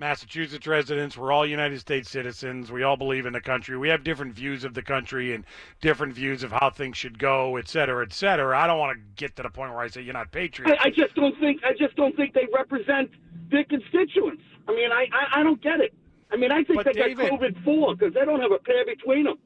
Massachusetts 0.00 0.66
residents. 0.66 1.16
We're 1.16 1.30
all 1.30 1.46
United 1.46 1.78
States 1.78 2.10
citizens. 2.10 2.72
We 2.72 2.82
all 2.82 2.96
believe 2.96 3.26
in 3.26 3.34
the 3.34 3.40
country. 3.40 3.76
We 3.76 3.88
have 3.90 4.02
different 4.02 4.32
views 4.32 4.64
of 4.64 4.72
the 4.74 4.82
country 4.82 5.34
and 5.34 5.44
different 5.82 6.14
views 6.14 6.42
of 6.42 6.50
how 6.50 6.70
things 6.70 6.96
should 6.96 7.18
go, 7.18 7.56
et 7.56 7.68
cetera, 7.68 8.04
et 8.04 8.12
cetera. 8.12 8.58
I 8.58 8.66
don't 8.66 8.78
want 8.78 8.96
to 8.98 9.04
get 9.16 9.36
to 9.36 9.42
the 9.42 9.50
point 9.50 9.70
where 9.72 9.80
I 9.80 9.88
say 9.88 10.00
you're 10.00 10.14
not 10.14 10.32
patriots. 10.32 10.80
I, 10.82 10.88
I 10.88 10.90
just 10.90 11.14
don't 11.14 11.38
think 11.38 11.60
I 11.64 11.72
just 11.78 11.94
don't 11.96 12.16
think 12.16 12.32
they 12.34 12.48
represent 12.52 13.10
their 13.50 13.64
constituents. 13.64 14.42
I 14.66 14.72
mean, 14.74 14.90
I 14.90 15.06
I, 15.12 15.40
I 15.40 15.42
don't 15.42 15.62
get 15.62 15.80
it. 15.80 15.92
I 16.32 16.36
mean, 16.36 16.50
I 16.50 16.64
think 16.64 16.76
But 16.82 16.86
they 16.86 16.92
David- 16.92 17.28
got 17.28 17.40
COVID 17.40 17.64
four 17.64 17.94
because 17.94 18.14
they 18.14 18.24
don't 18.24 18.40
have 18.40 18.52
a 18.52 18.58
pair 18.58 18.84
between 18.86 19.24
them. 19.24 19.36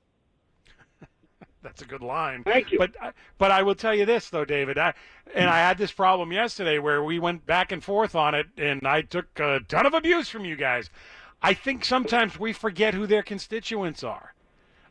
That's 1.64 1.82
a 1.82 1.86
good 1.86 2.02
line. 2.02 2.44
Thank 2.44 2.70
you. 2.70 2.78
But 2.78 2.92
I- 3.02 3.12
but 3.38 3.50
I 3.50 3.62
will 3.62 3.74
tell 3.74 3.94
you 3.94 4.04
this 4.04 4.28
though, 4.30 4.44
David. 4.44 4.78
I, 4.78 4.94
and 5.34 5.48
I 5.50 5.58
had 5.58 5.78
this 5.78 5.90
problem 5.90 6.30
yesterday 6.30 6.78
where 6.78 7.02
we 7.02 7.18
went 7.18 7.46
back 7.46 7.72
and 7.72 7.82
forth 7.82 8.14
on 8.14 8.34
it, 8.34 8.46
and 8.56 8.86
I 8.86 9.00
took 9.02 9.40
a 9.40 9.60
ton 9.66 9.86
of 9.86 9.94
abuse 9.94 10.28
from 10.28 10.44
you 10.44 10.54
guys. 10.56 10.90
I 11.42 11.54
think 11.54 11.84
sometimes 11.84 12.38
we 12.38 12.52
forget 12.52 12.94
who 12.94 13.06
their 13.06 13.22
constituents 13.22 14.04
are. 14.04 14.34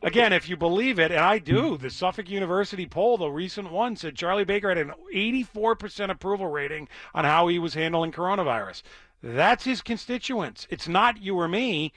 Again, 0.02 0.34
if 0.34 0.48
you 0.50 0.56
believe 0.56 0.98
it, 0.98 1.10
and 1.10 1.20
I 1.20 1.38
do, 1.38 1.78
the 1.78 1.88
Suffolk 1.88 2.28
University 2.28 2.84
poll, 2.86 3.16
the 3.16 3.30
recent 3.30 3.70
one, 3.72 3.96
said 3.96 4.16
Charlie 4.16 4.44
Baker 4.44 4.68
had 4.68 4.76
an 4.76 4.92
84% 5.12 6.10
approval 6.10 6.48
rating 6.48 6.88
on 7.14 7.24
how 7.24 7.46
he 7.48 7.58
was 7.58 7.72
handling 7.72 8.12
coronavirus. 8.12 8.82
That's 9.22 9.64
his 9.64 9.80
constituents. 9.80 10.66
It's 10.68 10.88
not 10.88 11.22
you 11.22 11.38
or 11.38 11.48
me. 11.48 11.92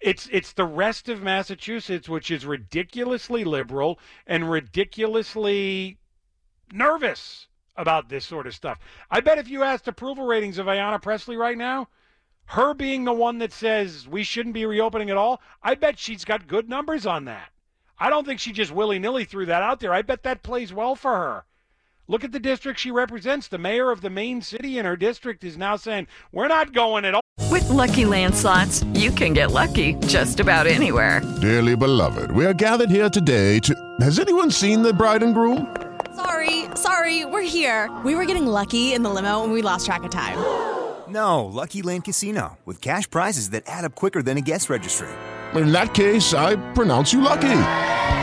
It's 0.00 0.28
it's 0.30 0.52
the 0.52 0.64
rest 0.64 1.08
of 1.08 1.22
Massachusetts, 1.22 2.08
which 2.08 2.30
is 2.30 2.46
ridiculously 2.46 3.44
liberal 3.44 3.98
and 4.26 4.50
ridiculously 4.50 5.98
nervous 6.72 7.48
about 7.76 8.08
this 8.08 8.24
sort 8.24 8.46
of 8.46 8.54
stuff. 8.54 8.78
I 9.10 9.20
bet 9.20 9.38
if 9.38 9.48
you 9.48 9.62
asked 9.62 9.88
approval 9.88 10.26
ratings 10.26 10.58
of 10.58 10.66
Ayanna 10.66 11.00
Pressley 11.00 11.36
right 11.36 11.56
now, 11.56 11.88
her 12.46 12.74
being 12.74 13.04
the 13.04 13.12
one 13.12 13.38
that 13.38 13.52
says 13.52 14.08
we 14.08 14.22
shouldn't 14.22 14.54
be 14.54 14.66
reopening 14.66 15.10
at 15.10 15.16
all, 15.16 15.40
I 15.62 15.74
bet 15.74 15.98
she's 15.98 16.24
got 16.24 16.46
good 16.46 16.68
numbers 16.68 17.04
on 17.04 17.24
that. 17.26 17.50
I 17.98 18.08
don't 18.10 18.24
think 18.24 18.40
she 18.40 18.52
just 18.52 18.72
willy 18.72 18.98
nilly 18.98 19.24
threw 19.24 19.46
that 19.46 19.62
out 19.62 19.80
there. 19.80 19.92
I 19.92 20.02
bet 20.02 20.22
that 20.22 20.42
plays 20.42 20.72
well 20.72 20.94
for 20.94 21.16
her. 21.16 21.44
Look 22.10 22.24
at 22.24 22.32
the 22.32 22.40
district 22.40 22.80
she 22.80 22.90
represents. 22.90 23.48
The 23.48 23.58
mayor 23.58 23.90
of 23.90 24.00
the 24.00 24.08
main 24.08 24.40
city 24.40 24.78
in 24.78 24.86
her 24.86 24.96
district 24.96 25.44
is 25.44 25.58
now 25.58 25.76
saying, 25.76 26.06
we're 26.32 26.48
not 26.48 26.72
going 26.72 27.04
at 27.04 27.12
all. 27.14 27.20
With 27.50 27.68
Lucky 27.68 28.06
Land 28.06 28.34
slots, 28.34 28.82
you 28.94 29.10
can 29.10 29.34
get 29.34 29.52
lucky 29.52 29.92
just 30.06 30.40
about 30.40 30.66
anywhere. 30.66 31.20
Dearly 31.42 31.76
beloved, 31.76 32.30
we 32.30 32.46
are 32.46 32.54
gathered 32.54 32.88
here 32.88 33.10
today 33.10 33.58
to. 33.58 33.74
Has 34.00 34.18
anyone 34.18 34.50
seen 34.50 34.80
the 34.80 34.94
bride 34.94 35.22
and 35.22 35.34
groom? 35.34 35.76
Sorry, 36.16 36.64
sorry, 36.76 37.26
we're 37.26 37.42
here. 37.42 37.94
We 38.06 38.14
were 38.14 38.24
getting 38.24 38.46
lucky 38.46 38.94
in 38.94 39.02
the 39.02 39.10
limo 39.10 39.44
and 39.44 39.52
we 39.52 39.60
lost 39.60 39.84
track 39.84 40.02
of 40.02 40.10
time. 40.10 40.38
No, 41.12 41.44
Lucky 41.44 41.82
Land 41.82 42.04
Casino, 42.04 42.56
with 42.64 42.80
cash 42.80 43.08
prizes 43.10 43.50
that 43.50 43.64
add 43.66 43.84
up 43.84 43.94
quicker 43.94 44.22
than 44.22 44.38
a 44.38 44.42
guest 44.42 44.70
registry. 44.70 45.08
In 45.54 45.72
that 45.72 45.92
case, 45.92 46.32
I 46.32 46.56
pronounce 46.72 47.12
you 47.12 47.20
lucky. 47.20 47.48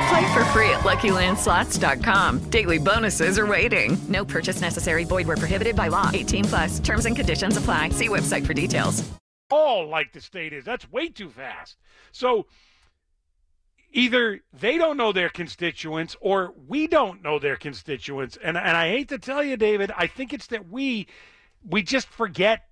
Play 0.10 0.34
for 0.34 0.46
free 0.46 0.70
at 0.70 0.82
LuckyLandSlots.com. 0.82 2.50
Daily 2.50 2.78
bonuses 2.78 3.40
are 3.40 3.48
waiting. 3.48 3.98
No 4.08 4.24
purchase 4.26 4.62
necessary. 4.62 5.04
Void 5.04 5.28
where 5.28 5.38
prohibited 5.38 5.76
by 5.76 5.88
law. 5.88 6.12
18 6.14 6.46
plus. 6.46 6.80
Terms 6.80 7.06
and 7.06 7.16
conditions 7.16 7.58
apply. 7.58 7.90
See 7.90 8.10
website 8.10 8.46
for 8.46 8.54
details. 8.54 9.04
all 9.52 9.88
like 9.88 10.12
the 10.14 10.22
state 10.22 10.54
is. 10.54 10.66
That's 10.66 10.92
way 10.92 11.10
too 11.10 11.30
fast. 11.30 11.78
So 12.12 12.48
either 13.92 14.42
they 14.54 14.78
don't 14.78 14.98
know 14.98 15.12
their 15.12 15.30
constituents 15.30 16.16
or 16.20 16.54
we 16.68 16.88
don't 16.88 17.22
know 17.24 17.40
their 17.40 17.56
constituents. 17.56 18.38
And 18.44 18.58
and 18.58 18.76
I 18.78 18.90
hate 18.90 19.10
to 19.10 19.18
tell 19.20 19.44
you, 19.44 19.56
David, 19.58 19.92
I 19.96 20.08
think 20.08 20.34
it's 20.34 20.48
that 20.48 20.68
we 20.70 21.08
we 21.68 21.82
just 21.84 22.08
forget 22.10 22.64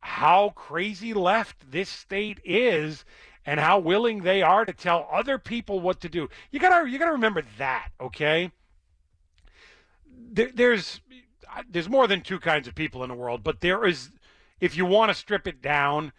how 0.00 0.50
crazy 0.50 1.14
left 1.14 1.70
this 1.70 1.88
state 1.88 2.38
is 2.44 3.04
and 3.46 3.60
how 3.60 3.78
willing 3.78 4.22
they 4.22 4.42
are 4.42 4.64
to 4.64 4.72
tell 4.72 5.08
other 5.10 5.38
people 5.38 5.80
what 5.80 6.00
to 6.00 6.08
do. 6.08 6.28
You 6.50 6.58
gotta 6.58 6.90
you 6.90 6.98
gotta 6.98 7.12
remember 7.12 7.42
that, 7.58 7.90
okay? 8.00 8.50
There, 10.32 10.50
there's 10.52 11.00
there's 11.70 11.88
more 11.88 12.06
than 12.06 12.20
two 12.20 12.40
kinds 12.40 12.68
of 12.68 12.74
people 12.74 13.02
in 13.02 13.08
the 13.08 13.14
world, 13.14 13.42
but 13.42 13.60
there 13.60 13.86
is, 13.86 14.10
if 14.60 14.76
you 14.76 14.84
want 14.84 15.10
to 15.10 15.14
strip 15.14 15.46
it 15.46 15.62
down, 15.62 16.12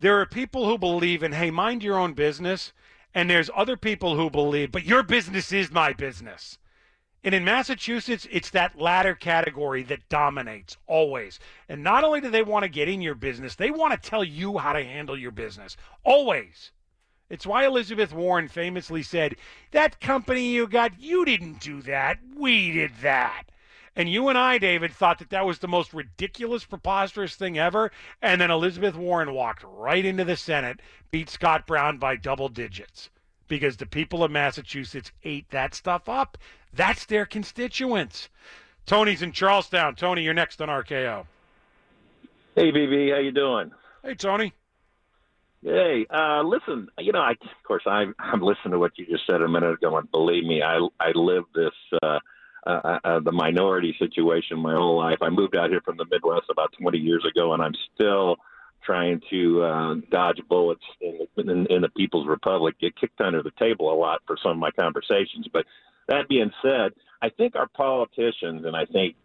there 0.00 0.20
are 0.20 0.26
people 0.26 0.66
who 0.66 0.76
believe 0.76 1.22
in 1.22 1.32
hey, 1.32 1.50
mind 1.50 1.82
your 1.82 1.98
own 1.98 2.12
business, 2.12 2.72
and 3.14 3.30
there's 3.30 3.50
other 3.56 3.76
people 3.76 4.16
who 4.16 4.28
believe, 4.28 4.72
but 4.72 4.84
your 4.84 5.02
business 5.02 5.52
is 5.52 5.70
my 5.70 5.92
business. 5.92 6.58
And 7.24 7.34
in 7.34 7.44
Massachusetts, 7.44 8.28
it's 8.30 8.50
that 8.50 8.80
latter 8.80 9.14
category 9.14 9.82
that 9.84 10.08
dominates 10.08 10.76
always. 10.86 11.40
And 11.68 11.82
not 11.82 12.04
only 12.04 12.20
do 12.20 12.30
they 12.30 12.42
want 12.42 12.62
to 12.62 12.68
get 12.68 12.88
in 12.88 13.00
your 13.00 13.16
business, 13.16 13.56
they 13.56 13.70
want 13.72 13.92
to 13.92 14.08
tell 14.08 14.22
you 14.22 14.58
how 14.58 14.72
to 14.72 14.84
handle 14.84 15.18
your 15.18 15.32
business. 15.32 15.76
Always. 16.04 16.70
It's 17.28 17.46
why 17.46 17.66
Elizabeth 17.66 18.12
Warren 18.12 18.48
famously 18.48 19.02
said, 19.02 19.36
That 19.72 20.00
company 20.00 20.48
you 20.48 20.66
got, 20.68 21.00
you 21.00 21.24
didn't 21.24 21.60
do 21.60 21.82
that. 21.82 22.20
We 22.36 22.72
did 22.72 22.92
that. 23.02 23.44
And 23.96 24.08
you 24.08 24.28
and 24.28 24.38
I, 24.38 24.58
David, 24.58 24.92
thought 24.92 25.18
that 25.18 25.30
that 25.30 25.44
was 25.44 25.58
the 25.58 25.66
most 25.66 25.92
ridiculous, 25.92 26.64
preposterous 26.64 27.34
thing 27.34 27.58
ever. 27.58 27.90
And 28.22 28.40
then 28.40 28.50
Elizabeth 28.50 28.94
Warren 28.94 29.34
walked 29.34 29.64
right 29.64 30.04
into 30.04 30.24
the 30.24 30.36
Senate, 30.36 30.80
beat 31.10 31.28
Scott 31.28 31.66
Brown 31.66 31.98
by 31.98 32.14
double 32.14 32.48
digits 32.48 33.10
because 33.48 33.78
the 33.78 33.86
people 33.86 34.22
of 34.22 34.30
Massachusetts 34.30 35.10
ate 35.24 35.50
that 35.50 35.74
stuff 35.74 36.08
up. 36.08 36.38
That's 36.72 37.06
their 37.06 37.26
constituents. 37.26 38.28
Tony's 38.86 39.22
in 39.22 39.32
Charlestown. 39.32 39.94
Tony, 39.94 40.22
you're 40.22 40.34
next 40.34 40.60
on 40.60 40.68
RKO. 40.68 41.26
Hey, 42.54 42.72
VB, 42.72 43.12
how 43.12 43.20
you 43.20 43.32
doing? 43.32 43.70
Hey, 44.02 44.14
Tony. 44.14 44.52
Hey, 45.62 46.06
uh, 46.08 46.42
listen, 46.42 46.88
you 46.98 47.12
know, 47.12 47.20
I, 47.20 47.32
of 47.32 47.62
course, 47.66 47.82
I'm, 47.86 48.14
I'm 48.18 48.40
listening 48.40 48.72
to 48.72 48.78
what 48.78 48.92
you 48.96 49.06
just 49.06 49.26
said 49.26 49.42
a 49.42 49.48
minute 49.48 49.72
ago, 49.72 49.96
and 49.96 50.10
believe 50.10 50.44
me, 50.44 50.62
I, 50.62 50.78
I 51.00 51.10
lived 51.14 51.48
this, 51.54 51.72
uh, 52.02 52.18
uh, 52.66 52.98
uh, 53.04 53.20
the 53.20 53.32
minority 53.32 53.94
situation 53.98 54.58
my 54.58 54.74
whole 54.74 54.96
life. 54.96 55.18
I 55.20 55.30
moved 55.30 55.56
out 55.56 55.70
here 55.70 55.80
from 55.84 55.96
the 55.96 56.06
Midwest 56.10 56.46
about 56.50 56.72
20 56.80 56.98
years 56.98 57.24
ago, 57.28 57.52
and 57.54 57.62
I'm 57.62 57.74
still 57.94 58.36
trying 58.84 59.20
to 59.30 59.62
uh, 59.62 59.94
dodge 60.10 60.40
bullets 60.48 60.84
in, 61.00 61.26
in, 61.36 61.66
in 61.66 61.82
the 61.82 61.88
People's 61.96 62.28
Republic, 62.28 62.76
get 62.80 62.96
kicked 62.96 63.20
under 63.20 63.42
the 63.42 63.50
table 63.58 63.92
a 63.92 63.96
lot 63.96 64.22
for 64.26 64.36
some 64.42 64.52
of 64.52 64.58
my 64.58 64.70
conversations. 64.70 65.46
But 65.52 65.66
that 66.08 66.28
being 66.28 66.50
said, 66.62 66.92
I 67.22 67.30
think 67.30 67.56
our 67.56 67.68
politicians, 67.68 68.64
and 68.64 68.76
I 68.76 68.84
think 68.86 69.16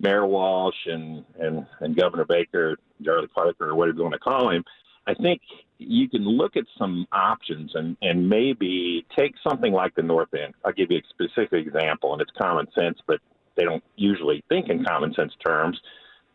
Mayor 0.00 0.26
Walsh 0.26 0.86
and, 0.86 1.24
and, 1.38 1.66
and 1.80 1.96
Governor 1.96 2.24
Baker, 2.24 2.76
Charlie 3.04 3.28
Parker, 3.28 3.70
or 3.70 3.74
whatever 3.74 3.98
you 3.98 4.02
want 4.02 4.14
to 4.14 4.18
call 4.18 4.50
him, 4.50 4.64
I 5.06 5.14
think 5.14 5.40
you 5.78 6.08
can 6.08 6.22
look 6.22 6.56
at 6.56 6.64
some 6.78 7.06
options 7.12 7.72
and, 7.74 7.96
and 8.02 8.28
maybe 8.28 9.04
take 9.16 9.34
something 9.46 9.72
like 9.72 9.94
the 9.94 10.02
North 10.02 10.32
End. 10.34 10.54
I'll 10.64 10.72
give 10.72 10.90
you 10.90 10.98
a 10.98 11.02
specific 11.08 11.66
example, 11.66 12.12
and 12.12 12.22
it's 12.22 12.30
common 12.40 12.66
sense, 12.78 12.98
but 13.06 13.20
they 13.56 13.64
don't 13.64 13.82
usually 13.96 14.44
think 14.48 14.68
in 14.68 14.84
common 14.84 15.12
sense 15.14 15.32
terms. 15.44 15.80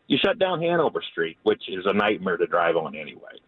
You 0.06 0.18
shut 0.22 0.38
down 0.38 0.62
Hanover 0.62 1.02
Street, 1.12 1.38
which 1.42 1.62
is 1.68 1.84
a 1.86 1.92
nightmare 1.92 2.36
to 2.36 2.46
drive 2.46 2.76
on 2.76 2.94
anyway, 2.94 3.40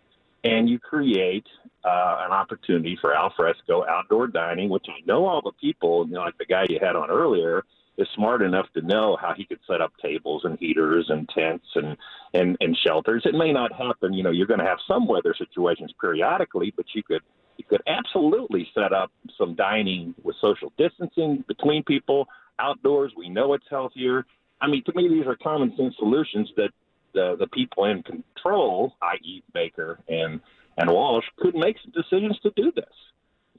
and 0.45 0.69
you 0.69 0.79
create 0.79 1.47
uh, 1.85 2.25
an 2.27 2.33
opportunity 2.33 2.97
for 3.01 3.15
alfresco 3.15 3.87
outdoor 3.87 4.27
dining, 4.27 4.69
which 4.69 4.87
I 4.89 5.05
know 5.07 5.27
all 5.27 5.43
the 5.43 5.53
people, 5.61 6.07
you 6.07 6.15
know, 6.15 6.21
like 6.21 6.39
the 6.39 6.47
guy 6.47 6.67
you 6.69 6.79
had 6.81 6.97
on 6.97 7.11
earlier, 7.11 7.65
is 7.99 8.09
smart 8.15 8.41
enough 8.41 8.67
to 8.75 8.83
know 8.83 9.17
how 9.21 9.35
he 9.37 9.45
could 9.45 9.59
set 9.69 9.81
up 9.81 9.93
tables 10.03 10.43
and 10.45 10.59
heaters 10.59 11.07
and 11.09 11.29
tents 11.29 11.67
and 11.75 11.97
and 12.33 12.57
and 12.61 12.77
shelters. 12.87 13.23
It 13.25 13.35
may 13.35 13.53
not 13.53 13.73
happen, 13.73 14.13
you 14.13 14.23
know, 14.23 14.31
you're 14.31 14.47
going 14.47 14.61
to 14.61 14.67
have 14.67 14.79
some 14.89 15.07
weather 15.07 15.35
situations 15.37 15.93
periodically, 16.01 16.73
but 16.77 16.87
you 16.95 17.03
could 17.03 17.23
you 17.59 17.65
could 17.69 17.83
absolutely 17.87 18.67
set 18.75 18.93
up 18.93 19.13
some 19.37 19.55
dining 19.55 20.15
with 20.23 20.37
social 20.41 20.73
distancing 20.79 21.45
between 21.47 21.83
people 21.83 22.27
outdoors. 22.59 23.13
We 23.17 23.29
know 23.29 23.53
it's 23.53 23.67
healthier. 23.69 24.25
I 24.63 24.69
mean, 24.69 24.83
to 24.85 24.93
me, 24.95 25.09
these 25.09 25.27
are 25.27 25.37
common 25.37 25.75
sense 25.77 25.95
solutions 25.99 26.51
that 26.57 26.71
the 27.13 27.37
the 27.39 27.47
people 27.47 27.85
in 27.85 28.03
control, 28.03 28.95
i.e., 29.03 29.43
Baker 29.53 29.99
and 30.09 30.41
and 30.77 30.91
Walsh, 30.91 31.27
could 31.39 31.55
make 31.55 31.77
some 31.83 31.93
decisions 31.93 32.39
to 32.41 32.51
do 32.57 32.73
this 32.73 32.85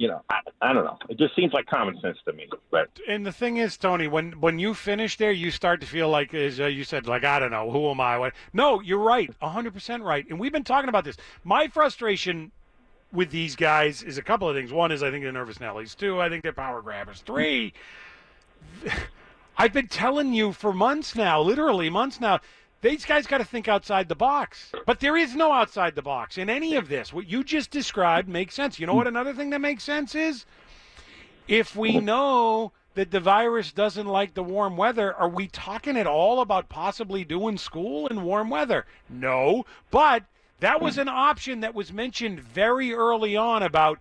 you 0.02 0.07
know, 0.07 0.22
I, 0.32 0.40
I 0.61 0.73
don't 0.73 0.84
know. 0.84 0.98
It 1.10 1.19
just 1.19 1.36
seems 1.36 1.53
like 1.53 1.68
common 1.68 1.99
sense 2.02 2.18
to 2.26 2.34
me. 2.34 2.48
But 2.72 2.90
and 3.07 3.23
the 3.23 3.32
thing 3.32 3.57
is, 3.57 3.78
Tony, 3.78 4.07
when 4.07 4.32
when 4.40 4.57
you 4.57 4.73
finish 4.73 5.18
there, 5.18 5.32
you 5.32 5.52
start 5.52 5.82
to 5.82 5.88
feel 5.88 6.10
like, 6.10 6.34
as 6.34 6.60
uh, 6.60 6.65
you 6.65 6.84
said, 6.84 7.06
like 7.06 7.23
I 7.23 7.38
don't 7.38 7.52
know, 7.52 7.69
who 7.69 7.90
am 7.90 7.99
I? 7.99 8.18
What? 8.18 8.34
No, 8.52 8.80
you're 8.80 8.98
right, 8.98 9.30
hundred 9.41 9.76
percent 9.76 10.02
right. 10.02 10.26
And 10.28 10.40
we've 10.40 10.52
been 10.52 10.64
talking 10.64 10.90
about 10.90 11.03
this. 11.03 11.18
My 11.44 11.68
frustration 11.68 12.52
with 13.11 13.30
these 13.30 13.56
guys 13.56 14.02
is 14.02 14.18
a 14.18 14.23
couple 14.23 14.49
of 14.49 14.56
things. 14.56 14.72
One 14.72 14.91
is 14.91 15.03
I 15.03 15.11
think 15.11 15.23
they're 15.23 15.32
nervous 15.32 15.60
Nellies. 15.60 15.95
Two, 15.95 16.19
I 16.19 16.30
think 16.30 16.41
they're 16.41 16.53
power 16.53 16.82
grabbers. 16.82 17.22
Three, 17.22 17.73
I've 19.57 19.73
been 19.73 19.88
telling 19.88 20.34
you 20.34 20.53
for 20.53 20.73
months 20.73 21.15
now, 21.15 21.41
literally 21.41 21.91
months 21.91 22.19
now 22.19 22.40
these 22.82 23.06
guys 23.06 23.28
got 23.28 23.38
to 23.38 23.45
think 23.45 23.68
outside 23.68 24.10
the 24.10 24.16
box. 24.16 24.72
But 24.86 24.99
there 24.99 25.16
is 25.16 25.36
no 25.36 25.52
outside 25.52 25.95
the 25.95 26.02
box 26.02 26.38
in 26.38 26.49
any 26.49 26.76
of 26.76 26.90
this. 26.90 27.14
What 27.14 27.30
you 27.30 27.44
just 27.44 27.72
described 27.72 28.28
makes 28.28 28.56
sense. 28.56 28.80
You 28.80 28.88
know 28.88 28.95
what 28.95 29.08
another 29.08 29.34
thing 29.34 29.52
that 29.52 29.62
makes 29.62 29.84
sense 29.84 30.16
is? 30.16 30.45
If 31.48 31.76
we 31.76 31.99
know 31.99 32.72
that 32.95 33.12
the 33.12 33.20
virus 33.20 33.72
doesn't 33.72 34.08
like 34.08 34.34
the 34.34 34.44
warm 34.44 34.78
weather, 34.78 35.14
are 35.14 35.30
we 35.30 35.48
talking 35.48 35.95
at 35.95 36.08
all 36.08 36.41
about 36.41 36.70
possibly 36.70 37.24
doing 37.24 37.58
school 37.58 38.08
in 38.08 38.24
warm 38.24 38.49
weather? 38.49 38.86
No. 39.10 39.66
But 39.91 40.24
that 40.60 40.82
was 40.82 40.98
an 40.98 41.08
option 41.08 41.62
that 41.62 41.76
was 41.76 41.94
mentioned 41.94 42.40
very 42.40 42.94
early 42.94 43.38
on 43.38 43.64
about 43.64 43.99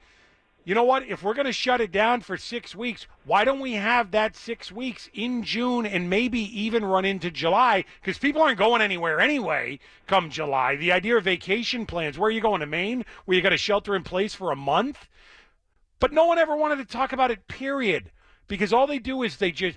you 0.71 0.77
know 0.77 0.85
what? 0.85 1.09
If 1.09 1.25
we're 1.25 1.35
going 1.35 1.47
to 1.47 1.53
shut 1.53 1.81
it 1.81 1.91
down 1.91 2.21
for 2.21 2.37
six 2.37 2.77
weeks, 2.77 3.09
why 3.25 3.43
don't 3.43 3.59
we 3.59 3.73
have 3.73 4.13
that 4.13 4.37
six 4.37 4.71
weeks 4.71 5.11
in 5.13 5.43
June 5.43 5.85
and 5.85 6.09
maybe 6.09 6.39
even 6.39 6.85
run 6.85 7.05
into 7.05 7.29
July? 7.29 7.85
Because 8.01 8.19
people 8.19 8.41
aren't 8.41 8.61
going 8.61 8.81
anywhere 8.81 9.19
anyway 9.19 9.81
come 10.07 10.31
July. 10.31 10.77
The 10.77 10.93
idea 10.93 11.17
of 11.17 11.25
vacation 11.25 11.87
plans, 11.87 12.17
where 12.17 12.29
are 12.29 12.31
you 12.31 12.41
going 12.41 12.61
to 12.61 12.67
Maine, 12.67 13.05
where 13.25 13.35
you 13.35 13.43
got 13.43 13.49
to 13.49 13.57
shelter 13.57 13.97
in 13.97 14.05
place 14.05 14.33
for 14.33 14.53
a 14.53 14.57
month? 14.57 15.09
But 15.99 16.13
no 16.13 16.27
one 16.27 16.39
ever 16.39 16.55
wanted 16.55 16.77
to 16.77 16.85
talk 16.85 17.13
about 17.13 17.33
it, 17.33 17.49
period. 17.49 18.13
Because 18.47 18.73
all 18.73 18.87
they 18.87 19.01
do 19.01 19.25
is 19.25 19.39
they 19.39 19.51
just. 19.51 19.77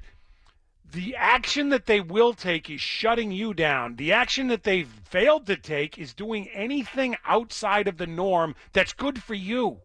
The 0.92 1.16
action 1.16 1.70
that 1.70 1.88
they 1.88 2.02
will 2.02 2.36
take 2.36 2.70
is 2.70 2.82
shutting 2.82 3.32
you 3.32 3.56
down. 3.56 3.96
The 3.96 4.12
action 4.12 4.46
that 4.50 4.62
they've 4.62 4.94
failed 5.06 5.48
to 5.48 5.58
take 5.58 5.98
is 5.98 6.14
doing 6.14 6.50
anything 6.50 7.16
outside 7.26 7.88
of 7.88 7.98
the 7.98 8.06
norm 8.06 8.54
that's 8.74 8.94
good 8.94 9.24
for 9.24 9.34
you. 9.34 9.80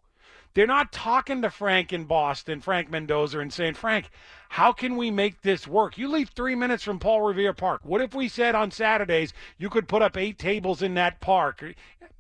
They're 0.58 0.66
not 0.66 0.90
talking 0.90 1.40
to 1.42 1.50
Frank 1.50 1.92
in 1.92 2.06
Boston, 2.06 2.60
Frank 2.60 2.90
Mendoza, 2.90 3.38
and 3.38 3.52
saying, 3.52 3.74
Frank, 3.74 4.10
how 4.48 4.72
can 4.72 4.96
we 4.96 5.08
make 5.08 5.42
this 5.42 5.68
work? 5.68 5.96
You 5.96 6.08
leave 6.08 6.30
three 6.30 6.56
minutes 6.56 6.82
from 6.82 6.98
Paul 6.98 7.22
Revere 7.22 7.52
Park. 7.52 7.82
What 7.84 8.00
if 8.00 8.12
we 8.12 8.26
said 8.26 8.56
on 8.56 8.72
Saturdays 8.72 9.32
you 9.56 9.70
could 9.70 9.86
put 9.86 10.02
up 10.02 10.16
eight 10.16 10.36
tables 10.36 10.82
in 10.82 10.94
that 10.94 11.20
park? 11.20 11.62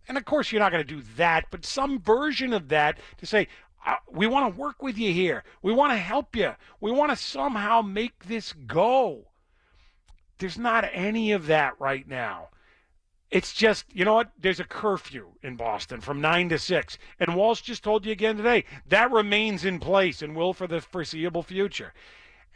And 0.06 0.16
of 0.16 0.24
course, 0.24 0.52
you're 0.52 0.60
not 0.60 0.70
going 0.70 0.86
to 0.86 0.94
do 0.94 1.02
that, 1.16 1.46
but 1.50 1.66
some 1.66 2.00
version 2.00 2.52
of 2.52 2.68
that 2.68 3.00
to 3.16 3.26
say, 3.26 3.48
uh, 3.84 3.96
we 4.08 4.28
want 4.28 4.54
to 4.54 4.60
work 4.60 4.84
with 4.84 4.96
you 4.96 5.12
here. 5.12 5.42
We 5.60 5.72
want 5.72 5.90
to 5.90 5.98
help 5.98 6.36
you. 6.36 6.54
We 6.80 6.92
want 6.92 7.10
to 7.10 7.16
somehow 7.16 7.82
make 7.82 8.26
this 8.26 8.52
go. 8.52 9.26
There's 10.38 10.56
not 10.56 10.88
any 10.92 11.32
of 11.32 11.48
that 11.48 11.72
right 11.80 12.06
now. 12.06 12.50
It's 13.30 13.52
just, 13.52 13.84
you 13.92 14.06
know 14.06 14.14
what? 14.14 14.30
There's 14.38 14.60
a 14.60 14.64
curfew 14.64 15.32
in 15.42 15.56
Boston 15.56 16.00
from 16.00 16.20
9 16.20 16.48
to 16.48 16.58
6. 16.58 16.98
And 17.20 17.36
Walsh 17.36 17.60
just 17.60 17.84
told 17.84 18.06
you 18.06 18.12
again 18.12 18.38
today 18.38 18.64
that 18.86 19.10
remains 19.10 19.64
in 19.64 19.80
place 19.80 20.22
and 20.22 20.34
will 20.34 20.54
for 20.54 20.66
the 20.66 20.80
foreseeable 20.80 21.42
future. 21.42 21.92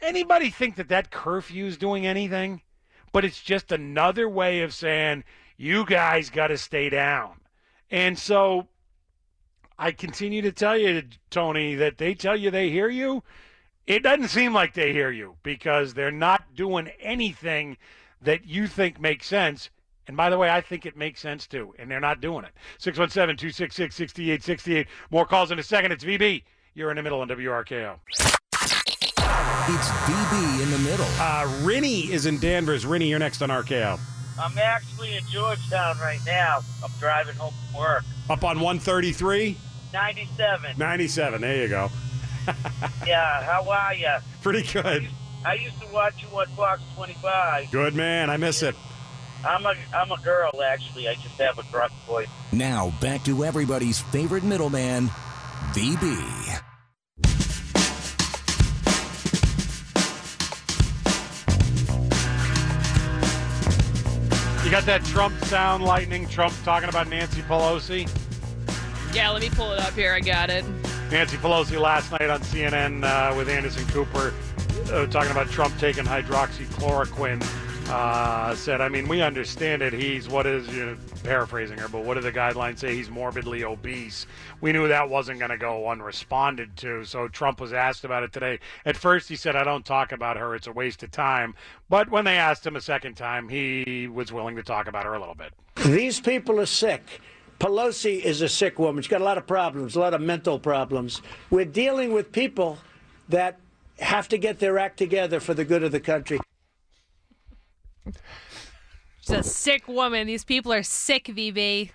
Anybody 0.01 0.49
think 0.49 0.75
that 0.75 0.89
that 0.89 1.11
curfew 1.11 1.65
is 1.65 1.77
doing 1.77 2.07
anything? 2.07 2.61
But 3.11 3.23
it's 3.23 3.41
just 3.41 3.71
another 3.71 4.27
way 4.27 4.61
of 4.61 4.73
saying, 4.73 5.23
you 5.57 5.85
guys 5.85 6.31
got 6.31 6.47
to 6.47 6.57
stay 6.57 6.89
down. 6.89 7.41
And 7.91 8.17
so 8.17 8.67
I 9.77 9.91
continue 9.91 10.41
to 10.41 10.51
tell 10.51 10.75
you, 10.75 11.03
Tony, 11.29 11.75
that 11.75 11.99
they 11.99 12.15
tell 12.15 12.35
you 12.35 12.49
they 12.49 12.71
hear 12.71 12.89
you. 12.89 13.23
It 13.85 14.01
doesn't 14.01 14.29
seem 14.29 14.53
like 14.53 14.73
they 14.73 14.91
hear 14.91 15.11
you 15.11 15.35
because 15.43 15.93
they're 15.93 16.09
not 16.09 16.55
doing 16.55 16.87
anything 16.99 17.77
that 18.19 18.45
you 18.45 18.65
think 18.65 18.99
makes 18.99 19.27
sense 19.27 19.69
and 20.07 20.17
by 20.17 20.29
the 20.29 20.37
way, 20.37 20.49
I 20.49 20.61
think 20.61 20.85
it 20.85 20.97
makes 20.97 21.21
sense 21.21 21.47
too, 21.47 21.73
and 21.79 21.89
they're 21.89 21.99
not 21.99 22.21
doing 22.21 22.43
it. 22.43 22.51
617 22.79 23.37
266 23.37 23.95
6868. 23.95 24.87
More 25.11 25.25
calls 25.25 25.51
in 25.51 25.59
a 25.59 25.63
second. 25.63 25.91
It's 25.91 26.03
VB. 26.03 26.43
You're 26.73 26.89
in 26.89 26.97
the 26.97 27.03
middle 27.03 27.21
on 27.21 27.29
WRKO. 27.29 27.95
It's 29.65 29.87
VB 29.87 30.63
in 30.63 30.71
the 30.71 30.79
middle. 30.79 31.05
Uh, 31.19 31.45
Rinny 31.61 32.09
is 32.09 32.25
in 32.25 32.39
Danvers. 32.39 32.83
Rinny, 32.83 33.07
you're 33.09 33.19
next 33.19 33.41
on 33.41 33.49
RKO. 33.49 33.99
I'm 34.39 34.57
actually 34.57 35.15
in 35.15 35.23
Georgetown 35.27 35.97
right 35.99 36.19
now. 36.25 36.61
I'm 36.83 36.91
driving 36.99 37.35
home 37.35 37.53
from 37.71 37.79
work. 37.79 38.03
Up 38.29 38.43
on 38.43 38.59
133? 38.59 39.55
97. 39.93 40.77
97. 40.77 41.41
There 41.41 41.61
you 41.61 41.67
go. 41.69 41.89
yeah, 43.07 43.43
how 43.43 43.69
are 43.69 43.93
you? 43.93 44.09
Pretty 44.41 44.63
good. 44.63 45.07
I 45.45 45.53
used 45.53 45.79
to 45.81 45.87
watch 45.93 46.15
you 46.21 46.27
on 46.37 46.47
Fox 46.55 46.81
25. 46.95 47.71
Good 47.71 47.95
man. 47.95 48.29
I 48.29 48.37
miss 48.37 48.63
it. 48.63 48.75
I'm 49.45 49.65
a 49.65 49.75
I'm 49.93 50.11
a 50.11 50.17
girl 50.23 50.51
actually. 50.63 51.07
I 51.07 51.15
just 51.15 51.39
have 51.39 51.59
a 51.59 51.63
gruff 51.71 51.91
voice. 52.07 52.27
Now 52.51 52.93
back 53.01 53.23
to 53.25 53.43
everybody's 53.43 53.99
favorite 53.99 54.43
middleman, 54.43 55.07
VB. 55.73 56.61
You 64.63 64.71
got 64.71 64.85
that 64.85 65.03
Trump 65.05 65.37
sound 65.45 65.83
lightning, 65.83 66.27
Trump 66.27 66.53
talking 66.63 66.89
about 66.89 67.09
Nancy 67.09 67.41
Pelosi? 67.41 68.09
Yeah, 69.13 69.29
let 69.29 69.41
me 69.41 69.49
pull 69.49 69.71
it 69.73 69.79
up 69.79 69.93
here. 69.93 70.13
I 70.13 70.21
got 70.21 70.49
it. 70.49 70.65
Nancy 71.11 71.37
Pelosi 71.37 71.79
last 71.79 72.11
night 72.11 72.29
on 72.29 72.39
CNN 72.39 73.03
uh, 73.03 73.35
with 73.35 73.49
Anderson 73.49 73.85
Cooper 73.87 74.33
uh, 74.91 75.05
talking 75.07 75.31
about 75.31 75.49
Trump 75.49 75.77
taking 75.77 76.05
hydroxychloroquine. 76.05 77.41
Uh, 77.93 78.55
said, 78.55 78.81
I 78.81 78.89
mean, 78.89 79.07
we 79.07 79.21
understand 79.21 79.83
it. 79.83 79.93
He's 79.93 80.27
what 80.27 80.47
is 80.47 80.67
you 80.69 80.83
know, 80.83 80.97
paraphrasing 81.23 81.77
her, 81.77 81.87
but 81.87 82.03
what 82.03 82.15
do 82.15 82.21
the 82.21 82.31
guidelines 82.31 82.79
say? 82.79 82.95
He's 82.95 83.07
morbidly 83.07 83.63
obese. 83.63 84.25
We 84.61 84.71
knew 84.71 84.87
that 84.87 85.07
wasn't 85.07 85.37
going 85.37 85.51
to 85.51 85.59
go 85.59 85.83
unresponded 85.83 86.75
to. 86.77 87.05
So 87.05 87.27
Trump 87.27 87.61
was 87.61 87.71
asked 87.71 88.03
about 88.03 88.23
it 88.23 88.33
today. 88.33 88.57
At 88.83 88.97
first, 88.97 89.29
he 89.29 89.35
said, 89.35 89.55
I 89.55 89.63
don't 89.63 89.85
talk 89.85 90.11
about 90.11 90.37
her. 90.37 90.55
It's 90.55 90.65
a 90.65 90.71
waste 90.71 91.03
of 91.03 91.11
time. 91.11 91.53
But 91.87 92.09
when 92.09 92.25
they 92.25 92.35
asked 92.35 92.65
him 92.65 92.75
a 92.75 92.81
second 92.81 93.13
time, 93.13 93.47
he 93.47 94.07
was 94.11 94.33
willing 94.33 94.55
to 94.55 94.63
talk 94.63 94.87
about 94.87 95.05
her 95.05 95.13
a 95.13 95.19
little 95.19 95.35
bit. 95.35 95.53
These 95.85 96.19
people 96.19 96.59
are 96.59 96.65
sick. 96.65 97.21
Pelosi 97.59 98.19
is 98.19 98.41
a 98.41 98.49
sick 98.49 98.79
woman. 98.79 99.03
She's 99.03 99.11
got 99.11 99.21
a 99.21 99.23
lot 99.23 99.37
of 99.37 99.45
problems, 99.45 99.95
a 99.95 99.99
lot 99.99 100.15
of 100.15 100.21
mental 100.21 100.57
problems. 100.57 101.21
We're 101.51 101.65
dealing 101.65 102.11
with 102.11 102.31
people 102.31 102.79
that 103.29 103.59
have 103.99 104.27
to 104.29 104.39
get 104.39 104.57
their 104.57 104.79
act 104.79 104.97
together 104.97 105.39
for 105.39 105.53
the 105.53 105.63
good 105.63 105.83
of 105.83 105.91
the 105.91 105.99
country. 105.99 106.39
She's 109.21 109.29
a 109.37 109.43
sick 109.43 109.87
woman. 109.87 110.27
These 110.27 110.43
people 110.45 110.73
are 110.73 110.83
sick, 110.83 111.25
VB. 111.25 111.91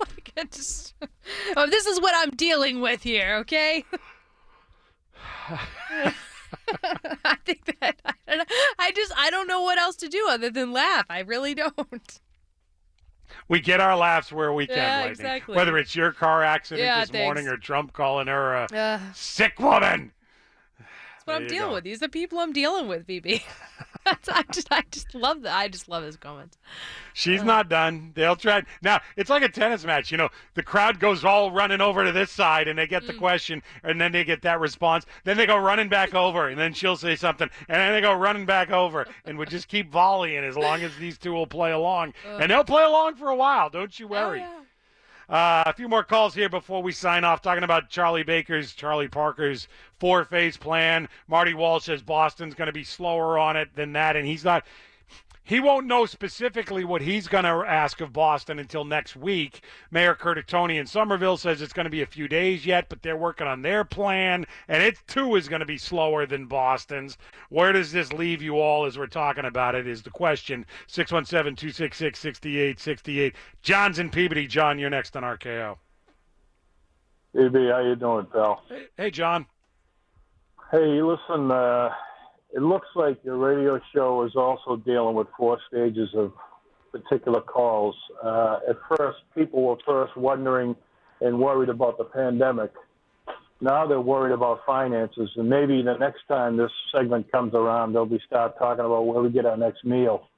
Like, 0.00 0.50
just- 0.50 0.94
oh, 1.56 1.66
this 1.68 1.86
is 1.86 2.00
what 2.00 2.14
I'm 2.16 2.30
dealing 2.30 2.80
with 2.80 3.02
here, 3.02 3.36
okay? 3.40 3.84
I 7.24 7.36
think 7.44 7.64
that 7.80 7.96
I, 8.04 8.12
don't 8.28 8.38
know, 8.38 8.44
I 8.78 8.92
just 8.92 9.12
I 9.16 9.30
don't 9.30 9.46
know 9.46 9.62
what 9.62 9.78
else 9.78 9.96
to 9.96 10.08
do 10.08 10.26
other 10.30 10.50
than 10.50 10.72
laugh. 10.72 11.06
I 11.10 11.20
really 11.20 11.54
don't. 11.54 12.20
We 13.48 13.60
get 13.60 13.80
our 13.80 13.96
laughs 13.96 14.30
where 14.32 14.52
we 14.52 14.66
can, 14.66 14.76
Yeah, 14.76 14.96
Lightning. 14.96 15.10
exactly. 15.12 15.56
Whether 15.56 15.78
it's 15.78 15.94
your 15.96 16.12
car 16.12 16.42
accident 16.42 16.84
Yeah, 16.86 17.00
this 17.04 17.12
morning 17.12 17.48
or 17.48 17.56
Trump 17.56 17.92
calling 17.92 18.26
her 18.26 18.54
a 18.54 18.64
Uh, 18.74 19.00
sick 19.14 19.58
woman. 19.58 20.12
That's 20.78 21.26
what 21.26 21.32
There 21.34 21.36
I'm 21.42 21.46
dealing 21.48 21.68
go. 21.70 21.74
with. 21.76 21.84
These 21.84 21.96
are 21.98 22.06
the 22.06 22.08
people 22.10 22.38
I'm 22.38 22.52
dealing 22.52 22.88
with, 22.88 23.06
VB. 23.06 23.42
I 24.28 24.44
just 24.52 24.68
I 24.70 24.82
just 24.90 25.14
love 25.14 25.42
that. 25.42 25.54
I 25.56 25.68
just 25.68 25.88
love 25.88 26.02
his 26.02 26.16
comments. 26.16 26.58
She's 27.14 27.42
not 27.42 27.68
done. 27.68 28.12
They'll 28.14 28.36
try. 28.36 28.62
Now, 28.82 29.00
it's 29.16 29.30
like 29.30 29.42
a 29.42 29.48
tennis 29.48 29.84
match. 29.84 30.10
You 30.10 30.16
know, 30.18 30.28
the 30.54 30.62
crowd 30.62 30.98
goes 30.98 31.24
all 31.24 31.50
running 31.50 31.80
over 31.80 32.04
to 32.04 32.10
this 32.12 32.30
side 32.30 32.68
and 32.68 32.78
they 32.78 32.86
get 32.86 33.02
Mm. 33.02 33.06
the 33.08 33.12
question 33.14 33.62
and 33.84 34.00
then 34.00 34.12
they 34.12 34.24
get 34.24 34.42
that 34.42 34.60
response. 34.60 35.06
Then 35.24 35.36
they 35.36 35.46
go 35.46 35.56
running 35.56 35.88
back 35.88 36.14
over 36.14 36.48
and 36.48 36.58
then 36.58 36.72
she'll 36.72 36.96
say 36.96 37.16
something 37.16 37.48
and 37.68 37.76
then 37.80 37.92
they 37.92 38.00
go 38.00 38.12
running 38.14 38.46
back 38.46 38.70
over 38.70 39.06
and 39.24 39.38
we 39.38 39.46
just 39.46 39.68
keep 39.68 39.90
volleying 39.90 40.44
as 40.44 40.56
long 40.56 40.82
as 40.82 40.96
these 40.96 41.18
two 41.18 41.32
will 41.32 41.46
play 41.46 41.72
along. 41.72 42.14
And 42.26 42.50
they'll 42.50 42.64
play 42.64 42.84
along 42.84 43.16
for 43.16 43.28
a 43.28 43.36
while. 43.36 43.70
Don't 43.70 43.98
you 44.00 44.08
worry. 44.08 44.44
Uh, 45.32 45.62
a 45.64 45.72
few 45.72 45.88
more 45.88 46.04
calls 46.04 46.34
here 46.34 46.50
before 46.50 46.82
we 46.82 46.92
sign 46.92 47.24
off. 47.24 47.40
Talking 47.40 47.64
about 47.64 47.88
Charlie 47.88 48.22
Baker's, 48.22 48.74
Charlie 48.74 49.08
Parker's 49.08 49.66
four 49.98 50.26
phase 50.26 50.58
plan. 50.58 51.08
Marty 51.26 51.54
Walsh 51.54 51.84
says 51.84 52.02
Boston's 52.02 52.54
going 52.54 52.66
to 52.66 52.72
be 52.72 52.84
slower 52.84 53.38
on 53.38 53.56
it 53.56 53.74
than 53.74 53.94
that, 53.94 54.14
and 54.14 54.26
he's 54.26 54.44
not. 54.44 54.66
He 55.44 55.58
won't 55.58 55.86
know 55.86 56.06
specifically 56.06 56.84
what 56.84 57.02
he's 57.02 57.26
going 57.26 57.44
to 57.44 57.64
ask 57.66 58.00
of 58.00 58.12
Boston 58.12 58.60
until 58.60 58.84
next 58.84 59.16
week. 59.16 59.62
Mayor 59.90 60.14
Curtatone 60.14 60.78
in 60.78 60.86
Somerville 60.86 61.36
says 61.36 61.60
it's 61.60 61.72
going 61.72 61.84
to 61.84 61.90
be 61.90 62.02
a 62.02 62.06
few 62.06 62.28
days 62.28 62.64
yet, 62.64 62.88
but 62.88 63.02
they're 63.02 63.16
working 63.16 63.48
on 63.48 63.62
their 63.62 63.84
plan, 63.84 64.46
and 64.68 64.82
it 64.82 64.98
too 65.08 65.34
is 65.34 65.48
going 65.48 65.60
to 65.60 65.66
be 65.66 65.78
slower 65.78 66.26
than 66.26 66.46
Boston's. 66.46 67.18
Where 67.48 67.72
does 67.72 67.90
this 67.90 68.12
leave 68.12 68.40
you 68.40 68.60
all 68.60 68.84
as 68.84 68.96
we're 68.96 69.06
talking 69.08 69.44
about 69.44 69.74
it? 69.74 69.88
Is 69.88 70.02
the 70.02 70.10
question. 70.10 70.64
617 70.86 71.56
266 71.56 72.18
6868. 72.18 73.34
John's 73.62 73.98
in 73.98 74.10
Peabody. 74.10 74.46
John, 74.46 74.78
you're 74.78 74.90
next 74.90 75.16
on 75.16 75.24
RKO. 75.24 75.76
AB, 77.34 77.68
how 77.68 77.80
you 77.80 77.96
doing, 77.96 78.26
pal? 78.26 78.62
Hey, 78.96 79.10
John. 79.10 79.46
Hey, 80.70 81.02
listen, 81.02 81.50
uh, 81.50 81.90
it 82.52 82.60
looks 82.60 82.88
like 82.94 83.18
your 83.24 83.38
radio 83.38 83.80
show 83.94 84.24
is 84.24 84.36
also 84.36 84.76
dealing 84.76 85.14
with 85.14 85.26
four 85.36 85.58
stages 85.68 86.10
of 86.14 86.32
particular 86.90 87.40
calls. 87.40 87.94
Uh, 88.22 88.58
at 88.68 88.76
first, 88.96 89.18
people 89.34 89.62
were 89.62 89.76
first 89.86 90.16
wondering 90.16 90.76
and 91.20 91.38
worried 91.38 91.70
about 91.70 91.96
the 91.96 92.04
pandemic. 92.04 92.72
Now 93.60 93.86
they're 93.86 94.00
worried 94.00 94.34
about 94.34 94.60
finances, 94.66 95.30
and 95.36 95.48
maybe 95.48 95.82
the 95.82 95.94
next 95.94 96.26
time 96.28 96.56
this 96.56 96.70
segment 96.94 97.30
comes 97.30 97.54
around, 97.54 97.92
they'll 97.92 98.06
be 98.06 98.20
start 98.26 98.58
talking 98.58 98.84
about 98.84 99.06
where 99.06 99.22
we 99.22 99.30
get 99.30 99.46
our 99.46 99.56
next 99.56 99.84
meal. 99.84 100.28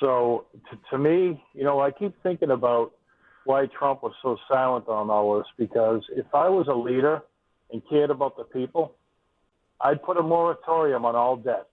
So, 0.00 0.46
to, 0.70 0.78
to 0.90 0.98
me, 0.98 1.42
you 1.54 1.64
know, 1.64 1.80
I 1.80 1.90
keep 1.90 2.14
thinking 2.22 2.50
about 2.50 2.92
why 3.44 3.66
Trump 3.66 4.02
was 4.02 4.12
so 4.22 4.36
silent 4.50 4.88
on 4.88 5.10
all 5.10 5.38
this 5.38 5.46
because 5.58 6.02
if 6.16 6.26
I 6.34 6.48
was 6.48 6.68
a 6.68 6.74
leader 6.74 7.22
and 7.70 7.82
cared 7.88 8.10
about 8.10 8.36
the 8.36 8.44
people, 8.44 8.94
I'd 9.80 10.02
put 10.02 10.16
a 10.16 10.22
moratorium 10.22 11.04
on 11.04 11.14
all 11.14 11.36
debt. 11.36 11.68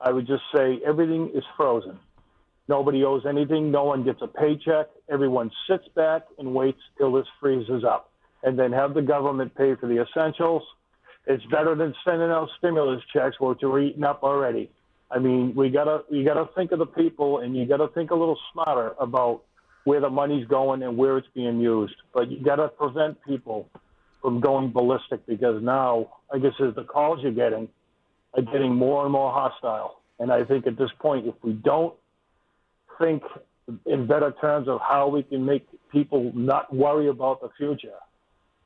I 0.00 0.12
would 0.12 0.26
just 0.26 0.42
say 0.54 0.80
everything 0.86 1.30
is 1.34 1.44
frozen. 1.56 1.98
Nobody 2.68 3.04
owes 3.04 3.24
anything. 3.26 3.70
No 3.70 3.84
one 3.84 4.04
gets 4.04 4.20
a 4.22 4.26
paycheck. 4.26 4.88
Everyone 5.08 5.50
sits 5.68 5.86
back 5.94 6.22
and 6.38 6.54
waits 6.54 6.80
till 6.98 7.12
this 7.12 7.26
freezes 7.40 7.84
up, 7.84 8.10
and 8.42 8.58
then 8.58 8.72
have 8.72 8.94
the 8.94 9.02
government 9.02 9.54
pay 9.54 9.74
for 9.76 9.86
the 9.86 10.02
essentials. 10.02 10.62
It's 11.26 11.44
better 11.46 11.74
than 11.74 11.94
sending 12.04 12.30
out 12.30 12.48
stimulus 12.58 13.02
checks, 13.12 13.36
which 13.40 13.62
are 13.62 13.78
eaten 13.80 14.04
up 14.04 14.22
already. 14.22 14.70
I 15.10 15.18
mean, 15.18 15.54
we 15.54 15.70
gotta 15.70 16.02
you 16.10 16.24
gotta 16.24 16.48
think 16.54 16.72
of 16.72 16.78
the 16.78 16.86
people, 16.86 17.38
and 17.38 17.56
you 17.56 17.66
gotta 17.66 17.88
think 17.88 18.10
a 18.10 18.14
little 18.14 18.38
smarter 18.52 18.94
about 19.00 19.42
where 19.84 20.00
the 20.00 20.10
money's 20.10 20.46
going 20.48 20.82
and 20.82 20.96
where 20.96 21.16
it's 21.16 21.28
being 21.34 21.60
used. 21.60 21.94
But 22.12 22.30
you 22.30 22.42
gotta 22.44 22.68
prevent 22.68 23.22
people 23.24 23.68
from 24.26 24.40
going 24.40 24.72
ballistic 24.72 25.24
because 25.24 25.62
now, 25.62 26.08
I 26.34 26.38
guess, 26.38 26.50
as 26.58 26.74
the 26.74 26.82
calls 26.82 27.20
you're 27.22 27.30
getting 27.30 27.68
are 28.34 28.42
getting 28.42 28.74
more 28.74 29.04
and 29.04 29.12
more 29.12 29.30
hostile. 29.30 30.00
And 30.18 30.32
I 30.32 30.42
think 30.42 30.66
at 30.66 30.76
this 30.76 30.90
point, 30.98 31.28
if 31.28 31.34
we 31.44 31.52
don't 31.52 31.94
think 33.00 33.22
in 33.84 34.08
better 34.08 34.34
terms 34.40 34.66
of 34.66 34.80
how 34.80 35.06
we 35.06 35.22
can 35.22 35.44
make 35.46 35.64
people 35.92 36.32
not 36.34 36.74
worry 36.74 37.06
about 37.06 37.40
the 37.40 37.50
future, 37.56 37.94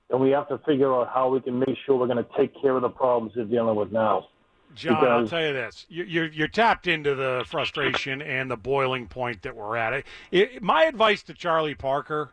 then 0.09 0.21
we 0.21 0.31
have 0.31 0.49
to 0.49 0.57
figure 0.67 0.95
out 0.95 1.11
how 1.13 1.29
we 1.29 1.43
can 1.43 1.59
make 1.59 1.77
sure 1.85 1.95
we're 1.99 2.07
going 2.07 2.25
to 2.25 2.31
take 2.39 2.59
care 2.63 2.75
of 2.75 2.81
the 2.81 2.89
problems 2.89 3.35
they're 3.37 3.45
dealing 3.45 3.77
with 3.77 3.93
now. 3.93 4.29
John, 4.75 5.05
I'll 5.07 5.29
tell 5.29 5.43
you 5.43 5.53
this: 5.53 5.85
You- 5.91 6.05
you're 6.05 6.29
you're 6.29 6.49
tapped 6.49 6.87
into 6.87 7.15
the 7.15 7.45
frustration 7.47 8.23
and 8.23 8.51
the 8.51 8.57
boiling 8.57 9.09
point 9.09 9.43
that 9.43 9.55
we're 9.55 9.77
at. 9.77 9.93
It, 9.93 10.07
it, 10.31 10.63
my 10.63 10.85
advice 10.85 11.23
to 11.25 11.35
Charlie 11.35 11.75
Parker, 11.75 12.33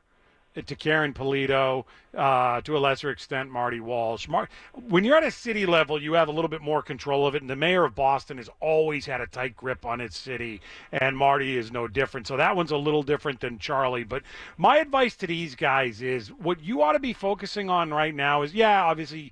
to 0.66 0.76
Karen 0.76 1.14
Polito, 1.14 1.86
uh, 2.16 2.62
to 2.62 2.76
a 2.76 2.80
lesser 2.80 3.10
extent 3.10 3.52
Marty 3.52 3.80
Walsh. 3.80 4.28
Mar- 4.28 4.50
when 4.88 5.04
you're 5.04 5.18
at 5.18 5.24
a 5.24 5.32
city 5.32 5.66
level, 5.66 6.02
you 6.02 6.14
have 6.14 6.28
a 6.28 6.32
little 6.32 6.50
bit 6.50 6.62
more 6.62 6.82
control 6.82 7.28
of 7.28 7.36
it, 7.36 7.42
and 7.42 7.50
the 7.50 7.56
mayor 7.56 7.86
of 7.86 7.96
Boston 7.96 8.38
has 8.38 8.50
always 8.60 9.06
had 9.06 9.22
a 9.22 9.28
tight 9.28 9.56
grip 9.56 9.86
on 9.86 10.02
its 10.02 10.18
city, 10.18 10.62
and 10.92 11.18
Marty 11.18 11.58
is 11.58 11.72
no 11.72 11.88
different. 11.88 12.28
So 12.28 12.38
that 12.38 12.56
one's 12.56 12.72
a 12.72 12.78
little 12.78 13.04
different 13.04 13.40
than 13.40 13.60
Charlie. 13.60 14.04
But 14.04 14.24
my 14.58 14.78
advice 14.78 15.16
to 15.18 15.28
these 15.28 15.56
guys 15.56 16.02
is: 16.02 16.30
what 16.30 16.62
you 16.62 16.82
ought 16.82 16.94
to 16.94 17.00
be 17.00 17.14
focusing 17.14 17.70
on 17.70 17.94
right 17.94 18.16
now 18.16 18.42
is, 18.42 18.54
yeah, 18.54 18.84
obviously 18.84 19.32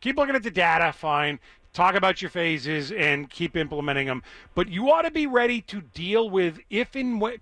keep 0.00 0.16
looking 0.16 0.34
at 0.34 0.42
the 0.42 0.50
data, 0.50 0.92
fine. 0.92 1.38
Talk 1.72 1.94
about 1.94 2.22
your 2.22 2.30
phases 2.30 2.90
and 2.90 3.28
keep 3.28 3.54
implementing 3.54 4.06
them. 4.06 4.22
But 4.54 4.70
you 4.70 4.90
ought 4.90 5.02
to 5.02 5.10
be 5.10 5.26
ready 5.26 5.60
to 5.62 5.82
deal 5.82 6.30
with 6.30 6.58
if 6.70 6.94
when, 6.94 7.38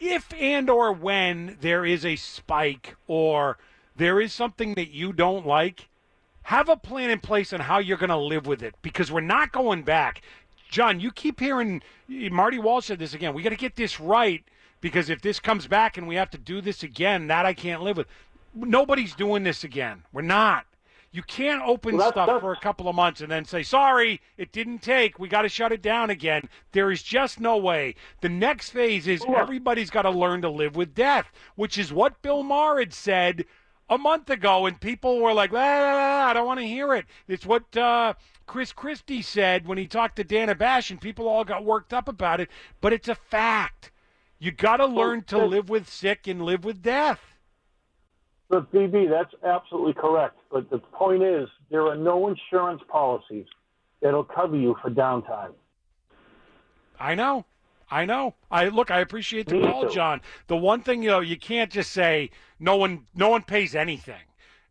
if 0.00 0.32
and 0.34 0.68
or 0.68 0.92
when 0.92 1.56
there 1.60 1.84
is 1.84 2.04
a 2.04 2.16
spike 2.16 2.96
or 3.06 3.58
there 3.96 4.20
is 4.20 4.32
something 4.32 4.74
that 4.74 4.90
you 4.90 5.12
don't 5.12 5.46
like. 5.46 5.88
Have 6.42 6.68
a 6.68 6.76
plan 6.76 7.10
in 7.10 7.18
place 7.18 7.52
on 7.52 7.60
how 7.60 7.78
you're 7.78 7.96
going 7.96 8.10
to 8.10 8.16
live 8.16 8.46
with 8.46 8.62
it 8.62 8.74
because 8.80 9.10
we're 9.10 9.20
not 9.20 9.50
going 9.50 9.82
back. 9.82 10.22
John, 10.70 11.00
you 11.00 11.10
keep 11.10 11.40
hearing 11.40 11.82
Marty 12.08 12.58
Walsh 12.58 12.86
said 12.86 12.98
this 12.98 13.14
again. 13.14 13.34
We 13.34 13.42
got 13.42 13.50
to 13.50 13.56
get 13.56 13.74
this 13.74 13.98
right 13.98 14.44
because 14.80 15.10
if 15.10 15.22
this 15.22 15.40
comes 15.40 15.66
back 15.66 15.96
and 15.96 16.06
we 16.06 16.14
have 16.16 16.30
to 16.30 16.38
do 16.38 16.60
this 16.60 16.82
again, 16.82 17.26
that 17.26 17.46
I 17.46 17.54
can't 17.54 17.82
live 17.82 17.96
with. 17.96 18.06
Nobody's 18.54 19.14
doing 19.14 19.42
this 19.42 19.64
again. 19.64 20.04
We're 20.12 20.22
not. 20.22 20.66
You 21.12 21.22
can't 21.22 21.62
open 21.62 21.96
Well, 21.96 22.10
stuff 22.10 22.40
for 22.40 22.52
a 22.52 22.60
couple 22.60 22.88
of 22.88 22.94
months 22.94 23.20
and 23.20 23.30
then 23.30 23.44
say, 23.44 23.62
sorry, 23.62 24.20
it 24.36 24.52
didn't 24.52 24.80
take. 24.80 25.18
We 25.18 25.28
got 25.28 25.42
to 25.42 25.48
shut 25.48 25.72
it 25.72 25.80
down 25.80 26.10
again. 26.10 26.48
There 26.72 26.90
is 26.90 27.02
just 27.02 27.40
no 27.40 27.56
way. 27.56 27.94
The 28.20 28.28
next 28.28 28.70
phase 28.70 29.06
is 29.06 29.24
everybody's 29.34 29.90
got 29.90 30.02
to 30.02 30.10
learn 30.10 30.42
to 30.42 30.50
live 30.50 30.76
with 30.76 30.94
death, 30.94 31.32
which 31.54 31.78
is 31.78 31.92
what 31.92 32.20
Bill 32.22 32.42
Maher 32.42 32.80
had 32.80 32.92
said 32.92 33.46
a 33.88 33.98
month 33.98 34.30
ago, 34.30 34.66
and 34.66 34.80
people 34.80 35.20
were 35.20 35.32
like, 35.32 35.52
ah, 35.54 36.28
I 36.28 36.32
don't 36.32 36.46
want 36.46 36.60
to 36.60 36.66
hear 36.66 36.94
it. 36.94 37.06
It's 37.28 37.46
what 37.46 37.76
uh, 37.76 38.14
Chris 38.46 38.72
Christie 38.72 39.22
said 39.22 39.66
when 39.66 39.78
he 39.78 39.86
talked 39.86 40.16
to 40.16 40.24
Dana 40.24 40.54
Bash, 40.54 40.90
and 40.90 41.00
people 41.00 41.28
all 41.28 41.44
got 41.44 41.64
worked 41.64 41.92
up 41.92 42.08
about 42.08 42.40
it, 42.40 42.50
but 42.80 42.92
it's 42.92 43.08
a 43.08 43.14
fact. 43.14 43.90
You 44.38 44.50
got 44.50 44.78
to 44.78 44.86
learn 44.86 45.22
to 45.24 45.44
live 45.44 45.70
with 45.70 45.88
sick 45.88 46.26
and 46.26 46.42
live 46.42 46.64
with 46.64 46.82
death. 46.82 47.20
But 48.48 48.70
VB, 48.72 49.08
that's 49.08 49.34
absolutely 49.44 49.94
correct. 49.94 50.38
But 50.56 50.70
the 50.70 50.78
point 50.78 51.22
is, 51.22 51.50
there 51.70 51.86
are 51.86 51.96
no 51.96 52.28
insurance 52.28 52.80
policies 52.88 53.44
that'll 54.00 54.24
cover 54.24 54.56
you 54.56 54.74
for 54.80 54.90
downtime. 54.90 55.52
I 56.98 57.14
know. 57.14 57.44
I 57.90 58.06
know. 58.06 58.36
I 58.50 58.68
look. 58.68 58.90
I 58.90 59.00
appreciate 59.00 59.48
the 59.48 59.56
Me 59.56 59.66
call, 59.70 59.82
too. 59.82 59.94
John. 59.94 60.22
The 60.46 60.56
one 60.56 60.80
thing 60.80 61.02
you 61.02 61.10
know, 61.10 61.20
you 61.20 61.36
can't 61.36 61.70
just 61.70 61.92
say 61.92 62.30
no 62.58 62.74
one. 62.76 63.04
No 63.14 63.28
one 63.28 63.42
pays 63.42 63.74
anything, 63.74 64.22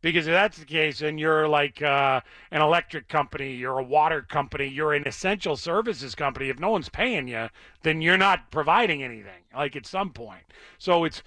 because 0.02 0.26
if 0.26 0.34
that's 0.34 0.58
the 0.58 0.66
case, 0.66 1.02
and 1.04 1.20
you're 1.20 1.48
like 1.48 1.84
uh, 1.84 2.22
an 2.50 2.64
electric 2.64 3.08
company, 3.08 3.54
you're 3.54 3.78
a 3.78 3.84
water 3.84 4.24
company, 4.24 4.66
you're 4.66 4.96
an 4.96 5.08
essential 5.08 5.56
services 5.56 6.16
company. 6.16 6.50
If 6.50 6.58
no 6.58 6.72
one's 6.72 6.90
paying 6.90 7.28
you, 7.28 7.50
then 7.84 8.02
you're 8.02 8.18
not 8.18 8.50
providing 8.50 9.04
anything. 9.04 9.44
Like 9.56 9.76
at 9.76 9.86
some 9.86 10.10
point, 10.10 10.46
so 10.80 11.04
it's 11.04 11.22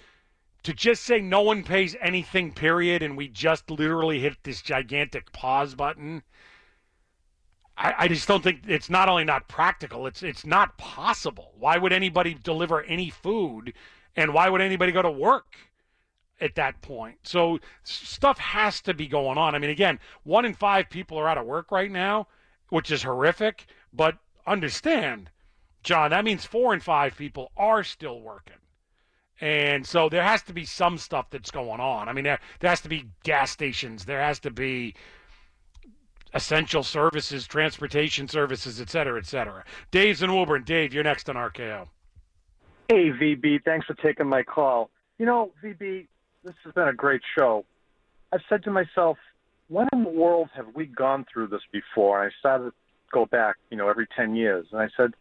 to 0.65 0.73
just 0.73 1.05
say 1.05 1.21
no 1.21 1.43
one 1.43 1.63
pays 1.63 1.97
anything. 2.01 2.53
Period, 2.53 3.03
and 3.03 3.17
we 3.17 3.29
just 3.29 3.71
literally 3.71 4.21
hit 4.21 4.37
this 4.43 4.63
gigantic 4.63 5.33
pause 5.33 5.75
button. 5.75 6.23
I, 7.81 8.09
just 8.09 8.27
don't 8.27 8.43
think 8.43 8.63
it's 8.67 8.91
not 8.91 9.09
only 9.09 9.23
not 9.23 9.47
practical, 9.47 10.09
it's 10.09 10.25
it's 10.25 10.45
not 10.45 10.77
possible. 10.79 11.53
Why 11.57 11.79
would 11.79 11.93
anybody 11.93 12.35
deliver 12.35 12.83
any 12.83 13.09
food 13.09 13.73
and 14.17 14.35
why 14.35 14.49
would 14.49 14.61
anybody 14.61 14.91
go 14.91 15.03
to 15.03 15.11
work 15.11 15.57
at 16.41 16.57
that 16.57 16.83
point? 16.83 17.19
So 17.23 17.61
stuff 17.85 18.39
has 18.39 18.81
to 18.83 18.95
be 18.95 19.07
going 19.07 19.39
on. 19.39 19.55
I 19.55 19.61
mean 19.61 19.71
again, 19.71 20.01
one 20.25 20.45
in 20.45 20.55
5 20.55 20.91
people 20.91 21.19
are 21.19 21.29
out 21.29 21.39
of 21.39 21.47
work 21.47 21.71
right 21.71 21.91
now, 21.91 22.27
which 22.69 22.91
is 22.91 23.05
horrific, 23.05 23.67
but 23.93 24.19
understand, 24.45 25.31
John, 25.85 26.11
that 26.11 26.25
means 26.25 26.45
4 26.45 26.75
in 26.75 26.81
5 26.81 27.17
people 27.17 27.53
are 27.57 27.85
still 27.85 28.21
working. 28.21 28.57
And 29.41 29.87
so 29.87 30.09
there 30.09 30.23
has 30.23 30.43
to 30.45 30.53
be 30.53 30.65
some 30.65 30.99
stuff 30.99 31.31
that's 31.31 31.51
going 31.51 31.81
on. 31.81 32.09
I 32.09 32.13
mean, 32.13 32.25
there, 32.25 32.41
there 32.61 32.71
has 32.71 32.81
to 32.83 32.89
be 32.89 33.09
gas 33.23 33.51
stations. 33.51 34.05
There 34.05 34.21
has 34.21 34.41
to 34.41 34.51
be 34.51 34.95
essential 36.35 36.83
services, 36.83 37.47
transportation 37.47 38.29
services, 38.29 38.81
et 38.81 38.91
cetera, 38.91 39.19
et 39.19 39.27
cetera. 39.27 39.65
Dave's 39.91 40.23
in 40.23 40.35
Woburn. 40.35 40.65
Dave, 40.65 40.93
you're 40.93 41.05
next 41.05 41.29
on 41.31 41.37
RKO. 41.37 41.87
Hey, 42.89 43.11
VB, 43.11 43.65
thanks 43.65 43.87
for 43.87 43.95
taking 43.95 44.27
my 44.27 44.43
call. 44.43 44.91
You 45.19 45.27
know, 45.27 45.53
VB, 45.63 46.07
this 46.45 46.55
has 46.65 46.75
been 46.75 46.89
a 46.89 46.93
great 46.93 47.23
show. 47.37 47.65
I've 48.33 48.41
said 48.49 48.65
to 48.65 48.71
myself, 48.71 49.19
when 49.69 49.89
in 49.93 50.05
the 50.05 50.11
world 50.11 50.49
have 50.55 50.67
we 50.75 50.87
gone 50.87 51.27
through 51.33 51.49
this 51.49 51.61
before? 51.71 52.23
And 52.23 52.31
I 52.31 52.35
started 52.39 52.71
to 52.71 52.73
go 53.13 53.27
back, 53.27 53.57
you 53.71 53.77
know, 53.77 53.89
every 53.89 54.07
10 54.17 54.35
years. 54.35 54.67
And 54.73 54.81
I 54.81 54.89
said, 54.97 55.13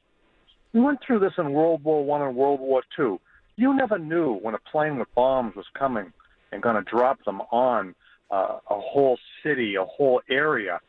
we 0.73 0.81
went 0.81 0.99
through 1.05 1.19
this 1.19 1.33
in 1.37 1.53
World 1.53 1.83
War 1.83 2.03
One 2.05 2.21
and 2.21 2.35
World 2.35 2.59
War 2.59 2.83
Two. 2.95 3.19
You 3.59 3.73
never 3.73 3.97
knew 3.97 4.35
when 4.35 4.53
a 4.53 4.59
plane 4.59 4.99
with 4.99 5.13
bombs 5.15 5.55
was 5.55 5.65
coming 5.73 6.13
and 6.51 6.61
going 6.61 6.75
to 6.75 6.83
drop 6.83 7.25
them 7.25 7.41
on 7.51 7.95
uh, 8.29 8.59
a 8.69 8.79
whole 8.79 9.17
city, 9.43 9.75
a 9.75 9.83
whole 9.83 10.21
area. 10.29 10.79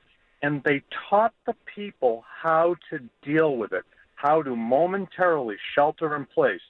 And 0.42 0.62
they 0.64 0.82
taught 1.08 1.32
the 1.46 1.54
people 1.74 2.24
how 2.42 2.76
to 2.90 3.00
deal 3.22 3.56
with 3.56 3.72
it, 3.72 3.84
how 4.16 4.42
to 4.42 4.54
momentarily 4.54 5.56
shelter 5.74 6.14
in 6.14 6.26
place, 6.26 6.60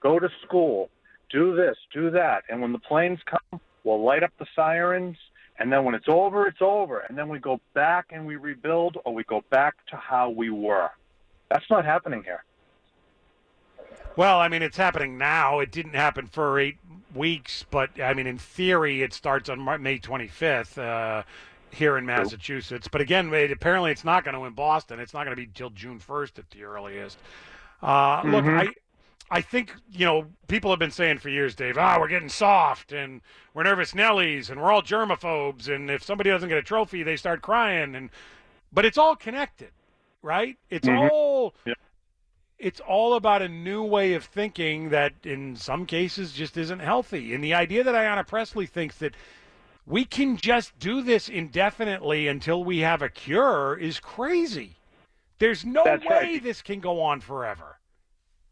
go 0.00 0.20
to 0.20 0.28
school, 0.46 0.90
do 1.28 1.56
this, 1.56 1.76
do 1.92 2.10
that. 2.10 2.44
And 2.48 2.62
when 2.62 2.72
the 2.72 2.78
planes 2.78 3.18
come, 3.26 3.60
we'll 3.82 4.02
light 4.02 4.22
up 4.22 4.32
the 4.38 4.46
sirens. 4.54 5.16
And 5.58 5.72
then 5.72 5.84
when 5.84 5.96
it's 5.96 6.08
over, 6.08 6.46
it's 6.46 6.62
over. 6.62 7.00
And 7.00 7.18
then 7.18 7.28
we 7.28 7.40
go 7.40 7.60
back 7.74 8.06
and 8.10 8.26
we 8.26 8.36
rebuild 8.36 8.96
or 9.04 9.12
we 9.12 9.24
go 9.24 9.42
back 9.50 9.74
to 9.90 9.96
how 9.96 10.30
we 10.30 10.50
were. 10.50 10.90
That's 11.50 11.68
not 11.68 11.84
happening 11.84 12.22
here. 12.22 12.44
Well, 14.16 14.38
I 14.40 14.48
mean, 14.48 14.62
it's 14.62 14.76
happening 14.76 15.16
now. 15.18 15.60
It 15.60 15.70
didn't 15.70 15.94
happen 15.94 16.26
for 16.26 16.58
eight 16.58 16.76
weeks, 17.14 17.64
but 17.70 17.98
I 18.00 18.14
mean, 18.14 18.26
in 18.26 18.38
theory, 18.38 19.02
it 19.02 19.12
starts 19.12 19.48
on 19.48 19.64
May 19.82 19.98
25th 19.98 20.78
uh, 20.78 21.22
here 21.70 21.96
in 21.96 22.04
Massachusetts. 22.04 22.88
But 22.88 23.00
again, 23.00 23.32
it, 23.32 23.50
apparently, 23.50 23.90
it's 23.90 24.04
not 24.04 24.24
going 24.24 24.34
to 24.34 24.44
in 24.44 24.52
Boston. 24.52 25.00
It's 25.00 25.14
not 25.14 25.24
going 25.24 25.36
to 25.36 25.40
be 25.42 25.48
till 25.54 25.70
June 25.70 25.98
1st 25.98 26.38
at 26.38 26.50
the 26.50 26.64
earliest. 26.64 27.18
Uh, 27.82 28.22
Look, 28.24 28.44
Mhm. 28.44 28.68
I. 28.68 28.68
I 29.30 29.40
think 29.40 29.74
you 29.90 30.04
know 30.04 30.26
people 30.46 30.68
have 30.70 30.78
been 30.78 30.90
saying 30.90 31.16
for 31.16 31.30
years, 31.30 31.54
Dave. 31.54 31.78
Ah, 31.78 31.96
we're 31.98 32.06
getting 32.08 32.28
soft, 32.28 32.92
and 32.92 33.22
we're 33.54 33.62
nervous 33.62 33.92
Nellies, 33.92 34.50
and 34.50 34.60
we're 34.60 34.70
all 34.70 34.82
germaphobes, 34.82 35.74
and 35.74 35.90
if 35.90 36.02
somebody 36.02 36.28
doesn't 36.28 36.50
get 36.50 36.58
a 36.58 36.62
trophy, 36.62 37.02
they 37.02 37.16
start 37.16 37.40
crying, 37.40 37.94
and 37.94 38.10
but 38.74 38.84
it's 38.84 38.98
all 38.98 39.16
connected, 39.16 39.70
right? 40.20 40.58
It's 40.68 40.86
Mhm. 40.86 41.08
all 41.10 41.54
it's 42.62 42.78
all 42.80 43.14
about 43.14 43.42
a 43.42 43.48
new 43.48 43.82
way 43.82 44.14
of 44.14 44.24
thinking 44.24 44.90
that 44.90 45.12
in 45.24 45.56
some 45.56 45.84
cases 45.84 46.32
just 46.32 46.56
isn't 46.56 46.78
healthy. 46.78 47.34
And 47.34 47.42
the 47.42 47.54
idea 47.54 47.82
that 47.82 47.94
Ayanna 47.94 48.24
Pressley 48.24 48.66
thinks 48.66 48.98
that 48.98 49.14
we 49.84 50.04
can 50.04 50.36
just 50.36 50.78
do 50.78 51.02
this 51.02 51.28
indefinitely 51.28 52.28
until 52.28 52.62
we 52.62 52.78
have 52.78 53.02
a 53.02 53.08
cure 53.08 53.76
is 53.76 53.98
crazy. 53.98 54.76
There's 55.40 55.64
no 55.64 55.82
That's 55.84 56.04
way 56.04 56.34
right. 56.34 56.42
this 56.42 56.62
can 56.62 56.78
go 56.78 57.02
on 57.02 57.20
forever. 57.20 57.80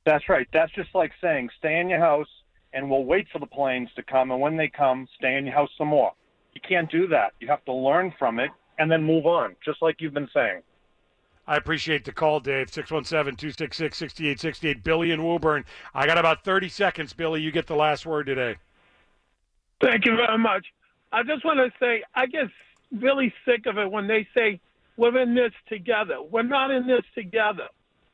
That's 0.04 0.28
right. 0.28 0.48
That's 0.52 0.72
just 0.72 0.92
like 0.92 1.12
saying 1.20 1.50
stay 1.56 1.78
in 1.78 1.88
your 1.88 2.00
house 2.00 2.26
and 2.72 2.90
we'll 2.90 3.04
wait 3.04 3.28
for 3.32 3.38
the 3.38 3.46
planes 3.46 3.90
to 3.94 4.02
come. 4.02 4.32
And 4.32 4.40
when 4.40 4.56
they 4.56 4.66
come, 4.68 5.06
stay 5.16 5.36
in 5.36 5.46
your 5.46 5.54
house 5.54 5.70
some 5.78 5.88
more. 5.88 6.12
You 6.52 6.60
can't 6.68 6.90
do 6.90 7.06
that. 7.08 7.34
You 7.38 7.46
have 7.46 7.64
to 7.66 7.72
learn 7.72 8.12
from 8.18 8.40
it 8.40 8.50
and 8.80 8.90
then 8.90 9.04
move 9.04 9.24
on, 9.24 9.54
just 9.64 9.80
like 9.82 10.00
you've 10.00 10.14
been 10.14 10.30
saying. 10.34 10.62
I 11.50 11.56
appreciate 11.56 12.04
the 12.04 12.12
call, 12.12 12.38
Dave. 12.38 12.70
617 12.70 13.34
266 13.34 13.98
6868. 13.98 14.84
Billy 14.84 15.10
in 15.10 15.24
Woburn. 15.24 15.64
I 15.92 16.06
got 16.06 16.16
about 16.16 16.44
30 16.44 16.68
seconds, 16.68 17.12
Billy. 17.12 17.42
You 17.42 17.50
get 17.50 17.66
the 17.66 17.74
last 17.74 18.06
word 18.06 18.26
today. 18.26 18.54
Thank 19.80 20.06
you 20.06 20.14
very 20.14 20.38
much. 20.38 20.64
I 21.10 21.24
just 21.24 21.44
want 21.44 21.58
to 21.58 21.72
say 21.80 22.04
I 22.14 22.26
get 22.26 22.44
really 22.92 23.34
sick 23.44 23.66
of 23.66 23.78
it 23.78 23.90
when 23.90 24.06
they 24.06 24.28
say 24.32 24.60
we're 24.96 25.18
in 25.20 25.34
this 25.34 25.50
together. 25.68 26.22
We're 26.22 26.44
not 26.44 26.70
in 26.70 26.86
this 26.86 27.02
together. 27.16 27.66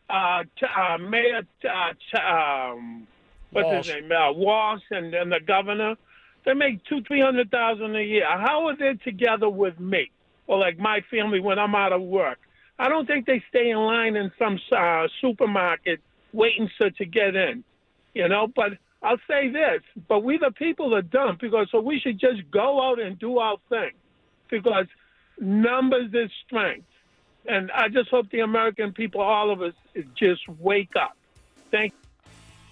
Uh, 0.08 0.44
t- 0.58 0.64
uh, 0.74 0.96
Mayor, 0.96 1.42
t- 1.60 1.68
uh, 1.68 1.92
t- 1.92 2.18
um, 2.18 3.06
what's 3.50 3.66
Walsh. 3.66 3.86
his 3.88 3.96
name? 3.96 4.12
Uh, 4.12 4.32
Walsh 4.32 4.80
and, 4.90 5.12
and 5.12 5.30
the 5.30 5.40
governor. 5.46 5.96
They 6.46 6.54
make 6.54 6.82
two, 6.84 7.02
three 7.02 7.20
hundred 7.20 7.50
thousand 7.50 7.96
a 7.96 8.02
year. 8.02 8.24
How 8.26 8.66
are 8.68 8.76
they 8.76 8.94
together 9.04 9.50
with 9.50 9.78
me 9.78 10.10
or 10.46 10.56
like 10.58 10.78
my 10.78 11.02
family 11.10 11.40
when 11.40 11.58
I'm 11.58 11.74
out 11.74 11.92
of 11.92 12.00
work? 12.00 12.38
I 12.78 12.89
don't 12.89 13.07
think 13.07 13.27
they 13.27 13.43
stay 13.48 13.70
in 13.70 13.78
line 13.78 14.16
in 14.16 14.31
some 14.39 14.59
uh, 14.70 15.09
supermarket 15.20 16.01
waiting 16.32 16.70
so 16.78 16.90
to 16.90 17.05
get 17.05 17.35
in 17.35 17.65
you 18.16 18.28
know. 18.28 18.48
But 18.48 18.73
I'll 19.03 19.20
say 19.28 19.48
this: 19.48 19.82
but 20.09 20.24
we 20.24 20.39
the 20.39 20.51
people 20.51 20.94
are 20.97 21.03
dumb 21.03 21.36
because 21.40 21.69
so 21.70 21.81
we 21.81 22.01
should 22.01 22.19
just 22.19 22.51
go 22.51 22.82
out 22.82 22.98
and 22.98 23.16
do 23.19 23.39
our 23.39 23.59
thing, 23.69 23.93
because 24.51 24.86
numbers 25.39 26.11
is 26.12 26.31
strength, 26.44 26.89
and 27.47 27.70
I 27.70 27.89
just 27.89 28.09
hope 28.09 28.31
the 28.31 28.40
American 28.40 28.93
people, 28.93 29.20
all 29.20 29.51
of 29.53 29.62
us, 29.62 29.74
just 30.16 30.48
wake 30.59 30.97
up. 30.97 31.16
Thank. 31.70 31.93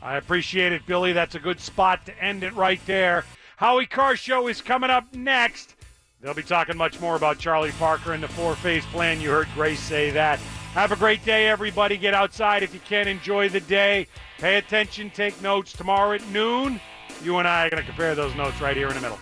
I 0.03 0.17
appreciate 0.17 0.73
it, 0.73 0.85
Billy. 0.87 1.13
That's 1.13 1.35
a 1.35 1.39
good 1.39 1.61
spot 1.61 2.07
to 2.07 2.23
end 2.23 2.43
it 2.43 2.55
right 2.55 2.81
there. 2.87 3.25
Howie 3.57 3.87
Carr 3.87 4.17
Show 4.17 4.49
is 4.49 4.61
coming 4.61 4.91
up 4.91 5.15
next. 5.15 5.77
They'll 6.25 6.33
be 6.33 6.43
talking 6.43 6.79
much 6.79 6.99
more 7.03 7.17
about 7.17 7.37
Charlie 7.37 7.71
Baker 7.73 8.15
and 8.15 8.23
the 8.23 8.29
four 8.29 8.57
phase 8.57 8.87
plan. 8.87 9.21
You 9.21 9.29
heard 9.29 9.47
Grace 9.53 9.79
say 9.79 10.11
that. 10.13 10.39
Have 10.73 10.91
a 10.91 10.97
great 10.97 11.23
day, 11.23 11.49
everybody. 11.49 11.99
Get 11.99 12.15
outside 12.15 12.63
if 12.63 12.73
you 12.73 12.81
can. 12.81 13.07
Enjoy 13.07 13.51
the 13.51 13.61
day. 13.61 14.07
Pay 14.39 14.57
attention. 14.57 15.11
Take 15.11 15.41
notes. 15.43 15.75
Tomorrow 15.75 16.15
at 16.15 16.27
noon, 16.29 16.81
you 17.23 17.37
and 17.37 17.47
I 17.47 17.67
are 17.67 17.71
going 17.71 17.83
to 17.83 17.87
compare 17.87 18.15
those 18.15 18.35
notes 18.37 18.59
right 18.63 18.75
here 18.75 18.89
in 18.89 18.95
the 18.95 19.03
middle. 19.03 19.19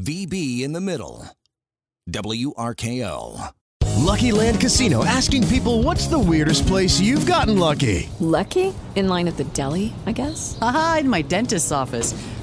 VB 0.00 0.60
in 0.62 0.72
the 0.72 0.80
middle. 0.80 1.28
WRKO. 2.08 3.50
Lucky 3.96 4.30
Land 4.30 4.60
Casino 4.60 5.04
asking 5.04 5.48
people 5.48 5.82
what's 5.82 6.06
the 6.06 6.18
weirdest 6.18 6.68
place 6.68 7.00
you've 7.00 7.26
gotten 7.26 7.58
lucky? 7.58 8.08
Lucky? 8.20 8.72
In 8.94 9.08
line 9.08 9.26
at 9.26 9.36
the 9.36 9.44
deli, 9.44 9.92
I 10.06 10.12
guess? 10.12 10.56
Aha, 10.62 10.98
in 11.00 11.08
my 11.08 11.22
dentist's 11.22 11.72
office. 11.72 12.14